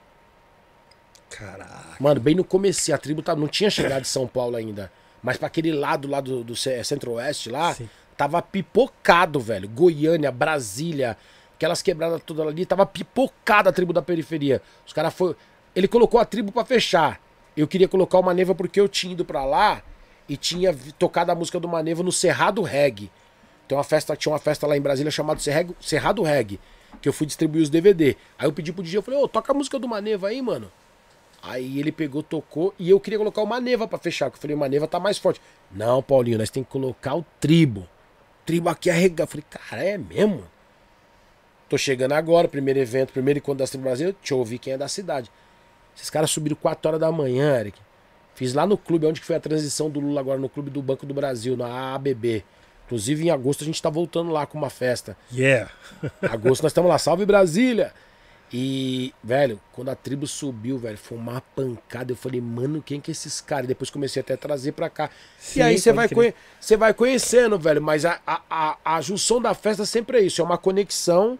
[1.30, 1.96] Caraca.
[2.00, 4.90] Mano, bem no começo, a tribo tá, não tinha chegado de São Paulo ainda.
[5.22, 7.88] Mas pra aquele lado lá do, do ce- centro-oeste lá, Sim.
[8.16, 9.68] tava pipocado, velho.
[9.68, 11.16] Goiânia, Brasília,
[11.56, 14.62] aquelas quebradas todas ali, tava pipocada a tribo da periferia.
[14.86, 15.34] Os caras foi.
[15.74, 17.20] Ele colocou a tribo pra fechar.
[17.56, 19.82] Eu queria colocar o Maneva porque eu tinha ido pra lá
[20.28, 23.10] e tinha tocado a música do Maneva no Cerrado Reggae.
[23.66, 25.40] Tem uma festa, tinha uma festa lá em Brasília chamada
[25.80, 26.60] Cerrado Reg,
[27.02, 28.16] que eu fui distribuir os DVD.
[28.38, 30.70] Aí eu pedi pro DJ, eu falei, ô, toca a música do Maneva aí, mano.
[31.46, 34.56] Aí ele pegou, tocou, e eu queria colocar o Maneva pra fechar, porque eu falei,
[34.56, 35.40] o Maneva tá mais forte.
[35.70, 37.88] Não, Paulinho, nós tem que colocar o Tribo.
[38.44, 39.22] Tribo aqui arrega.
[39.22, 40.44] Eu falei, cara, é mesmo?
[41.68, 44.78] Tô chegando agora, primeiro evento, primeiro encontro da Tribo Brasil, deixa eu ouvir quem é
[44.78, 45.30] da cidade.
[45.96, 47.78] Esses caras subiram 4 horas da manhã, Eric.
[48.34, 50.82] Fiz lá no clube, onde que foi a transição do Lula agora, no clube do
[50.82, 52.44] Banco do Brasil, na ABB.
[52.86, 55.16] Inclusive, em agosto, a gente tá voltando lá com uma festa.
[55.32, 55.70] Yeah.
[56.22, 57.92] Agosto nós estamos lá, salve Brasília!
[58.52, 62.12] E, velho, quando a tribo subiu, velho, foi uma pancada.
[62.12, 63.66] Eu falei, mano, quem que é esses caras?
[63.66, 65.10] Depois comecei até a trazer pra cá.
[65.38, 67.82] Sim, e aí você vai, conhe- você vai conhecendo, velho.
[67.82, 71.38] Mas a, a, a, a junção da festa sempre é isso: é uma conexão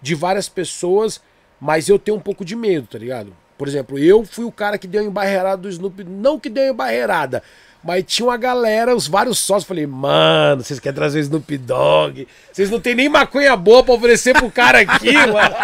[0.00, 1.20] de várias pessoas.
[1.60, 3.34] Mas eu tenho um pouco de medo, tá ligado?
[3.58, 6.04] Por exemplo, eu fui o cara que deu a embarreirada do Snoop.
[6.04, 7.42] Não que deu a embarreirada,
[7.82, 9.64] mas tinha uma galera, os vários sócios.
[9.66, 12.28] Falei, mano, vocês querem trazer o Snoop Dogg?
[12.52, 15.54] Vocês não tem nem maconha boa pra oferecer pro cara aqui, mano.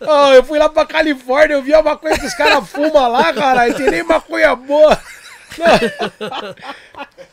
[0.00, 3.32] Ó, eu fui lá pra Califórnia, eu vi a maconha que os caras fumam lá,
[3.32, 3.74] caralho.
[3.74, 4.98] Tem nem maconha boa.
[5.58, 6.54] Não.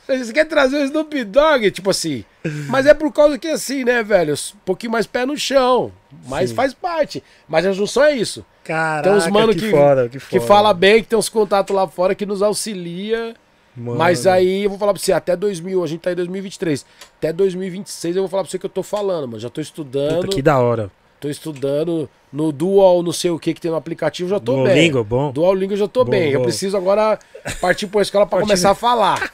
[0.06, 1.72] Vocês querem trazer o Snoop Dogg?
[1.72, 2.26] Tipo assim.
[2.68, 4.34] Mas é por causa que assim, né, velho?
[4.34, 5.92] Um pouquinho mais pé no chão.
[6.28, 6.56] Mas Sim.
[6.56, 7.24] faz parte.
[7.48, 8.46] Mas a junção é isso.
[8.64, 11.76] Caraca, Tem uns mano que, que, foda, que que fala bem, que tem uns contatos
[11.76, 13.36] lá fora que nos auxilia.
[13.76, 13.98] Mano.
[13.98, 16.86] Mas aí eu vou falar pra você, até 2000, a gente tá em 2023.
[17.18, 19.40] Até 2026 eu vou falar pra você que eu tô falando, mano.
[19.40, 20.22] Já tô estudando.
[20.22, 20.92] Puta, que da hora.
[21.20, 24.64] Tô estudando no Dual, não sei o que que tem no aplicativo, já tô bem.
[24.66, 25.32] Duolingo, bom.
[25.32, 26.32] Duolingo eu já tô Bom, bem.
[26.32, 26.46] Eu bom.
[26.46, 27.18] preciso agora
[27.60, 29.34] partir pra escola pra Partir- começar a falar.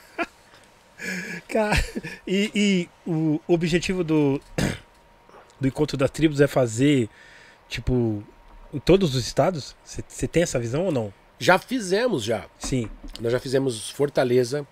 [1.47, 1.77] Cara,
[2.25, 4.41] e, e o objetivo do,
[5.59, 7.09] do Encontro das Tribos é fazer,
[7.69, 8.23] tipo,
[8.73, 9.75] em todos os estados?
[9.83, 11.13] Você tem essa visão ou não?
[11.37, 12.45] Já fizemos já.
[12.57, 12.89] Sim.
[13.19, 14.65] Nós já fizemos Fortaleza,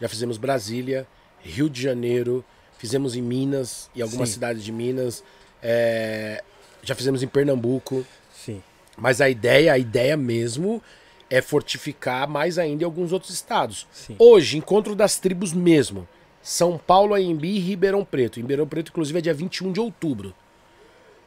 [0.00, 1.06] já fizemos Brasília,
[1.40, 2.44] Rio de Janeiro,
[2.78, 4.34] fizemos em Minas e algumas Sim.
[4.34, 5.24] cidades de Minas.
[5.62, 6.42] é,
[6.82, 8.04] já fizemos em Pernambuco.
[8.34, 8.62] Sim.
[8.96, 10.82] Mas a ideia, a ideia mesmo
[11.30, 13.86] é fortificar mais ainda em alguns outros estados.
[13.92, 14.16] Sim.
[14.18, 16.06] Hoje, encontro das tribos mesmo.
[16.42, 18.36] São Paulo, Anhembi e Ribeirão Preto.
[18.36, 20.34] Ribeirão Preto, inclusive, é dia 21 de outubro.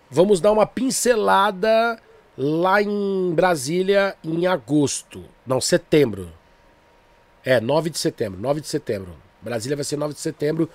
[0.09, 1.99] Vamos dar uma pincelada
[2.37, 5.23] lá em Brasília em agosto.
[5.47, 6.31] Não, setembro.
[7.43, 8.39] É, 9 de setembro.
[8.39, 9.15] 9 de setembro.
[9.41, 10.69] Brasília vai ser 9 de setembro.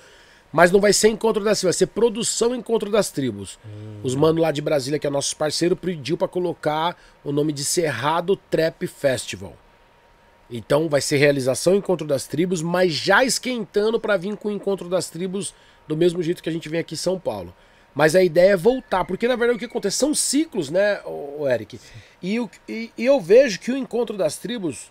[0.53, 3.59] Mas não vai ser encontro das tribos, vai ser produção encontro das tribos.
[4.03, 7.65] Os manos lá de Brasília, que é nossos parceiros, pediu pra colocar o nome de
[7.65, 9.57] Cerrado Trap Festival.
[10.51, 14.89] Então vai ser realização Encontro das Tribos, mas já esquentando pra vir com o Encontro
[14.89, 15.55] das Tribos
[15.87, 17.55] do mesmo jeito que a gente vem aqui em São Paulo.
[17.95, 21.47] Mas a ideia é voltar, porque na verdade o que acontece são ciclos, né, ô
[21.49, 21.79] Eric?
[22.21, 24.91] E, o- e- e eu vejo que o Encontro das Tribos,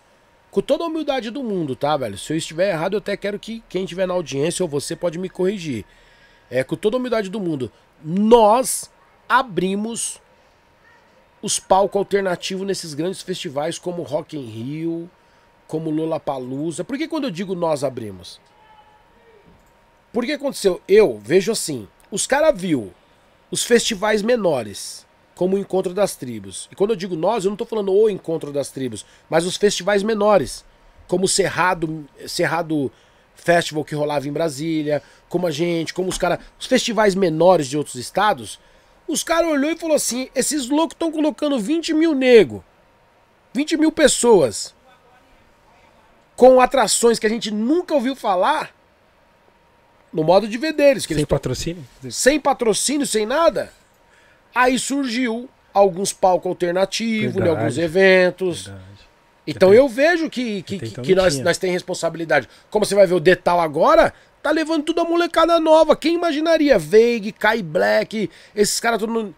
[0.50, 2.18] com toda a humildade do mundo, tá, velho?
[2.18, 5.18] Se eu estiver errado, eu até quero que quem estiver na audiência ou você pode
[5.18, 5.84] me corrigir.
[6.50, 7.70] É, com toda a humildade do mundo,
[8.04, 8.90] nós
[9.28, 10.20] abrimos
[11.40, 15.10] os palcos alternativos nesses grandes festivais como Rock in Rio,
[15.68, 16.82] como Lollapalooza.
[16.82, 18.40] Por que quando eu digo nós abrimos?
[20.12, 20.82] Porque aconteceu?
[20.88, 22.92] Eu vejo assim, os caras viu
[23.50, 25.06] os festivais menores,
[25.40, 26.68] como o Encontro das Tribos.
[26.70, 29.56] E quando eu digo nós, eu não tô falando o Encontro das Tribos, mas os
[29.56, 30.66] festivais menores,
[31.08, 32.92] como o Cerrado, Cerrado
[33.34, 37.78] Festival que rolava em Brasília, como a gente, como os caras, os festivais menores de
[37.78, 38.60] outros estados,
[39.08, 42.62] os caras olhou e falou assim, esses loucos estão colocando 20 mil nego,
[43.54, 44.74] 20 mil pessoas,
[46.36, 48.74] com atrações que a gente nunca ouviu falar,
[50.12, 51.86] no modo de ver deles, Sem patrocínio?
[52.10, 53.79] sem patrocínio, sem nada.
[54.54, 57.56] Aí surgiu alguns palcos alternativos, em Verdade.
[57.56, 58.66] alguns eventos.
[58.66, 58.90] Verdade.
[59.46, 62.48] Então eu vejo que, que, que, que nós, nós temos responsabilidade.
[62.70, 64.12] Como você vai ver o Detal agora,
[64.42, 65.96] tá levando tudo a molecada nova.
[65.96, 66.78] Quem imaginaria?
[66.78, 69.12] Veig, Kai Black, esses caras tudo.
[69.12, 69.34] No...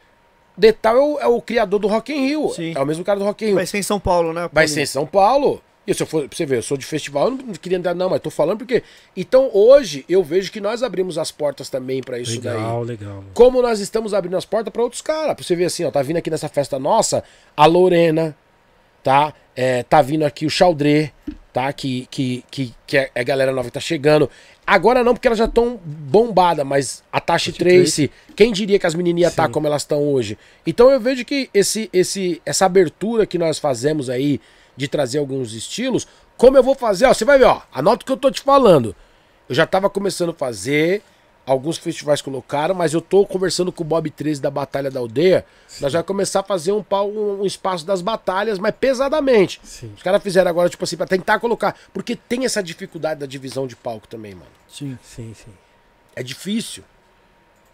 [0.54, 2.50] Detal é o, é o criador do Rock in Rio.
[2.50, 2.74] Sim.
[2.76, 3.56] É o mesmo cara do Rock in Rio.
[3.56, 4.50] Vai ser em São Paulo, né?
[4.52, 5.62] Vai ser em São Paulo.
[5.86, 7.94] E se eu for, pra você ver, eu sou de festival, eu não queria entrar,
[7.94, 8.84] não, mas tô falando porque.
[9.16, 12.54] Então hoje eu vejo que nós abrimos as portas também pra isso daí.
[12.54, 13.24] Legal, legal.
[13.34, 15.34] Como nós estamos abrindo as portas para outros caras.
[15.34, 17.24] Pra você ver assim, ó, tá vindo aqui nessa festa nossa
[17.56, 18.36] a Lorena,
[19.02, 19.34] tá?
[19.56, 21.12] É, tá vindo aqui o Chaldré,
[21.52, 21.72] tá?
[21.72, 24.30] Que, que, que, que é a galera nova que tá chegando.
[24.64, 28.94] Agora não, porque elas já estão bombadas, mas a Tashi Trace, quem diria que as
[28.94, 29.52] menininhas tá Sim.
[29.52, 30.38] como elas estão hoje?
[30.64, 34.40] Então eu vejo que esse, esse, essa abertura que nós fazemos aí
[34.76, 38.06] de trazer alguns estilos, como eu vou fazer, ó, você vai ver, ó, anota o
[38.06, 38.94] que eu tô te falando.
[39.48, 41.02] Eu já tava começando a fazer,
[41.44, 45.44] alguns festivais colocaram, mas eu tô conversando com o Bob 13 da Batalha da Aldeia.
[45.80, 49.60] Nós vamos começar a fazer um, pau- um, um espaço das batalhas, mas pesadamente.
[49.62, 49.92] Sim.
[49.96, 51.76] Os caras fizeram agora, tipo assim, pra tentar colocar.
[51.92, 54.46] Porque tem essa dificuldade da divisão de palco também, mano.
[54.68, 54.96] Sim.
[55.02, 55.52] Sim, sim.
[56.16, 56.82] É difícil.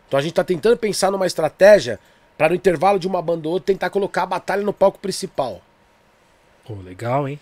[0.08, 2.00] Então a gente tá tentando pensar numa estratégia
[2.36, 5.60] para no intervalo de uma banda ou outra tentar colocar a batalha no palco principal.
[6.68, 7.40] Pô, legal, hein?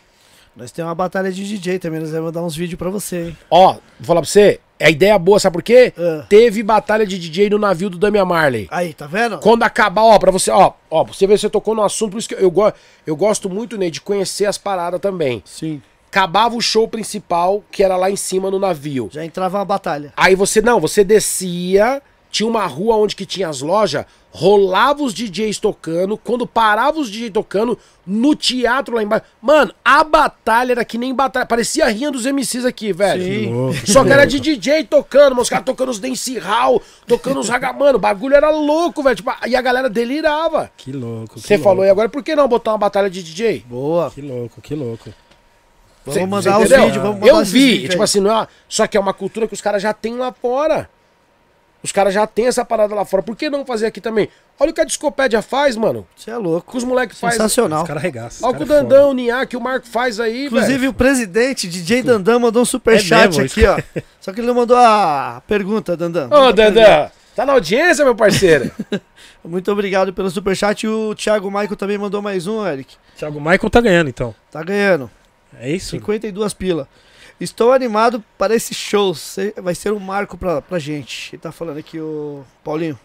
[0.54, 3.38] Nós temos uma batalha de DJ também, nós vamos mandar uns vídeos pra você, hein?
[3.50, 5.92] Ó, vou falar pra você, é ideia boa, sabe por quê?
[5.98, 6.24] Ah.
[6.28, 8.68] Teve batalha de DJ no navio do Damian Marley.
[8.70, 9.38] Aí, tá vendo?
[9.40, 12.28] Quando acabar, ó, pra você, ó, ó, você se você tocou no assunto, por isso
[12.28, 12.72] que eu, go
[13.04, 15.42] eu gosto muito, Ney, de conhecer as paradas também.
[15.44, 15.82] Sim.
[16.08, 19.10] Acabava o show principal, que era lá em cima no navio.
[19.12, 20.12] Já entrava uma batalha.
[20.16, 22.00] Aí você, não, você descia,
[22.36, 27.10] tinha uma rua onde que tinha as lojas, rolava os DJs tocando, quando parava os
[27.10, 29.24] DJs tocando, no teatro lá embaixo.
[29.40, 33.24] Mano, a batalha era que nem batalha, parecia a rinha dos MCs aqui, velho.
[33.24, 33.54] Sim.
[33.54, 33.90] Louco.
[33.90, 37.72] Só que era de DJ tocando, os caras tocando os dance hall, tocando os raga...
[37.72, 39.16] Mano, o bagulho era louco, velho.
[39.16, 40.70] Tipo, e a galera delirava.
[40.76, 41.40] Que louco.
[41.40, 43.64] Você falou, e agora por que não botar uma batalha de DJ?
[43.66, 44.10] Boa.
[44.10, 45.08] Que louco, que louco.
[46.04, 49.00] Vamos mandar os vídeos, vamos mandar Eu vi, tipo assim, não é, só que é
[49.00, 50.90] uma cultura que os caras já têm lá fora.
[51.86, 53.22] Os caras já têm essa parada lá fora.
[53.22, 54.28] Por que não fazer aqui também?
[54.58, 56.04] Olha o que a Discopédia faz, mano.
[56.16, 56.72] Você é louco.
[56.72, 57.36] que os moleques fazem.
[57.36, 57.82] Sensacional.
[57.82, 58.48] Os caras arregaçam.
[58.48, 60.90] Olha o que o cara é Dandão, o Niak, o Marco faz aí, Inclusive, velho.
[60.90, 63.80] o presidente, DJ Dandan, mandou um superchat É aqui, ó.
[64.20, 66.28] Só que ele não mandou a pergunta, Dandan.
[66.28, 68.68] Ô, Dandan, tá na audiência, meu parceiro?
[69.44, 70.86] Muito obrigado pelo superchat.
[70.86, 72.96] E o Thiago Michael também mandou mais um, Eric.
[73.16, 74.34] Thiago Michael tá ganhando, então.
[74.50, 75.08] Tá ganhando.
[75.60, 75.90] É isso?
[75.90, 76.88] 52 pila.
[77.40, 79.14] Estou animado para esse show.
[79.62, 81.34] Vai ser um marco pra, pra gente.
[81.34, 82.98] Ele tá falando aqui, o Paulinho.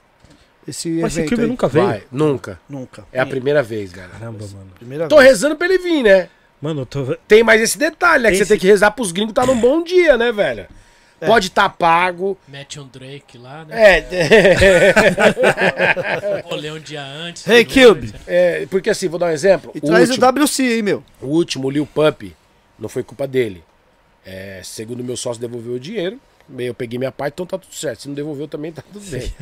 [0.68, 1.50] Esse Mas esse clube aí.
[1.50, 1.86] nunca veio.
[1.88, 2.60] Vai, nunca.
[2.70, 3.04] Nunca.
[3.12, 4.10] É a primeira vez, cara.
[4.10, 4.72] Caramba, mano.
[4.76, 5.30] Primeira Tô vez.
[5.30, 6.30] rezando pra ele vir, né?
[6.62, 7.18] Mano, eu tô.
[7.28, 8.30] Tem mais esse detalhe, né?
[8.30, 10.68] Que Tem você tem esse- que rezar pros gringos tá num bom dia, né, velho?
[11.20, 11.26] É.
[11.26, 12.38] Pode tá pago.
[12.48, 14.00] Mete um Drake lá, né?
[14.00, 14.08] É,
[16.46, 17.48] Rolê um dia antes.
[17.48, 18.14] Hey, Cube.
[18.28, 19.72] é, porque assim, vou dar um exemplo.
[19.76, 21.04] E O traz último- o WC, hein, meu?
[21.22, 22.36] O último, o Lil Pump,
[22.78, 23.64] não foi culpa dele.
[24.26, 26.20] É, segundo meu sócio devolveu o dinheiro,
[26.58, 28.02] eu peguei minha parte, então tá tudo certo.
[28.04, 29.34] Se não devolveu também, tá tudo bem.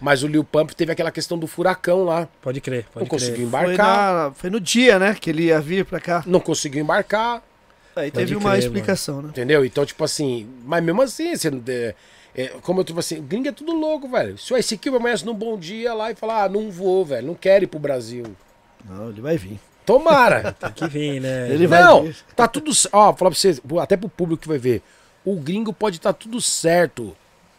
[0.00, 2.28] Mas o Lil Pump teve aquela questão do furacão lá.
[2.42, 3.50] Pode crer, pode não conseguiu crer.
[3.50, 5.14] Foi, embarcar, na- foi no dia, né?
[5.18, 6.22] Que ele ia vir pra cá.
[6.26, 7.42] não conseguiu embarcar,
[7.96, 9.28] Aí Pode teve uma crer, explicação, né?
[9.28, 9.64] entendeu?
[9.64, 11.62] Então, tipo assim, mas mesmo assim, você não.
[11.68, 11.94] É,
[12.34, 14.36] é, como eu tipo assim, o gringo é tudo louco, velho.
[14.36, 17.28] Se o Ice Cube amanhece num bom dia lá e falar, ah, não vou, velho,
[17.28, 18.24] não quero ir pro Brasil.
[18.84, 19.60] Não, ele vai vir.
[19.86, 20.52] Tomara!
[20.58, 21.48] Tem que vir, né?
[21.50, 22.16] Ele vai Não, vir.
[22.34, 22.70] tá tudo.
[22.92, 24.82] Ó, falar pra vocês, até pro público que vai ver.
[25.24, 27.16] O gringo pode estar tudo certo,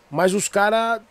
[0.09, 1.01] mas os caras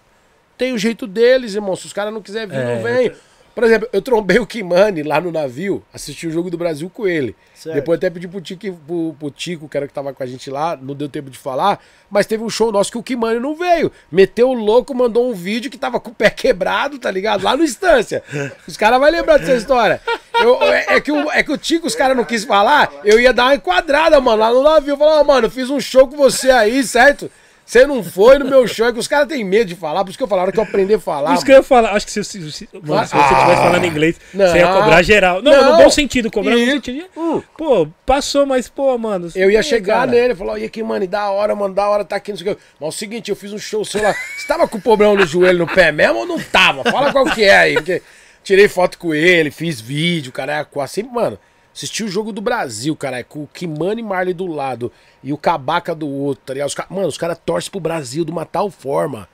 [0.56, 1.74] têm o jeito deles, irmão.
[1.76, 3.12] Se os caras não quiserem vir, É, não vem.
[3.54, 7.06] Por exemplo, eu trombei o Kimani lá no navio, assisti o jogo do Brasil com
[7.06, 7.36] ele.
[7.54, 7.76] Certo.
[7.76, 10.50] Depois até pedi pro Tico, pro, pro Tico, que era que tava com a gente
[10.50, 11.78] lá, não deu tempo de falar,
[12.10, 13.92] mas teve um show nosso que o Kimani não veio.
[14.10, 17.44] Meteu o louco, mandou um vídeo que tava com o pé quebrado, tá ligado?
[17.44, 18.22] Lá no Estância.
[18.66, 20.00] Os caras vão lembrar dessa história.
[20.40, 23.20] Eu- é, é que o, é que o Tico, os caras não quis falar, eu
[23.20, 24.96] ia dar uma enquadrada, mano, lá no navio.
[24.96, 27.30] Falar, "Ó, mano, fiz um show com você aí, certo?
[27.66, 30.10] Você não foi no meu show, é que os caras têm medo de falar, por
[30.10, 31.30] isso que eu falo, a hora que eu aprender a falar.
[31.30, 33.32] Por isso que eu ia falar, acho que se, se, se, mano, se você Ah,
[33.32, 34.46] estivesse falando inglês, não.
[34.46, 35.40] você ia cobrar geral.
[35.40, 35.70] Não, Não.
[35.78, 37.42] no bom sentido, cobrar no sentido Hum.
[37.56, 39.30] Pô, passou, mas, pô, mano.
[39.34, 40.10] Eu ia e, chegar cara?
[40.10, 42.52] nele e falar, e aqui, mano, da hora, mano, da hora tá aqui, não sei
[42.52, 42.62] o que.
[42.78, 44.12] Mas é o seguinte, eu fiz um show seu lá.
[44.36, 46.84] Você tava com problema no joelho, no pé mesmo ou não tava?
[46.84, 47.74] Fala qual que é aí.
[47.74, 48.02] Porque
[48.42, 51.38] tirei foto com ele, fiz vídeo, cara, é sempre, mano.
[51.74, 54.92] Assisti o jogo do Brasil, cara, com o Kimani Marley do lado
[55.22, 56.68] e o Cabaca do outro, tá ligado?
[56.68, 59.28] Os Mano, os caras torcem pro Brasil de uma tal forma.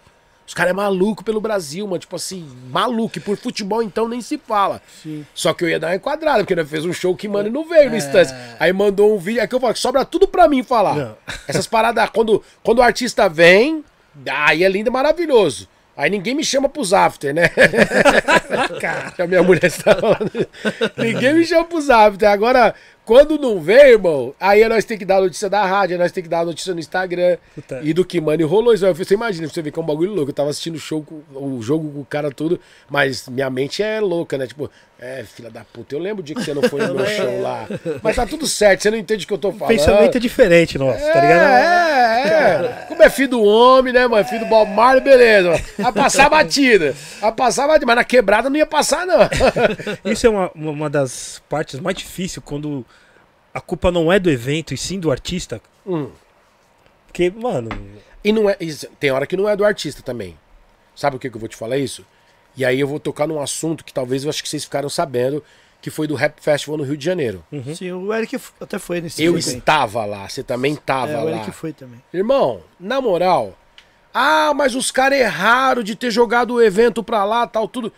[0.51, 2.01] Os caras é maluco pelo Brasil, mano.
[2.01, 3.19] Tipo assim, maluco.
[3.19, 4.83] E por futebol, então, nem se fala.
[5.33, 7.69] Só que eu ia dar uma enquadrada, porque nós fez um show que, mano, não
[7.69, 8.33] veio no instante.
[8.59, 9.41] Aí mandou um vídeo.
[9.41, 10.97] É que eu falo, sobra tudo pra mim falar.
[10.97, 11.17] Não.
[11.47, 13.85] Essas paradas, quando, quando o artista vem,
[14.29, 15.69] aí é lindo e maravilhoso.
[16.01, 17.51] Aí ninguém me chama pros after, né?
[18.81, 20.48] Cara, a minha mulher está falando.
[20.97, 22.27] Ninguém me chama pros after.
[22.27, 22.74] Agora,
[23.11, 26.23] quando não vem, irmão, aí nós tem que dar a notícia da rádio, nós tem
[26.23, 27.39] que dar a notícia no Instagram.
[27.57, 27.81] Puta.
[27.82, 28.87] E do que, mano, rolou isso.
[28.95, 30.31] Você imagina, você vê que é um bagulho louco.
[30.31, 31.05] Eu tava assistindo o show,
[31.35, 34.47] o jogo com o cara tudo, mas minha mente é louca, né?
[34.47, 37.05] Tipo, é, filha da puta, eu lembro o dia que você não foi no meu
[37.11, 37.66] show lá.
[38.01, 39.77] Mas tá tudo certo, você não entende o que eu tô O falando.
[39.77, 41.51] pensamento é diferente, nosso, tá ligado?
[41.51, 42.85] É, é.
[42.87, 44.24] Como é filho do homem, né, mano?
[44.24, 45.61] Filho do Bob Marley, beleza.
[45.78, 46.95] Vai passar batida.
[47.20, 47.87] Vai passar batida.
[47.87, 49.19] Mas na quebrada não ia passar, não.
[50.12, 52.85] Isso é uma- uma das partes mais difíceis quando
[53.52, 55.60] a culpa não é do evento e sim do artista.
[55.86, 56.10] Hum.
[57.06, 57.68] Porque, mano,
[58.22, 58.56] E não é.
[58.98, 60.36] Tem hora que não é do artista também.
[60.94, 62.05] Sabe por que que eu vou te falar isso?
[62.56, 65.43] E aí eu vou tocar num assunto que talvez eu acho que vocês ficaram sabendo,
[65.81, 67.43] que foi do Rap Festival no Rio de Janeiro.
[67.74, 69.39] Sim, o Eric até foi nesse Eu aí.
[69.40, 71.31] estava lá, você também estava É, o lá.
[71.31, 72.02] Eric foi também.
[72.12, 73.56] Irmão, na moral,
[74.12, 77.90] ah, mas os caras erraram de ter jogado o evento pra lá, tal, tudo.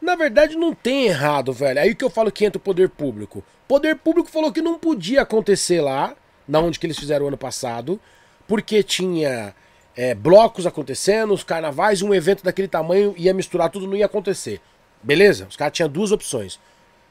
[0.00, 1.80] Na verdade, não tem errado, velho.
[1.80, 3.40] Aí que eu falo que entra o poder público.
[3.40, 6.14] O poder público falou que não podia acontecer lá,
[6.48, 8.00] na onde que eles fizeram ano passado,
[8.48, 9.54] porque tinha
[9.94, 14.60] é, blocos acontecendo, os carnavais, um evento daquele tamanho ia misturar tudo, não ia acontecer.
[15.02, 15.46] Beleza?
[15.48, 16.58] Os caras tinham duas opções.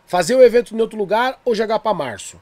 [0.07, 2.41] Fazer o evento em outro lugar ou jogar pra março.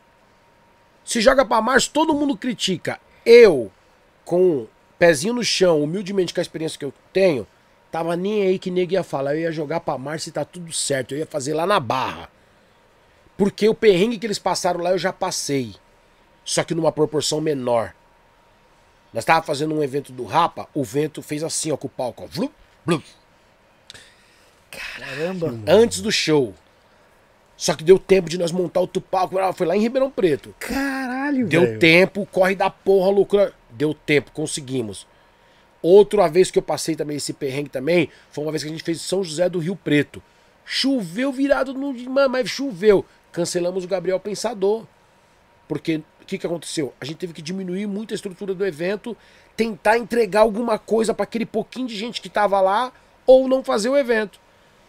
[1.03, 2.99] Se joga pra março, todo mundo critica.
[3.25, 3.71] Eu,
[4.23, 4.67] com
[4.97, 7.45] pezinho no chão, humildemente com a experiência que eu tenho,
[7.91, 9.35] tava nem aí que nego ia falar.
[9.35, 11.13] Eu ia jogar pra março e tá tudo certo.
[11.13, 12.29] Eu ia fazer lá na barra.
[13.37, 15.75] Porque o perrengue que eles passaram lá eu já passei.
[16.43, 17.93] Só que numa proporção menor.
[19.13, 22.23] Nós tava fazendo um evento do Rapa, o vento fez assim, ó, com o palco,
[22.23, 22.27] ó.
[22.27, 22.51] Vlu,
[22.85, 23.01] vlu,
[24.69, 25.53] Caramba.
[25.67, 26.53] antes do show.
[27.55, 29.35] Só que deu tempo de nós montar outro palco.
[29.53, 30.53] Foi lá em Ribeirão Preto.
[30.59, 31.79] Caralho, Deu velho.
[31.79, 33.53] tempo, corre da porra, loucura.
[33.71, 35.07] Deu tempo, conseguimos.
[35.81, 38.83] Outra vez que eu passei também esse perrengue também, foi uma vez que a gente
[38.83, 40.21] fez São José do Rio Preto.
[40.65, 41.93] Choveu virado no.
[42.29, 43.05] Mas choveu.
[43.31, 44.85] Cancelamos o Gabriel Pensador.
[45.67, 46.93] Porque o que, que aconteceu?
[46.99, 49.15] A gente teve que diminuir muito a estrutura do evento,
[49.55, 52.91] tentar entregar alguma coisa para aquele pouquinho de gente que tava lá,
[53.25, 54.39] ou não fazer o evento.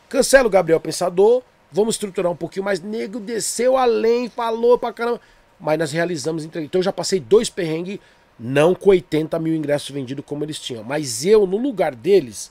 [0.09, 2.81] Cancela o Gabriel Pensador, vamos estruturar um pouquinho mais.
[2.81, 5.21] Nego desceu além, falou pra caramba.
[5.61, 6.65] Mas nós realizamos entrega.
[6.65, 7.99] Então eu já passei dois perrengues,
[8.39, 10.85] não com 80 mil ingressos vendidos como eles tinham.
[10.85, 12.51] Mas eu, no lugar deles,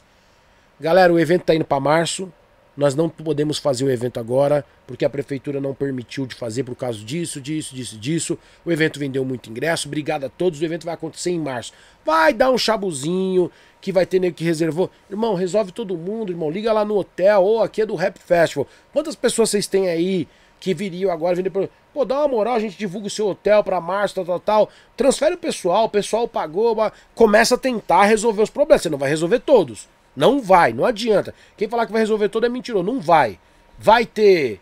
[0.80, 2.32] galera, o evento tá indo pra março.
[2.76, 6.76] Nós não podemos fazer o evento agora, porque a prefeitura não permitiu de fazer por
[6.76, 8.40] causa disso, disso, disso, disso.
[8.64, 9.88] O evento vendeu muito ingresso.
[9.88, 10.62] Obrigado a todos.
[10.62, 11.74] O evento vai acontecer em março.
[12.06, 13.52] Vai dar um chabuzinho,
[13.82, 14.92] que vai ter nego que reservou.
[15.10, 16.52] Irmão, resolve todo mundo, irmão.
[16.52, 18.68] Liga lá no hotel, ou aqui é do Rap Festival.
[18.94, 20.28] Quantas pessoas vocês têm aí
[20.60, 21.70] que viriam agora vender pro...
[21.94, 24.70] Pô, dá uma moral, a gente divulga o seu hotel pra março, tal, tal, tal.
[24.96, 26.76] Transfere o pessoal, o pessoal pagou,
[27.16, 28.82] começa a tentar resolver os problemas.
[28.84, 29.88] Você não vai resolver todos.
[30.16, 31.34] Não vai, não adianta.
[31.56, 32.86] Quem falar que vai resolver todo é mentiroso.
[32.86, 33.40] Não vai.
[33.78, 34.60] Vai ter.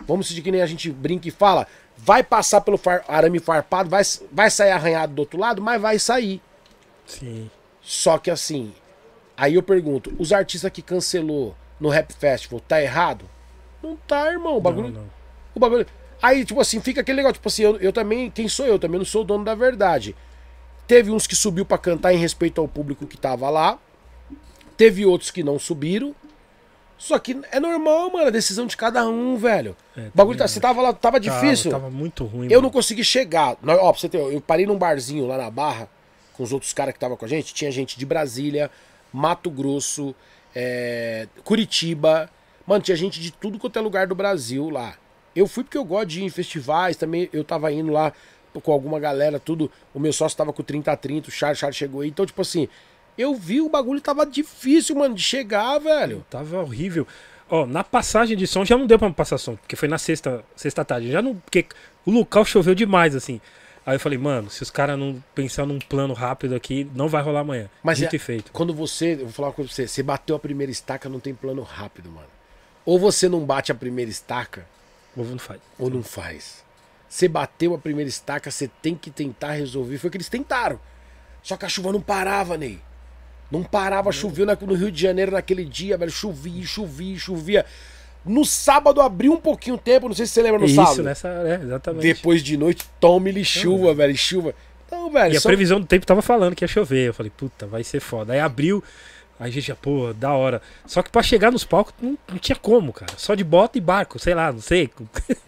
[0.00, 1.66] Vamos dizer que nem a gente brinca e fala.
[1.96, 5.98] Vai passar pelo far- arame farpado, vai, vai sair arranhado do outro lado, mas vai
[5.98, 6.42] sair.
[7.06, 7.50] Sim.
[7.80, 8.74] Só que assim,
[9.36, 13.24] aí eu pergunto, os artistas que cancelou no Rap Festival, tá errado?
[13.82, 14.56] Não tá, irmão.
[14.56, 14.88] O bagulho.
[14.88, 15.15] Não, não.
[15.56, 15.86] O bagulho.
[16.22, 18.78] Aí, tipo assim, fica aquele negócio, tipo assim, eu, eu também, quem sou eu?
[18.78, 20.14] Também não sou o dono da verdade.
[20.86, 23.78] Teve uns que subiu pra cantar em respeito ao público que tava lá.
[24.76, 26.14] Teve outros que não subiram.
[26.98, 29.76] Só que é normal, mano, a decisão de cada um, velho.
[29.96, 31.70] É, o bagulho tá, você tava lá, tava difícil.
[31.70, 32.46] Tava, tava muito ruim.
[32.46, 32.72] Eu não mano.
[32.72, 33.56] consegui chegar.
[33.62, 35.88] Ó, pra você ter, eu parei num barzinho lá na Barra
[36.34, 37.52] com os outros caras que estavam com a gente.
[37.52, 38.70] Tinha gente de Brasília,
[39.12, 40.14] Mato Grosso,
[40.54, 42.30] é, Curitiba.
[42.66, 44.94] Mano, tinha gente de tudo quanto é lugar do Brasil lá.
[45.36, 47.28] Eu fui porque eu gosto de ir em festivais também.
[47.32, 48.12] Eu tava indo lá
[48.62, 49.70] com alguma galera, tudo.
[49.92, 52.08] O meu sócio tava com 30 a 30, o Charles, Charles chegou aí.
[52.08, 52.68] Então, tipo assim,
[53.18, 56.24] eu vi o bagulho tava difícil, mano, de chegar, velho.
[56.30, 57.06] Tava horrível.
[57.48, 60.42] Ó, na passagem de som já não deu pra passar som, porque foi na sexta,
[60.56, 61.12] sexta tarde.
[61.12, 61.36] Já não.
[61.36, 61.66] Porque
[62.04, 63.40] o local choveu demais, assim.
[63.84, 67.22] Aí eu falei, mano, se os caras não pensar num plano rápido aqui, não vai
[67.22, 67.70] rolar amanhã.
[67.84, 68.50] Mas Dito é- e feito.
[68.52, 71.20] Quando você, eu vou falar uma coisa pra você, você bateu a primeira estaca, não
[71.20, 72.26] tem plano rápido, mano.
[72.84, 74.66] Ou você não bate a primeira estaca,
[75.16, 75.60] O povo não faz.
[75.78, 76.64] ou não faz.
[77.08, 79.96] Você bateu a primeira estaca, você tem que tentar resolver.
[79.98, 80.78] Foi o que eles tentaram.
[81.42, 82.78] Só que a chuva não parava, Ney.
[83.50, 86.10] Não parava, choveu no Rio de Janeiro naquele dia, velho.
[86.10, 87.66] Chovia, chovia, chovia.
[88.24, 91.02] No sábado abriu um pouquinho o tempo, não sei se você lembra no Isso, sábado.
[91.04, 91.28] nessa.
[91.28, 92.02] É, exatamente.
[92.02, 94.16] Depois de noite, tome-lhe chuva, velho.
[94.16, 94.52] Chuva.
[94.84, 97.08] Então, velho, E a são- previsão do tempo tava falando que ia chover.
[97.08, 98.32] Eu falei, puta, vai ser foda.
[98.32, 98.82] Aí abriu,
[99.38, 100.62] aí a gente já, pô, da hora.
[100.86, 103.12] Só que pra chegar nos palcos não, não tinha como, cara.
[103.16, 104.90] Só de bota e barco, sei lá, não sei.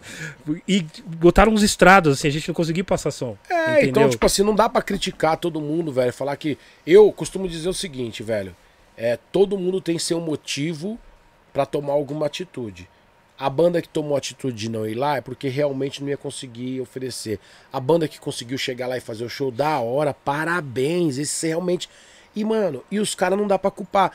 [0.67, 3.37] e botaram uns estrados, assim, a gente não conseguia passar som.
[3.49, 3.89] É, entendeu?
[3.89, 6.13] então, tipo assim, não dá pra criticar todo mundo, velho.
[6.13, 6.57] Falar que.
[6.85, 8.55] Eu costumo dizer o seguinte, velho.
[8.95, 10.99] É, todo mundo tem seu motivo
[11.53, 12.87] pra tomar alguma atitude.
[13.37, 16.17] A banda que tomou a atitude de não ir lá é porque realmente não ia
[16.17, 17.39] conseguir oferecer.
[17.71, 21.17] A banda que conseguiu chegar lá e fazer o show da hora, parabéns.
[21.17, 21.89] Esse realmente.
[22.35, 24.11] E, mano, e os caras não dá pra culpar.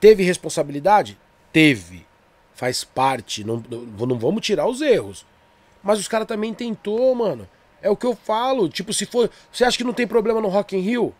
[0.00, 1.18] Teve responsabilidade?
[1.52, 2.06] Teve.
[2.54, 3.44] Faz parte.
[3.44, 5.24] Não, não, vamos tirar os erros.
[5.82, 7.48] Mas os caras também tentou, mano.
[7.80, 8.68] É o que eu falo.
[8.68, 9.30] Tipo, se for.
[9.52, 11.14] Você acha que não tem problema no Rock in Rio?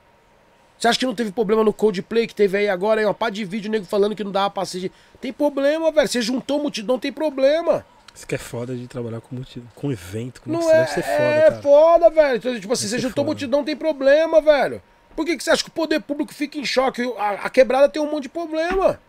[0.78, 3.00] Você acha que não teve problema no Coldplay que teve aí agora?
[3.00, 4.92] Aí uma pá de vídeo nego falando que não dava pra assistir.
[5.20, 6.06] Tem problema, velho.
[6.08, 7.84] Você juntou multidão, tem problema.
[8.14, 9.62] Isso que é foda de trabalhar com, multi...
[9.74, 10.40] com evento.
[10.42, 11.62] Com Não isso é, deve ser foda, é cara.
[11.62, 12.36] foda, velho.
[12.36, 13.26] Então, Tipo assim, Deve você juntou foda.
[13.26, 14.82] multidão, tem problema, velho.
[15.18, 17.02] Por que, que você acha que o poder público fica em choque?
[17.18, 19.00] A, a quebrada tem um monte de problema.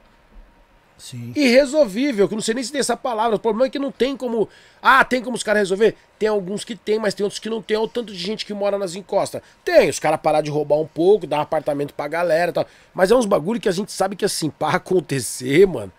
[0.98, 1.32] Sim.
[1.36, 3.36] irresolvível, que eu não sei nem se tem essa palavra.
[3.36, 4.50] O problema é que não tem como.
[4.82, 5.96] Ah, tem como os caras resolver?
[6.18, 7.78] Tem alguns que tem, mas tem outros que não tem.
[7.78, 9.40] Olha o tanto de gente que mora nas encostas.
[9.64, 12.66] Tem, os caras parar de roubar um pouco, dar um apartamento pra galera e tal.
[12.92, 15.94] Mas é uns bagulho que a gente sabe que assim, pra acontecer, mano,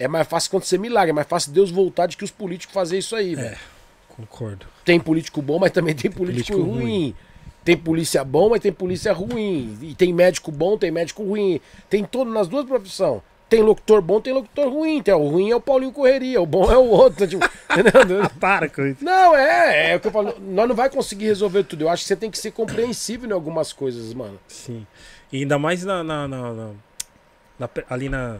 [0.00, 1.10] é mais fácil acontecer milagre.
[1.10, 3.56] É mais fácil Deus voltar de que os políticos fazer isso aí, velho.
[4.08, 4.66] Concordo.
[4.84, 7.14] Tem político bom, mas também tem político, político ruim.
[7.64, 9.78] Tem polícia bom, mas tem polícia ruim.
[9.80, 11.60] E tem médico bom, tem médico ruim.
[11.88, 13.22] Tem todo nas duas profissões.
[13.48, 15.02] Tem locutor bom, tem locutor ruim.
[15.02, 17.26] Tem, o ruim é o Paulinho Correria, o bom é o outro.
[17.26, 17.48] Tipo?
[18.40, 19.04] Para com isso.
[19.04, 20.34] Não, é, é o que eu falo.
[20.40, 21.82] Nós não vai conseguir resolver tudo.
[21.82, 24.38] Eu acho que você tem que ser compreensível em algumas coisas, mano.
[24.48, 24.86] Sim.
[25.32, 26.70] E ainda mais na, na- na-
[27.58, 28.38] na- ali na,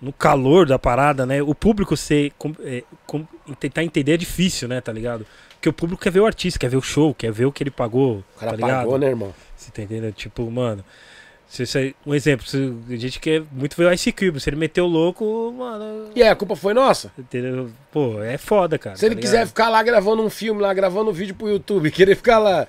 [0.00, 1.42] no calor da parada, né?
[1.42, 3.26] O público ser, com- é, com-
[3.58, 4.80] tentar entender é difícil, né?
[4.80, 5.26] Tá ligado?
[5.66, 7.62] Porque o público quer ver o artista, quer ver o show, quer ver o que
[7.62, 8.22] ele pagou.
[8.36, 8.78] O cara tá ligado?
[8.78, 9.34] pagou, né, irmão?
[9.56, 10.12] Você tá entendendo?
[10.12, 10.84] Tipo, mano.
[11.48, 11.64] Se
[12.04, 14.38] um exemplo, se, a gente quer muito ver o Ice Cube.
[14.38, 16.10] Se ele meteu louco, mano.
[16.14, 17.10] E aí, a culpa foi nossa?
[17.18, 17.70] Entendeu?
[17.90, 18.96] Pô, é foda, cara.
[18.96, 19.48] Se ele tá quiser ligado?
[19.48, 22.68] ficar lá gravando um filme, lá gravando um vídeo pro YouTube, querer ficar lá.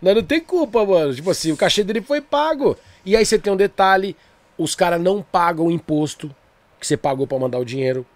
[0.00, 1.14] Nós não tem culpa, mano.
[1.14, 2.76] Tipo assim, o cachê dele foi pago.
[3.04, 4.16] E aí você tem um detalhe:
[4.56, 6.34] os caras não pagam o imposto
[6.80, 8.06] que você pagou pra mandar o dinheiro.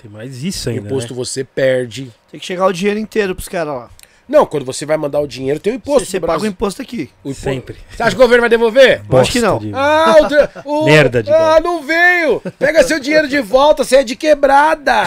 [0.00, 0.86] Tem mais isso O ainda.
[0.86, 1.16] imposto né?
[1.18, 2.10] você perde.
[2.30, 3.90] Tem que chegar o dinheiro inteiro pros caras lá.
[4.28, 6.00] Não, quando você vai mandar o dinheiro, tem o imposto.
[6.04, 7.08] Você, você paga o imposto aqui.
[7.22, 7.76] O impo- Sempre.
[7.88, 9.02] Você acha que o governo vai devolver?
[9.08, 9.52] Acho que não.
[9.60, 12.42] Bosta de- Ah, o, o- Merda de Ah, não veio!
[12.58, 15.04] Pega seu dinheiro de volta, você é de quebrada!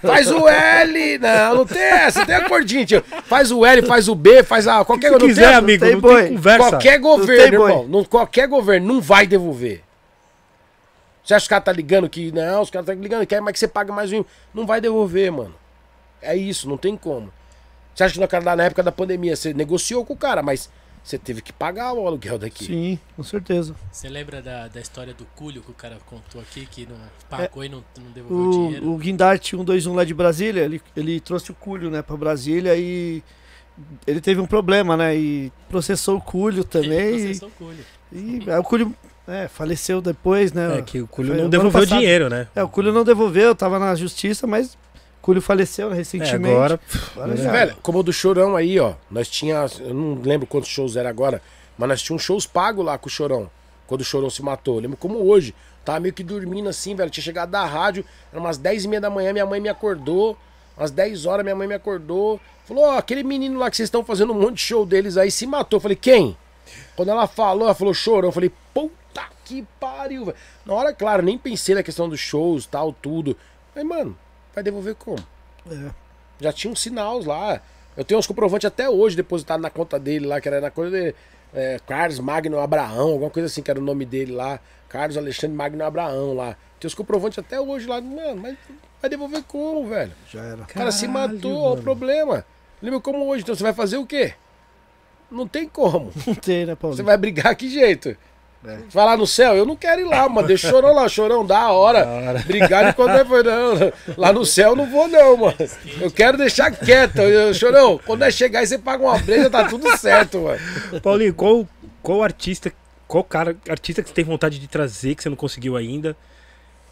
[0.00, 1.18] Faz o L!
[1.18, 3.02] Não, não tem essa, tem a cordinha, tio.
[3.24, 4.84] Faz o L, faz o B, faz a.
[4.84, 6.58] Qualquer Se não tem- quiser, amigo, tem não tem conversa.
[6.70, 7.70] Qualquer Não tem governo, boi.
[7.72, 7.88] irmão.
[7.88, 9.82] Não, qualquer governo não vai devolver.
[11.26, 12.30] Você acha que os caras tá ligando que.
[12.30, 14.24] Não, os caras tá ligando que é, mas que você paga mais um.
[14.54, 15.54] Não vai devolver, mano.
[16.22, 17.32] É isso, não tem como.
[17.92, 20.70] Você acha que no cara na época da pandemia você negociou com o cara, mas
[21.02, 22.66] você teve que pagar o aluguel daqui.
[22.66, 23.74] Sim, com certeza.
[23.90, 26.96] Você lembra da, da história do Cúlio que o cara contou aqui, que não
[27.28, 28.92] pagou e não, não devolveu o dinheiro?
[28.92, 33.22] O, Guindarte 121 lá de Brasília, ele, ele trouxe o Cúlio, né, pra Brasília e
[34.06, 37.10] ele teve um problema, né, e processou o Cúlio Ele também.
[37.10, 37.84] processou o Cúlio.
[38.12, 38.94] E, e aí o Cúlio
[39.28, 40.78] é, faleceu depois, né.
[40.78, 42.48] É que o Cúlio Foi não devolveu o dinheiro, né?
[42.54, 44.78] É, o Cúlio não devolveu, tava na justiça, mas o
[45.20, 46.54] Cúlio faleceu né, É, recentemente.
[46.54, 46.80] agora.
[47.14, 47.50] Agora já.
[47.50, 48.94] Velho, como o do Chorão aí, ó.
[49.10, 51.42] Nós tinha, eu não lembro quantos shows era agora,
[51.76, 53.50] mas nós tínhamos shows pagos lá com o Chorão.
[53.86, 54.76] Quando o Chorão se matou.
[54.76, 55.54] Eu lembro como hoje.
[55.84, 57.08] Tava meio que dormindo assim, velho.
[57.08, 60.36] Tinha chegado da rádio, era umas 10 e meia da manhã, minha mãe me acordou.
[60.76, 62.40] Umas 10 horas, minha mãe me acordou.
[62.64, 65.30] Falou, ó, aquele menino lá que vocês estão fazendo um monte de show deles aí
[65.30, 65.76] se matou.
[65.76, 66.36] Eu falei, quem?
[66.96, 68.28] Quando ela falou, ela falou Chorão.
[68.28, 68.92] Eu falei, puta
[69.46, 70.36] que pariu, velho.
[70.64, 73.36] Na hora, claro, nem pensei na questão dos shows, tal, tudo.
[73.72, 74.18] Falei, mano,
[74.52, 75.24] vai devolver como?
[75.70, 75.90] É.
[76.40, 77.60] Já tinha uns sinais lá.
[77.96, 80.90] Eu tenho uns comprovantes até hoje depositados na conta dele lá, que era na coisa
[80.90, 81.14] de
[81.54, 84.58] é, Carlos Magno Abraão, alguma coisa assim, que era o nome dele lá.
[84.88, 86.56] Carlos Alexandre Magno Abraão lá.
[86.80, 88.00] Tem os comprovantes até hoje lá.
[88.00, 88.56] Mano, mas
[89.00, 90.12] vai devolver como, velho?
[90.30, 90.62] Já era.
[90.62, 91.82] O cara se Caralho, matou, olha o mano.
[91.82, 92.44] problema.
[92.82, 94.34] Lembra como hoje, então você vai fazer o quê?
[95.30, 96.12] Não tem como.
[96.26, 96.96] Não tem, né, Paulo?
[96.96, 98.16] Você vai brigar que jeito?
[98.66, 98.78] É.
[98.90, 99.54] Vai lá no céu?
[99.54, 100.48] Eu não quero ir lá, mano.
[100.48, 102.04] Deixa o chorão lá, chorão, da hora.
[102.04, 102.38] Da hora.
[102.40, 103.92] Brigar enquanto vai foi, não.
[104.16, 105.56] Lá no céu eu não vou, não, mano.
[106.00, 107.20] Eu quero deixar quieto.
[107.20, 110.60] Eu, chorão, quando é chegar aí você paga uma breja, tá tudo certo, mano.
[111.00, 111.66] Paulinho, qual,
[112.02, 112.72] qual artista,
[113.06, 116.16] qual cara, artista que você tem vontade de trazer que você não conseguiu ainda?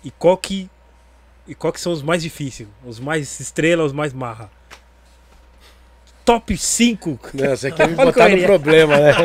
[0.04, 0.70] E qual que
[1.46, 2.68] e qual que são os mais difíceis?
[2.84, 4.50] Os mais estrela, os mais marra?
[6.24, 7.20] Top 5.
[7.34, 9.12] Não, você quer me botar no problema, né?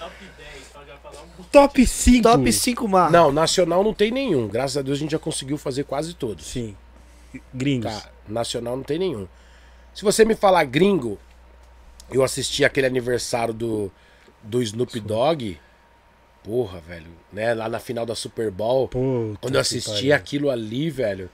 [0.00, 2.22] Top 10, só já falar um Top 5.
[2.22, 3.10] Top 5 mar.
[3.10, 4.48] Não, nacional não tem nenhum.
[4.48, 6.46] Graças a Deus a gente já conseguiu fazer quase todos.
[6.46, 6.74] Sim.
[7.52, 7.92] Gringos.
[7.92, 9.28] Tá, nacional não tem nenhum.
[9.94, 11.18] Se você me falar gringo,
[12.10, 13.92] eu assisti aquele aniversário do,
[14.42, 15.58] do Snoop Dogg.
[16.42, 17.52] Porra, velho, né?
[17.54, 18.88] Lá na final da Super Bowl.
[18.88, 21.28] Puta Quando eu assisti aquilo ali, velho,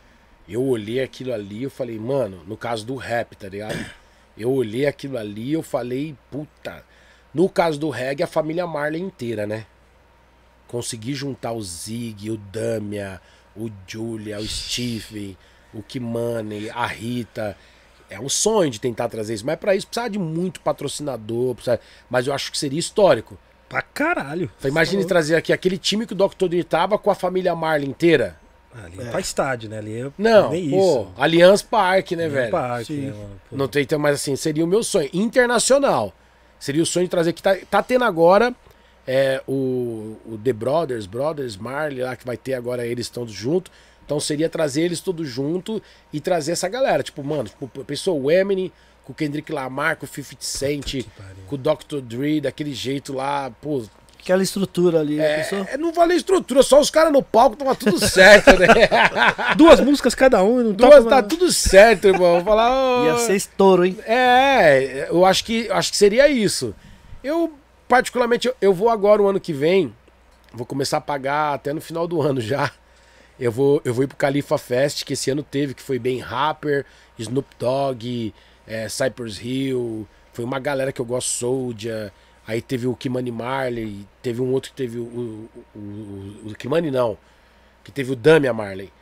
[0.48, 3.76] eu olhei aquilo ali, eu falei, mano, no caso do rap, tá ligado?
[4.34, 6.82] Eu olhei aquilo ali e eu falei, puta.
[7.34, 9.66] No caso do reggae, a família Marley inteira, né?
[10.66, 13.20] Consegui juntar o Zig, o Damia,
[13.54, 15.36] o Julia, o Steve,
[15.74, 17.54] o Kimani, a Rita.
[18.08, 21.78] É um sonho de tentar trazer isso, mas pra isso precisa de muito patrocinador, precisa-
[22.08, 23.38] mas eu acho que seria histórico.
[23.68, 24.50] Pra caralho.
[24.58, 26.46] Então, imagine trazer aqui aquele time que o Dr.
[26.48, 28.38] Dre tava com a família Marley inteira.
[28.74, 29.78] Ali é pra estádio, né?
[29.78, 31.12] Ali é Não, nem pô, isso.
[31.16, 32.50] Allianz Parque, né, Nem velho?
[32.50, 33.30] parque, né, mano?
[33.50, 35.08] Não tem, então, mas assim, seria o meu sonho.
[35.12, 36.12] Internacional.
[36.58, 38.54] Seria o sonho de trazer que tá, tá tendo agora
[39.06, 43.72] é, o, o The Brothers, Brothers Marley lá que vai ter agora eles todos juntos.
[44.04, 45.80] Então seria trazer eles todos juntos
[46.12, 47.02] e trazer essa galera.
[47.02, 48.72] Tipo, mano, tipo, pessoa o Eminem,
[49.04, 51.06] com o Kendrick Lamar, com o 50 Cent,
[51.46, 52.00] com o Dr.
[52.00, 53.82] Dre, daquele jeito lá, pô.
[54.22, 55.66] Aquela estrutura ali, né, pessoal?
[55.68, 58.68] É, não valeu estrutura, só os caras no palco tava tudo certo, né?
[59.58, 62.34] Duas músicas cada um não Duas, toca tá tudo certo, irmão.
[62.34, 62.70] Vou falar.
[62.70, 63.98] ó, Ia ser estouro, hein?
[64.06, 66.72] É, eu acho que, acho que seria isso.
[67.22, 67.52] Eu,
[67.88, 69.92] particularmente, eu, eu vou agora, o ano que vem,
[70.54, 72.70] vou começar a pagar até no final do ano já.
[73.40, 76.20] Eu vou, eu vou ir pro Califa Fest, que esse ano teve, que foi bem
[76.20, 76.86] Rapper,
[77.18, 78.32] Snoop Dogg,
[78.68, 82.12] é, Cypress Hill, Foi uma galera que eu gosto, Soldier.
[82.46, 85.02] Aí teve o Kimani Marley, teve um outro que teve o.
[85.02, 87.16] O, o, o, Kimani não.
[87.84, 88.92] Que teve o Damian Marley.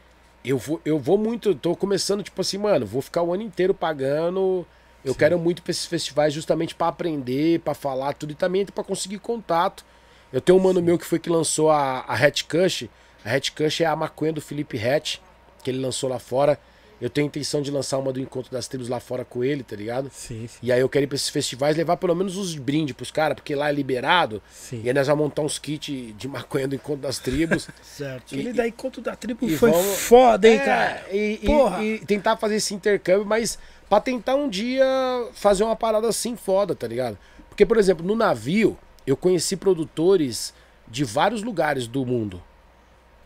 [0.44, 3.74] Eu vou, eu vou muito, tô começando, tipo assim, mano, vou ficar o ano inteiro
[3.74, 4.66] pagando.
[5.04, 8.84] Eu quero muito pra esses festivais justamente pra aprender, pra falar tudo e também pra
[8.84, 9.84] conseguir contato.
[10.32, 12.88] Eu tenho um mano meu que foi que lançou a, a Hatch Kush.
[13.24, 15.18] A Hatch Kush é a maconha do Felipe Hatch,
[15.64, 16.58] que ele lançou lá fora.
[17.00, 19.62] Eu tenho a intenção de lançar uma do Encontro das Tribos lá fora com ele,
[19.62, 20.10] tá ligado?
[20.12, 20.58] Sim, sim.
[20.62, 23.34] E aí eu quero ir pra esses festivais levar pelo menos os brindes pros caras,
[23.36, 24.42] porque lá é liberado.
[24.52, 24.82] sim.
[24.84, 27.68] E aí nós vamos montar uns kits de maconha do Encontro das Tribos.
[27.82, 28.34] Certo.
[28.34, 31.06] Aquele daí conto da tribo E foi vamos- foda, hein, É, cara?
[31.10, 31.82] E, e- Porra.
[31.82, 34.84] e tentar fazer esse intercâmbio, mas pra tentar um dia
[35.32, 37.16] fazer uma parada assim foda, tá ligado?
[37.48, 40.52] Porque, por exemplo, no navio, eu conheci produtores
[40.86, 42.42] de vários lugares do mundo.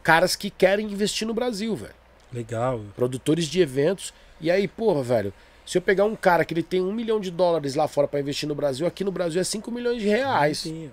[0.03, 1.95] Caras que querem investir no Brasil, velho.
[2.35, 2.81] Legal.
[2.97, 4.13] Produtores de eventos.
[4.41, 5.33] E aí, porra, velho,
[5.65, 8.21] se eu pegar um cara que ele tem um milhão de dólares lá fora pra
[8.21, 10.59] investir no Brasil, aqui no Brasil é 5 milhões de reais.
[10.59, 10.91] Sim.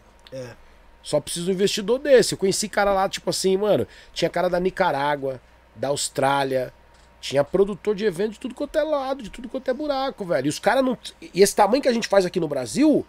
[1.04, 2.34] Só precisa de um investidor desse.
[2.34, 3.88] Eu conheci cara lá, tipo assim, mano.
[4.14, 5.42] Tinha cara da Nicarágua,
[5.76, 6.72] da Austrália.
[7.20, 10.46] Tinha produtor de evento de tudo quanto é lado, de tudo quanto é buraco, velho.
[10.46, 10.98] E os caras não.
[11.22, 13.06] E esse tamanho que a gente faz aqui no Brasil,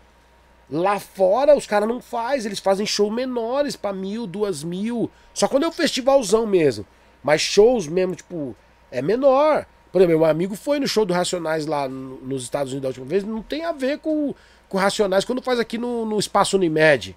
[0.71, 2.45] lá fora os caras não faz.
[2.45, 5.11] Eles fazem show menores pra mil, duas mil.
[5.33, 6.87] Só quando é um festivalzão mesmo.
[7.23, 8.55] Mas shows mesmo, tipo,
[8.91, 9.67] é menor.
[9.91, 12.89] Por exemplo, meu amigo foi no show do Racionais lá no- nos Estados Unidos da
[12.89, 13.25] última vez.
[13.25, 14.35] Não tem a ver com,
[14.69, 17.17] com Racionais quando faz aqui no, no Espaço Unimed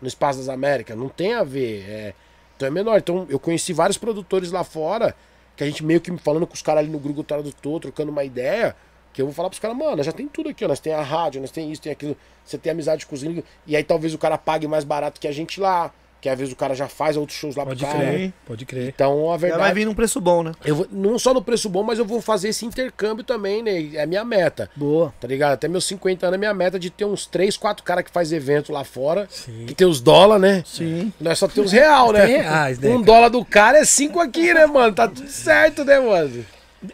[0.00, 0.96] no Espaço das Américas.
[0.96, 1.84] Não tem a ver.
[1.88, 2.14] é-
[2.56, 2.98] Então é menor.
[2.98, 5.14] Então eu conheci vários produtores lá fora,
[5.56, 8.24] que a gente meio que falando com os caras ali no Google Tradutor, trocando uma
[8.24, 8.74] ideia,
[9.12, 10.68] que eu vou falar pros caras, mano, já tem tudo aqui, ó.
[10.68, 12.16] Nós tem a rádio, nós tem isso, tem aquilo.
[12.44, 13.44] Você tem amizade com os gringos.
[13.66, 15.92] E aí talvez o cara pague mais barato que a gente lá.
[16.22, 18.06] Que às vezes o cara já faz outros shows lá Pode pro cara.
[18.12, 18.88] crer, pode crer.
[18.94, 19.74] Então a Já vai verdade.
[19.74, 20.52] vir num preço bom, né?
[20.64, 23.90] Eu vou, não só no preço bom, mas eu vou fazer esse intercâmbio também, né?
[23.96, 24.70] É a minha meta.
[24.76, 25.12] Boa.
[25.20, 25.54] Tá ligado?
[25.54, 28.30] Até meus 50 anos é minha meta de ter uns 3, 4 caras que faz
[28.32, 29.26] evento lá fora.
[29.28, 29.66] Sim.
[29.66, 30.62] Que tem os dólar, né?
[30.64, 31.12] Sim.
[31.20, 32.24] Nós só temos real, né?
[32.24, 33.04] Tem reais, né, Um cara?
[33.04, 34.94] dólar do cara é cinco aqui, né, mano?
[34.94, 36.46] Tá tudo certo, né, mano?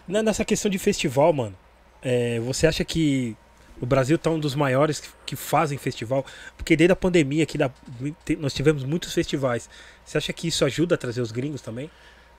[0.09, 1.55] Na- Nessa questão de festival, mano,
[2.03, 3.37] é, você acha que
[3.81, 6.25] o Brasil tá um dos maiores que, que fazem festival?
[6.57, 7.71] Porque desde a pandemia aqui da-
[8.39, 9.69] nós tivemos muitos festivais.
[10.05, 11.91] Você acha que isso ajuda a trazer os gringos também?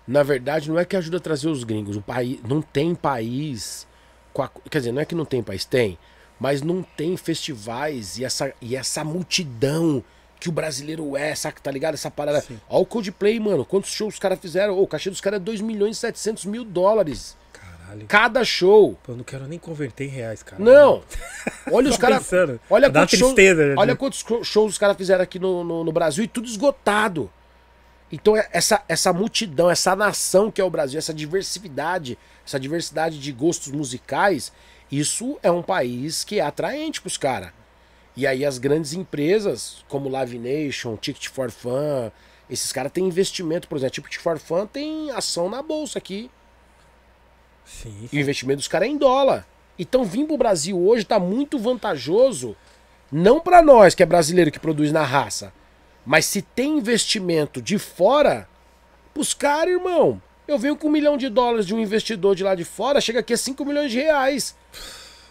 [0.08, 1.96] Na verdade, não é que ajuda a trazer os gringos.
[1.96, 3.88] O país não tem país.
[4.34, 5.98] com a- quer dizer, não é que não tem país, tem.
[6.40, 10.04] Mas não tem festivais e essa, e essa multidão
[10.40, 11.96] que o brasileiro é, saca, tá ligado?
[11.96, 12.40] Essa parada.
[12.42, 12.60] Sim.
[12.70, 13.66] Olha o Coldplay, mano.
[13.66, 14.78] Quantos shows os caras fizeram?
[14.78, 17.36] Ô, o cachê dos caras é 2 milhões e 700 mil dólares.
[17.90, 18.06] Caralho.
[18.08, 18.98] Cada show.
[19.04, 20.62] Pô, eu não quero nem converter em reais, cara.
[20.62, 21.04] Não.
[21.72, 22.30] Olha os caras.
[22.70, 23.76] Olha quantos shows, tristeza, né?
[23.78, 27.32] olha quantos shows os caras fizeram aqui no, no, no Brasil e tudo esgotado.
[28.12, 33.20] Então é- essa, essa multidão, essa nação que é o Brasil, essa diversidade, essa diversidade
[33.20, 34.52] de gostos musicais,
[34.92, 37.52] isso é um país que é atraente pros caras.
[38.16, 42.12] E aí as grandes empresas, como Live Nation, Ticket for Fun,
[42.50, 46.30] esses caras têm investimento, por exemplo, Ticket for Fun tem ação na bolsa aqui.
[47.70, 48.10] Sim.
[48.12, 49.46] E o investimento dos caras é em dólar.
[49.78, 52.56] Então vir pro Brasil hoje tá muito vantajoso,
[53.12, 55.54] não para nós que é brasileiro que produz na raça,
[56.06, 58.48] mas se tem investimento de fora,
[59.14, 60.22] pros caras, irmão.
[60.48, 63.20] Eu venho com um milhão de dólares de um investidor de lá de fora, chega
[63.20, 64.56] aqui a 5 milhões de reais.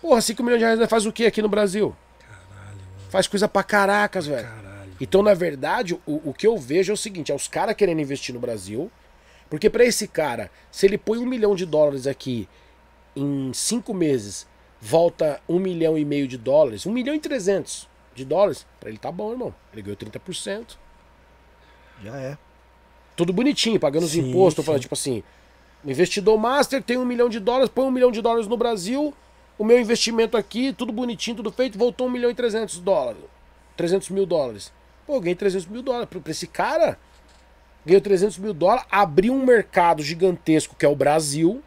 [0.01, 1.95] Porra, 5 milhões de reais faz o que aqui no Brasil?
[3.11, 4.47] Faz coisa pra caracas, velho.
[4.47, 4.93] Caralho.
[5.01, 8.01] Então, na verdade, o, o que eu vejo é o seguinte: é os caras querendo
[8.01, 8.91] investir no Brasil.
[9.49, 12.49] Porque pra esse cara, se ele põe um milhão de dólares aqui
[13.17, 14.47] em cinco meses,
[14.81, 18.99] volta um milhão e meio de dólares, um milhão e trezentos de dólares, pra ele
[18.99, 19.55] tá bom, irmão.
[19.73, 20.77] Ele ganhou 30%.
[22.03, 22.39] Já é.
[23.17, 24.63] Tudo bonitinho, pagando os Sim, impostos.
[24.63, 24.67] Sim.
[24.67, 25.23] falando, tipo assim,
[25.85, 29.15] o investidor master tem um milhão de dólares, põe um milhão de dólares no Brasil,
[29.59, 33.23] o meu investimento aqui, tudo bonitinho, tudo feito, voltou um milhão e trezentos dólares.
[33.77, 34.73] 300 mil dólares.
[35.07, 36.09] Pô, eu ganhei 300 mil dólares.
[36.09, 36.99] Pra esse cara,
[37.89, 41.63] ganhou 300 mil dólares, abriu um mercado gigantesco que é o Brasil.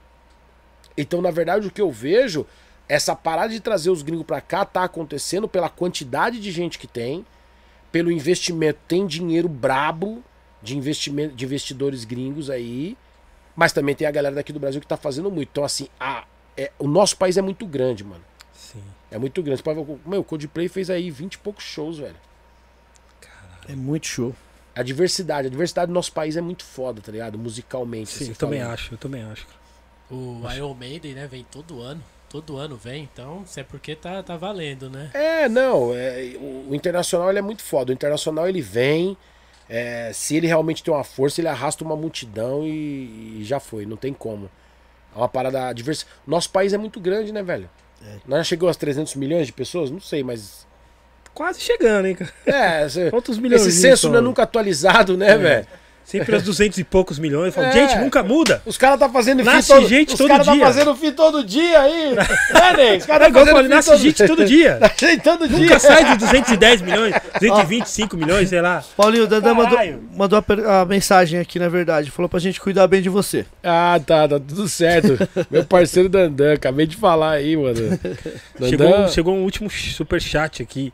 [0.96, 2.46] Então, na verdade, o que eu vejo,
[2.88, 6.86] essa parada de trazer os gringos pra cá tá acontecendo pela quantidade de gente que
[6.86, 7.26] tem,
[7.92, 8.80] pelo investimento.
[8.88, 10.24] Tem dinheiro brabo
[10.62, 12.96] de investimento de investidores gringos aí,
[13.56, 15.50] mas também tem a galera daqui do Brasil que tá fazendo muito.
[15.52, 16.24] Então, assim, a,
[16.56, 18.24] é, o nosso país é muito grande, mano.
[18.54, 18.84] Sim.
[19.10, 19.58] É muito grande.
[19.58, 22.16] Você pode ver, meu, o Coldplay fez aí 20 e poucos shows, velho.
[23.68, 24.36] É muito show.
[24.76, 27.38] A diversidade, a diversidade do nosso país é muito foda, tá ligado?
[27.38, 28.10] Musicalmente.
[28.10, 28.74] Sim, assim eu também falando.
[28.74, 29.48] acho, eu também acho.
[30.10, 32.04] O Iron Maiden, né, vem todo ano.
[32.30, 35.12] Todo ano vem, então isso é porque tá, tá valendo, né?
[35.14, 37.92] É, não, é, o, o internacional ele é muito foda.
[37.92, 39.18] O internacional ele vem,
[39.68, 43.86] é, se ele realmente tem uma força, ele arrasta uma multidão e, e já foi,
[43.86, 44.50] não tem como.
[45.14, 46.06] É uma parada diversa.
[46.26, 47.70] Nosso país é muito grande, né, velho?
[48.26, 49.92] Nós já chegou aos 300 milhões de pessoas?
[49.92, 50.66] Não sei, mas.
[51.34, 52.32] Quase chegando, hein, cara.
[52.46, 53.66] É, esse, Quantos milhões?
[53.66, 55.66] esse censo não é nunca atualizado, né, velho?
[56.04, 57.46] Sempre aos 200 e poucos milhões.
[57.48, 57.72] Eu falo, É.
[57.72, 58.62] gente, nunca muda.
[58.66, 60.66] Os caras tá fazendo Nasce todo, gente os todo cara tá dia.
[60.66, 62.16] fazendo fim todo dia aí.
[62.18, 62.98] né?
[62.98, 64.78] Os É caras tá igual eu fazendo falo, fim nasce todo gente todo dia.
[64.82, 65.58] Nasce todo dia.
[65.60, 68.84] Nunca sai de 210 milhões, 225 milhões, sei lá.
[68.98, 69.80] Paulinho, o Dandan mandou,
[70.18, 72.12] mandou a, a mensagem aqui, na verdade.
[72.12, 73.46] Falou pra gente cuidar bem de você.
[73.64, 75.18] Ah, tá, tá tudo certo.
[75.50, 77.76] Meu parceiro Dandan, acabei de falar aí, mano.
[78.60, 80.92] Dandan, Chegou, chegou um último super chat aqui.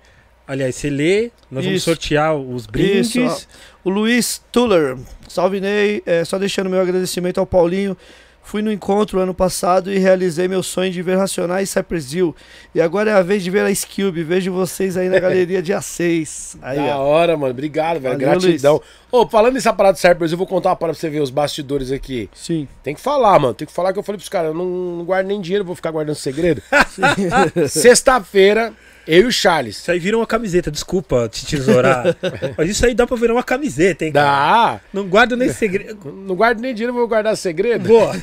[0.47, 1.85] Aliás, você lê, nós vamos Isso.
[1.85, 3.13] sortear os brindes.
[3.15, 3.47] Isso,
[3.83, 4.97] O Luiz Tuller.
[5.27, 6.01] Salve Ney.
[6.05, 7.97] É, só deixando meu agradecimento ao Paulinho.
[8.41, 12.33] Fui no encontro ano passado e realizei meu sonho de ver Racionais e Cypress Hill.
[12.73, 14.23] E agora é a vez de ver a Skilby.
[14.23, 16.55] Vejo vocês aí na galeria dia 6.
[16.61, 17.03] Aí, da ó.
[17.05, 17.51] hora, mano.
[17.51, 18.17] Obrigado, velho.
[18.17, 18.81] Valeu, Gratidão.
[19.11, 21.29] Ô, falando nessa parada de Cypress, eu vou contar uma parada pra você ver os
[21.29, 22.29] bastidores aqui.
[22.33, 22.69] Sim.
[22.81, 23.53] Tem que falar, mano.
[23.53, 25.75] Tem que falar que eu falei pros caras, eu não, não guardo nem dinheiro, vou
[25.75, 26.61] ficar guardando segredo.
[27.67, 28.73] Sexta-feira,
[29.07, 29.77] eu e o Charles.
[29.77, 32.15] Isso aí vira uma camiseta, desculpa te tesourar.
[32.57, 34.11] Mas isso aí dá pra virar uma camiseta, hein?
[34.11, 34.25] cara?
[34.25, 34.81] Dá.
[34.93, 36.11] Não guarda nem segredo.
[36.11, 37.87] Não guardo nem dinheiro, vou guardar segredo.
[37.87, 38.13] Boa.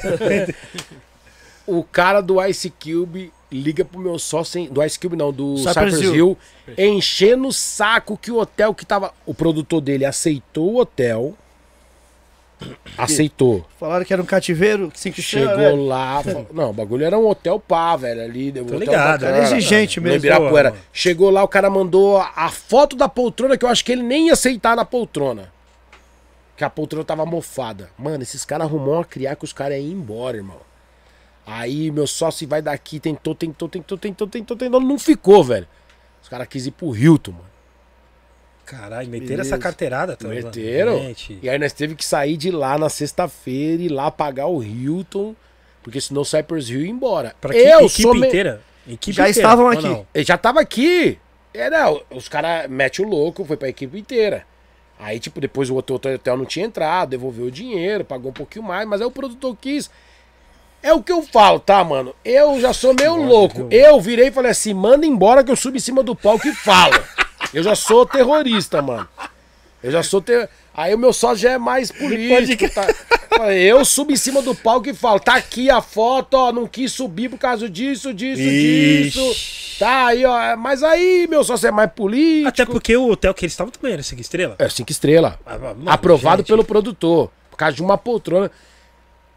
[1.66, 5.74] O cara do Ice Cube liga pro meu sócio, do Ice Cube não, do Cypress
[5.74, 6.14] Cypress Hill.
[6.14, 6.38] Hill,
[6.76, 9.14] enchendo o saco que o hotel que tava.
[9.24, 11.34] O produtor dele aceitou o hotel.
[12.96, 13.66] Aceitou.
[13.78, 14.90] Falaram que era um cativeiro.
[14.94, 15.84] Cinco Chegou estrelas, né?
[15.86, 16.22] lá.
[16.24, 18.22] falou- Não, o bagulho era um hotel pá, velho.
[18.22, 18.52] Ali.
[18.56, 19.36] um hotel ligado, bacana.
[19.36, 20.18] Era exigente No mesmo.
[20.18, 20.70] Ibirapuera.
[20.70, 20.82] Mano.
[20.92, 24.02] Chegou lá, o cara mandou a, a foto da poltrona que eu acho que ele
[24.02, 25.52] nem ia aceitar na poltrona.
[26.56, 27.90] Que a poltrona tava mofada.
[27.98, 30.60] Mano, esses caras arrumou uma criar que os caras iam embora, irmão.
[31.46, 35.66] Aí meu sócio vai daqui, tentou, tentou, tentou, tentou, tentou, tentou, não ficou, velho.
[36.22, 37.53] Os caras quis ir pro Hilton, mano.
[38.64, 39.54] Caralho, meteram Beleza.
[39.54, 40.42] essa carteirada também.
[40.42, 41.14] Meteram.
[41.42, 44.62] E aí nós teve que sair de lá na sexta-feira e ir lá pagar o
[44.62, 45.34] Hilton,
[45.82, 47.34] porque senão o Cypress Hill ia embora.
[47.40, 48.62] Pra que, eu equipe sou me- inteira?
[48.88, 50.04] Equipe Já inteira, estavam aqui.
[50.14, 51.18] Ele já tava aqui.
[51.52, 54.44] É, não, os caras metem o louco, foi pra equipe inteira.
[54.98, 58.64] Aí, tipo, depois o outro, hotel não tinha entrado, devolveu o dinheiro, pagou um pouquinho
[58.64, 59.90] mais, mas aí o produtor quis.
[60.82, 62.14] É o que eu falo, tá, mano?
[62.24, 63.68] Eu já sou meio louco.
[63.70, 66.54] Eu virei e falei assim: manda embora que eu subo em cima do palco e
[66.54, 66.94] falo.
[67.52, 69.08] Eu já sou terrorista, mano.
[69.82, 70.48] Eu já sou ter...
[70.76, 72.68] Aí o meu sócio já é mais político.
[72.74, 72.86] Tá?
[73.52, 76.92] Eu subo em cima do palco e falo: tá aqui a foto, ó, não quis
[76.92, 79.20] subir por causa disso, disso, disso.
[79.20, 79.78] Ixi.
[79.78, 80.56] Tá aí, ó.
[80.56, 82.48] Mas aí, meu sócio é mais político.
[82.48, 84.56] Até porque o hotel que eles estavam também era cinco estrelas.
[84.58, 85.34] É cinco estrelas.
[85.46, 86.48] Ah, Aprovado gente.
[86.48, 87.30] pelo produtor.
[87.50, 88.50] Por causa de uma poltrona.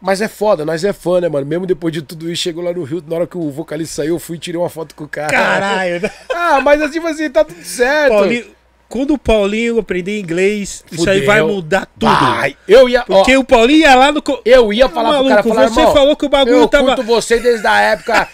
[0.00, 1.44] Mas é foda, nós é fã, né, mano?
[1.44, 4.14] Mesmo depois de tudo isso, chegou lá no Rio, na hora que o vocalista saiu,
[4.14, 5.28] eu fui e tirei uma foto com o cara.
[5.28, 6.10] Caralho.
[6.50, 8.10] Ah, mas assim, assim, tá tudo certo.
[8.14, 8.46] Paulinho,
[8.88, 11.26] quando o Paulinho aprender inglês, isso aí Fudeu.
[11.26, 12.10] vai mudar tudo.
[12.10, 12.56] Vai.
[12.66, 14.22] Eu ia, ó, Porque o Paulinho ia lá no.
[14.22, 16.86] co- eu ia falar pro cara, Maluco, falar, você falou que o bagulho eu tava-
[16.96, 18.28] curto você desde a época.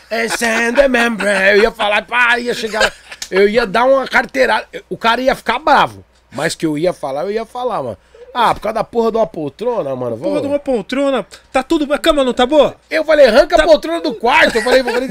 [1.56, 2.92] Eu ia falar, pá, ia chegar,
[3.30, 4.66] eu ia dar uma carteirada.
[4.88, 7.98] O cara ia ficar bravo, mas que eu ia falar, eu ia falar, mano.
[8.36, 10.18] Ah, por causa da porra de uma poltrona, mano.
[10.18, 11.24] Porra de uma poltrona.
[11.52, 11.92] Tá tudo.
[11.94, 12.74] A cama não tá boa?
[12.90, 14.56] Eu falei, arranca a poltrona do quarto.
[14.56, 15.08] Eu falei, eu falei,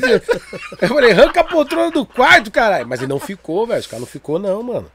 [0.82, 2.86] eu falei, arranca a poltrona do quarto, caralho.
[2.86, 3.80] Mas ele não ficou, velho.
[3.80, 4.92] Os caras não ficou, não, mano.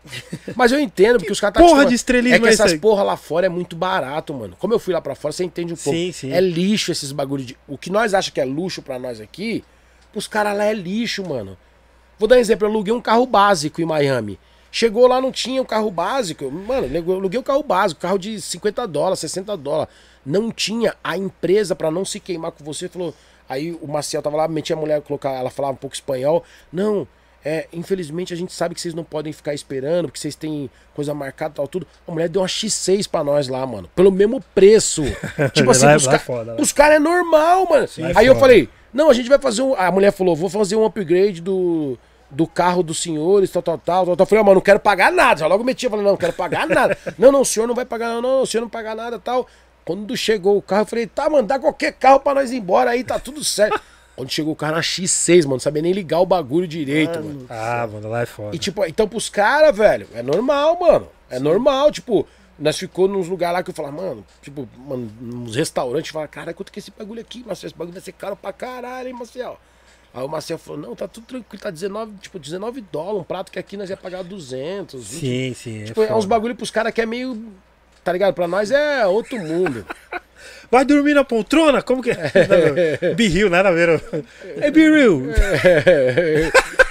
[0.55, 2.73] Mas eu entendo, porque os caras tá porra acostumado- de estrelismo É que é essas
[2.73, 2.79] aí?
[2.79, 4.55] porra lá fora é muito barato, mano.
[4.59, 5.99] Como eu fui lá pra fora, você entende um pouco.
[5.99, 6.31] Sim, sim.
[6.31, 7.57] É lixo esses bagulho de.
[7.67, 9.65] O que nós achamos que é luxo pra nós aqui,
[10.13, 11.57] pros caras lá é lixo, mano.
[12.19, 14.39] Vou dar um exemplo, eu aluguei um carro básico em Miami.
[14.71, 16.51] Chegou lá, não tinha um carro básico.
[16.51, 19.93] Mano, eu aluguei um carro básico, carro de 50 dólares, 60 dólares.
[20.25, 20.95] Não tinha.
[21.03, 23.15] A empresa, pra não se queimar com você, falou.
[23.49, 26.45] Aí o Marcel tava lá, metia a mulher, colocar, ela falava um pouco espanhol.
[26.71, 27.09] Não,
[27.43, 31.15] é, infelizmente a gente sabe que vocês não podem ficar esperando, porque vocês têm coisa
[31.15, 31.87] marcada e tal, tudo.
[32.07, 33.89] A mulher deu uma X6 pra nós lá, mano.
[33.97, 35.03] Pelo mesmo preço.
[35.55, 36.61] tipo assim, Lá é- os é ca- foda, lá.
[36.61, 37.89] os caras é normal, mano.
[37.99, 38.41] é Aí eu foda.
[38.41, 39.73] falei, não, a gente vai fazer um.
[39.75, 41.99] A mulher falou, vou fazer um upgrade do,
[42.31, 44.17] do carro dos senhores, tal, tal, tal, tal.
[44.19, 45.41] Eu falei, ah, mano, não quero pagar nada.
[45.41, 46.97] Já logo meti, eu falei, não, não quero pagar nada.
[47.19, 49.47] não, não, o senhor não vai pagar, não, não, o senhor não pagar nada tal.
[49.85, 52.91] Quando chegou o carro, eu falei, tá, mano, dá qualquer carro pra nós ir embora
[52.91, 53.81] aí, tá tudo certo.
[54.15, 57.47] Quando chegou o carro na X6, mano, não sabia nem ligar o bagulho direito, mano.
[57.49, 58.55] Ah, mano, lá é foda.
[58.55, 61.09] E tipo, então pros caras, velho, é normal, mano.
[61.31, 62.27] É normal, tipo,
[62.59, 66.53] nós ficou nos lugares lá que eu falava, mano, tipo, mano, nos restaurantes, fala, cara,
[66.53, 67.69] quanto que é esse bagulho aqui, Marcelo?
[67.69, 69.59] Esse bagulho vai ser caro pra caralho, hein, Marcel?
[70.15, 73.53] Aí o Marcel falou, não, tá tudo tranquilo, tá 19, tipo, 19 dólares, um prato
[73.53, 75.21] que aqui nós ia pagar 200, 20.
[75.21, 75.83] Sim, sim.
[75.83, 76.27] É Tipo, é uns foda.
[76.29, 77.53] bagulho pros caras que é meio,
[78.03, 78.33] tá ligado?
[78.35, 79.85] Pra nós é outro mundo.
[80.71, 81.83] Vai dormir na poltrona?
[81.83, 83.15] Como que é?
[83.15, 84.03] Birril, nada a ver.
[84.61, 85.27] É Birril.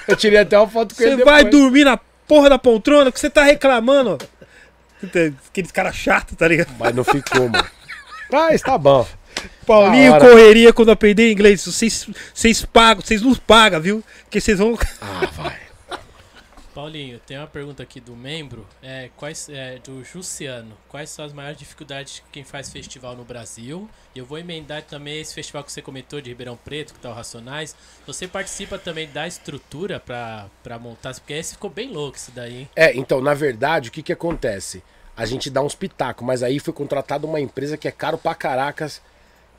[0.07, 1.61] eu tirei até uma foto com Você ele vai depois.
[1.63, 1.97] dormir na
[2.27, 4.17] porra da poltrona que você tá reclamando.
[5.49, 6.69] Aqueles caras chatos, tá ligado?
[6.79, 7.67] Mas não ficou, mano.
[8.31, 9.07] Mas tá bom.
[9.65, 11.65] Paulinho, correria quando aprender inglês.
[11.65, 14.03] Vocês, vocês pagam, vocês nos pagam, viu?
[14.23, 14.77] Porque vocês vão.
[15.01, 15.67] Ah, vai.
[16.77, 20.77] Paulinho, tem uma pergunta aqui do membro, é, quais, é, do Jussiano.
[20.87, 23.89] Quais são as maiores dificuldades de quem faz festival no Brasil?
[24.13, 27.09] E eu vou emendar também esse festival que você comentou de Ribeirão Preto, que tá
[27.09, 27.75] o Racionais.
[28.05, 32.59] Você participa também da estrutura pra, pra montar, porque esse ficou bem louco isso daí,
[32.59, 32.69] hein?
[32.75, 34.83] É, então, na verdade, o que que acontece?
[35.15, 38.35] A gente dá uns pitacos, mas aí foi contratada uma empresa que é caro pra
[38.35, 39.01] caracas,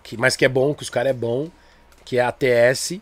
[0.09, 1.49] que, mas que é bom, que os caras é bom,
[2.05, 2.95] que é a ATS,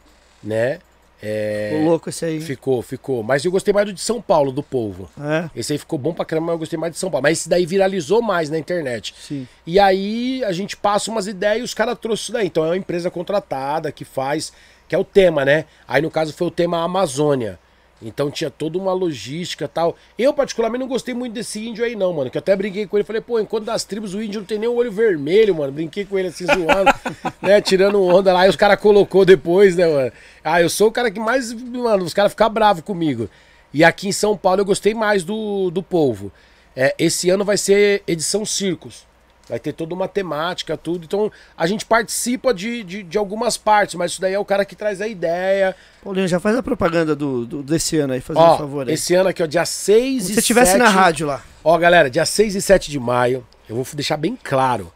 [0.43, 0.81] né?
[1.23, 2.41] É, Ô, louco esse aí.
[2.41, 3.23] ficou, ficou.
[3.23, 5.09] Mas eu gostei mais do de São Paulo, do povo.
[5.19, 7.23] É, Esse aí ficou bom pra caramba, mas eu gostei mais de São Paulo.
[7.23, 9.15] Mas esse daí viralizou mais na internet.
[9.19, 9.47] sim.
[9.65, 12.47] E aí a gente passa umas ideias e os caras trouxeram isso daí.
[12.49, 14.53] Então é uma empresa contratada que faz,
[14.89, 15.65] que é o tema, né?
[15.89, 17.59] Aí no caso foi o tema Amazônia.
[18.01, 19.97] Então tinha toda uma logística e tal.
[20.19, 22.31] Eu, particularmente, não gostei muito desse índio aí, não, mano.
[22.31, 23.05] Que eu até brinquei com ele.
[23.05, 25.73] Falei, pô, enquanto das tribos o índio não tem nem o olho vermelho, mano.
[25.73, 26.93] Brinquei com ele assim, zoando,
[27.41, 27.61] né?
[27.61, 28.47] Tirando onda lá.
[28.47, 30.13] E os caras colocou depois, né, mano?
[30.45, 31.53] Ah, eu sou o cara que mais.
[31.53, 33.31] Mano, os caras ficam bravos comigo.
[33.73, 36.31] E aqui em São Paulo eu gostei mais do, do povo.
[36.75, 39.07] É, esse ano vai ser edição Circos.
[39.49, 41.05] Vai ter toda uma temática, tudo.
[41.05, 44.65] Então a gente participa de, de, de algumas partes, mas isso daí é o cara
[44.65, 45.75] que traz a ideia.
[46.03, 48.95] Paulinho, já faz a propaganda do, do- desse ano aí, fazendo Ó, um favor aí.
[48.95, 51.43] esse ano aqui, ó, dia 6 Se e você estivesse na 7 rádio lá.
[51.63, 54.93] Ó, galera, dia 6 e 7 de maio, eu vou deixar bem claro.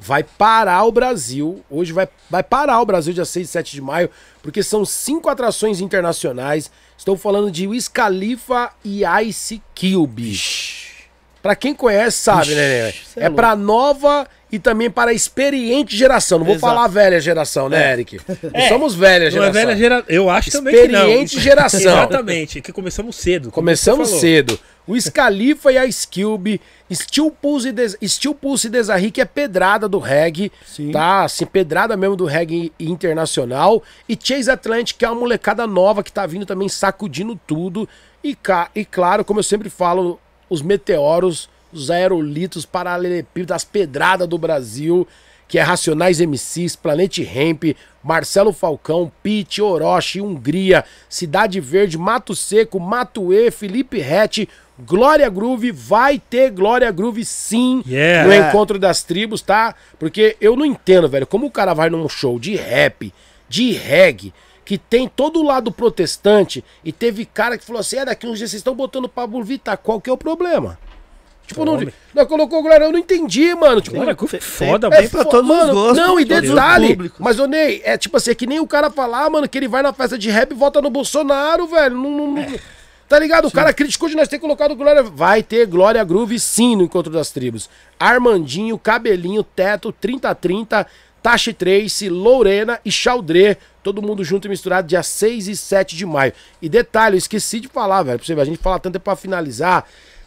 [0.00, 1.62] Vai parar o Brasil.
[1.70, 4.10] Hoje vai, vai parar o Brasil dia 6 e 7 de maio,
[4.42, 6.72] porque são cinco atrações internacionais.
[6.98, 10.36] Estou falando de Wiz Khalifa e Ice Cube.
[11.42, 12.84] Pra quem conhece, sabe, né?
[12.86, 12.92] né?
[12.92, 16.38] cê é É pra nova e também para a experiente geração.
[16.38, 16.72] Não vou Exato.
[16.74, 18.20] falar velha geração, né, Eric?
[18.54, 19.52] Nós somos velha Não é geração.
[19.52, 20.04] velha geração.
[20.08, 21.00] Eu acho também que não.
[21.00, 21.80] Experiente geração.
[21.80, 23.50] Exatamente, que começamos cedo.
[23.50, 24.56] Começamos cedo.
[24.86, 26.60] O Scalifa e a Skilby,
[26.92, 30.90] Steel Pulse e, Des Steel Pulse e Desarri, que é pedrada do reggae, Sim.
[30.90, 31.22] tá?
[31.24, 33.82] Assim, pedrada mesmo do reggae internacional.
[34.08, 37.88] E Chase Atlantic, que é uma molecada nova que tá vindo também sacudindo tudo.
[38.24, 40.18] E, ca- e claro, como eu sempre falo,
[40.52, 45.08] os meteoros, os aerolitos, paralelepípedos, as pedradas do Brasil,
[45.48, 47.74] que é Racionais MCs, Planet Ramp,
[48.04, 54.46] Marcelo Falcão, Pete, Orochi, Hungria, Cidade Verde, Mato Seco, Matuê, Felipe Rett,
[54.86, 58.28] Glória Groove, vai ter Glória Groove sim Yeah.
[58.28, 59.74] no Encontro das Tribos, tá?
[59.98, 63.12] Porque eu não entendo, velho, como o cara vai num show de rap,
[63.48, 64.34] de reggae,
[64.64, 68.38] que tem todo o lado protestante, e teve cara que falou assim, é, daqui uns
[68.38, 70.78] dias vocês estão botando Pablo Vittar, qual que é o problema?
[71.46, 71.78] Tipo, não,
[72.14, 73.80] não colocou Glória, eu não entendi, mano.
[73.80, 75.10] Tipo, Glória Groove, Tem- foda, tem mano.
[75.10, 78.46] pra todos os gostos, Não, e detalhe, mas ô Ney, é tipo assim, é que
[78.46, 80.88] nem o cara falar, mano, que ele vai na festa de rap e vota no
[80.88, 81.96] Bolsonaro, velho.
[81.96, 82.46] Não, não- não-
[83.08, 83.46] Tá ligado?
[83.46, 85.02] O cara criticou de nós ter colocado Glória.
[85.02, 87.68] Vai ter Glória Groove sim no Encontro das Tribos.
[88.00, 90.86] Armandinho, Cabelinho, Teto, 3030,
[91.22, 93.58] Tashi Trace, Lorena e Chaldré.
[93.82, 96.32] Todo mundo junto e misturado dia 6 e 7 de maio.
[96.60, 98.18] E detalhe, eu esqueci de falar, velho.
[98.18, 99.86] Pra você ver, a gente fala tanto é pra finalizar.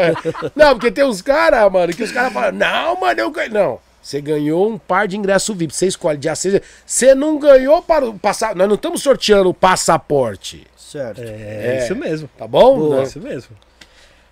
[0.56, 3.32] não, porque tem uns caras, mano, que os caras falam: Não, mano, eu.
[3.50, 3.78] Não.
[4.02, 5.74] Você ganhou um par de ingresso VIP.
[5.74, 6.60] Você escolhe dia 6.
[6.86, 8.54] Você não ganhou para o passar.
[8.56, 10.66] Nós não estamos sorteando o passaporte.
[10.76, 11.20] Certo.
[11.22, 12.28] É, isso mesmo.
[12.36, 12.78] Tá bom?
[12.78, 12.94] Boa.
[12.94, 13.04] É Né?
[13.04, 13.56] isso mesmo.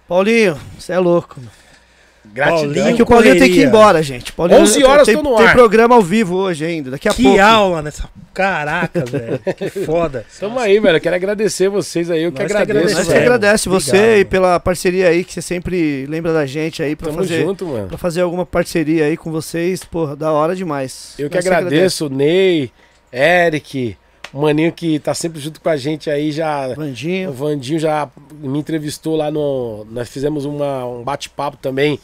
[0.08, 1.34] Paulinho, você é louco.
[1.38, 1.50] mano.
[2.32, 2.62] Gratidão.
[2.64, 3.66] Paulinho É que o Paulinho tem que ir correria.
[3.68, 4.32] embora, gente.
[4.32, 5.52] Paulinho 11 horas tem, tô no tem ar.
[5.54, 7.40] programa ao vivo hoje ainda, daqui a Que pouco.
[7.40, 8.08] aula nessa.
[8.32, 9.40] Caraca, velho.
[9.56, 10.24] Que foda.
[10.38, 10.96] Tamo aí, velho.
[10.96, 12.22] Eu quero agradecer vocês aí.
[12.22, 14.18] Eu que Nós que agradeço, Nós que agradece você Obrigado.
[14.20, 17.66] e pela parceria aí, que você sempre lembra da gente aí pra Tamo fazer, junto,
[17.66, 17.88] mano.
[17.88, 19.82] pra fazer alguma parceria aí com vocês.
[19.84, 21.14] Porra, da hora demais.
[21.18, 22.70] Eu que Nós agradeço o Ney,
[23.12, 23.96] Eric,
[24.32, 26.68] o Maninho que tá sempre junto com a gente aí já.
[26.68, 27.32] O Vandinho.
[27.32, 28.08] Vandinho já
[28.40, 29.84] me entrevistou lá no.
[29.90, 31.98] Nós fizemos uma, um bate-papo também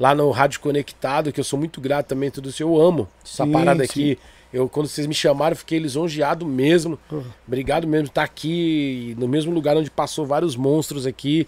[0.00, 2.62] lá no Rádio Conectado, que eu sou muito grato também, tudo isso.
[2.62, 3.90] Eu amo essa Sim, parada sim.
[3.90, 4.18] aqui.
[4.50, 6.98] Eu, quando vocês me chamaram, fiquei lisonjeado mesmo.
[7.12, 7.22] Uhum.
[7.46, 11.46] Obrigado mesmo por estar aqui no mesmo lugar onde passou vários monstros aqui.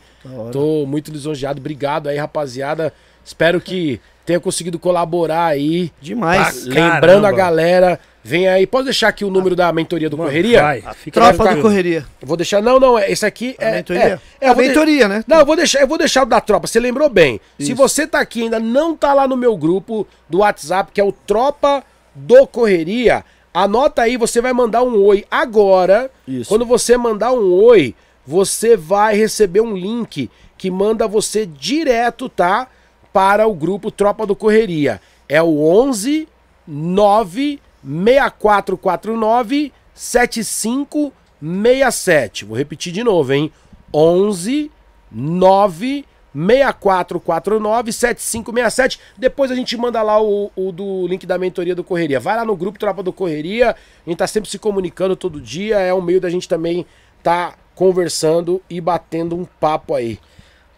[0.53, 1.59] Tô muito lisonjeado.
[1.59, 2.93] Obrigado aí, rapaziada.
[3.25, 5.91] Espero que tenha conseguido colaborar aí.
[6.01, 6.69] Demais.
[6.69, 8.67] Pra Lembrando a galera, vem aí.
[8.67, 10.62] Pode deixar aqui o número da mentoria do Mano, Correria?
[10.62, 10.83] Vai.
[10.94, 12.07] Fica Tropa do Correria.
[12.20, 12.62] Eu vou deixar.
[12.62, 13.73] Não, não, é- esse aqui A é.
[13.76, 14.02] mentoria?
[14.02, 15.25] É, é, a eu vou de- mentoria, né?
[15.26, 16.67] Não, eu vou deixar, eu vou deixar o da tropa.
[16.67, 17.41] Você lembrou bem?
[17.59, 17.75] Se Isso.
[17.75, 21.05] você tá aqui e ainda não tá lá no meu grupo do WhatsApp, que é
[21.05, 21.83] o Tropa
[22.15, 26.10] do Correria, anota aí, você vai mandar um oi agora.
[26.28, 26.49] Isso.
[26.49, 27.94] Quando você mandar um oi,
[28.26, 32.68] você vai receber um link que manda você direto, tá?
[33.12, 35.01] Para o grupo Tropa do Correria.
[35.28, 36.28] É o 11
[36.67, 42.44] 9 6449 7567.
[42.44, 43.51] Vou repetir de novo, hein?
[43.93, 44.70] 11
[45.11, 46.05] 9
[46.35, 49.01] 6449 7567.
[49.19, 52.19] Depois a gente manda lá o, o do link da mentoria do Correria.
[52.19, 53.70] Vai lá no grupo Tropa do Correria.
[53.70, 55.78] A gente tá sempre se comunicando todo dia.
[55.78, 56.86] É um meio da gente também
[57.23, 60.19] tá conversando e batendo um papo aí.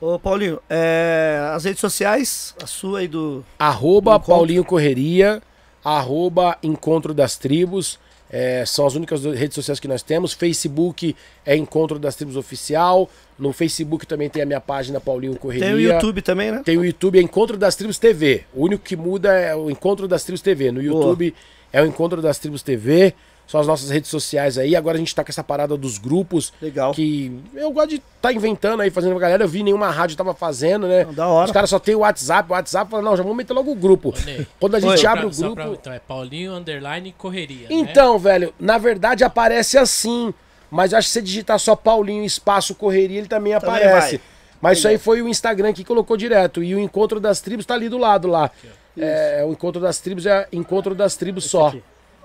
[0.01, 3.45] Ô, Paulinho, é, as redes sociais, a sua e do.
[3.59, 4.35] Arroba Encontro.
[4.35, 5.41] Paulinho Correria,
[5.85, 7.99] arroba Encontro das Tribos.
[8.31, 10.33] é, são as únicas redes sociais que nós temos.
[10.33, 11.15] Facebook
[11.47, 13.09] é Encontro das Tribos Oficial.
[13.39, 15.67] No Facebook também tem a minha página Paulinho Correria.
[15.67, 16.63] Tem o YouTube também, né?
[16.65, 18.43] Tem o YouTube, é Encontro das Tribos TV.
[18.53, 20.73] O único que muda é o Encontro das Tribos TV.
[20.73, 21.33] No YouTube
[21.73, 23.15] é o Encontro das Tribos TV.
[23.47, 24.75] São as nossas redes sociais aí.
[24.75, 26.53] Agora a gente tá com essa parada dos grupos.
[26.63, 26.93] Legal.
[26.95, 29.45] Que eu gosto de tá inventando aí, fazendo pra galera.
[29.45, 31.05] Eu vi nenhuma rádio tava fazendo, né?
[31.05, 31.47] Não, da hora.
[31.47, 32.51] Os caras só tem o WhatsApp.
[32.51, 34.15] O WhatsApp fala, não, já vamos meter logo o grupo.
[34.25, 35.07] Ney, Quando a gente Oi.
[35.07, 35.55] abre Pra- o grupo.
[35.57, 37.69] pra- então é Paulinho Underline Correria.
[37.69, 37.75] né?
[37.75, 40.33] Então, velho, na verdade aparece assim.
[40.71, 44.17] Mas eu acho que se você digitar só Paulinho Espaço Correria, ele também, Também aparece.
[44.17, 44.21] vai.
[44.61, 46.63] Mas isso aí foi o Instagram que colocou direto.
[46.63, 48.51] E o Encontro das Tribos tá ali do lado lá.
[48.99, 51.73] É, o Encontro das Tribos é Encontro das Tribos só.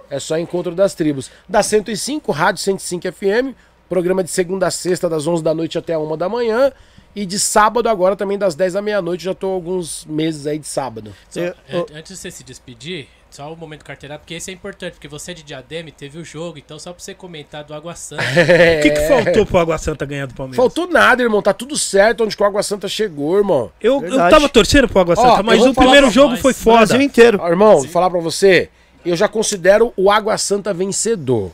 [0.09, 1.29] É só Encontro das Tribos.
[1.47, 3.55] Da 105, Rádio 105 FM.
[3.87, 6.71] Programa de segunda a sexta, das 11 da noite até a 1 da manhã.
[7.15, 9.23] E de sábado agora também, das 10 da meia-noite.
[9.23, 11.13] Já tô há alguns meses aí de sábado.
[11.29, 14.51] Só, Eu- é, eu- Antes de você se despedir, só o momento carteirada, porque esse
[14.51, 17.15] é importante, porque você é de Diadema e teve o jogo, então só pra você
[17.15, 18.21] comentar do Água Santa.
[18.79, 20.57] O que, que faltou pro Água Santa ganhar do Palmeiras?
[20.57, 21.41] Faltou nada, irmão.
[21.41, 23.71] Tá tudo certo onde que o Água Santa chegou, irmão.
[23.81, 26.39] Eu, eu tava torcendo pro Água Ó, Santa, eu mas o primeiro jogo nós.
[26.41, 26.77] foi foda.
[26.85, 27.39] Brasil inteiro.
[27.41, 28.69] Ó, irmão, vou falar pra você,
[29.05, 31.51] eu já considero o Água Santa vencedor,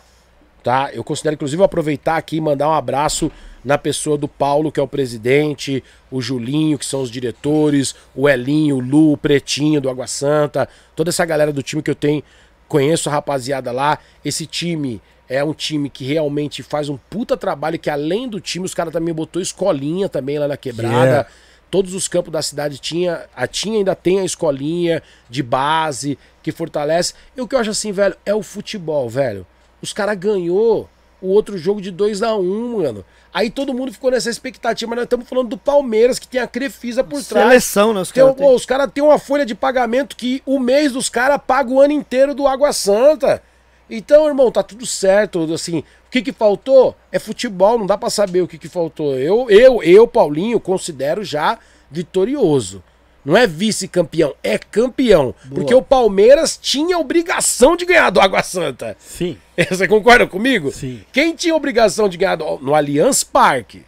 [0.64, 0.90] tá?
[0.94, 3.32] Eu considero, inclusive, aproveitar aqui e mandar um abraço
[3.64, 8.30] na pessoa do Paulo, que é o presidente, o Julinho, que são os diretores, o
[8.30, 11.96] Elinho, o Lu, o Pretinho do Água Santa, toda essa galera do time que eu
[11.96, 12.24] tenho,
[12.68, 13.98] conheço a rapaziada lá.
[14.24, 18.66] Esse time é um time que realmente faz um puta trabalho, que além do time,
[18.66, 21.06] os caras também botou escolinha também lá na quebrada.
[21.06, 21.28] Yeah.
[21.76, 26.50] Todos os campos da cidade tinha, a tinha ainda tem a escolinha de base que
[26.50, 27.14] fortalece.
[27.36, 29.46] E o que eu acho assim, velho, é o futebol, velho.
[29.82, 30.90] Os caras ganhou
[31.22, 33.04] o outro jogo de 2 a 1 um, mano.
[33.34, 36.48] Aí todo mundo ficou nessa expectativa, mas nós estamos falando do Palmeiras, que tem a
[36.48, 37.46] Crefisa por trás.
[37.46, 38.00] Seleção, né?
[38.00, 41.10] Os Tem, caras pô, os caras têm uma folha de pagamento que o mês dos
[41.10, 43.44] caras paga o ano inteiro do Água Santa.
[43.90, 45.52] Então, irmão, tá tudo certo.
[45.54, 46.96] Assim, o que que faltou?
[47.12, 49.18] É futebol, não dá pra saber o que que faltou.
[49.18, 51.60] Eu, eu, eu, Paulinho, considero já
[51.92, 52.84] vitorioso.
[53.24, 55.34] Não é vice-campeão, é campeão.
[55.54, 58.96] Porque o Palmeiras tinha obrigação de ganhar do Água Santa.
[59.00, 59.38] Sim,
[59.70, 60.72] Você concorda comigo?
[60.72, 61.04] sim.
[61.12, 63.84] Quem tinha obrigação de ganhar do- no Allianz Parque,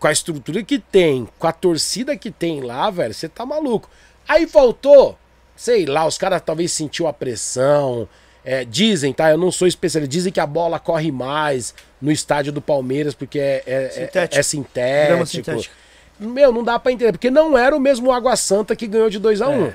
[0.00, 3.88] com a estrutura que tem, com a torcida que tem lá, velho, você tá maluco.
[4.26, 5.16] Aí faltou,
[5.54, 8.08] sei lá, os caras talvez sentiu a pressão.
[8.50, 9.30] É, dizem, tá?
[9.30, 10.10] Eu não sou especialista.
[10.10, 14.38] Dizem que a bola corre mais no estádio do Palmeiras porque é, é- é- Sintético.
[14.38, 15.06] é sintético.
[15.08, 15.74] Grama sintética.
[16.18, 19.18] Meu, não dá pra entender, porque não era o mesmo Água Santa que ganhou de
[19.18, 19.72] 2 a 1 um,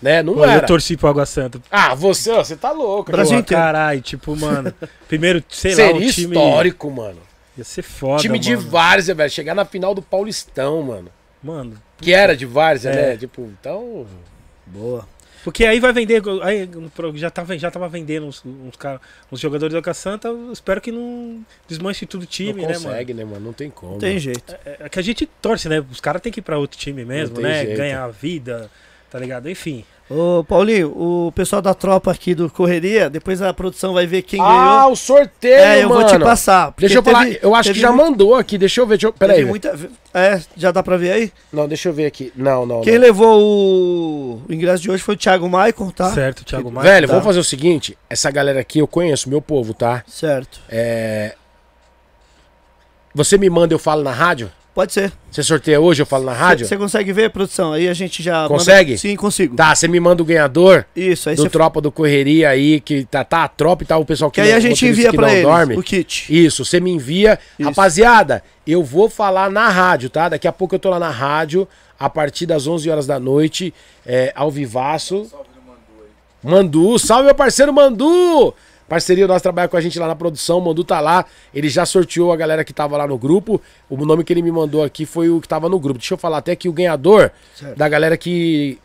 [0.00, 0.22] Né?
[0.22, 0.66] Não Pô, eu era.
[0.66, 1.58] torci pro Água Santa.
[1.70, 3.10] Ah, você, ó, você tá louco.
[3.10, 3.62] Brasil Pô, inteiro.
[3.62, 4.72] Caralho, tipo, mano.
[5.08, 6.36] Primeiro, sei lá, Seria um time.
[6.36, 7.18] histórico, mano.
[7.56, 8.20] Ia ser foda.
[8.20, 8.68] time de mano.
[8.68, 9.30] várzea, velho.
[9.30, 11.08] Chegar na final do Paulistão, mano.
[11.42, 12.94] Mano, Que era de várzea, É.
[13.12, 13.16] né?
[13.16, 14.06] Tipo, então.
[14.66, 15.08] Boa.
[15.46, 16.20] Porque aí vai vender.
[16.42, 16.68] Aí
[17.14, 19.00] já, tava, já tava vendendo uns, uns, cara-
[19.30, 20.26] uns jogadores Santa.
[20.26, 22.86] eu Espero que não desmanche tudo o time, não né, mano?
[22.86, 23.38] consegue, né, mano?
[23.46, 23.92] Não tem como.
[23.92, 24.56] Não tem jeito.
[24.64, 25.78] É, é que a gente torce, né?
[25.88, 27.64] Os caras têm que ir pra outro time mesmo, né?
[27.64, 27.78] jeito.
[27.78, 28.68] Ganhar vida,
[29.08, 29.48] tá ligado?
[29.48, 29.84] Enfim.
[30.08, 34.40] Ô, Paulinho, o pessoal da tropa aqui do Correria, depois a produção vai ver quem
[34.40, 34.44] Ah,
[34.76, 34.92] ganhou.
[34.92, 36.02] o sorteio, É, eu mano.
[36.02, 36.72] vou te passar.
[36.78, 38.56] Deixa eu falar, teve- eu acho que já mu- mandou aqui.
[38.56, 38.94] Deixa eu ver.
[38.98, 39.48] Deixa eu, pera teve aí.
[39.50, 39.76] muita-
[40.14, 41.32] É, já dá pra ver aí?
[41.52, 42.32] Não, deixa eu ver aqui.
[42.36, 42.82] Não, não.
[42.82, 43.00] Quem não.
[43.00, 44.42] levou o...
[44.48, 46.12] o ingresso de hoje foi o Thiago Maicon, tá?
[46.14, 46.88] Certo, Thiago Maia.
[46.88, 47.12] Velho, Tá.
[47.14, 47.98] vamos fazer o seguinte.
[48.08, 50.04] Essa galera aqui eu conheço, meu povo, tá?
[50.06, 50.60] Certo.
[50.68, 51.34] É.
[53.12, 54.52] Você me manda, eu falo na rádio?
[54.76, 55.10] Pode ser.
[55.30, 56.66] Você sorteia hoje, eu falo na rádio?
[56.66, 57.72] Você consegue ver, produção?
[57.72, 58.42] Aí a gente já.
[58.42, 58.98] manda- Consegue?
[58.98, 59.56] Sim, consigo.
[59.56, 61.48] Tá, você me manda o ganhador Isso, aí do.
[61.48, 64.42] Tropa do Correria aí, que tá, tá a tropa e tá o pessoal que Que
[64.42, 65.76] aí não- a gente envia pra eles dorme.
[65.78, 66.26] o kit.
[66.28, 67.38] Isso, você me envia.
[67.58, 67.70] Isso.
[67.70, 70.28] Rapaziada, eu vou falar na rádio, tá?
[70.28, 71.66] Daqui a pouco eu tô lá na rádio,
[71.98, 73.72] a partir das 11 horas da noite,
[74.04, 75.26] é, ao vivaço.
[76.44, 78.54] Mandu, salve meu parceiro Mandu!
[78.88, 81.84] Parceria, nós trabalhamos com a gente lá na produção, o Mandu tá lá, ele já
[81.84, 83.60] sorteou a galera que tava lá no grupo.
[83.90, 85.98] O nome que ele me mandou aqui foi o que tava no grupo.
[85.98, 87.76] Deixa eu falar até que o ganhador Certo.
[87.76, 88.78] da galera que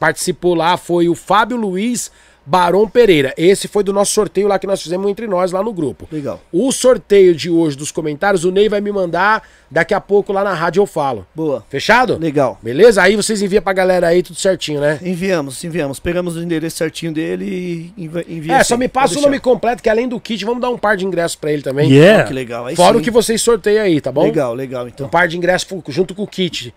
[0.00, 2.10] participou lá foi o Fábio Luiz
[2.44, 3.32] Barão Pereira.
[3.36, 6.08] Esse foi do nosso sorteio lá que nós fizemos entre nós lá no grupo.
[6.10, 6.40] Legal.
[6.52, 9.42] O sorteio de hoje dos comentários, o Ney vai me mandar.
[9.70, 11.26] Daqui a pouco lá na rádio eu falo.
[11.34, 11.64] Boa.
[11.70, 12.18] Fechado?
[12.18, 12.58] Legal.
[12.62, 13.00] Beleza?
[13.02, 14.98] Aí vocês enviam pra galera aí tudo certinho, né?
[15.02, 15.98] Enviamos, enviamos.
[15.98, 18.56] Pegamos o endereço certinho dele e envi- envia.
[18.56, 18.80] É, só sim.
[18.80, 21.36] me passa o nome completo, que além do kit, vamos dar um par de ingressos
[21.36, 21.90] pra ele também.
[21.90, 22.24] Ah, Yeah.
[22.24, 22.66] que legal.
[22.66, 23.00] Aí Fora sim.
[23.00, 24.24] o que vocês sorteiam aí, tá bom?
[24.24, 25.06] Legal, legal, então.
[25.06, 26.74] Um par de ingressos junto com o kit.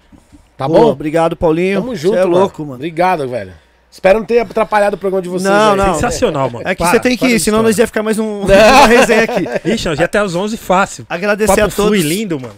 [0.57, 0.91] Tá Boa, bom?
[0.91, 1.81] Obrigado, Paulinho.
[1.81, 2.37] Tamo junto, Você é mano.
[2.37, 2.75] louco, mano.
[2.75, 3.51] Obrigado, velho.
[3.95, 5.49] Espero não ter atrapalhado o programa de vocês.
[5.49, 5.77] Não, aí.
[5.77, 5.93] não.
[5.93, 6.67] Sensacional, mano.
[6.67, 9.23] É que Para, você tem que ir, senão nós ia ficar mais um, uma resenha
[9.23, 9.45] aqui.
[9.69, 11.05] Ixi, nós já até às 11 fácil.
[11.09, 11.85] Agradecer Papo a todos.
[11.87, 12.55] flui lindo, mano.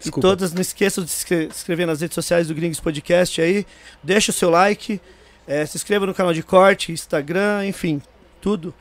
[0.00, 0.28] E Desculpa.
[0.28, 3.66] todas, não esqueçam de se inscre- se inscrever nas redes sociais do Gringos Podcast aí.
[4.02, 5.00] Deixa o seu like.
[5.48, 8.02] eh, se inscreva no canal de corte, Instagram, enfim,
[8.42, 8.74] tudo.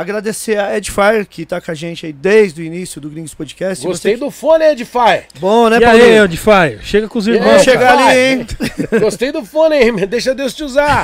[0.00, 3.86] Agradecer a Edfire, que tá com a gente aí desde o início do Gringos Podcast.
[3.86, 5.24] Gostei Você do fone, Edify.
[5.32, 6.24] que- Bom, né, E aí, Paulinho?
[6.24, 6.78] Odify?
[6.82, 7.44] Chega com os irmãos.
[7.48, 8.46] Vamos chegar ali, hein?
[9.00, 9.94] Gostei do fone, hein?
[10.08, 11.02] Deixa Deus te usar.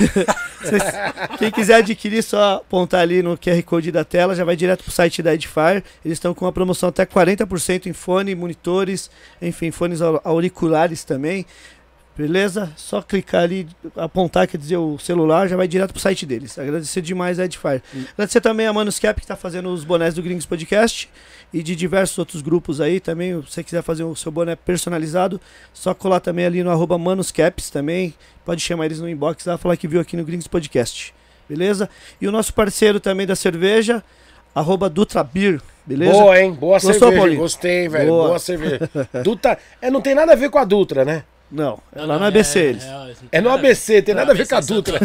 [1.39, 4.93] Quem quiser adquirir, só apontar ali no QR Code da tela, já vai direto pro
[4.93, 5.83] site da Edifier.
[6.05, 9.11] Eles estão com uma promoção até 40% em fone, monitores,
[9.41, 11.45] enfim, fones au- auriculares também.
[12.17, 12.73] Beleza?
[12.77, 16.59] Só clicar ali, apontar, quer dizer, o celular, já vai direto pro site deles.
[16.59, 17.83] Agradecer demais a Edifier.
[18.15, 21.11] Agradecer também a Manuscap, que tá fazendo os bonés do Gringos Podcast
[21.53, 23.41] e de diversos outros grupos aí também.
[23.43, 25.39] Se você quiser fazer o seu boné personalizado,
[25.75, 28.15] só colar também ali no arroba Manuscaps também.
[28.47, 31.15] Pode chamar eles no inbox lá, falar que viu aqui no Gringos Podcast.
[31.47, 31.89] Beleza?
[32.19, 34.03] E o nosso parceiro também da cerveja,
[34.55, 35.61] arroba Dutra Beer.
[35.85, 36.13] Beleza?
[36.13, 36.53] Boa, hein?
[36.53, 37.19] Boa Gostou, cerveja.
[37.19, 37.41] Paulinho?
[37.41, 38.09] Gostei, velho.
[38.09, 38.29] Boa.
[38.29, 38.91] Boa, cerveja.
[39.23, 39.59] Dutra.
[39.83, 41.23] É, não tem nada a ver com a Dutra, né?
[41.51, 42.85] Não, é lá no ABC eles.
[43.31, 44.99] É no ABC, tem nada a ver com a Dutra.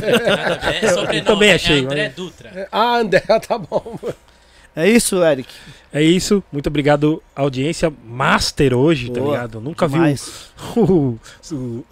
[0.82, 2.68] É sobrenome, também é achei, André Dutra.
[2.72, 4.00] Ah, André, tá bom.
[4.76, 5.54] É isso, Eric.
[5.94, 6.42] É isso.
[6.52, 9.32] Muito obrigado, audiência master hoje, tá Boa.
[9.36, 9.60] ligado?
[9.60, 10.50] Nunca Demais.
[10.76, 11.20] viu o,
[11.54, 11.56] o,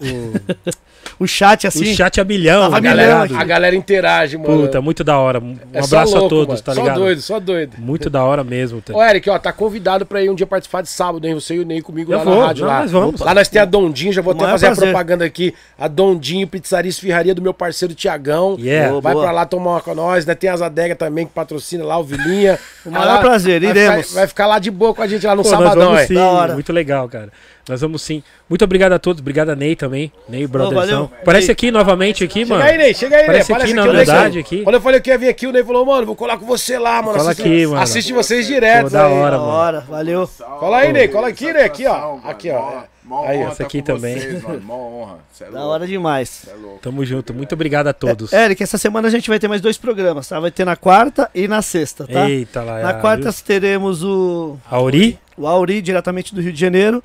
[1.20, 1.94] o, O chat o assim.
[1.94, 3.24] chat a milhão, tá a milhão ligado?
[3.24, 3.34] aqui.
[3.34, 4.62] A galera interage, mano.
[4.62, 5.38] Puta, muito da hora.
[5.38, 6.62] Um É só abraço a louco, todos, mano.
[6.62, 6.98] tá Só ligado?
[6.98, 7.72] doido, só doido.
[7.78, 8.80] Muito da hora mesmo.
[8.80, 8.94] Tá?
[8.94, 11.34] Ô, Eric, ó, tá convidado pra ir um dia participar de sábado, hein?
[11.34, 12.80] Você e o Ney comigo Eu lá vou, na rádio não, lá.
[12.80, 13.20] nós vamos.
[13.20, 14.88] Lá nós tem a Dondinho, já vou até Maior fazer a prazer.
[14.88, 15.54] propaganda aqui.
[15.78, 18.56] A Dondinho, Pizzaria Esfirraria do meu parceiro Tiagão.
[18.58, 18.88] Yeah.
[18.90, 19.24] Boa, Vai boa.
[19.26, 20.34] pra lá tomar uma com nós, né?
[20.34, 22.58] Tem as adegas também que patrocina lá, o Vilinha.
[22.84, 23.89] O maior prazer, vai iremos.
[23.98, 26.00] Ficar, vai ficar lá de boa com a gente lá no Pô, nós sabadão, vamos
[26.02, 26.06] hein?
[26.08, 26.54] sim, Da hora.
[26.54, 27.30] muito legal, cara.
[27.68, 28.22] Nós vamos sim.
[28.48, 30.10] Muito obrigado a todos, obrigado a Ney também.
[30.28, 30.80] Ney, brotherzão.
[31.06, 31.12] valeu.
[31.24, 32.60] Parece aqui novamente aqui, mano.
[32.62, 33.62] Chega aí, Ney, chega aí, Parece Ney.
[33.62, 33.90] aqui na Ney.
[33.96, 34.62] unidade aqui.
[34.64, 36.78] Quando eu falei que ia vir aqui, o Ney falou, mano, vou colar com você
[36.78, 37.18] lá, mano.
[37.18, 37.80] Cola assiste, aqui, mano.
[37.80, 38.84] Assiste vocês direto.
[38.84, 39.12] Pô, da aí.
[39.12, 39.52] hora, Da mano.
[39.52, 40.28] hora, valeu.
[40.58, 42.16] Cola aí, Ney, cola aqui, Ney, aqui, ó.
[42.24, 42.82] Aqui, ó.
[43.24, 44.16] Aí, essa aqui também.
[44.62, 45.18] Mó honra.
[45.32, 46.28] Cê é Da louco, hora demais.
[46.28, 46.78] cê é louco.
[46.80, 47.34] Tamo junto.
[47.34, 48.32] Muito obrigado a todos.
[48.32, 50.38] Eric, essa semana a gente vai ter mais dois programas, tá?
[50.38, 52.28] Vai ter na quarta e na sexta, tá?
[52.28, 52.80] Eita lá.
[52.80, 55.18] Na quarta teremos o, Auri.
[55.36, 57.02] o Auri, diretamente do Rio de Janeiro.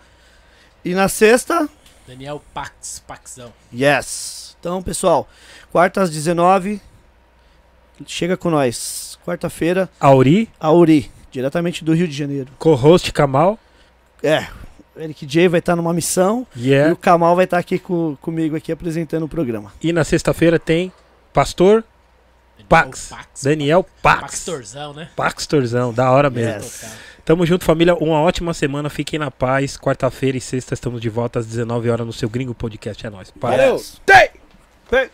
[0.83, 1.67] E na sexta,
[2.07, 3.51] Daniel Pax, Paxão.
[3.73, 4.55] yes.
[4.59, 5.27] Então, pessoal,
[5.71, 6.79] quarta às 19
[8.05, 9.17] chega com nós.
[9.25, 10.49] Quarta-feira, Auri.
[10.59, 12.49] Auri, diretamente do Rio de Janeiro.
[12.59, 13.57] Co-host Kamal.
[14.21, 14.47] É,
[14.97, 16.93] Eric J vai estar numa missão e Yeah.
[16.93, 19.73] o Kamal vai estar aqui com, comigo aqui apresentando o programa.
[19.81, 20.91] E na sexta-feira tem
[21.33, 21.83] Pastor
[22.57, 23.07] Daniel Pax.
[23.09, 23.43] Pax.
[23.43, 24.21] Daniel Pax.
[24.21, 25.09] Paxtorzão, né?
[25.15, 25.93] Paxtorzão.
[25.93, 26.63] Da hora mesmo.
[26.63, 26.95] Yes.
[27.25, 27.95] Tamo junto, família.
[27.95, 28.89] Uma ótima semana.
[28.89, 29.77] Fiquem na paz.
[29.77, 33.05] Quarta-feira e sexta estamos de volta às 19 horas no seu Gringo Podcast.
[33.05, 33.33] É nóis.
[33.35, 33.81] Valeu.
[34.05, 34.29] Tem!
[34.91, 35.09] Hey.